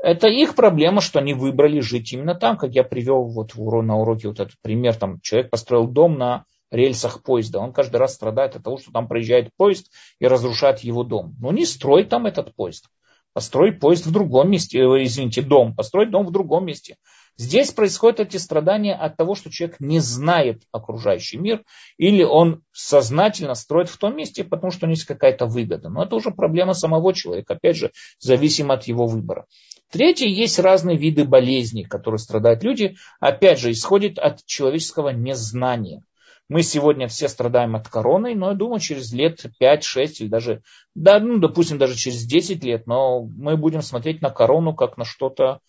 Это 0.02 0.28
их 0.28 0.54
проблема, 0.54 1.00
что 1.00 1.18
они 1.18 1.34
выбрали 1.34 1.80
жить 1.80 2.12
именно 2.12 2.34
там, 2.34 2.56
как 2.56 2.74
я 2.74 2.84
привел 2.84 3.24
вот 3.24 3.54
на 3.56 3.98
уроке 3.98 4.28
вот 4.28 4.40
этот 4.40 4.54
пример, 4.62 4.94
там 4.94 5.20
человек 5.20 5.50
построил 5.50 5.86
дом 5.86 6.16
на 6.16 6.44
рельсах 6.70 7.22
поезда, 7.22 7.58
он 7.58 7.72
каждый 7.72 7.96
раз 7.96 8.14
страдает 8.14 8.56
от 8.56 8.62
того, 8.62 8.78
что 8.78 8.92
там 8.92 9.08
проезжает 9.08 9.50
поезд 9.56 9.90
и 10.18 10.26
разрушает 10.26 10.80
его 10.80 11.02
дом. 11.02 11.34
Но 11.40 11.52
не 11.52 11.66
строй 11.66 12.04
там 12.04 12.26
этот 12.26 12.54
поезд. 12.54 12.86
Построй 13.32 13.72
поезд 13.72 14.06
в 14.06 14.12
другом 14.12 14.50
месте, 14.50 14.78
э, 14.78 15.04
извините, 15.04 15.42
дом, 15.42 15.74
построй 15.74 16.06
дом 16.06 16.26
в 16.26 16.32
другом 16.32 16.66
месте. 16.66 16.96
Здесь 17.36 17.70
происходят 17.72 18.20
эти 18.20 18.36
страдания 18.36 18.94
от 18.94 19.16
того, 19.16 19.34
что 19.34 19.50
человек 19.50 19.80
не 19.80 19.98
знает 19.98 20.62
окружающий 20.72 21.38
мир, 21.38 21.64
или 21.96 22.22
он 22.22 22.62
сознательно 22.72 23.54
строит 23.54 23.88
в 23.88 23.96
том 23.96 24.16
месте, 24.16 24.44
потому 24.44 24.70
что 24.70 24.84
у 24.84 24.88
него 24.88 24.94
есть 24.94 25.06
какая-то 25.06 25.46
выгода. 25.46 25.88
Но 25.88 26.04
это 26.04 26.16
уже 26.16 26.30
проблема 26.30 26.74
самого 26.74 27.14
человека, 27.14 27.54
опять 27.54 27.76
же, 27.76 27.92
зависимо 28.18 28.74
от 28.74 28.84
его 28.84 29.06
выбора. 29.06 29.46
Третье, 29.90 30.28
есть 30.28 30.58
разные 30.58 30.96
виды 30.96 31.24
болезней, 31.24 31.84
которые 31.84 32.18
страдают 32.18 32.62
люди, 32.62 32.96
опять 33.18 33.58
же, 33.58 33.72
исходит 33.72 34.18
от 34.18 34.44
человеческого 34.44 35.08
незнания. 35.08 36.04
Мы 36.50 36.62
сегодня 36.62 37.06
все 37.06 37.28
страдаем 37.28 37.76
от 37.76 37.88
короны, 37.88 38.34
но 38.34 38.50
я 38.50 38.56
думаю, 38.56 38.80
через 38.80 39.12
лет 39.12 39.44
5-6 39.62 40.06
или 40.18 40.28
даже, 40.28 40.62
да, 40.96 41.20
ну, 41.20 41.38
допустим, 41.38 41.78
даже 41.78 41.96
через 41.96 42.24
10 42.24 42.64
лет, 42.64 42.86
но 42.86 43.22
мы 43.22 43.56
будем 43.56 43.82
смотреть 43.82 44.20
на 44.20 44.30
корону 44.30 44.74
как 44.74 44.96
на 44.96 45.04
что-то 45.04 45.60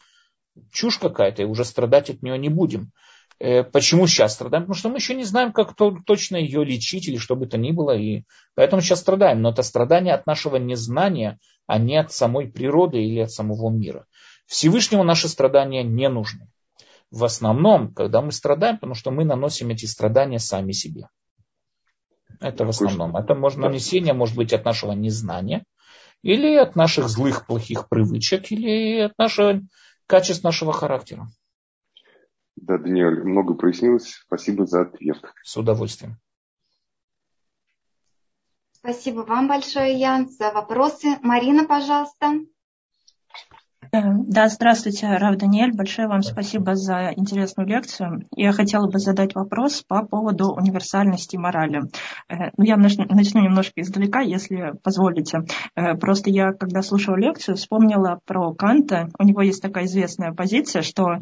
чушь 0.72 0.98
какая-то, 0.98 1.41
и 1.41 1.45
уже 1.45 1.65
страдать 1.65 2.10
от 2.10 2.22
нее 2.22 2.38
не 2.38 2.49
будем. 2.49 2.91
Э, 3.40 3.64
почему 3.64 4.06
сейчас 4.07 4.34
страдаем? 4.34 4.64
Потому 4.64 4.78
что 4.78 4.90
мы 4.90 4.98
еще 4.98 5.15
не 5.15 5.23
знаем, 5.23 5.52
как 5.52 5.76
то, 5.76 5.98
точно 6.06 6.36
ее 6.36 6.64
лечить 6.64 7.07
или 7.07 7.18
что 7.18 7.36
бы 7.36 7.48
то 7.48 7.57
ни 7.57 7.72
было. 7.72 7.98
И 7.98 8.23
поэтому 8.56 8.82
сейчас 8.82 8.99
страдаем. 8.99 9.41
Но 9.41 9.49
это 9.49 9.64
страдание 9.64 10.14
от 10.14 10.28
нашего 10.28 10.57
незнания, 10.57 11.40
а 11.65 11.80
не 11.80 11.98
от 11.98 12.11
самой 12.11 12.48
природы 12.48 13.03
или 13.03 13.19
от 13.19 13.32
самого 13.32 13.69
мира. 13.69 14.06
Всевышнему 14.45 15.03
наши 15.03 15.28
страдания 15.28 15.84
не 15.84 16.07
нужны. 16.10 16.48
В 17.10 17.23
основном, 17.23 17.94
когда 17.94 18.22
мы 18.22 18.32
страдаем, 18.32 18.76
потому 18.76 18.94
что 18.94 19.11
мы 19.11 19.26
наносим 19.26 19.69
эти 19.69 19.86
страдания 19.86 20.40
сами 20.40 20.72
себе. 20.72 21.07
Это 22.40 22.65
в 22.65 22.69
основном. 22.69 23.18
Это 23.18 23.36
можно 23.36 23.68
нанесение 23.68 24.14
может 24.14 24.36
быть 24.36 24.53
от 24.53 24.65
нашего 24.65 24.94
незнания, 24.94 25.64
или 26.22 26.56
от 26.56 26.76
наших 26.76 27.10
злых, 27.10 27.48
плохих 27.48 27.90
привычек, 27.90 28.52
или 28.52 29.02
от 29.02 29.18
нашего 29.18 29.61
качеств 30.11 30.43
нашего 30.43 30.73
характера. 30.73 31.29
Да, 32.57 32.77
Даниэль, 32.77 33.23
много 33.23 33.53
прояснилось. 33.53 34.15
Спасибо 34.25 34.65
за 34.65 34.81
ответ. 34.81 35.23
С 35.41 35.55
удовольствием. 35.55 36.19
Спасибо 38.73 39.21
вам 39.21 39.47
большое, 39.47 39.97
Ян, 39.97 40.27
за 40.27 40.51
вопросы. 40.51 41.17
Марина, 41.21 41.65
пожалуйста. 41.65 42.41
Э, 43.93 43.99
да, 44.03 44.47
здравствуйте, 44.47 45.18
Рав 45.18 45.35
Даниэль. 45.35 45.76
Большое 45.76 46.07
вам 46.07 46.22
спасибо 46.22 46.76
за 46.76 47.11
интересную 47.13 47.68
лекцию. 47.68 48.26
Я 48.38 48.53
хотела 48.53 48.89
бы 48.89 48.99
задать 48.99 49.35
вопрос 49.35 49.84
по 49.85 50.05
поводу 50.05 50.53
универсальности 50.53 51.35
морали. 51.35 51.81
Э, 52.30 52.51
ну, 52.55 52.63
я 52.63 52.77
начну 52.77 53.41
немножко 53.41 53.81
издалека, 53.81 54.22
если 54.22 54.73
позволите. 54.81 55.39
Э, 55.76 55.95
просто 55.95 56.30
я, 56.30 56.53
когда 56.53 56.81
слушала 56.84 57.18
лекцию, 57.18 57.57
вспомнила 57.57 58.22
про 58.26 58.53
Канта. 58.53 59.09
У 59.19 59.23
него 59.23 59.41
есть 59.41 59.61
такая 59.61 59.85
известная 59.85 60.31
позиция, 60.31 60.84
что 60.84 61.19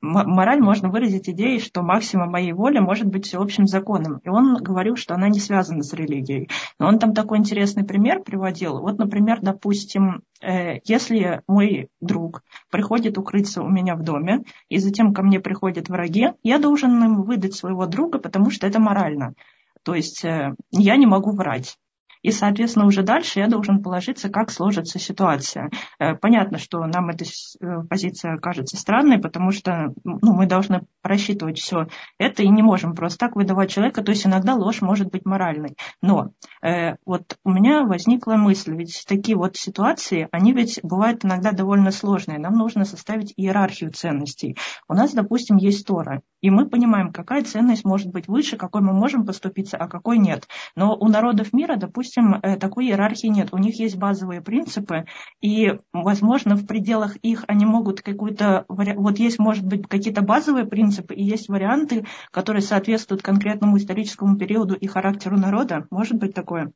мораль 0.00 0.60
можно 0.60 0.90
выразить 0.90 1.28
идеей, 1.28 1.60
что 1.60 1.82
максимум 1.82 2.30
моей 2.30 2.52
воли 2.52 2.78
может 2.78 3.06
быть 3.06 3.26
всеобщим 3.26 3.66
законом. 3.66 4.20
И 4.24 4.28
он 4.28 4.56
говорил, 4.56 4.96
что 4.96 5.14
она 5.14 5.28
не 5.28 5.40
связана 5.40 5.82
с 5.82 5.92
религией. 5.92 6.48
Но 6.78 6.88
он 6.88 6.98
там 6.98 7.12
такой 7.12 7.38
интересный 7.38 7.84
пример 7.84 8.22
приводил. 8.22 8.80
Вот, 8.80 8.98
например, 8.98 9.38
допустим, 9.40 10.22
э, 10.42 10.78
если 10.84 11.42
мой 11.46 11.75
друг 12.00 12.42
приходит 12.70 13.18
укрыться 13.18 13.62
у 13.62 13.68
меня 13.68 13.94
в 13.96 14.02
доме, 14.02 14.44
и 14.68 14.78
затем 14.78 15.14
ко 15.14 15.22
мне 15.22 15.40
приходят 15.40 15.88
враги, 15.88 16.28
я 16.42 16.58
должен 16.58 17.02
им 17.04 17.22
выдать 17.22 17.54
своего 17.54 17.86
друга, 17.86 18.18
потому 18.18 18.50
что 18.50 18.66
это 18.66 18.78
морально. 18.78 19.34
То 19.82 19.94
есть 19.94 20.24
э, 20.24 20.54
я 20.72 20.96
не 20.96 21.06
могу 21.06 21.30
врать. 21.30 21.78
И, 22.26 22.32
соответственно, 22.32 22.86
уже 22.86 23.04
дальше 23.04 23.38
я 23.38 23.46
должен 23.46 23.84
положиться, 23.84 24.28
как 24.28 24.50
сложится 24.50 24.98
ситуация. 24.98 25.70
Э, 26.00 26.16
понятно, 26.16 26.58
что 26.58 26.84
нам 26.84 27.08
эта 27.10 27.24
э, 27.24 27.84
позиция 27.88 28.36
кажется 28.38 28.76
странной, 28.76 29.18
потому 29.18 29.52
что 29.52 29.92
ну, 30.02 30.34
мы 30.34 30.46
должны 30.46 30.80
просчитывать 31.02 31.60
все 31.60 31.86
это 32.18 32.42
и 32.42 32.48
не 32.48 32.64
можем 32.64 32.96
просто 32.96 33.18
так 33.18 33.36
выдавать 33.36 33.70
человека. 33.70 34.02
То 34.02 34.10
есть 34.10 34.26
иногда 34.26 34.56
ложь 34.56 34.82
может 34.82 35.08
быть 35.12 35.24
моральной. 35.24 35.76
Но 36.02 36.30
э, 36.62 36.96
вот 37.06 37.36
у 37.44 37.50
меня 37.50 37.84
возникла 37.84 38.32
мысль, 38.32 38.74
ведь 38.74 39.04
такие 39.06 39.38
вот 39.38 39.56
ситуации, 39.56 40.26
они 40.32 40.52
ведь 40.52 40.80
бывают 40.82 41.24
иногда 41.24 41.52
довольно 41.52 41.92
сложные. 41.92 42.40
Нам 42.40 42.54
нужно 42.54 42.84
составить 42.84 43.34
иерархию 43.36 43.92
ценностей. 43.92 44.56
У 44.88 44.94
нас, 44.94 45.12
допустим, 45.12 45.58
есть 45.58 45.86
Тора, 45.86 46.22
и 46.40 46.50
мы 46.50 46.68
понимаем, 46.68 47.12
какая 47.12 47.44
ценность 47.44 47.84
может 47.84 48.08
быть 48.08 48.26
выше, 48.26 48.56
какой 48.56 48.80
мы 48.80 48.92
можем 48.92 49.24
поступиться, 49.24 49.76
а 49.76 49.86
какой 49.88 50.18
нет. 50.18 50.48
Но 50.74 50.96
у 50.96 51.08
народов 51.08 51.52
мира, 51.52 51.76
допустим, 51.76 52.15
э, 52.20 52.56
такой 52.56 52.86
иерархии 52.86 53.28
нет. 53.28 53.48
У 53.52 53.58
них 53.58 53.78
есть 53.78 53.96
базовые 53.96 54.40
принципы, 54.40 55.06
и, 55.40 55.78
возможно, 55.92 56.56
в 56.56 56.66
пределах 56.66 57.16
их 57.16 57.44
они 57.48 57.64
могут 57.64 58.02
какую-то... 58.02 58.64
Вот 58.68 59.18
есть, 59.18 59.38
может 59.38 59.64
быть, 59.64 59.86
какие-то 59.86 60.22
базовые 60.22 60.66
принципы, 60.66 61.14
и 61.14 61.22
есть 61.22 61.48
варианты, 61.48 62.06
которые 62.30 62.62
соответствуют 62.62 63.22
конкретному 63.22 63.76
историческому 63.76 64.36
периоду 64.36 64.74
и 64.74 64.86
характеру 64.86 65.36
народа. 65.36 65.86
Может 65.90 66.16
быть 66.16 66.34
такое? 66.34 66.72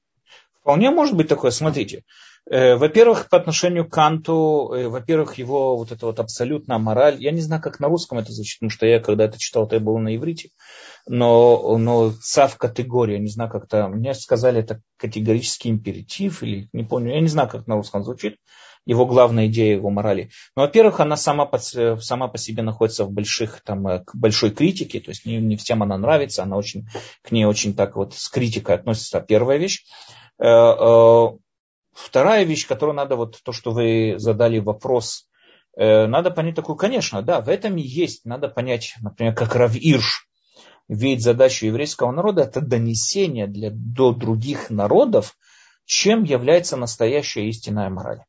Вполне 0.60 0.90
может 0.90 1.16
быть 1.16 1.28
такое. 1.28 1.50
Смотрите, 1.50 2.04
во-первых, 2.46 3.28
по 3.28 3.36
отношению 3.36 3.88
к 3.88 3.92
Канту, 3.92 4.72
э, 4.74 4.88
во-первых, 4.88 5.34
его 5.38 5.76
вот 5.76 5.92
эта 5.92 6.06
вот 6.06 6.18
абсолютная 6.18 6.78
мораль, 6.78 7.22
я 7.22 7.30
не 7.30 7.40
знаю, 7.40 7.62
как 7.62 7.78
на 7.80 7.88
русском 7.88 8.18
это 8.18 8.32
звучит, 8.32 8.58
потому 8.58 8.70
что 8.70 8.86
я 8.86 9.00
когда 9.00 9.24
это 9.24 9.38
читал, 9.38 9.68
то 9.68 9.76
я 9.76 9.80
был 9.80 9.98
на 9.98 10.16
иврите, 10.16 10.50
но, 11.06 11.78
но 11.78 12.12
цав 12.12 12.56
категория, 12.56 13.18
не 13.18 13.28
знаю, 13.28 13.50
как-то, 13.50 13.88
мне 13.88 14.14
сказали, 14.14 14.60
это 14.60 14.80
категорический 14.96 15.70
императив, 15.70 16.42
или 16.42 16.68
не 16.72 16.84
помню, 16.84 17.14
я 17.14 17.20
не 17.20 17.28
знаю, 17.28 17.48
как 17.48 17.66
на 17.66 17.76
русском 17.76 18.02
звучит, 18.02 18.36
его 18.86 19.06
главная 19.06 19.46
идея 19.46 19.76
его 19.76 19.90
морали. 19.90 20.30
Но, 20.56 20.62
во-первых, 20.62 21.00
она 21.00 21.16
сама 21.16 21.46
по, 21.46 21.58
сама 21.58 22.28
по 22.28 22.38
себе 22.38 22.62
находится 22.62 23.04
в 23.04 23.12
больших, 23.12 23.60
там, 23.62 23.86
э, 23.86 24.02
большой 24.14 24.50
критике, 24.50 25.00
то 25.00 25.10
есть 25.10 25.26
не, 25.26 25.36
не 25.36 25.56
всем 25.56 25.82
она 25.82 25.96
нравится, 25.98 26.42
она 26.42 26.56
очень, 26.56 26.86
к 27.22 27.30
ней 27.30 27.44
очень 27.44 27.74
так 27.74 27.96
вот 27.96 28.14
с 28.14 28.28
критикой 28.28 28.76
относится, 28.76 29.20
первая 29.20 29.58
вещь. 29.58 29.84
Вторая 31.92 32.44
вещь, 32.44 32.66
которую 32.66 32.96
надо, 32.96 33.16
вот 33.16 33.40
то, 33.42 33.52
что 33.52 33.72
вы 33.72 34.14
задали 34.18 34.58
вопрос, 34.58 35.28
э, 35.76 36.06
надо 36.06 36.30
понять 36.30 36.54
такую, 36.54 36.76
конечно, 36.76 37.22
да, 37.22 37.40
в 37.40 37.48
этом 37.48 37.76
и 37.76 37.82
есть, 37.82 38.24
надо 38.24 38.48
понять, 38.48 38.94
например, 39.00 39.34
как 39.34 39.54
Рав 39.56 39.74
Ирш 39.74 40.28
видит 40.88 41.22
задачу 41.22 41.66
еврейского 41.66 42.10
народа, 42.10 42.42
это 42.42 42.60
донесение 42.60 43.46
для, 43.46 43.70
до 43.70 44.12
других 44.12 44.70
народов 44.70 45.36
чем 45.90 46.22
является 46.22 46.76
настоящая 46.76 47.48
истинная 47.48 47.90
мораль. 47.90 48.22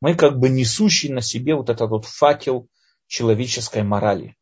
Мы 0.00 0.14
как 0.14 0.38
бы 0.38 0.48
несущие 0.48 1.12
на 1.12 1.20
себе 1.20 1.54
вот 1.54 1.68
этот 1.68 1.90
вот 1.90 2.06
факел 2.06 2.66
человеческой 3.06 3.82
морали. 3.82 4.34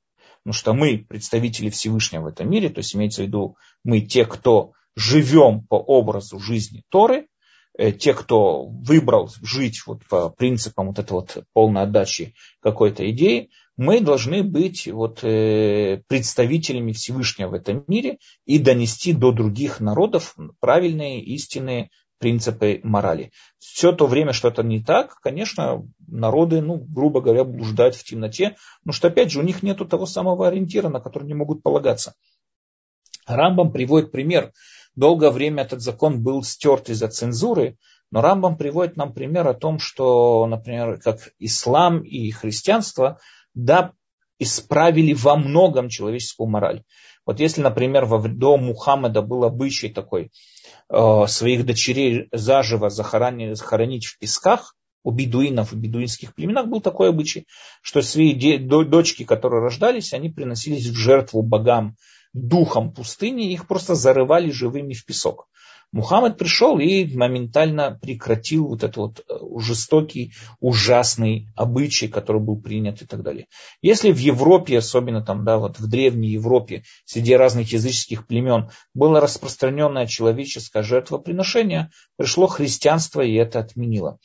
Потому 0.45 0.55
что 0.55 0.75
мы 0.75 0.99
представители 0.99 1.71
Всевышнего 1.71 2.23
в 2.23 2.27
этом 2.27 2.49
мире, 2.49 2.69
то 2.69 2.79
есть 2.79 2.95
имеется 2.95 3.23
в 3.23 3.27
виду 3.27 3.57
мы 3.83 4.01
те, 4.01 4.27
кто 4.27 4.75
живем 4.95 5.67
по 5.67 5.75
образу 5.75 6.39
жизни 6.39 6.85
Торы, 6.89 7.27
те, 7.77 8.15
кто 8.15 8.67
выбрал 8.67 9.31
жить 9.41 9.83
вот 9.87 10.05
по 10.09 10.29
принципам 10.29 10.89
вот 10.89 10.99
этой 10.99 11.13
вот 11.13 11.45
полной 11.53 11.83
отдачи 11.83 12.35
какой-то 12.61 13.09
идеи, 13.11 13.51
мы 13.77 14.01
должны 14.01 14.43
быть 14.43 14.87
вот, 14.87 15.25
э, 15.25 16.03
представителями 16.07 16.93
Всевышнего 16.93 17.49
в 17.49 17.55
этом 17.55 17.85
мире 17.89 18.19
и 18.45 18.59
донести 18.59 19.13
до 19.13 19.33
других 19.33 19.81
народов 19.81 20.37
правильные, 20.61 21.23
истинные 21.23 21.91
принципы 22.19 22.81
морали. 22.85 23.33
Все 23.59 23.93
то 23.93 24.07
время, 24.07 24.33
что 24.33 24.49
это 24.49 24.63
не 24.63 24.83
так, 24.83 25.17
конечно, 25.21 25.85
народы, 26.07 26.61
ну, 26.61 26.77
грубо 26.77 27.21
говоря, 27.21 27.45
блуждают 27.45 27.97
в 27.97 28.05
темноте, 28.05 28.57
но 28.85 28.93
что, 28.93 29.09
опять 29.09 29.33
же, 29.33 29.41
у 29.41 29.43
них 29.43 29.63
нет 29.63 29.79
того 29.89 30.07
самого 30.07 30.47
ориентира, 30.47 30.89
на 30.89 31.01
который 31.01 31.25
не 31.25 31.35
могут 31.35 31.63
полагаться. 31.63 32.15
Рамбам 33.27 33.73
приводит 33.73 34.13
пример. 34.13 34.53
Долгое 34.95 35.31
время 35.31 35.63
этот 35.63 35.81
закон 35.81 36.23
был 36.23 36.43
стерт 36.43 36.91
из-за 36.91 37.09
цензуры, 37.09 37.77
но 38.11 38.21
Рамбам 38.21 38.57
приводит 38.57 38.97
нам 38.97 39.15
пример 39.15 39.49
о 39.49 39.55
том, 39.55 39.79
что, 39.79 40.47
например, 40.47 41.01
как 41.01 41.31
ислам 41.39 42.01
и 42.03 42.31
христианство– 42.31 43.19
да, 43.55 43.93
исправили 44.39 45.13
во 45.13 45.37
многом 45.37 45.89
человеческую 45.89 46.49
мораль. 46.49 46.83
Вот 47.25 47.39
если, 47.39 47.61
например, 47.61 48.05
во, 48.07 48.19
до 48.21 48.57
Мухаммеда 48.57 49.23
был 49.23 49.45
обычай 49.45 49.89
такой, 49.89 50.33
э, 50.89 51.27
своих 51.29 51.65
дочерей 51.65 52.29
заживо 52.33 52.91
захоронить, 52.91 54.07
в 54.07 54.19
песках, 54.19 54.75
у 55.05 55.11
бедуинов, 55.11 55.73
у 55.73 55.77
бедуинских 55.77 56.35
племенах 56.35 56.67
был 56.67 56.81
такой 56.81 57.09
обычай, 57.09 57.47
что 57.83 58.03
свои 58.03 58.35
де, 58.35 58.59
дочки, 58.59 59.25
которые 59.25 59.61
рождались, 59.61 60.13
они 60.13 60.31
приносились 60.31 60.87
в 60.87 60.95
жертву 60.95 61.43
богам, 61.43 61.97
духом 62.33 62.93
пустыни, 62.93 63.53
их 63.53 63.67
просто 63.67 63.95
зарывали 63.95 64.51
живыми 64.51 64.95
в 64.95 65.05
песок. 65.05 65.49
Мухаммад 65.93 66.39
пришел 66.39 66.79
и 66.79 67.05
моментально 67.15 67.99
прекратил 68.01 68.67
вот 68.67 68.83
этот 68.83 68.97
вот 68.97 69.21
э, 69.21 69.61
жестокий, 69.61 70.33
ужасный 70.59 71.49
обычай, 71.55 72.09
который 72.09 72.41
был 72.41 72.59
принят 72.59 73.03
и 73.03 73.07
так 73.07 73.23
далее. 73.23 73.47
Если 73.83 74.11
в 74.11 74.17
Европе, 74.17 74.79
особенно 74.79 75.23
там, 75.23 75.45
да, 75.45 75.59
вот 75.59 75.79
в 75.79 75.87
древней 75.87 76.31
Европе, 76.31 76.85
среди 77.05 77.37
разных 77.37 77.73
языческих 77.73 78.27
племен 78.27 78.71
было 78.95 79.21
распространенное 79.21 80.07
человеческое 80.07 80.83
жертвоприношение, 80.83 81.91
пришло 82.17 82.47
христианство 82.47 83.21
и 83.21 83.35
это 83.35 83.59
отменило. 83.59 84.19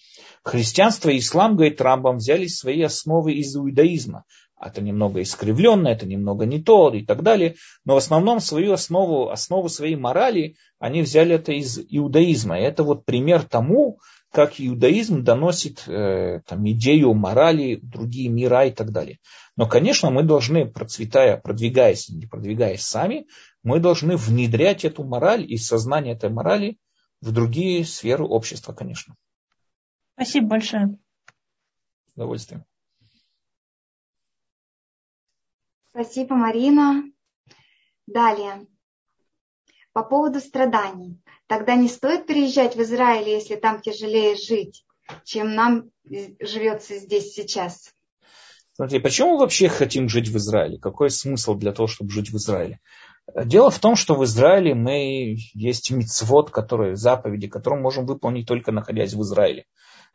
Христианство 0.44 1.10
и 1.10 1.18
ислам, 1.18 1.58
говорит 1.58 1.82
Рамбам, 1.82 2.18
взяли 2.18 2.48
свои 2.48 2.82
основы 2.82 3.34
из 3.34 3.54
иудаизма 3.58 4.24
это 4.60 4.82
немного 4.82 5.22
искривленно, 5.22 5.88
это 5.88 6.06
немного 6.06 6.46
не 6.46 6.62
то 6.62 6.94
и 6.94 7.06
так 7.06 7.24
далее. 7.24 7.56
Но 7.86 7.94
в 7.94 7.98
основном 7.98 8.40
свою 8.40 8.74
основу, 8.74 9.30
основу 9.30 9.70
своей 9.70 9.96
морали 9.96 10.56
они 10.80 11.02
взяли 11.02 11.36
это 11.36 11.52
из 11.52 11.80
иудаизма. 11.80 12.60
И 12.60 12.64
это 12.64 12.84
вот 12.84 13.06
пример 13.06 13.44
тому, 13.44 14.00
как 14.32 14.60
иудаизм 14.60 15.24
доносит 15.24 15.88
э, 15.88 16.42
там, 16.46 16.70
идею 16.70 17.14
морали 17.14 17.76
в 17.76 17.88
другие 17.88 18.30
мира 18.30 18.66
и 18.66 18.72
так 18.72 18.92
далее. 18.92 19.20
Но, 19.56 19.68
конечно, 19.68 20.10
мы 20.12 20.24
должны, 20.24 20.66
процветая, 20.66 21.38
продвигаясь, 21.38 22.10
не 22.10 22.26
продвигаясь 22.26 22.82
сами, 22.82 23.28
мы 23.64 23.80
должны 23.80 24.18
внедрять 24.18 24.86
эту 24.86 25.04
мораль 25.04 25.46
и 25.52 25.58
сознание 25.58 26.14
этой 26.14 26.30
морали 26.30 26.78
в 27.22 27.32
другие 27.32 27.86
сферы 27.86 28.26
общества, 28.26 28.74
конечно. 28.74 29.16
Спасибо 30.16 30.48
большое. 30.48 30.98
С 32.08 32.14
удовольствием. 32.16 32.66
Спасибо, 36.00 36.36
Марина. 36.36 37.06
Далее. 38.06 38.68
По 39.94 40.04
поводу 40.04 40.40
страданий. 40.40 41.20
Тогда 41.48 41.74
не 41.74 41.88
стоит 41.88 42.28
переезжать 42.28 42.76
в 42.76 42.82
Израиль, 42.84 43.28
если 43.28 43.56
там 43.56 43.82
тяжелее 43.82 44.36
жить, 44.36 44.86
чем 45.24 45.56
нам 45.56 45.90
живется 46.06 47.00
здесь 47.00 47.34
сейчас. 47.34 47.96
Смотрите, 48.74 49.02
почему 49.02 49.32
мы 49.32 49.40
вообще 49.40 49.70
хотим 49.70 50.08
жить 50.08 50.28
в 50.28 50.38
Израиле? 50.38 50.78
Какой 50.78 51.10
смысл 51.10 51.56
для 51.56 51.72
того, 51.72 51.88
чтобы 51.88 52.12
жить 52.12 52.30
в 52.30 52.38
Израиле? 52.38 52.80
Дело 53.36 53.72
в 53.72 53.80
том, 53.80 53.96
что 53.96 54.14
в 54.14 54.24
Израиле 54.24 54.76
мы 54.76 55.36
есть 55.56 55.90
мицвод, 55.90 56.52
которые, 56.52 56.96
заповеди, 56.96 57.48
которые 57.48 57.82
можем 57.82 58.06
выполнить 58.06 58.48
только 58.48 58.72
находясь 58.72 59.16
в 59.16 59.22
Израиле. 59.24 59.66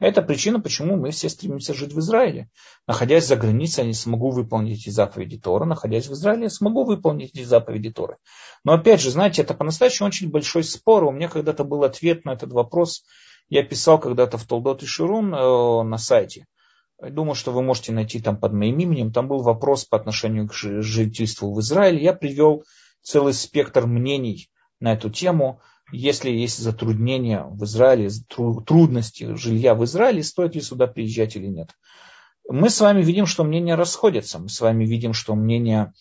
Это 0.03 0.21
причина, 0.21 0.59
почему 0.59 0.97
мы 0.97 1.13
все 1.13 1.29
стремимся 1.29 1.75
жить 1.75 1.93
в 1.93 2.01
Израиле. 2.01 2.51
Находясь 2.89 3.29
за 3.29 3.37
границей, 3.37 3.83
я 3.83 3.87
не 3.87 3.95
смогу 3.95 4.31
выполнить 4.33 4.81
эти 4.81 4.91
заповеди 4.91 5.39
Тора. 5.39 5.65
Находясь 5.65 6.09
в 6.09 6.13
Израиле, 6.15 6.45
я 6.45 6.51
смогу 6.51 6.83
выполнить 6.83 7.31
эти 7.33 7.45
заповеди 7.45 7.93
Торы. 7.93 8.17
Но 8.65 8.73
опять 8.73 9.01
же, 9.01 9.13
знаете, 9.13 9.43
это 9.43 9.55
по-настоящему 9.55 10.09
очень 10.09 10.29
большой 10.29 10.65
спор. 10.65 11.05
У 11.05 11.13
меня 11.13 11.29
когда-то 11.29 11.63
был 11.63 11.85
ответ 11.85 12.25
на 12.25 12.33
этот 12.33 12.53
вопрос. 12.53 13.05
Я 13.49 13.63
писал 13.63 14.01
когда-то 14.01 14.39
в 14.39 14.45
Толдот 14.45 14.83
и 14.83 14.87
Ширун 14.87 15.33
э, 15.33 15.83
на 15.85 15.99
сайте. 15.99 16.47
Думаю, 17.01 17.37
что 17.37 17.53
вы 17.53 17.63
можете 17.63 17.93
найти 17.93 18.21
там 18.21 18.37
под 18.37 18.55
моим 18.55 18.81
именем. 18.81 19.13
Там 19.13 19.29
был 19.29 19.39
вопрос 19.43 19.85
по 19.85 19.97
отношению 19.97 20.49
к 20.49 20.53
жительству 20.53 21.55
в 21.55 21.61
Израиле. 21.61 22.03
Я 22.03 22.13
привел 22.13 22.65
целый 23.03 23.35
спектр 23.35 23.87
мнений 23.87 24.49
на 24.81 24.95
эту 24.95 25.11
тему 25.11 25.61
если 25.93 26.31
есть 26.31 26.59
затруднения 26.59 27.45
в 27.49 27.65
Израиле, 27.65 28.11
трудности 28.67 29.35
жилья 29.37 29.75
в 29.75 29.85
Израиле, 29.85 30.23
стоит 30.23 30.55
ли 30.55 30.61
сюда 30.61 30.87
приезжать 30.87 31.37
или 31.37 31.47
нет. 31.47 31.71
Мы 32.49 32.71
с 32.71 32.81
вами 32.81 33.03
видим, 33.03 33.27
что 33.27 33.45
мнения 33.45 33.75
расходятся. 33.75 34.39
Мы 34.39 34.49
с 34.49 34.61
вами 34.61 34.85
видим, 34.85 35.13
что 35.13 35.35
мнения, 35.35 35.93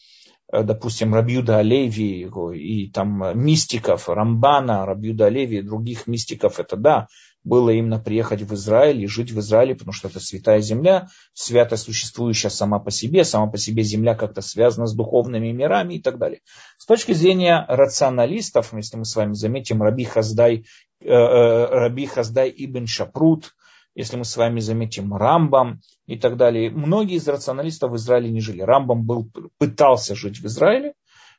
э, 0.52 0.64
допустим, 0.64 1.14
Рабьюда 1.14 1.58
Алеви 1.58 2.28
и 2.56 2.92
там 2.92 3.40
мистиков, 3.40 4.10
Рамбана, 4.10 4.86
Рабьюда 4.86 5.28
Алеви 5.28 5.60
и 5.60 5.62
других 5.62 6.08
мистиков, 6.08 6.60
это 6.60 6.78
да, 6.78 7.08
было 7.44 7.72
именно 7.72 8.00
приехать 8.00 8.42
в 8.42 8.54
Израиль 8.54 9.04
и 9.04 9.08
жить 9.08 9.32
в 9.32 9.40
Израиле, 9.40 9.76
потому 9.76 9.94
что 9.94 10.08
это 10.08 10.20
святая 10.20 10.62
земля, 10.62 11.08
свято 11.34 11.76
существующая 11.76 12.50
сама 12.50 12.80
по 12.80 12.92
себе, 12.92 13.24
сама 13.24 13.48
по 13.48 13.58
себе 13.58 13.84
земля 13.84 14.16
как-то 14.16 14.42
связана 14.42 14.86
с 14.86 14.94
духовными 14.94 15.52
мирами 15.52 15.96
и 15.96 16.02
так 16.02 16.18
далее. 16.18 16.42
С 16.78 16.86
точки 16.86 17.14
зрения 17.14 17.66
рационалистов, 17.68 18.74
если 18.74 18.98
мы 18.98 19.06
с 19.06 19.16
вами 19.16 19.34
заметим, 19.34 19.82
Раби 19.82 20.04
Хаздай, 20.04 20.66
э, 21.00 21.10
э, 21.10 21.66
Раби 21.66 22.06
Хаздай 22.06 22.54
Ибн 22.56 22.86
Шапрут, 22.86 23.56
если 23.96 24.18
мы 24.18 24.24
с 24.24 24.38
вами 24.38 24.60
заметим 24.60 25.14
Рамбам 25.14 25.82
и 26.06 26.18
так 26.18 26.38
далее, 26.38 26.70
многие 26.70 27.18
из 27.18 27.28
рационалистов 27.28 27.92
в 27.92 27.96
Израиле 27.98 28.30
не 28.30 28.40
жили. 28.40 28.62
Рамбам 28.62 29.04
был, 29.04 29.30
пытался 29.58 30.16
жить 30.16 30.40
в 30.40 30.46
Израиле, 30.46 30.94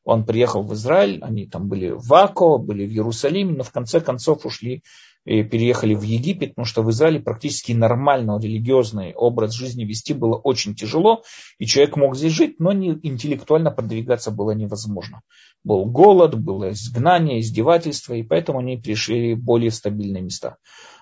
он 0.04 0.24
приехал 0.24 0.62
в 0.62 0.74
Израиль, 0.74 1.20
они 1.22 1.46
там 1.46 1.68
были 1.68 1.90
в 1.90 2.12
Ако, 2.12 2.58
были 2.58 2.86
в 2.86 2.90
Иерусалиме, 2.90 3.54
но 3.54 3.62
в 3.62 3.70
конце 3.70 4.00
концов 4.00 4.44
ушли 4.44 4.82
переехали 5.24 5.94
в 5.94 6.02
Египет, 6.02 6.50
потому 6.50 6.66
что 6.66 6.82
в 6.82 6.90
Израиле 6.90 7.20
практически 7.20 7.72
нормально 7.72 8.38
религиозный 8.40 9.14
образ 9.14 9.54
жизни 9.54 9.84
вести 9.84 10.14
было 10.14 10.36
очень 10.36 10.74
тяжело, 10.74 11.22
и 11.58 11.66
человек 11.66 11.96
мог 11.96 12.16
здесь 12.16 12.32
жить, 12.32 12.56
но 12.58 12.72
не, 12.72 12.98
интеллектуально 13.02 13.70
продвигаться 13.70 14.30
было 14.30 14.50
невозможно. 14.52 15.22
Был 15.64 15.84
голод, 15.84 16.34
было 16.38 16.72
изгнание, 16.72 17.40
издевательство, 17.40 18.14
и 18.14 18.22
поэтому 18.22 18.58
они 18.58 18.76
пришли 18.76 19.34
в 19.34 19.42
более 19.42 19.70
стабильные 19.70 20.22
места. 20.22 20.56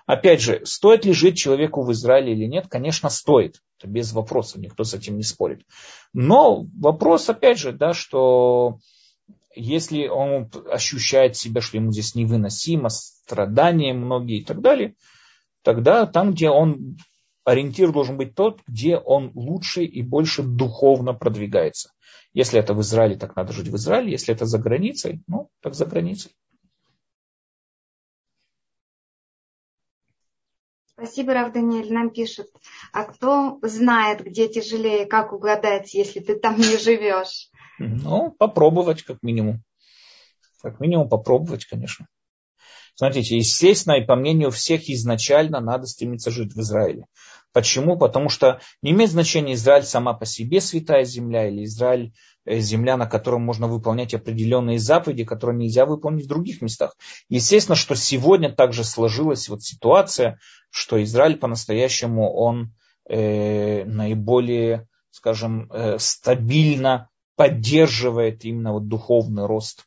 Опять 0.05 0.41
же, 0.41 0.61
стоит 0.65 1.05
ли 1.05 1.13
жить 1.13 1.37
человеку 1.37 1.83
в 1.83 1.91
Израиле 1.91 2.33
или 2.33 2.45
нет? 2.45 2.67
Конечно, 2.67 3.09
стоит. 3.09 3.61
Это 3.79 3.87
без 3.87 4.13
вопросов, 4.13 4.61
никто 4.61 4.83
с 4.83 4.93
этим 4.93 5.17
не 5.17 5.23
спорит. 5.23 5.65
Но 6.13 6.65
вопрос, 6.79 7.29
опять 7.29 7.57
же, 7.57 7.71
да, 7.71 7.93
что 7.93 8.77
если 9.55 10.07
он 10.07 10.49
ощущает 10.71 11.35
себя, 11.35 11.61
что 11.61 11.77
ему 11.77 11.91
здесь 11.91 12.15
невыносимо, 12.15 12.89
страдания 13.31 13.93
многие 13.93 14.39
и 14.39 14.43
так 14.43 14.61
далее, 14.61 14.95
тогда 15.61 16.05
там, 16.05 16.31
где 16.31 16.49
он, 16.49 16.97
ориентир 17.45 17.91
должен 17.91 18.17
быть 18.17 18.35
тот, 18.35 18.61
где 18.67 18.97
он 18.97 19.31
лучше 19.35 19.85
и 19.85 20.01
больше 20.01 20.43
духовно 20.43 21.13
продвигается. 21.13 21.91
Если 22.33 22.59
это 22.59 22.73
в 22.73 22.81
Израиле, 22.81 23.15
так 23.15 23.35
надо 23.35 23.53
жить 23.53 23.69
в 23.69 23.75
Израиле. 23.75 24.11
Если 24.11 24.33
это 24.33 24.45
за 24.45 24.57
границей, 24.57 25.21
ну, 25.27 25.49
так 25.61 25.73
за 25.75 25.85
границей. 25.85 26.31
Спасибо, 30.85 31.33
Рав 31.33 31.51
Даниэль. 31.51 31.91
Нам 31.91 32.11
пишут, 32.11 32.47
а 32.93 33.05
кто 33.05 33.59
знает, 33.63 34.23
где 34.23 34.47
тяжелее, 34.47 35.05
как 35.05 35.33
угадать, 35.33 35.93
если 35.93 36.19
ты 36.19 36.37
там 36.37 36.57
не 36.57 36.77
живешь? 36.77 37.49
Ну, 37.79 38.31
попробовать 38.31 39.03
как 39.03 39.23
минимум. 39.23 39.63
Как 40.61 40.79
минимум 40.79 41.09
попробовать, 41.09 41.65
конечно. 41.65 42.07
Смотрите, 42.95 43.37
естественно, 43.37 43.93
и 43.93 44.05
по 44.05 44.15
мнению 44.15 44.51
всех 44.51 44.89
изначально 44.89 45.59
надо 45.59 45.87
стремиться 45.87 46.29
жить 46.31 46.53
в 46.53 46.59
Израиле. 46.61 47.05
Почему? 47.53 47.97
Потому 47.97 48.29
что 48.29 48.61
не 48.81 48.91
имеет 48.91 49.11
значения 49.11 49.53
Израиль 49.53 49.83
сама 49.83 50.13
по 50.13 50.25
себе 50.25 50.61
святая 50.61 51.03
земля 51.03 51.49
или 51.49 51.65
Израиль 51.65 52.13
э, 52.45 52.59
земля, 52.59 52.95
на 52.95 53.07
котором 53.07 53.41
можно 53.41 53.67
выполнять 53.67 54.13
определенные 54.13 54.79
заповеди, 54.79 55.25
которые 55.25 55.57
нельзя 55.57 55.85
выполнить 55.85 56.25
в 56.25 56.29
других 56.29 56.61
местах. 56.61 56.95
Естественно, 57.29 57.75
что 57.75 57.95
сегодня 57.95 58.51
также 58.51 58.83
сложилась 58.83 59.49
вот 59.49 59.63
ситуация, 59.63 60.39
что 60.69 61.01
Израиль 61.03 61.37
по-настоящему 61.37 62.31
он 62.31 62.73
э, 63.09 63.83
наиболее, 63.83 64.87
скажем, 65.09 65.69
э, 65.71 65.97
стабильно 65.99 67.09
поддерживает 67.35 68.45
именно 68.45 68.71
вот 68.73 68.87
духовный 68.87 69.45
рост 69.45 69.85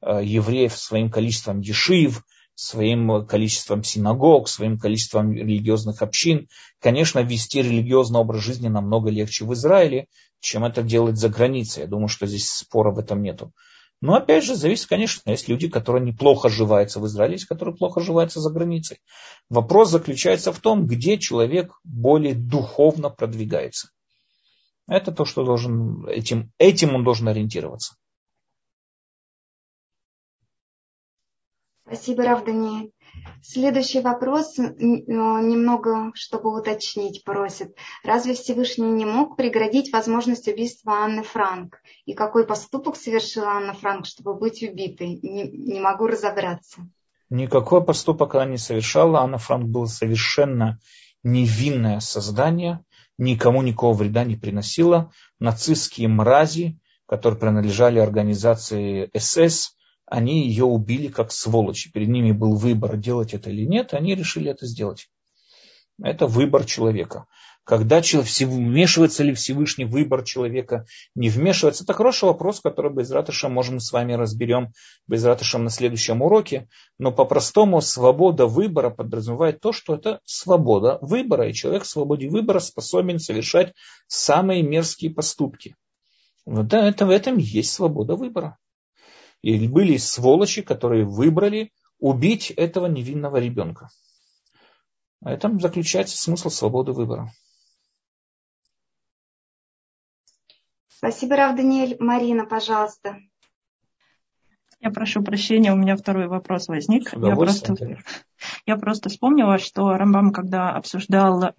э, 0.00 0.20
евреев 0.24 0.76
своим 0.76 1.10
количеством 1.10 1.60
ешив, 1.60 2.24
своим 2.54 3.26
количеством 3.26 3.82
синагог, 3.82 4.48
своим 4.48 4.78
количеством 4.78 5.32
религиозных 5.32 6.02
общин. 6.02 6.48
Конечно, 6.80 7.20
вести 7.20 7.62
религиозный 7.62 8.20
образ 8.20 8.42
жизни 8.42 8.68
намного 8.68 9.10
легче 9.10 9.44
в 9.44 9.52
Израиле, 9.54 10.06
чем 10.40 10.64
это 10.64 10.82
делать 10.82 11.16
за 11.16 11.28
границей. 11.28 11.82
Я 11.82 11.88
думаю, 11.88 12.08
что 12.08 12.26
здесь 12.26 12.50
спора 12.50 12.90
в 12.92 12.98
этом 12.98 13.22
нету. 13.22 13.52
Но 14.00 14.16
опять 14.16 14.44
же, 14.44 14.54
зависит, 14.54 14.86
конечно, 14.86 15.30
есть 15.30 15.48
люди, 15.48 15.68
которые 15.68 16.04
неплохо 16.04 16.50
живаются 16.50 17.00
в 17.00 17.06
Израиле, 17.06 17.34
есть 17.34 17.46
которые 17.46 17.74
плохо 17.74 18.00
живаются 18.00 18.40
за 18.40 18.50
границей. 18.50 18.98
Вопрос 19.48 19.90
заключается 19.90 20.52
в 20.52 20.58
том, 20.58 20.86
где 20.86 21.16
человек 21.18 21.72
более 21.84 22.34
духовно 22.34 23.08
продвигается. 23.08 23.88
Это 24.86 25.10
то, 25.12 25.24
что 25.24 25.44
должен, 25.44 26.06
этим, 26.06 26.52
этим 26.58 26.94
он 26.94 27.04
должен 27.04 27.28
ориентироваться. 27.28 27.94
Спасибо, 31.86 32.24
Рав 32.24 32.44
Даниэль. 32.44 32.92
Следующий 33.42 34.00
вопрос, 34.00 34.56
немного, 34.56 36.10
чтобы 36.14 36.58
уточнить, 36.58 37.24
просит. 37.24 37.76
Разве 38.02 38.34
Всевышний 38.34 38.90
не 38.90 39.04
мог 39.04 39.36
преградить 39.36 39.92
возможность 39.92 40.48
убийства 40.48 40.94
Анны 41.04 41.22
Франк? 41.22 41.78
И 42.06 42.14
какой 42.14 42.46
поступок 42.46 42.96
совершила 42.96 43.48
Анна 43.48 43.74
Франк, 43.74 44.06
чтобы 44.06 44.34
быть 44.34 44.62
убитой? 44.62 45.20
Не, 45.22 45.44
не 45.50 45.80
могу 45.80 46.06
разобраться. 46.06 46.88
Никакой 47.28 47.84
поступок 47.84 48.34
она 48.34 48.46
не 48.46 48.58
совершала. 48.58 49.20
Анна 49.20 49.38
Франк 49.38 49.66
была 49.66 49.86
совершенно 49.86 50.78
невинное 51.22 52.00
создание, 52.00 52.84
никому 53.18 53.62
никакого 53.62 53.94
вреда 53.94 54.24
не 54.24 54.36
приносила. 54.36 55.12
Нацистские 55.38 56.08
мрази, 56.08 56.78
которые 57.06 57.38
принадлежали 57.38 57.98
организации 57.98 59.10
СС, 59.16 59.73
они 60.06 60.46
ее 60.46 60.64
убили 60.64 61.08
как 61.08 61.32
сволочи. 61.32 61.90
Перед 61.90 62.08
ними 62.08 62.32
был 62.32 62.54
выбор, 62.54 62.96
делать 62.96 63.34
это 63.34 63.50
или 63.50 63.64
нет, 63.64 63.94
они 63.94 64.14
решили 64.14 64.50
это 64.50 64.66
сделать. 64.66 65.08
Это 66.02 66.26
выбор 66.26 66.64
человека. 66.64 67.26
Когда 67.64 68.02
человек, 68.02 68.30
вмешивается 68.30 69.22
ли 69.22 69.32
Всевышний 69.32 69.86
выбор 69.86 70.22
человека, 70.22 70.84
не 71.14 71.30
вмешивается, 71.30 71.84
это 71.84 71.94
хороший 71.94 72.24
вопрос, 72.24 72.60
который 72.60 72.92
без 72.92 73.10
ратыша 73.10 73.48
можем 73.48 73.80
с 73.80 73.90
вами 73.90 74.12
разберем 74.12 74.72
без 75.06 75.24
ратыша 75.24 75.56
на 75.56 75.70
следующем 75.70 76.20
уроке. 76.20 76.68
Но 76.98 77.10
по-простому 77.10 77.80
свобода 77.80 78.46
выбора 78.46 78.90
подразумевает 78.90 79.60
то, 79.60 79.72
что 79.72 79.94
это 79.94 80.20
свобода 80.26 80.98
выбора, 81.00 81.48
и 81.48 81.54
человек 81.54 81.84
в 81.84 81.88
свободе 81.88 82.28
выбора 82.28 82.58
способен 82.58 83.18
совершать 83.18 83.72
самые 84.08 84.62
мерзкие 84.62 85.10
поступки. 85.10 85.74
Вот 86.44 86.66
да, 86.66 86.86
это, 86.86 87.06
в 87.06 87.10
этом 87.10 87.38
есть 87.38 87.72
свобода 87.72 88.14
выбора. 88.14 88.58
И 89.44 89.68
были 89.68 89.98
сволочи, 89.98 90.62
которые 90.62 91.04
выбрали 91.04 91.70
убить 91.98 92.50
этого 92.50 92.86
невинного 92.86 93.36
ребенка. 93.36 93.90
В 95.20 95.26
этом 95.26 95.60
заключается 95.60 96.16
смысл 96.16 96.48
свободы 96.48 96.92
выбора. 96.92 97.30
Спасибо, 100.88 101.36
Рав 101.36 101.56
Даниэль. 101.56 101.98
Марина, 102.00 102.46
пожалуйста. 102.46 103.18
Я 104.84 104.90
прошу 104.90 105.22
прощения, 105.22 105.72
у 105.72 105.76
меня 105.76 105.96
второй 105.96 106.28
вопрос 106.28 106.68
возник. 106.68 107.10
Я 107.14 107.34
просто, 107.34 107.74
я 108.66 108.76
просто 108.76 109.08
вспомнила, 109.08 109.56
что 109.56 109.88
Рамбам, 109.96 110.30
когда 110.30 110.72
обсуждал 110.72 111.54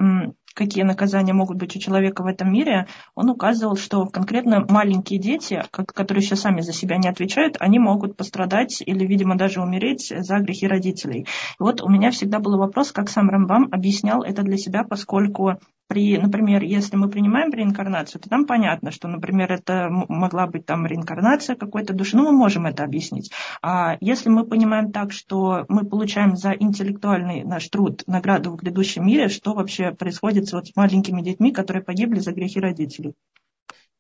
какие 0.54 0.84
наказания 0.84 1.34
могут 1.34 1.58
быть 1.58 1.76
у 1.76 1.80
человека 1.80 2.22
в 2.22 2.28
этом 2.28 2.54
мире, 2.54 2.88
он 3.16 3.30
указывал, 3.32 3.76
что 3.76 4.06
конкретно 4.06 4.64
маленькие 4.70 5.20
дети, 5.20 5.64
которые 5.72 6.24
еще 6.24 6.36
сами 6.36 6.62
за 6.62 6.72
себя 6.72 6.98
не 6.98 7.10
отвечают, 7.10 7.58
они 7.60 7.80
могут 7.80 8.16
пострадать 8.16 8.82
или, 8.86 9.06
видимо, 9.06 9.36
даже 9.36 9.60
умереть 9.60 10.14
за 10.16 10.38
грехи 10.38 10.68
родителей. 10.68 11.22
И 11.22 11.26
вот 11.60 11.82
у 11.82 11.90
меня 11.90 12.12
всегда 12.12 12.40
был 12.40 12.58
вопрос, 12.58 12.92
как 12.92 13.10
сам 13.10 13.30
Рамбам 13.30 13.70
объяснял 13.72 14.24
это 14.24 14.44
для 14.44 14.58
себя, 14.58 14.84
поскольку 14.84 15.60
при, 15.88 16.18
например, 16.18 16.64
если 16.64 16.96
мы 16.96 17.10
принимаем 17.10 17.52
реинкарнацию, 17.52 18.22
то 18.22 18.30
там 18.30 18.46
понятно, 18.46 18.92
что, 18.92 19.08
например, 19.08 19.52
это 19.52 19.88
могла 19.90 20.48
быть 20.48 20.66
там 20.66 20.86
реинкарнация 20.86 21.56
какой-то 21.56 21.94
души, 21.94 22.18
ну, 22.18 22.24
мы 22.24 22.32
можем 22.32 22.66
это 22.66 22.84
объяснить. 22.84 23.32
А 23.62 23.98
если 24.02 24.30
мы 24.30 24.46
понимаем 24.46 24.92
так, 24.92 25.12
что 25.12 25.66
мы 25.68 25.86
получаем 25.86 26.38
за 26.38 26.52
интеллектуальный 26.52 27.44
наш 27.44 27.68
труд 27.70 28.04
награду 28.08 28.52
в 28.52 28.56
грядущем 28.56 29.06
мире, 29.06 29.30
что 29.30 29.54
вообще 29.54 29.92
происходит 29.92 30.52
вот 30.52 30.68
с 30.68 30.76
маленькими 30.76 31.22
детьми, 31.22 31.52
которые 31.52 31.84
погибли 31.84 32.20
за 32.20 32.32
грехи 32.32 32.60
родителей? 32.60 33.14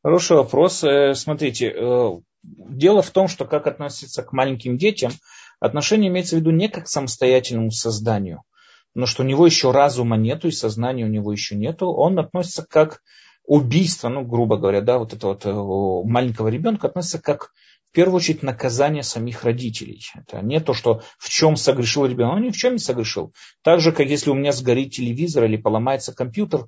Хороший 0.03 0.38
вопрос. 0.38 0.84
Э, 0.84 1.14
смотрите, 1.14 1.70
э, 1.70 2.10
дело 2.44 3.02
в 3.02 3.12
том, 3.12 3.28
что 3.28 3.45
как 3.45 3.68
относиться 3.68 4.24
к 4.24 4.34
маленьким 4.34 4.78
детям, 4.78 5.12
отношение 5.60 6.10
имеется 6.10 6.36
в 6.36 6.40
виду 6.40 6.52
не 6.52 6.68
как 6.68 6.86
к 6.86 6.88
самостоятельному 6.88 7.72
созданию– 7.72 8.41
но 8.95 9.05
что 9.05 9.23
у 9.23 9.26
него 9.26 9.45
еще 9.45 9.72
разума 9.72 10.17
нету 10.17 10.47
и 10.47 10.51
сознания 10.51 11.03
у 11.03 11.09
него 11.09 11.31
еще 11.31 11.55
нету, 11.55 11.88
он 11.88 12.17
относится 12.17 12.65
как 12.67 13.01
убийство, 13.45 14.09
ну, 14.09 14.26
грубо 14.26 14.57
говоря, 14.57 14.81
да, 14.81 14.97
вот 14.97 15.13
этого 15.13 15.34
вот 15.63 16.05
маленького 16.05 16.47
ребенка 16.47 16.88
относится 16.88 17.22
как 17.22 17.51
в 17.91 17.95
первую 17.95 18.17
очередь 18.17 18.41
наказание 18.41 19.03
самих 19.03 19.43
родителей. 19.43 20.01
Это 20.15 20.41
не 20.41 20.59
то, 20.59 20.73
что 20.73 21.01
в 21.17 21.30
чем 21.30 21.55
согрешил 21.55 22.05
ребенок, 22.05 22.35
он 22.35 22.41
ни 22.41 22.49
в 22.49 22.57
чем 22.57 22.73
не 22.73 22.80
согрешил. 22.80 23.34
Так 23.61 23.80
же, 23.81 23.91
как 23.91 24.07
если 24.07 24.31
у 24.31 24.34
меня 24.34 24.51
сгорит 24.51 24.93
телевизор 24.93 25.43
или 25.43 25.57
поломается 25.57 26.13
компьютер, 26.13 26.61
э, 26.61 26.65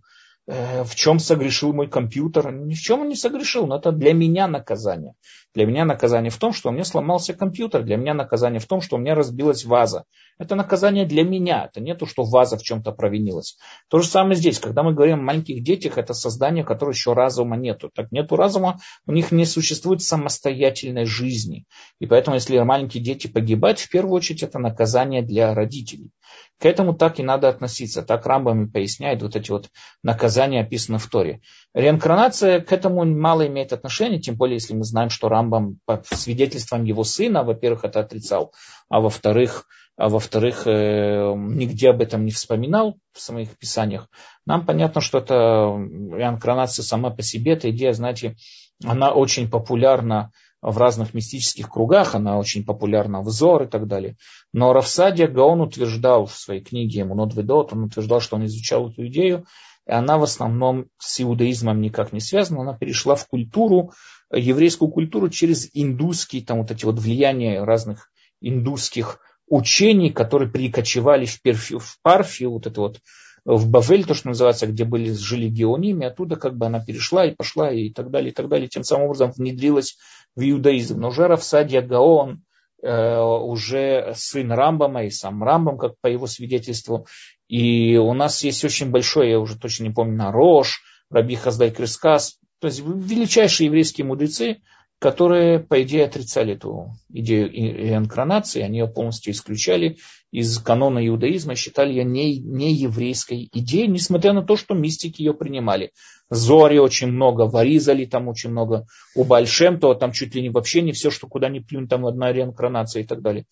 в 0.48 0.96
чем 0.96 1.20
согрешил 1.20 1.74
мой 1.74 1.88
компьютер? 1.90 2.54
Ни 2.54 2.74
в 2.74 2.80
чем 2.80 3.02
он 3.02 3.10
не 3.10 3.16
согрешил, 3.16 3.68
но 3.68 3.78
это 3.78 3.92
для 3.92 4.14
меня 4.14 4.48
наказание. 4.48 5.14
Для 5.54 5.66
меня 5.66 5.86
наказание 5.86 6.30
в 6.30 6.38
том, 6.38 6.54
что 6.54 6.70
у 6.70 6.72
меня 6.72 6.84
сломался 6.84 7.34
компьютер, 7.34 7.84
для 7.84 7.98
меня 7.98 8.14
наказание 8.14 8.60
в 8.60 8.66
том, 8.66 8.80
что 8.80 8.96
у 8.96 9.00
меня 9.00 9.16
разбилась 9.16 9.66
ваза. 9.66 10.06
Это 10.38 10.56
наказание 10.56 11.06
для 11.06 11.24
меня. 11.24 11.66
Это 11.66 11.82
не 11.82 11.96
то, 11.96 12.06
что 12.06 12.24
ваза 12.24 12.58
в 12.58 12.62
чем-то 12.62 12.92
провинилась. 12.92 13.58
То 13.90 14.00
же 14.00 14.08
самое 14.08 14.36
здесь. 14.36 14.60
Когда 14.60 14.84
мы 14.84 14.94
говорим 14.94 15.20
о 15.20 15.24
маленьких 15.24 15.64
детях, 15.64 15.98
это 15.98 16.14
создание, 16.14 16.64
которое 16.64 16.92
еще 16.92 17.14
разума 17.14 17.58
нету. 17.58 17.90
Так 17.94 18.12
нету 18.12 18.36
разума, 18.36 18.80
у 19.08 19.12
них 19.12 19.32
не 19.32 19.46
существует 19.46 20.02
самостоятельной 20.02 21.06
жизни. 21.06 21.66
И 22.00 22.06
поэтому, 22.06 22.36
если 22.36 22.60
маленькие 22.60 23.04
дети 23.04 23.28
погибают, 23.28 23.80
в 23.80 23.90
первую 23.90 24.14
очередь 24.14 24.44
это 24.44 24.60
наказание 24.60 25.24
для 25.24 25.54
родителей. 25.54 26.12
К 26.60 26.66
этому 26.66 26.94
так 26.94 27.20
и 27.20 27.24
надо 27.24 27.50
относиться. 27.50 28.02
Так 28.02 28.26
Рамбам 28.26 28.72
поясняет 28.72 29.22
вот 29.22 29.36
эти 29.36 29.52
вот 29.52 29.70
наказания, 30.04 30.62
описанные 30.62 31.00
в 31.00 31.08
Торе. 31.08 31.42
Реинкарнация 31.74 32.62
к 32.62 32.72
этому 32.72 33.06
мало 33.06 33.46
имеет 33.48 33.74
отношения, 33.74 34.20
тем 34.20 34.36
более, 34.36 34.56
если 34.56 34.74
мы 34.74 34.84
знаем, 34.84 35.10
что 35.10 35.30
Рамбам 35.30 35.80
по 35.86 36.02
свидетельствам 36.10 36.84
его 36.84 37.04
сына, 37.04 37.44
во-первых, 37.44 37.84
это 37.84 38.00
отрицал, 38.00 38.54
а 38.90 39.02
во-вторых, 39.02 39.66
а 39.98 40.10
во-вторых, 40.10 40.68
э, 40.68 41.34
нигде 41.36 41.90
об 41.90 42.02
этом 42.02 42.26
не 42.26 42.32
вспоминал 42.32 42.98
в 43.14 43.22
своих 43.22 43.58
писаниях. 43.58 44.10
Нам 44.46 44.66
понятно, 44.66 45.02
что 45.02 45.18
это 45.18 45.34
реинкарнация 45.34 46.84
сама 46.84 47.10
по 47.10 47.24
себе, 47.24 47.54
эта 47.54 47.70
идея, 47.72 47.94
знаете, 47.94 48.36
она 48.84 49.12
очень 49.12 49.50
популярна 49.50 50.32
в 50.72 50.78
разных 50.78 51.14
мистических 51.14 51.70
кругах, 51.70 52.14
она 52.14 52.38
очень 52.38 52.66
популярна 52.66 53.22
в 53.22 53.30
Зор 53.30 53.64
и 53.64 53.68
так 53.68 53.88
далее. 53.88 54.18
Но 54.52 54.74
Равсадия 54.74 55.28
Гаон 55.28 55.62
утверждал 55.62 56.26
в 56.26 56.34
своей 56.34 56.62
книге 56.62 57.06
Мунот 57.06 57.34
Ведот, 57.36 57.72
он 57.72 57.86
утверждал, 57.86 58.20
что 58.20 58.36
он 58.36 58.46
изучал 58.46 58.90
эту 58.90 59.08
идею, 59.08 59.46
и 59.88 59.92
она 59.92 60.18
в 60.18 60.24
основном 60.24 60.88
с 60.98 61.22
иудаизмом 61.22 61.80
никак 61.80 62.12
не 62.12 62.20
связана, 62.20 62.62
она 62.62 62.78
перешла 62.78 63.16
в 63.16 63.26
культуру, 63.28 63.94
еврейскую 64.30 64.92
культуру 64.92 65.30
через 65.30 65.70
индусские, 65.74 66.44
там 66.44 66.60
вот 66.60 66.72
эти 66.72 66.84
вот 66.84 67.00
влияния 67.00 67.64
разных 67.64 68.10
индусских 68.42 69.20
учений, 69.48 70.12
которые 70.12 70.52
перекочевали 70.52 71.26
в, 71.26 71.42
Перфи, 71.42 71.78
в 71.78 71.98
Парфию, 72.02 72.52
вот 72.52 72.68
это 72.68 72.82
вот 72.82 73.00
в 73.48 73.70
Бавель, 73.70 74.04
то, 74.04 74.14
что 74.14 74.28
называется, 74.28 74.68
где 74.68 74.84
были, 74.84 75.14
жили 75.14 75.48
геоними, 75.48 76.06
оттуда 76.06 76.36
как 76.36 76.58
бы 76.58 76.66
она 76.66 76.84
перешла 76.84 77.26
и 77.26 77.34
пошла 77.34 77.72
и 77.72 77.90
так 77.90 78.12
далее, 78.12 78.32
и 78.32 78.34
так 78.34 78.50
далее, 78.50 78.68
тем 78.68 78.84
самым 78.84 79.06
образом 79.06 79.32
внедрилась 79.32 79.98
в 80.36 80.42
иудаизм. 80.42 81.00
Но 81.00 81.08
уже 81.08 81.28
Равсадия 81.28 81.82
Гаон, 81.82 82.44
э, 82.84 83.20
уже 83.20 84.12
сын 84.16 84.52
Рамбама 84.52 85.06
и 85.06 85.10
сам 85.10 85.42
Рамбам, 85.42 85.78
как 85.78 85.94
по 86.02 86.08
его 86.08 86.28
свидетельству, 86.28 87.08
и 87.48 87.96
у 87.96 88.14
нас 88.14 88.44
есть 88.44 88.66
очень 88.66 88.92
большой, 88.92 89.30
я 89.30 89.40
уже 89.40 89.58
точно 89.58 89.86
не 89.86 89.92
помню, 89.92 90.30
Рош, 90.30 90.82
Раби 91.10 91.36
Хаздай 91.36 91.72
Крискас, 91.72 92.40
то 92.60 92.68
есть 92.68 92.82
величайшие 92.82 93.68
еврейские 93.68 94.06
мудрецы, 94.06 94.58
которые, 95.00 95.60
по 95.60 95.82
идее, 95.84 96.06
отрицали 96.06 96.54
эту 96.54 96.94
идею 97.10 97.52
реинкарнации, 97.52 98.62
они 98.62 98.80
ее 98.80 98.88
полностью 98.88 99.32
исключали 99.32 99.98
из 100.32 100.58
канона 100.58 101.06
иудаизма, 101.08 101.56
считали 101.56 101.92
ее 101.92 102.04
не, 102.04 102.40
не 102.40 102.74
еврейской 102.74 103.48
идеей, 103.54 103.88
несмотря 103.88 104.34
на 104.34 104.42
то, 104.42 104.56
что 104.56 104.74
мистики 104.74 105.22
ее 105.22 105.34
принимали. 105.34 105.92
Зори 106.30 106.80
очень 106.80 107.08
много, 107.08 107.44
Варизали 107.44 108.06
там 108.06 108.28
очень 108.28 108.50
много, 108.50 108.88
у 109.16 109.24
Большем, 109.24 109.80
то 109.80 109.94
там 109.94 110.12
чуть 110.12 110.34
ли 110.34 110.42
не 110.42 110.50
вообще 110.50 110.82
не 110.82 110.94
все, 110.94 111.12
что 111.12 111.28
куда 111.28 111.48
ни 111.48 111.60
плюнь, 111.60 111.88
там 111.88 112.06
одна 112.06 112.34
реинкарнация 112.34 113.04
и 113.04 113.06
так 113.06 113.22
далее. 113.22 113.46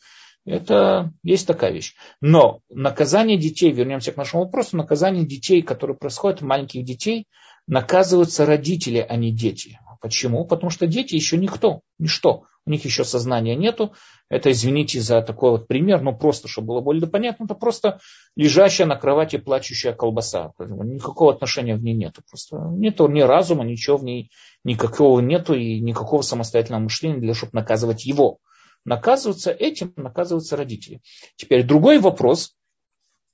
Это 0.45 1.11
есть 1.23 1.47
такая 1.47 1.71
вещь. 1.71 1.95
Но 2.21 2.61
наказание 2.69 3.37
детей, 3.37 3.71
вернемся 3.71 4.11
к 4.11 4.17
нашему 4.17 4.43
вопросу, 4.43 4.77
наказание 4.77 5.25
детей, 5.25 5.61
которые 5.61 5.97
происходят, 5.97 6.41
маленьких 6.41 6.83
детей, 6.83 7.27
наказываются 7.67 8.45
родители, 8.45 9.05
а 9.07 9.15
не 9.15 9.31
дети. 9.31 9.79
Почему? 10.01 10.45
Потому 10.45 10.69
что 10.69 10.85
дети 10.85 11.15
еще 11.15 11.37
никто, 11.37 11.81
ничто. 11.97 12.43
У 12.67 12.71
них 12.71 12.83
еще 12.83 13.03
сознания 13.03 13.55
нету. 13.55 13.93
Это, 14.29 14.51
извините 14.51 14.99
за 14.99 15.21
такой 15.21 15.51
вот 15.51 15.67
пример, 15.67 16.01
но 16.01 16.13
просто, 16.13 16.47
чтобы 16.47 16.67
было 16.69 16.81
более 16.81 17.07
понятно, 17.07 17.45
это 17.45 17.53
просто 17.53 17.99
лежащая 18.35 18.87
на 18.87 18.95
кровати 18.95 19.37
плачущая 19.37 19.93
колбаса. 19.93 20.51
Никакого 20.59 21.31
отношения 21.31 21.75
в 21.75 21.83
ней 21.83 21.93
нету. 21.93 22.23
Просто 22.27 22.57
нету 22.75 23.07
ни 23.07 23.21
разума, 23.21 23.63
ничего 23.63 23.97
в 23.97 24.03
ней 24.03 24.31
никакого 24.63 25.19
нету 25.19 25.53
и 25.53 25.79
никакого 25.79 26.21
самостоятельного 26.23 26.83
мышления 26.83 27.19
для 27.19 27.35
чтобы 27.35 27.51
наказывать 27.53 28.05
его. 28.05 28.39
Наказываются 28.83 29.51
этим, 29.51 29.93
наказываются 29.95 30.57
родители. 30.57 31.01
Теперь 31.35 31.63
другой 31.63 31.99
вопрос, 31.99 32.55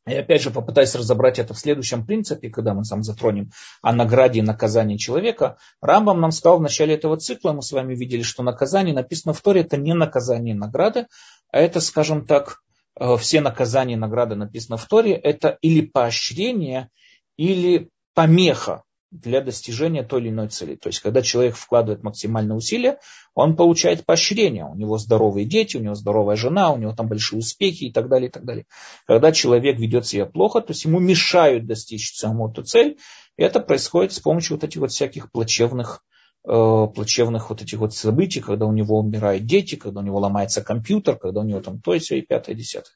и 0.07 0.15
опять 0.15 0.41
же 0.41 0.49
попытаюсь 0.49 0.95
разобрать 0.95 1.37
это 1.37 1.53
в 1.53 1.59
следующем 1.59 2.05
принципе, 2.05 2.49
когда 2.49 2.73
мы 2.73 2.83
сам 2.83 3.03
затронем 3.03 3.51
о 3.81 3.93
награде 3.93 4.39
и 4.39 4.43
наказании 4.43 4.97
человека. 4.97 5.57
Рамбам 5.81 6.19
нам 6.19 6.31
сказал 6.31 6.57
в 6.57 6.61
начале 6.61 6.95
этого 6.95 7.17
цикла, 7.17 7.53
мы 7.53 7.61
с 7.61 7.71
вами 7.71 7.95
видели, 7.95 8.23
что 8.23 8.41
наказание 8.41 8.95
написано 8.95 9.33
в 9.33 9.41
Торе, 9.41 9.61
это 9.61 9.77
не 9.77 9.93
наказание 9.93 10.55
и 10.55 10.57
награда, 10.57 11.07
а 11.51 11.59
это, 11.59 11.81
скажем 11.81 12.25
так, 12.25 12.61
э, 12.99 13.15
все 13.17 13.41
наказания 13.41 13.93
и 13.93 13.97
награды 13.97 14.35
написано 14.35 14.77
в 14.77 14.85
Торе, 14.87 15.13
это 15.13 15.57
или 15.61 15.81
поощрение, 15.81 16.89
или 17.37 17.89
помеха 18.15 18.83
для 19.11 19.41
достижения 19.41 20.03
той 20.03 20.21
или 20.21 20.29
иной 20.29 20.47
цели. 20.47 20.75
То 20.75 20.87
есть, 20.87 21.01
когда 21.01 21.21
человек 21.21 21.55
вкладывает 21.55 22.01
максимальные 22.01 22.55
усилия, 22.55 22.99
он 23.35 23.57
получает 23.57 24.05
поощрение. 24.05 24.65
У 24.65 24.75
него 24.75 24.97
здоровые 24.97 25.45
дети, 25.45 25.75
у 25.77 25.81
него 25.81 25.95
здоровая 25.95 26.37
жена, 26.37 26.71
у 26.71 26.77
него 26.77 26.93
там 26.93 27.07
большие 27.07 27.39
успехи 27.39 27.85
и 27.85 27.91
так 27.91 28.07
далее, 28.07 28.29
и 28.29 28.31
так 28.31 28.45
далее. 28.45 28.65
Когда 29.05 29.33
человек 29.33 29.77
ведет 29.77 30.07
себя 30.07 30.25
плохо, 30.25 30.61
то 30.61 30.71
есть 30.71 30.85
ему 30.85 30.99
мешают 30.99 31.67
достичь 31.67 32.13
саму 32.13 32.49
эту 32.49 32.63
цель, 32.63 32.97
и 33.37 33.43
это 33.43 33.59
происходит 33.59 34.13
с 34.13 34.19
помощью 34.19 34.55
вот 34.55 34.63
этих 34.63 34.79
вот 34.79 34.91
всяких 34.91 35.29
плачевных 35.31 36.03
э, 36.47 36.87
плачевных 36.95 37.49
вот 37.49 37.61
этих 37.61 37.79
вот 37.79 37.93
событий, 37.93 38.39
когда 38.39 38.65
у 38.65 38.71
него 38.71 38.99
умирают 38.99 39.45
дети, 39.45 39.75
когда 39.75 39.99
у 39.99 40.03
него 40.03 40.19
ломается 40.19 40.63
компьютер, 40.63 41.17
когда 41.17 41.41
у 41.41 41.43
него 41.43 41.59
там 41.59 41.81
то 41.81 41.93
и 41.93 41.99
все, 41.99 42.17
и 42.17 42.21
пятое, 42.21 42.55
и 42.55 42.57
десятое. 42.57 42.93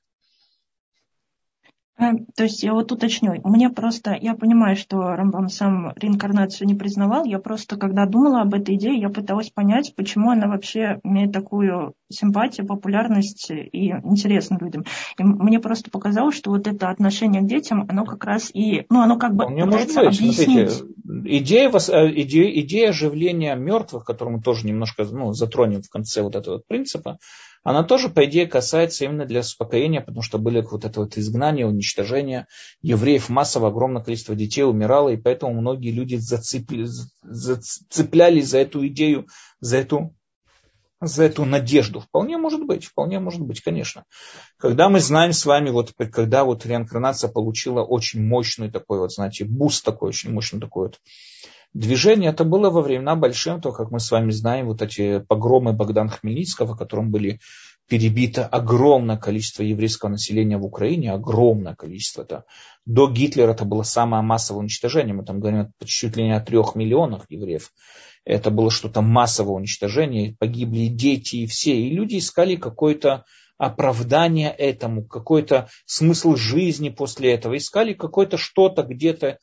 Э, 1.97 2.11
то 2.35 2.43
есть 2.43 2.63
я 2.63 2.73
вот 2.73 2.91
уточню. 2.91 3.39
Мне 3.43 3.69
просто, 3.69 4.17
я 4.19 4.35
понимаю, 4.35 4.76
что 4.76 4.97
Рамбам 5.15 5.49
сам 5.49 5.93
реинкарнацию 5.95 6.67
не 6.67 6.76
признавал. 6.76 7.26
Я 7.26 7.39
просто, 7.39 7.77
когда 7.77 8.05
думала 8.05 8.41
об 8.41 8.53
этой 8.53 8.76
идее, 8.76 8.99
я 8.99 9.09
пыталась 9.09 9.49
понять, 9.49 9.93
почему 9.95 10.31
она 10.31 10.47
вообще 10.47 10.99
имеет 11.03 11.31
такую 11.31 11.93
симпатию, 12.09 12.67
популярность 12.67 13.49
и 13.49 13.89
интересно 13.89 14.57
людям. 14.59 14.84
И 15.17 15.23
мне 15.23 15.59
просто 15.59 15.89
показалось, 15.89 16.35
что 16.35 16.51
вот 16.51 16.67
это 16.67 16.89
отношение 16.89 17.41
к 17.41 17.47
детям, 17.47 17.85
оно 17.89 18.05
как 18.05 18.23
раз 18.26 18.51
и, 18.53 18.85
ну, 18.89 19.01
оно 19.01 19.17
как 19.17 19.35
бы 19.35 19.49
Мне 19.49 19.65
пытается 19.65 20.03
может 20.03 20.22
быть. 20.22 20.38
объяснить. 20.38 20.72
Смотрите, 20.72 21.38
идея, 21.38 21.69
э, 21.69 22.22
идея, 22.22 22.59
идея 22.61 22.89
оживления 22.89 23.55
мертвых, 23.55 24.03
которую 24.03 24.38
мы 24.38 24.43
тоже 24.43 24.67
немножко 24.67 25.05
ну, 25.05 25.34
затронем 25.34 25.81
в 25.81 25.89
конце 25.89 26.22
вот 26.22 26.35
этого 26.35 26.61
принципа, 26.67 27.19
она 27.65 27.83
тоже, 27.83 28.09
по 28.09 28.23
идее, 28.25 28.45
касается 28.45 29.05
именно 29.05 29.25
для 29.25 29.39
успокоения, 29.39 29.99
потому 29.99 30.21
что 30.21 30.37
были 30.37 30.61
вот 30.61 30.85
это 30.85 30.99
вот 30.99 31.17
изгнание, 31.17 31.65
уничтожение 31.65 32.45
евреев, 32.83 33.27
массово 33.27 33.69
огромное 33.69 34.03
количество 34.03 34.35
детей 34.35 34.63
умирало, 34.63 35.09
и 35.09 35.17
поэтому 35.17 35.59
многие 35.59 35.89
люди 35.89 36.15
зацепли, 36.15 36.85
зацеплялись 37.23 38.49
за 38.49 38.59
эту 38.59 38.85
идею, 38.85 39.27
за 39.61 39.77
эту 39.77 40.15
за 41.01 41.23
эту 41.23 41.43
надежду. 41.43 41.99
Вполне 41.99 42.37
может 42.37 42.63
быть, 42.63 42.85
вполне 42.85 43.19
может 43.19 43.41
быть, 43.41 43.61
конечно. 43.61 44.05
Когда 44.57 44.87
мы 44.87 44.99
знаем 44.99 45.33
с 45.33 45.45
вами, 45.45 45.71
вот 45.71 45.91
когда 46.11 46.45
вот 46.45 46.67
реинкарнация 46.67 47.31
получила 47.31 47.81
очень 47.81 48.23
мощный 48.23 48.69
такой 48.69 48.99
вот, 48.99 49.11
знаете, 49.11 49.43
boost 49.43 49.84
такой, 49.83 50.09
очень 50.09 50.31
мощный 50.31 50.59
такой 50.59 50.87
вот 50.87 50.99
движение 51.76 52.31
это 52.31 52.45
было 52.45 52.69
во 52.69 52.81
времена 52.81 53.15
Баал 53.15 53.33
Шем 53.33 53.51
Това, 53.51 53.73
как 53.73 53.91
мы 53.91 53.99
с 53.99 54.10
вами 54.10 54.31
знаем, 54.31 54.68
вот 54.68 54.81
эти 54.81 55.19
погромы 55.19 55.73
Богдана 55.73 56.10
Хмельницкого, 56.10 56.73
в 56.73 56.77
котором 56.77 57.11
были 57.11 57.39
перебито 57.88 58.47
огромное 58.47 59.18
количество 59.18 59.61
еврейского 59.61 60.10
населения 60.10 60.57
в 60.57 60.65
Украине, 60.65 61.11
огромное 61.11 61.76
количество. 61.76 62.23
Это, 62.23 62.45
до 62.85 63.07
Гитлера 63.11 63.52
это 63.52 63.65
было 63.65 63.84
самое 63.84 64.23
массовое 64.23 64.61
уничтожение, 64.61 65.14
мы 65.14 65.23
там 65.23 65.39
говорим 65.39 65.72
чуть 65.85 66.15
ли 66.15 66.23
не 66.23 66.35
о 66.35 66.41
трех 66.41 66.76
миллионах 66.76 67.26
евреев. 67.30 67.72
Это 68.23 68.49
было 68.49 68.72
что-то 68.72 69.02
массовое 69.02 69.53
уничтожение, 69.53 70.35
погибли 70.39 70.80
и 70.80 70.89
дети, 70.89 71.35
и 71.38 71.45
все. 71.45 71.76
И 71.76 71.91
люди 71.91 72.18
искали 72.18 72.56
какое-то 72.56 73.26
оправдание 73.57 74.49
этому, 74.49 75.06
какой-то 75.06 75.69
смысл 75.85 76.35
жизни 76.35 76.89
после 76.89 77.34
этого, 77.34 77.56
искали 77.56 77.93
какое-то 77.93 78.38
что-то 78.38 78.81
где-то 78.81 79.38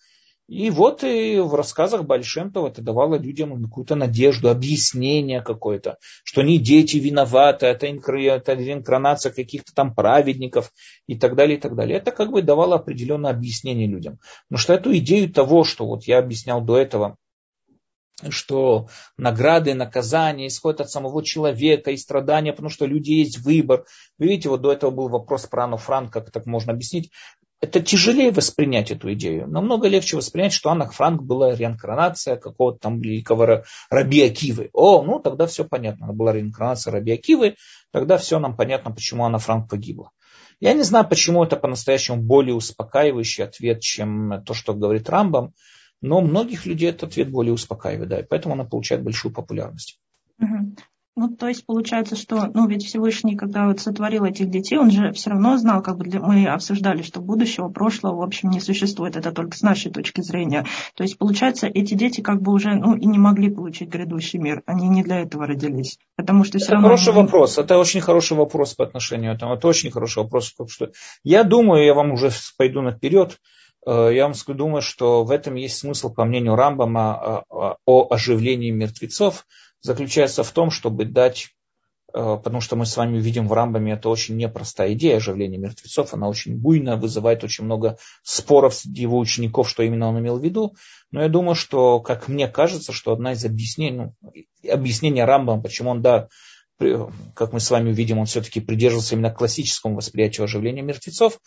и 0.53 0.69
вот 0.69 1.03
и 1.03 1.39
в 1.39 1.55
рассказах 1.55 2.05
Большемтова 2.05 2.69
это 2.69 2.83
давало 2.83 3.15
людям 3.15 3.65
какую-то 3.65 3.95
надежду, 3.95 4.51
объяснение 4.51 5.41
какое-то, 5.41 5.97
что 6.25 6.43
не 6.43 6.59
дети 6.59 6.99
виноваты, 6.99 7.65
это, 7.65 7.91
инкарнация 7.91 9.33
каких-то 9.33 9.73
там 9.75 9.95
праведников 9.95 10.71
и 11.07 11.19
так 11.19 11.37
далее, 11.37 11.57
и 11.57 11.61
так 11.61 11.75
далее. 11.75 11.97
Это 11.97 12.11
как 12.11 12.33
бы 12.33 12.43
давало 12.43 12.75
определенное 12.75 13.31
объяснение 13.31 13.87
людям. 13.87 14.19
Но 14.51 14.59
что 14.59 14.75
эту 14.75 14.95
идею 14.99 15.33
того, 15.33 15.65
что 15.65 15.87
вот 15.87 16.05
я 16.05 16.19
объяснял 16.19 16.61
до 16.61 16.77
этого, 16.77 17.17
что 18.29 18.89
награды, 19.17 19.73
наказания 19.73 20.49
исходят 20.49 20.83
от 20.83 20.91
самого 20.91 21.25
человека 21.25 21.93
и 21.93 21.97
страдания, 21.97 22.53
потому 22.53 22.69
что 22.69 22.85
люди 22.85 23.13
есть 23.13 23.39
выбор. 23.39 23.87
Вы 24.19 24.27
видите, 24.27 24.51
вот 24.51 24.61
до 24.61 24.71
этого 24.71 24.91
был 24.91 25.09
вопрос 25.09 25.47
про 25.47 25.65
Анну 25.65 25.79
Франк, 25.79 26.13
как 26.13 26.31
так 26.31 26.45
можно 26.45 26.75
объяснить 26.75 27.11
это 27.63 27.81
тяжелее 27.81 28.33
воспринять 28.33 28.91
эту 28.91 29.13
идею. 29.15 29.47
Намного 29.47 29.87
легче 29.87 30.17
воспринять, 30.17 30.53
что 30.53 30.71
Анна 30.71 30.91
Франк 30.91 31.23
была 31.23 31.55
реинкарнация 31.55 32.37
какого-то 32.37 32.81
там 32.81 33.01
великого 33.01 33.63
Раби 33.89 34.23
Акивы. 34.23 34.69
О, 34.73 35.03
ну 35.03 35.21
тогда 35.21 35.47
все 35.47 35.65
понятно. 35.65 36.07
Она 36.07 36.13
была 36.13 36.33
реинкарнация 36.33 36.93
Раби 36.93 37.13
Акивы, 37.13 37.55
тогда 37.93 38.19
все 38.19 38.41
нам 38.41 38.57
понятно, 38.57 38.91
почему 38.91 39.25
Анна 39.25 39.39
Франк 39.39 39.71
погибла. 39.71 40.11
Я 40.59 40.75
не 40.75 40.83
знаю, 40.83 41.09
почему 41.09 41.45
это 41.45 41.57
по-настоящему 41.57 42.21
более 42.21 42.55
успокаивающий 42.55 43.45
ответ, 43.45 43.81
чем 43.81 44.43
то, 44.45 44.55
что 44.55 44.75
говорит 44.75 45.09
Рамбам, 45.09 45.55
но 46.01 46.21
многих 46.21 46.67
людей 46.67 46.91
этот 46.91 47.11
ответ 47.11 47.31
более 47.31 47.53
успокаивает, 47.53 48.09
да, 48.09 48.21
и 48.21 48.25
поэтому 48.25 48.55
она 48.55 48.65
получает 48.65 49.05
большую 49.05 49.33
популярность. 49.33 50.01
Ну, 51.15 51.29
то 51.29 51.47
есть 51.47 51.67
получается, 51.67 52.17
что, 52.17 52.51
ну, 52.55 52.67
ведь 52.67 52.87
Всевышний, 52.87 53.37
когда 53.37 53.67
вот 53.67 53.81
сотворил 53.81 54.25
этих 54.25 54.49
детей, 54.49 54.79
он 54.79 54.91
же 54.91 55.13
все 55.13 55.29
равно 55.29 55.59
знал, 55.59 55.83
как 55.83 55.99
бы 55.99 56.05
для... 56.05 56.21
мы 56.21 56.47
обсуждали, 56.47 57.03
что 57.03 57.21
будущего, 57.21 57.69
прошлого, 57.69 58.17
в 58.17 58.23
общем, 58.23 58.49
не 58.49 58.61
существует, 58.61 59.17
это 59.17 59.31
только 59.31 59.55
с 59.55 59.61
нашей 59.61 59.93
точки 59.93 60.23
зрения. 60.23 60.65
То 60.95 61.03
есть, 61.03 61.19
получается, 61.19 61.67
эти 61.67 61.93
дети 61.93 62.23
как 62.23 62.41
бы 62.41 62.53
уже, 62.53 62.75
ну, 62.77 62.97
и 62.97 63.05
не 63.05 63.19
могли 63.19 63.51
получить 63.51 63.91
грядущий 63.91 64.39
мир, 64.39 64.63
они 64.65 64.89
не 64.89 65.03
для 65.03 65.21
этого 65.21 65.47
родились. 65.47 65.99
Потому 66.17 66.45
что 66.45 66.57
все 66.57 66.69
это 66.69 66.75
равно... 66.77 66.89
хороший 66.89 67.13
вопрос, 67.13 67.59
это 67.59 67.79
очень 67.79 68.01
хороший 68.01 68.39
вопрос 68.39 68.73
по 68.73 68.85
отношению 68.85 69.35
к 69.35 69.37
этому, 69.37 69.55
это 69.55 69.69
очень 69.69 69.91
хороший 69.91 70.23
вопрос, 70.23 70.51
потому 70.53 70.71
что 70.71 70.93
я 71.25 71.45
думаю, 71.45 71.85
я 71.85 71.93
вам 71.93 72.13
уже 72.13 72.31
пойду 72.57 72.81
наперед, 72.81 73.39
э, 73.87 74.13
я 74.15 74.25
вам 74.25 74.33
думаю, 74.57 74.81
что 74.81 75.25
в 75.25 75.31
этом 75.31 75.57
есть 75.57 75.77
смысл, 75.77 76.11
по 76.11 76.25
мнению 76.25 76.57
Рамбама, 76.57 77.45
о 77.51 78.07
оживлении 78.09 78.71
мертвецов, 78.71 79.45
заключается 79.83 80.43
в 80.45 80.51
том, 80.53 80.71
чтобы 80.71 81.05
дать, 81.05 81.49
э, 82.15 82.39
потому 82.43 82.61
что 82.61 82.77
мы 82.77 82.87
с 82.87 82.97
вами 82.97 83.19
видим 83.19 83.49
в 83.49 83.53
Рамбаме, 83.53 83.93
это 83.93 84.09
очень 84.09 84.37
непростая 84.37 84.95
идея 84.95 85.17
оживления 85.17 85.59
мертвецов, 85.59 86.15
она 86.15 86.29
очень 86.29 86.57
буйная, 86.57 86.97
вызывает 86.97 87.45
очень 87.45 87.65
много 87.65 87.99
споров 88.23 88.75
среди 88.75 89.03
его 89.03 89.19
учеников, 89.19 89.69
что 89.69 89.83
именно 89.83 90.09
он 90.09 90.19
имел 90.21 90.39
в 90.39 90.45
виду. 90.45 90.75
Но 91.11 91.23
я 91.23 91.29
думаю, 91.29 91.55
что, 91.55 92.01
как 92.01 92.29
мне 92.29 92.49
кажется, 92.49 92.93
что 92.93 93.13
одна 93.13 93.33
из 93.33 93.45
объяснений, 93.45 93.97
ну, 93.97 94.15
объяснения 94.71 95.25
Рамбама, 95.25 95.61
почему 95.61 95.91
он, 95.91 96.01
да, 96.01 96.29
как 97.35 97.53
мы 97.53 97.61
с 97.61 97.71
вами 97.71 97.91
увидим, 97.91 98.19
он 98.19 98.27
все-таки 98.27 98.61
придерживался 98.61 99.15
именно 99.15 99.31
классическому 99.31 99.97
восприятию 99.97 100.45
оживления 100.45 100.83
мертвецов, 100.83 101.39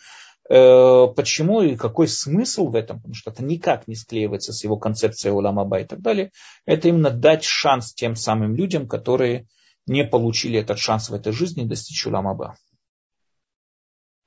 почему 0.48 1.62
и 1.62 1.76
какой 1.76 2.08
смысл 2.08 2.68
в 2.68 2.76
этом, 2.76 2.98
потому 2.98 3.14
что 3.14 3.30
это 3.30 3.44
никак 3.44 3.88
не 3.88 3.94
склеивается 3.94 4.52
с 4.52 4.62
его 4.62 4.76
концепцией 4.76 5.32
Уламаба 5.32 5.80
и 5.80 5.84
так 5.84 6.00
далее, 6.00 6.30
это 6.64 6.88
именно 6.88 7.10
дать 7.10 7.44
шанс 7.44 7.92
тем 7.92 8.14
самым 8.16 8.54
людям, 8.54 8.88
которые 8.88 9.46
не 9.86 10.04
получили 10.04 10.58
этот 10.58 10.78
шанс 10.78 11.10
в 11.10 11.14
этой 11.14 11.32
жизни 11.32 11.64
достичь 11.64 12.06
Уламаба. 12.06 12.56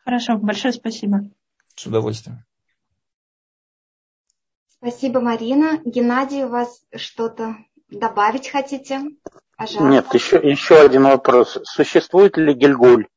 Хорошо, 0.03 0.37
большое 0.37 0.73
спасибо. 0.73 1.29
С 1.75 1.85
удовольствием. 1.85 2.43
Спасибо, 4.77 5.19
Марина. 5.19 5.79
Геннадий, 5.83 6.43
у 6.43 6.49
вас 6.49 6.81
что-то 6.95 7.57
добавить 7.89 8.47
хотите? 8.49 9.01
Пожалуйста. 9.57 9.89
Нет, 9.89 10.13
еще, 10.13 10.37
еще 10.37 10.81
один 10.81 11.03
вопрос. 11.03 11.59
Существует 11.63 12.37
ли 12.37 12.53
Гильгуль? 12.53 13.07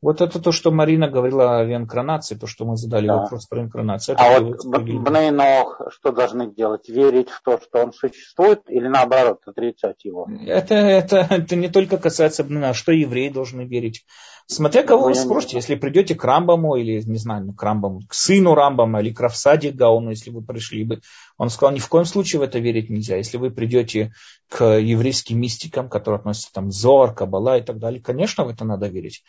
Вот 0.00 0.20
это 0.20 0.40
то, 0.40 0.52
что 0.52 0.70
Марина 0.70 1.08
говорила 1.08 1.58
о 1.58 1.64
реинкарнации, 1.64 2.36
то, 2.36 2.46
что 2.46 2.64
мы 2.64 2.76
задали 2.76 3.08
да. 3.08 3.16
вопрос 3.16 3.46
про 3.46 3.58
реинкарнацию. 3.58 4.14
Это 4.14 4.24
а 4.24 4.40
вот 4.40 4.64
Бнейнох 4.64 5.80
что 5.90 6.12
должны 6.12 6.52
делать? 6.54 6.88
Верить 6.88 7.30
в 7.30 7.42
то, 7.42 7.60
что 7.60 7.82
он 7.82 7.92
существует, 7.92 8.62
или 8.68 8.86
наоборот, 8.86 9.40
отрицать 9.46 10.04
его? 10.04 10.28
Это, 10.46 10.74
это, 10.74 11.26
это 11.30 11.56
не 11.56 11.68
только 11.68 11.98
касается 11.98 12.44
Бнейна, 12.44 12.74
что 12.74 12.92
евреи 12.92 13.28
должны 13.28 13.62
верить. 13.62 14.04
Смотря 14.50 14.82
кого 14.82 15.02
ну, 15.02 15.08
вы 15.08 15.14
спросите, 15.14 15.56
если 15.56 15.74
придете 15.74 16.14
к 16.14 16.24
Рамбаму, 16.24 16.76
или, 16.76 17.02
не 17.02 17.18
знаю, 17.18 17.44
ну, 17.44 17.52
к 17.52 17.62
Рамбаму, 17.62 18.00
к 18.08 18.14
сыну 18.14 18.54
Рамбама, 18.54 19.00
или 19.00 19.12
к 19.12 19.20
Равсаде 19.20 19.72
Гауну, 19.72 20.08
если 20.08 20.30
вы 20.30 20.42
пришли 20.42 20.84
бы, 20.84 21.02
он 21.36 21.50
сказал, 21.50 21.74
ни 21.74 21.80
в 21.80 21.88
коем 21.88 22.06
случае 22.06 22.40
в 22.40 22.42
это 22.44 22.58
верить 22.58 22.88
нельзя. 22.88 23.16
Если 23.16 23.36
вы 23.36 23.50
придете 23.50 24.12
к 24.48 24.64
еврейским 24.78 25.38
мистикам, 25.38 25.90
которые 25.90 26.20
относятся 26.20 26.50
там 26.54 26.70
Зор, 26.70 27.14
Кабала 27.14 27.58
и 27.58 27.62
так 27.62 27.78
далее, 27.78 28.00
конечно, 28.00 28.44
в 28.44 28.48
это 28.48 28.64
надо 28.64 28.86
верить. 28.86 29.22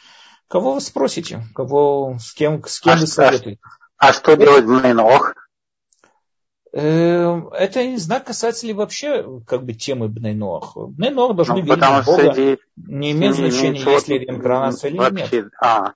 Кого 0.49 0.73
вы 0.73 0.81
спросите? 0.81 1.43
Кого, 1.53 2.17
с 2.19 2.33
кем, 2.33 2.63
с 2.65 2.79
кем 2.79 2.93
а 2.93 2.97
вы 2.97 3.07
советуете? 3.07 3.59
А 3.97 4.13
что 4.13 4.35
делать 4.35 4.65
Бнейнох? 4.65 5.35
Э, 6.73 7.41
это 7.53 7.85
не 7.85 7.97
знаю, 7.97 8.23
касается 8.25 8.65
ли 8.65 8.73
вообще 8.73 9.41
как 9.45 9.63
бы 9.63 9.73
темы 9.73 10.07
Бнейнох. 10.07 10.75
Бнейнох 10.75 11.35
должны 11.35 11.57
ну, 11.57 11.61
верить 11.61 11.83
в 11.83 12.05
Бога. 12.05 12.33
Среди... 12.33 12.57
Не 12.77 13.11
имеет 13.11 13.35
значения, 13.35 13.79
есть 13.79 14.07
ли 14.07 14.17
реинкарнация 14.17 14.89
или 14.89 14.97
вообще, 14.97 15.41
нет. 15.43 15.51
А, 15.61 15.93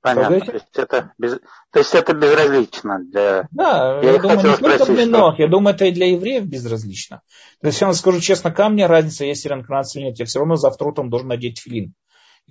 понятно. 0.00 0.40
То 0.40 0.52
есть, 0.52 0.66
это 0.74 1.12
без... 1.16 1.38
То 1.70 1.78
есть 1.78 1.94
это 1.94 2.14
безразлично 2.14 2.98
для... 2.98 3.46
Да, 3.52 4.00
я, 4.02 4.12
я 4.14 4.18
думаю, 4.18 4.38
не 4.38 4.56
только 4.56 4.86
Бнейнох, 4.86 5.34
что... 5.34 5.42
я 5.42 5.48
думаю, 5.48 5.76
это 5.76 5.84
и 5.84 5.92
для 5.92 6.10
евреев 6.10 6.46
безразлично. 6.46 7.22
То 7.60 7.68
есть, 7.68 7.80
я 7.80 7.86
вам 7.86 7.94
скажу 7.94 8.18
честно, 8.20 8.50
ко 8.50 8.68
мне 8.68 8.86
разница, 8.86 9.24
есть 9.24 9.46
реинкарнация 9.46 10.00
или 10.00 10.08
нет. 10.08 10.18
Я 10.18 10.24
все 10.24 10.40
равно 10.40 10.56
завтра 10.56 10.88
утром 10.88 11.10
должен 11.10 11.28
надеть 11.28 11.60
филин 11.60 11.94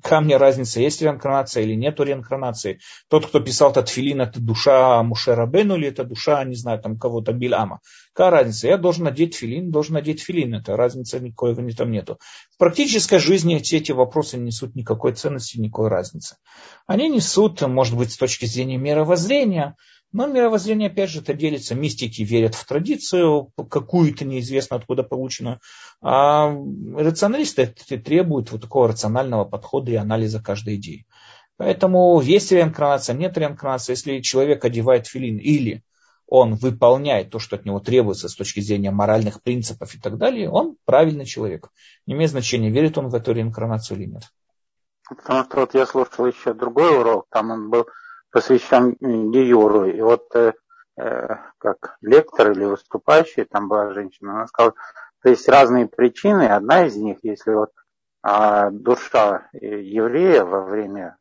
камня 0.02 0.38
разница, 0.38 0.82
есть 0.82 1.02
реинкарнация 1.02 1.64
или 1.64 1.76
нет 1.76 2.00
реинкарнации. 2.00 2.80
Тот, 3.08 3.28
кто 3.28 3.40
писал 3.40 3.72
этот 3.72 3.90
филин, 3.90 4.22
это 4.22 4.40
душа 4.40 5.02
Мушера 5.04 5.46
Бену 5.46 5.76
или 5.76 5.88
это 5.88 6.04
душа, 6.04 6.44
не 6.44 6.56
знаю, 6.56 6.80
там 6.80 6.98
кого-то 6.98 7.32
Биляма. 7.34 7.80
Какая 8.14 8.32
разница? 8.32 8.68
Я 8.68 8.78
должен 8.78 9.06
надеть 9.06 9.36
филин, 9.36 9.72
должен 9.72 9.94
надеть 9.94 10.22
филин. 10.22 10.56
Это 10.56 10.76
разницы 10.76 11.20
никакой 11.20 11.54
в 11.54 11.76
там 11.76 11.92
нету. 11.92 12.20
В 12.54 12.58
практической 12.58 13.20
жизни 13.20 13.58
все 13.60 13.78
эти 13.78 13.92
вопросы 13.92 14.38
не 14.38 14.50
несут 14.50 14.76
никакой 14.76 15.14
ценности, 15.14 15.60
никакой 15.60 15.90
разницы. 15.90 16.36
Они 16.88 17.08
несут, 17.08 17.62
может 17.62 17.96
быть, 17.96 18.12
с 18.12 18.18
точки 18.18 18.46
зрения 18.46 18.78
мировоззрения, 18.78 19.76
но 20.12 20.26
мировоззрение, 20.26 20.90
опять 20.90 21.12
же, 21.12 21.20
это 21.22 21.34
делится. 21.34 21.76
Мистики 21.76 22.24
верят 22.24 22.56
в 22.56 22.66
традицию, 22.66 23.52
какую-то 23.70 24.26
неизвестно 24.26 24.78
откуда 24.78 25.04
полученную. 25.04 25.60
А 26.02 26.52
рационалисты 26.96 27.68
требуют 27.68 28.52
вот 28.52 28.62
такого 28.62 28.88
рационального 28.88 29.46
подхода 29.46 29.92
и 29.92 29.96
анализа 29.96 30.42
каждой 30.42 30.76
идеи. 30.76 31.06
Поэтому 31.58 32.20
есть 32.22 32.52
реинкарнация, 32.52 33.16
нет 33.16 33.38
реинкарнации. 33.38 33.94
Если 33.94 34.22
человек 34.22 34.66
одевает 34.66 35.08
филин 35.08 35.38
или 35.38 35.84
он 36.26 36.56
выполняет 36.56 37.32
то, 37.32 37.40
что 37.40 37.56
от 37.56 37.66
него 37.66 37.80
требуется 37.80 38.30
с 38.30 38.36
точки 38.36 38.62
зрения 38.62 38.92
моральных 38.92 39.42
принципов 39.42 39.94
и 39.94 40.00
так 40.00 40.18
далее, 40.18 40.50
он 40.50 40.78
правильный 40.86 41.26
человек. 41.26 41.70
Не 42.06 42.14
имеет 42.14 42.32
значения, 42.32 42.70
верит 42.70 42.98
он 42.98 43.10
в 43.10 43.16
эту 43.16 43.34
реинкарнацию 43.34 44.00
или 44.00 44.06
нет. 44.06 44.24
Потому 45.08 45.44
что 45.44 45.60
вот 45.62 45.74
я 45.74 45.86
слушал 45.86 46.28
еще 46.28 46.54
другой 46.54 47.00
урок, 47.00 47.26
там 47.30 47.52
он 47.52 47.70
был 47.70 47.88
посвящен 48.32 48.96
Гиюру. 49.00 49.86
И 49.86 50.02
вот 50.02 50.28
э, 50.36 50.54
э, 50.98 51.36
как 51.58 51.98
лектор 52.02 52.52
или 52.52 52.66
выступающий, 52.66 53.46
там 53.46 53.68
была 53.68 53.94
женщина, 53.94 54.34
она 54.34 54.48
сказала, 54.48 54.74
то 55.22 55.30
есть 55.30 55.48
разные 55.50 55.88
причины, 55.88 56.48
одна 56.48 56.86
из 56.86 56.96
них, 56.96 57.18
если 57.24 57.52
вот 57.52 57.72
а 58.22 58.70
душа 58.70 59.48
еврея 59.54 60.44
во 60.44 60.66
время 60.66 61.16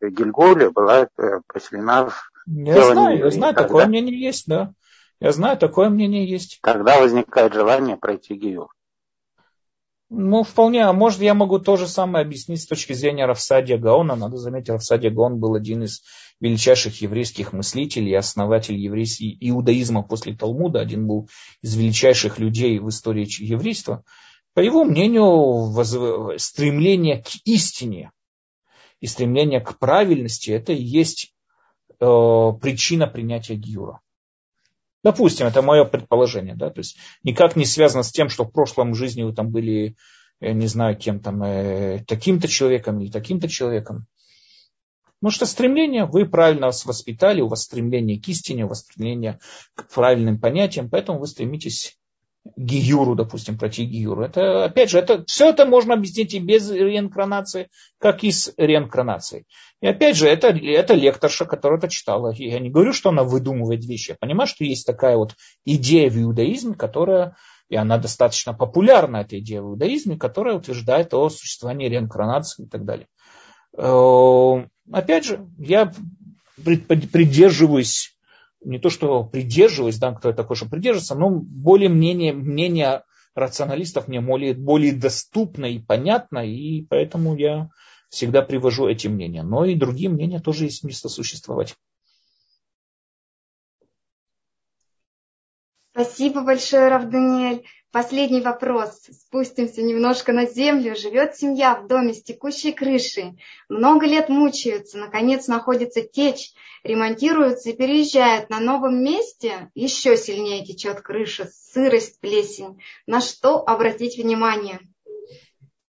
Гильголя 0.00 0.70
была 0.70 1.02
э, 1.02 1.40
поселена 1.46 2.08
в 2.08 2.30
Я 2.46 2.84
знаю, 2.84 3.18
я 3.18 3.30
знаю, 3.30 3.54
такое 3.54 3.86
мнение 3.86 4.18
есть, 4.18 4.46
да. 4.46 4.72
Я 5.20 5.32
знаю, 5.32 5.58
такое 5.58 5.90
мнение 5.90 6.26
есть. 6.26 6.58
Когда 6.62 7.00
возникает 7.00 7.52
желание 7.52 7.98
пройти 7.98 8.34
Гиюр. 8.34 8.68
Ну, 10.10 10.42
вполне. 10.42 10.84
А 10.84 10.92
может, 10.92 11.20
я 11.20 11.34
могу 11.34 11.58
то 11.58 11.76
же 11.76 11.86
самое 11.86 12.24
объяснить 12.24 12.62
с 12.62 12.66
точки 12.66 12.94
зрения 12.94 13.26
Равсадия 13.26 13.76
Гаона. 13.76 14.16
Надо 14.16 14.38
заметить, 14.38 14.70
Равсадия 14.70 15.10
Гаон 15.10 15.38
был 15.38 15.54
один 15.54 15.82
из 15.82 16.02
величайших 16.40 17.02
еврейских 17.02 17.52
мыслителей, 17.52 18.16
основатель 18.16 18.76
еврейского 18.76 19.28
иудаизма 19.40 20.02
после 20.02 20.34
Талмуда. 20.34 20.80
Один 20.80 21.06
был 21.06 21.28
из 21.62 21.76
величайших 21.76 22.38
людей 22.38 22.78
в 22.78 22.88
истории 22.88 23.26
еврейства. 23.42 24.02
По 24.54 24.60
его 24.60 24.84
мнению, 24.84 25.74
стремление 26.38 27.22
к 27.22 27.28
истине 27.44 28.10
и 29.00 29.06
стремление 29.06 29.60
к 29.60 29.78
правильности– 29.78 30.50
это 30.52 30.72
и 30.72 30.82
есть 30.82 31.34
э, 32.00 32.04
причина 32.60 33.06
принятия 33.06 33.56
Гиюра. 33.56 34.00
Допустим, 35.08 35.46
это 35.46 35.62
мое 35.62 35.86
предположение, 35.86 36.54
да, 36.54 36.68
то 36.68 36.80
есть 36.80 36.98
никак 37.22 37.56
не 37.56 37.64
связано 37.64 38.02
с 38.02 38.12
тем, 38.12 38.28
что 38.28 38.44
в 38.44 38.52
прошлом 38.52 38.94
жизни 38.94 39.22
вы 39.22 39.32
там 39.32 39.50
были, 39.50 39.96
не 40.38 40.66
знаю, 40.66 40.98
кем 40.98 41.20
там, 41.20 41.42
э, 41.42 42.04
таким-то 42.06 42.46
человеком 42.46 43.00
или 43.00 43.10
таким-то 43.10 43.48
человеком. 43.48 44.06
Потому 45.18 45.32
что 45.32 45.46
стремление, 45.46 46.04
вы 46.04 46.26
правильно 46.26 46.66
вас 46.66 46.84
воспитали, 46.84 47.40
у 47.40 47.48
вас 47.48 47.62
стремление 47.62 48.20
к 48.20 48.28
истине, 48.28 48.66
у 48.66 48.68
вас 48.68 48.80
стремление 48.80 49.40
к 49.74 49.88
правильным 49.88 50.38
понятиям, 50.38 50.90
поэтому 50.90 51.20
вы 51.20 51.26
стремитесь 51.26 51.97
гиюру, 52.56 53.14
допустим, 53.14 53.58
пройти 53.58 53.84
гиюру. 53.84 54.22
Это, 54.22 54.64
опять 54.64 54.90
же, 54.90 54.98
это, 54.98 55.24
все 55.26 55.50
это 55.50 55.66
можно 55.66 55.94
объяснить 55.94 56.34
и 56.34 56.38
без 56.38 56.70
реинкарнации, 56.70 57.68
как 57.98 58.24
и 58.24 58.30
с 58.30 58.52
реинкарнацией. 58.56 59.44
И 59.80 59.86
опять 59.86 60.16
же, 60.16 60.26
это, 60.26 60.48
это 60.48 60.94
лекторша, 60.94 61.44
которая 61.44 61.78
это 61.78 61.88
читала. 61.88 62.32
Я 62.36 62.58
не 62.58 62.70
говорю, 62.70 62.92
что 62.92 63.10
она 63.10 63.24
выдумывает 63.24 63.84
вещи. 63.84 64.10
Я 64.10 64.16
понимаю, 64.18 64.48
что 64.48 64.64
есть 64.64 64.86
такая 64.86 65.16
вот 65.16 65.34
идея 65.64 66.10
в 66.10 66.20
иудаизме, 66.20 66.74
которая, 66.74 67.36
и 67.68 67.76
она 67.76 67.98
достаточно 67.98 68.54
популярна, 68.54 69.18
эта 69.18 69.38
идея 69.38 69.62
в 69.62 69.70
иудаизме, 69.70 70.16
которая 70.16 70.56
утверждает 70.56 71.14
о 71.14 71.28
существовании 71.28 71.88
реинкарнации 71.88 72.64
и 72.64 72.68
так 72.68 72.84
далее. 72.84 73.06
Э, 73.76 74.66
опять 74.92 75.24
же, 75.24 75.48
я 75.58 75.92
придерживаюсь 76.64 78.17
не 78.60 78.78
то 78.78 78.90
что 78.90 79.24
придерживаюсь, 79.24 79.98
да, 79.98 80.12
кто 80.12 80.28
я 80.28 80.34
такой, 80.34 80.56
что 80.56 80.68
придерживается, 80.68 81.14
но 81.14 81.30
более 81.30 81.88
мнение, 81.88 82.32
мнение 82.32 83.02
рационалистов 83.34 84.08
мне 84.08 84.20
более, 84.20 84.54
более 84.54 84.92
доступно 84.92 85.66
и 85.66 85.78
понятно, 85.78 86.38
и 86.46 86.82
поэтому 86.82 87.36
я 87.36 87.70
всегда 88.10 88.42
привожу 88.42 88.88
эти 88.88 89.06
мнения. 89.06 89.42
Но 89.42 89.64
и 89.64 89.74
другие 89.74 90.10
мнения 90.10 90.40
тоже 90.40 90.64
есть 90.64 90.82
место 90.84 91.08
существовать. 91.08 91.76
Спасибо 95.92 96.42
большое, 96.42 96.88
Рав 96.88 97.08
Даниэль. 97.10 97.64
Последний 97.90 98.42
вопрос. 98.42 99.00
Спустимся 99.10 99.80
немножко 99.80 100.34
на 100.34 100.44
землю. 100.44 100.94
Живет 100.94 101.36
семья 101.36 101.74
в 101.74 101.86
доме 101.86 102.12
с 102.12 102.22
текущей 102.22 102.72
крышей. 102.72 103.42
Много 103.70 104.04
лет 104.04 104.28
мучаются. 104.28 104.98
Наконец 104.98 105.46
находится 105.48 106.02
течь. 106.02 106.52
Ремонтируются 106.84 107.70
и 107.70 107.76
переезжают. 107.76 108.50
На 108.50 108.60
новом 108.60 109.02
месте 109.02 109.70
еще 109.74 110.18
сильнее 110.18 110.66
течет 110.66 111.00
крыша. 111.00 111.48
Сырость, 111.50 112.20
плесень. 112.20 112.78
На 113.06 113.22
что 113.22 113.66
обратить 113.66 114.18
внимание? 114.18 114.80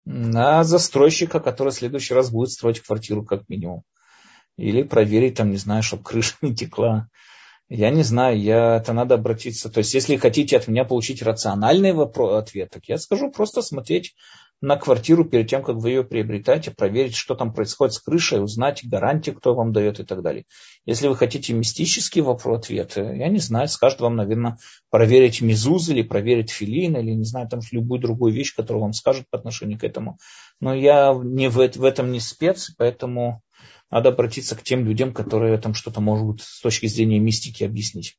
На 0.06 0.64
застройщика, 0.64 1.40
который 1.40 1.70
в 1.70 1.76
следующий 1.76 2.14
раз 2.14 2.30
будет 2.30 2.52
строить 2.52 2.82
квартиру 2.82 3.26
как 3.26 3.50
минимум. 3.50 3.82
Или 4.58 4.84
проверить 4.84 5.38
там, 5.38 5.50
не 5.50 5.58
знаю, 5.58 5.82
чтобы 5.82 6.04
крыша 6.04 6.36
не 6.44 6.56
текла. 6.56 7.10
Я 7.70 7.92
не 7.92 8.02
знаю, 8.02 8.42
я, 8.42 8.78
это 8.78 8.94
надо 8.94 9.16
обратиться. 9.16 9.70
То 9.70 9.78
есть, 9.80 9.94
если 9.94 10.16
хотите 10.16 10.58
от 10.58 10.68
меня 10.68 10.86
получить 10.86 11.22
рациональный 11.22 11.94
вопрос, 11.94 12.42
ответ, 12.42 12.72
так 12.72 12.86
я 12.88 12.98
скажу 12.98 13.32
просто 13.32 13.62
смотреть 13.62 14.16
на 14.60 14.76
квартиру 14.76 15.24
перед 15.24 15.48
тем, 15.48 15.64
как 15.64 15.76
вы 15.76 15.92
ее 15.92 16.04
приобретаете, 16.04 16.72
проверить, 16.72 17.16
что 17.16 17.36
там 17.36 17.54
происходит 17.54 17.94
с 17.94 18.00
крышей, 18.00 18.44
узнать 18.44 18.82
гарантию, 18.84 19.36
кто 19.36 19.54
вам 19.54 19.72
дает 19.72 20.00
и 20.00 20.04
так 20.04 20.24
далее. 20.24 20.46
Если 20.86 21.08
вы 21.08 21.16
хотите 21.16 21.54
мистический 21.54 22.22
вопрос, 22.22 22.66
ответ, 22.66 22.98
я 22.98 23.30
не 23.30 23.40
знаю, 23.40 23.68
скажет 23.68 24.02
вам, 24.02 24.16
наверное, 24.16 24.58
проверить 24.90 25.42
мизуз 25.42 25.90
или 25.90 26.02
проверить 26.02 26.50
филин, 26.50 26.98
или 26.98 27.12
не 27.12 27.24
знаю, 27.24 27.48
там 27.48 27.62
любую 27.72 28.02
другую 28.02 28.34
вещь, 28.34 28.56
которую 28.56 28.82
вам 28.82 28.94
скажут 28.94 29.28
по 29.30 29.38
отношению 29.38 29.78
к 29.78 29.84
этому. 29.84 30.18
Но 30.60 30.74
я 30.74 31.14
не 31.14 31.50
в, 31.50 31.56
в 31.56 31.84
этом 31.84 32.12
не 32.12 32.20
спец, 32.20 32.72
поэтому 32.78 33.44
надо 33.92 34.10
обратиться 34.10 34.56
к 34.56 34.64
тем 34.64 34.86
людям, 34.86 35.14
которые 35.14 35.58
там 35.58 35.74
что-то 35.74 36.02
могут 36.02 36.42
с 36.42 36.62
точки 36.62 36.88
зрения 36.88 37.20
мистики 37.20 37.64
объяснить. 37.64 38.18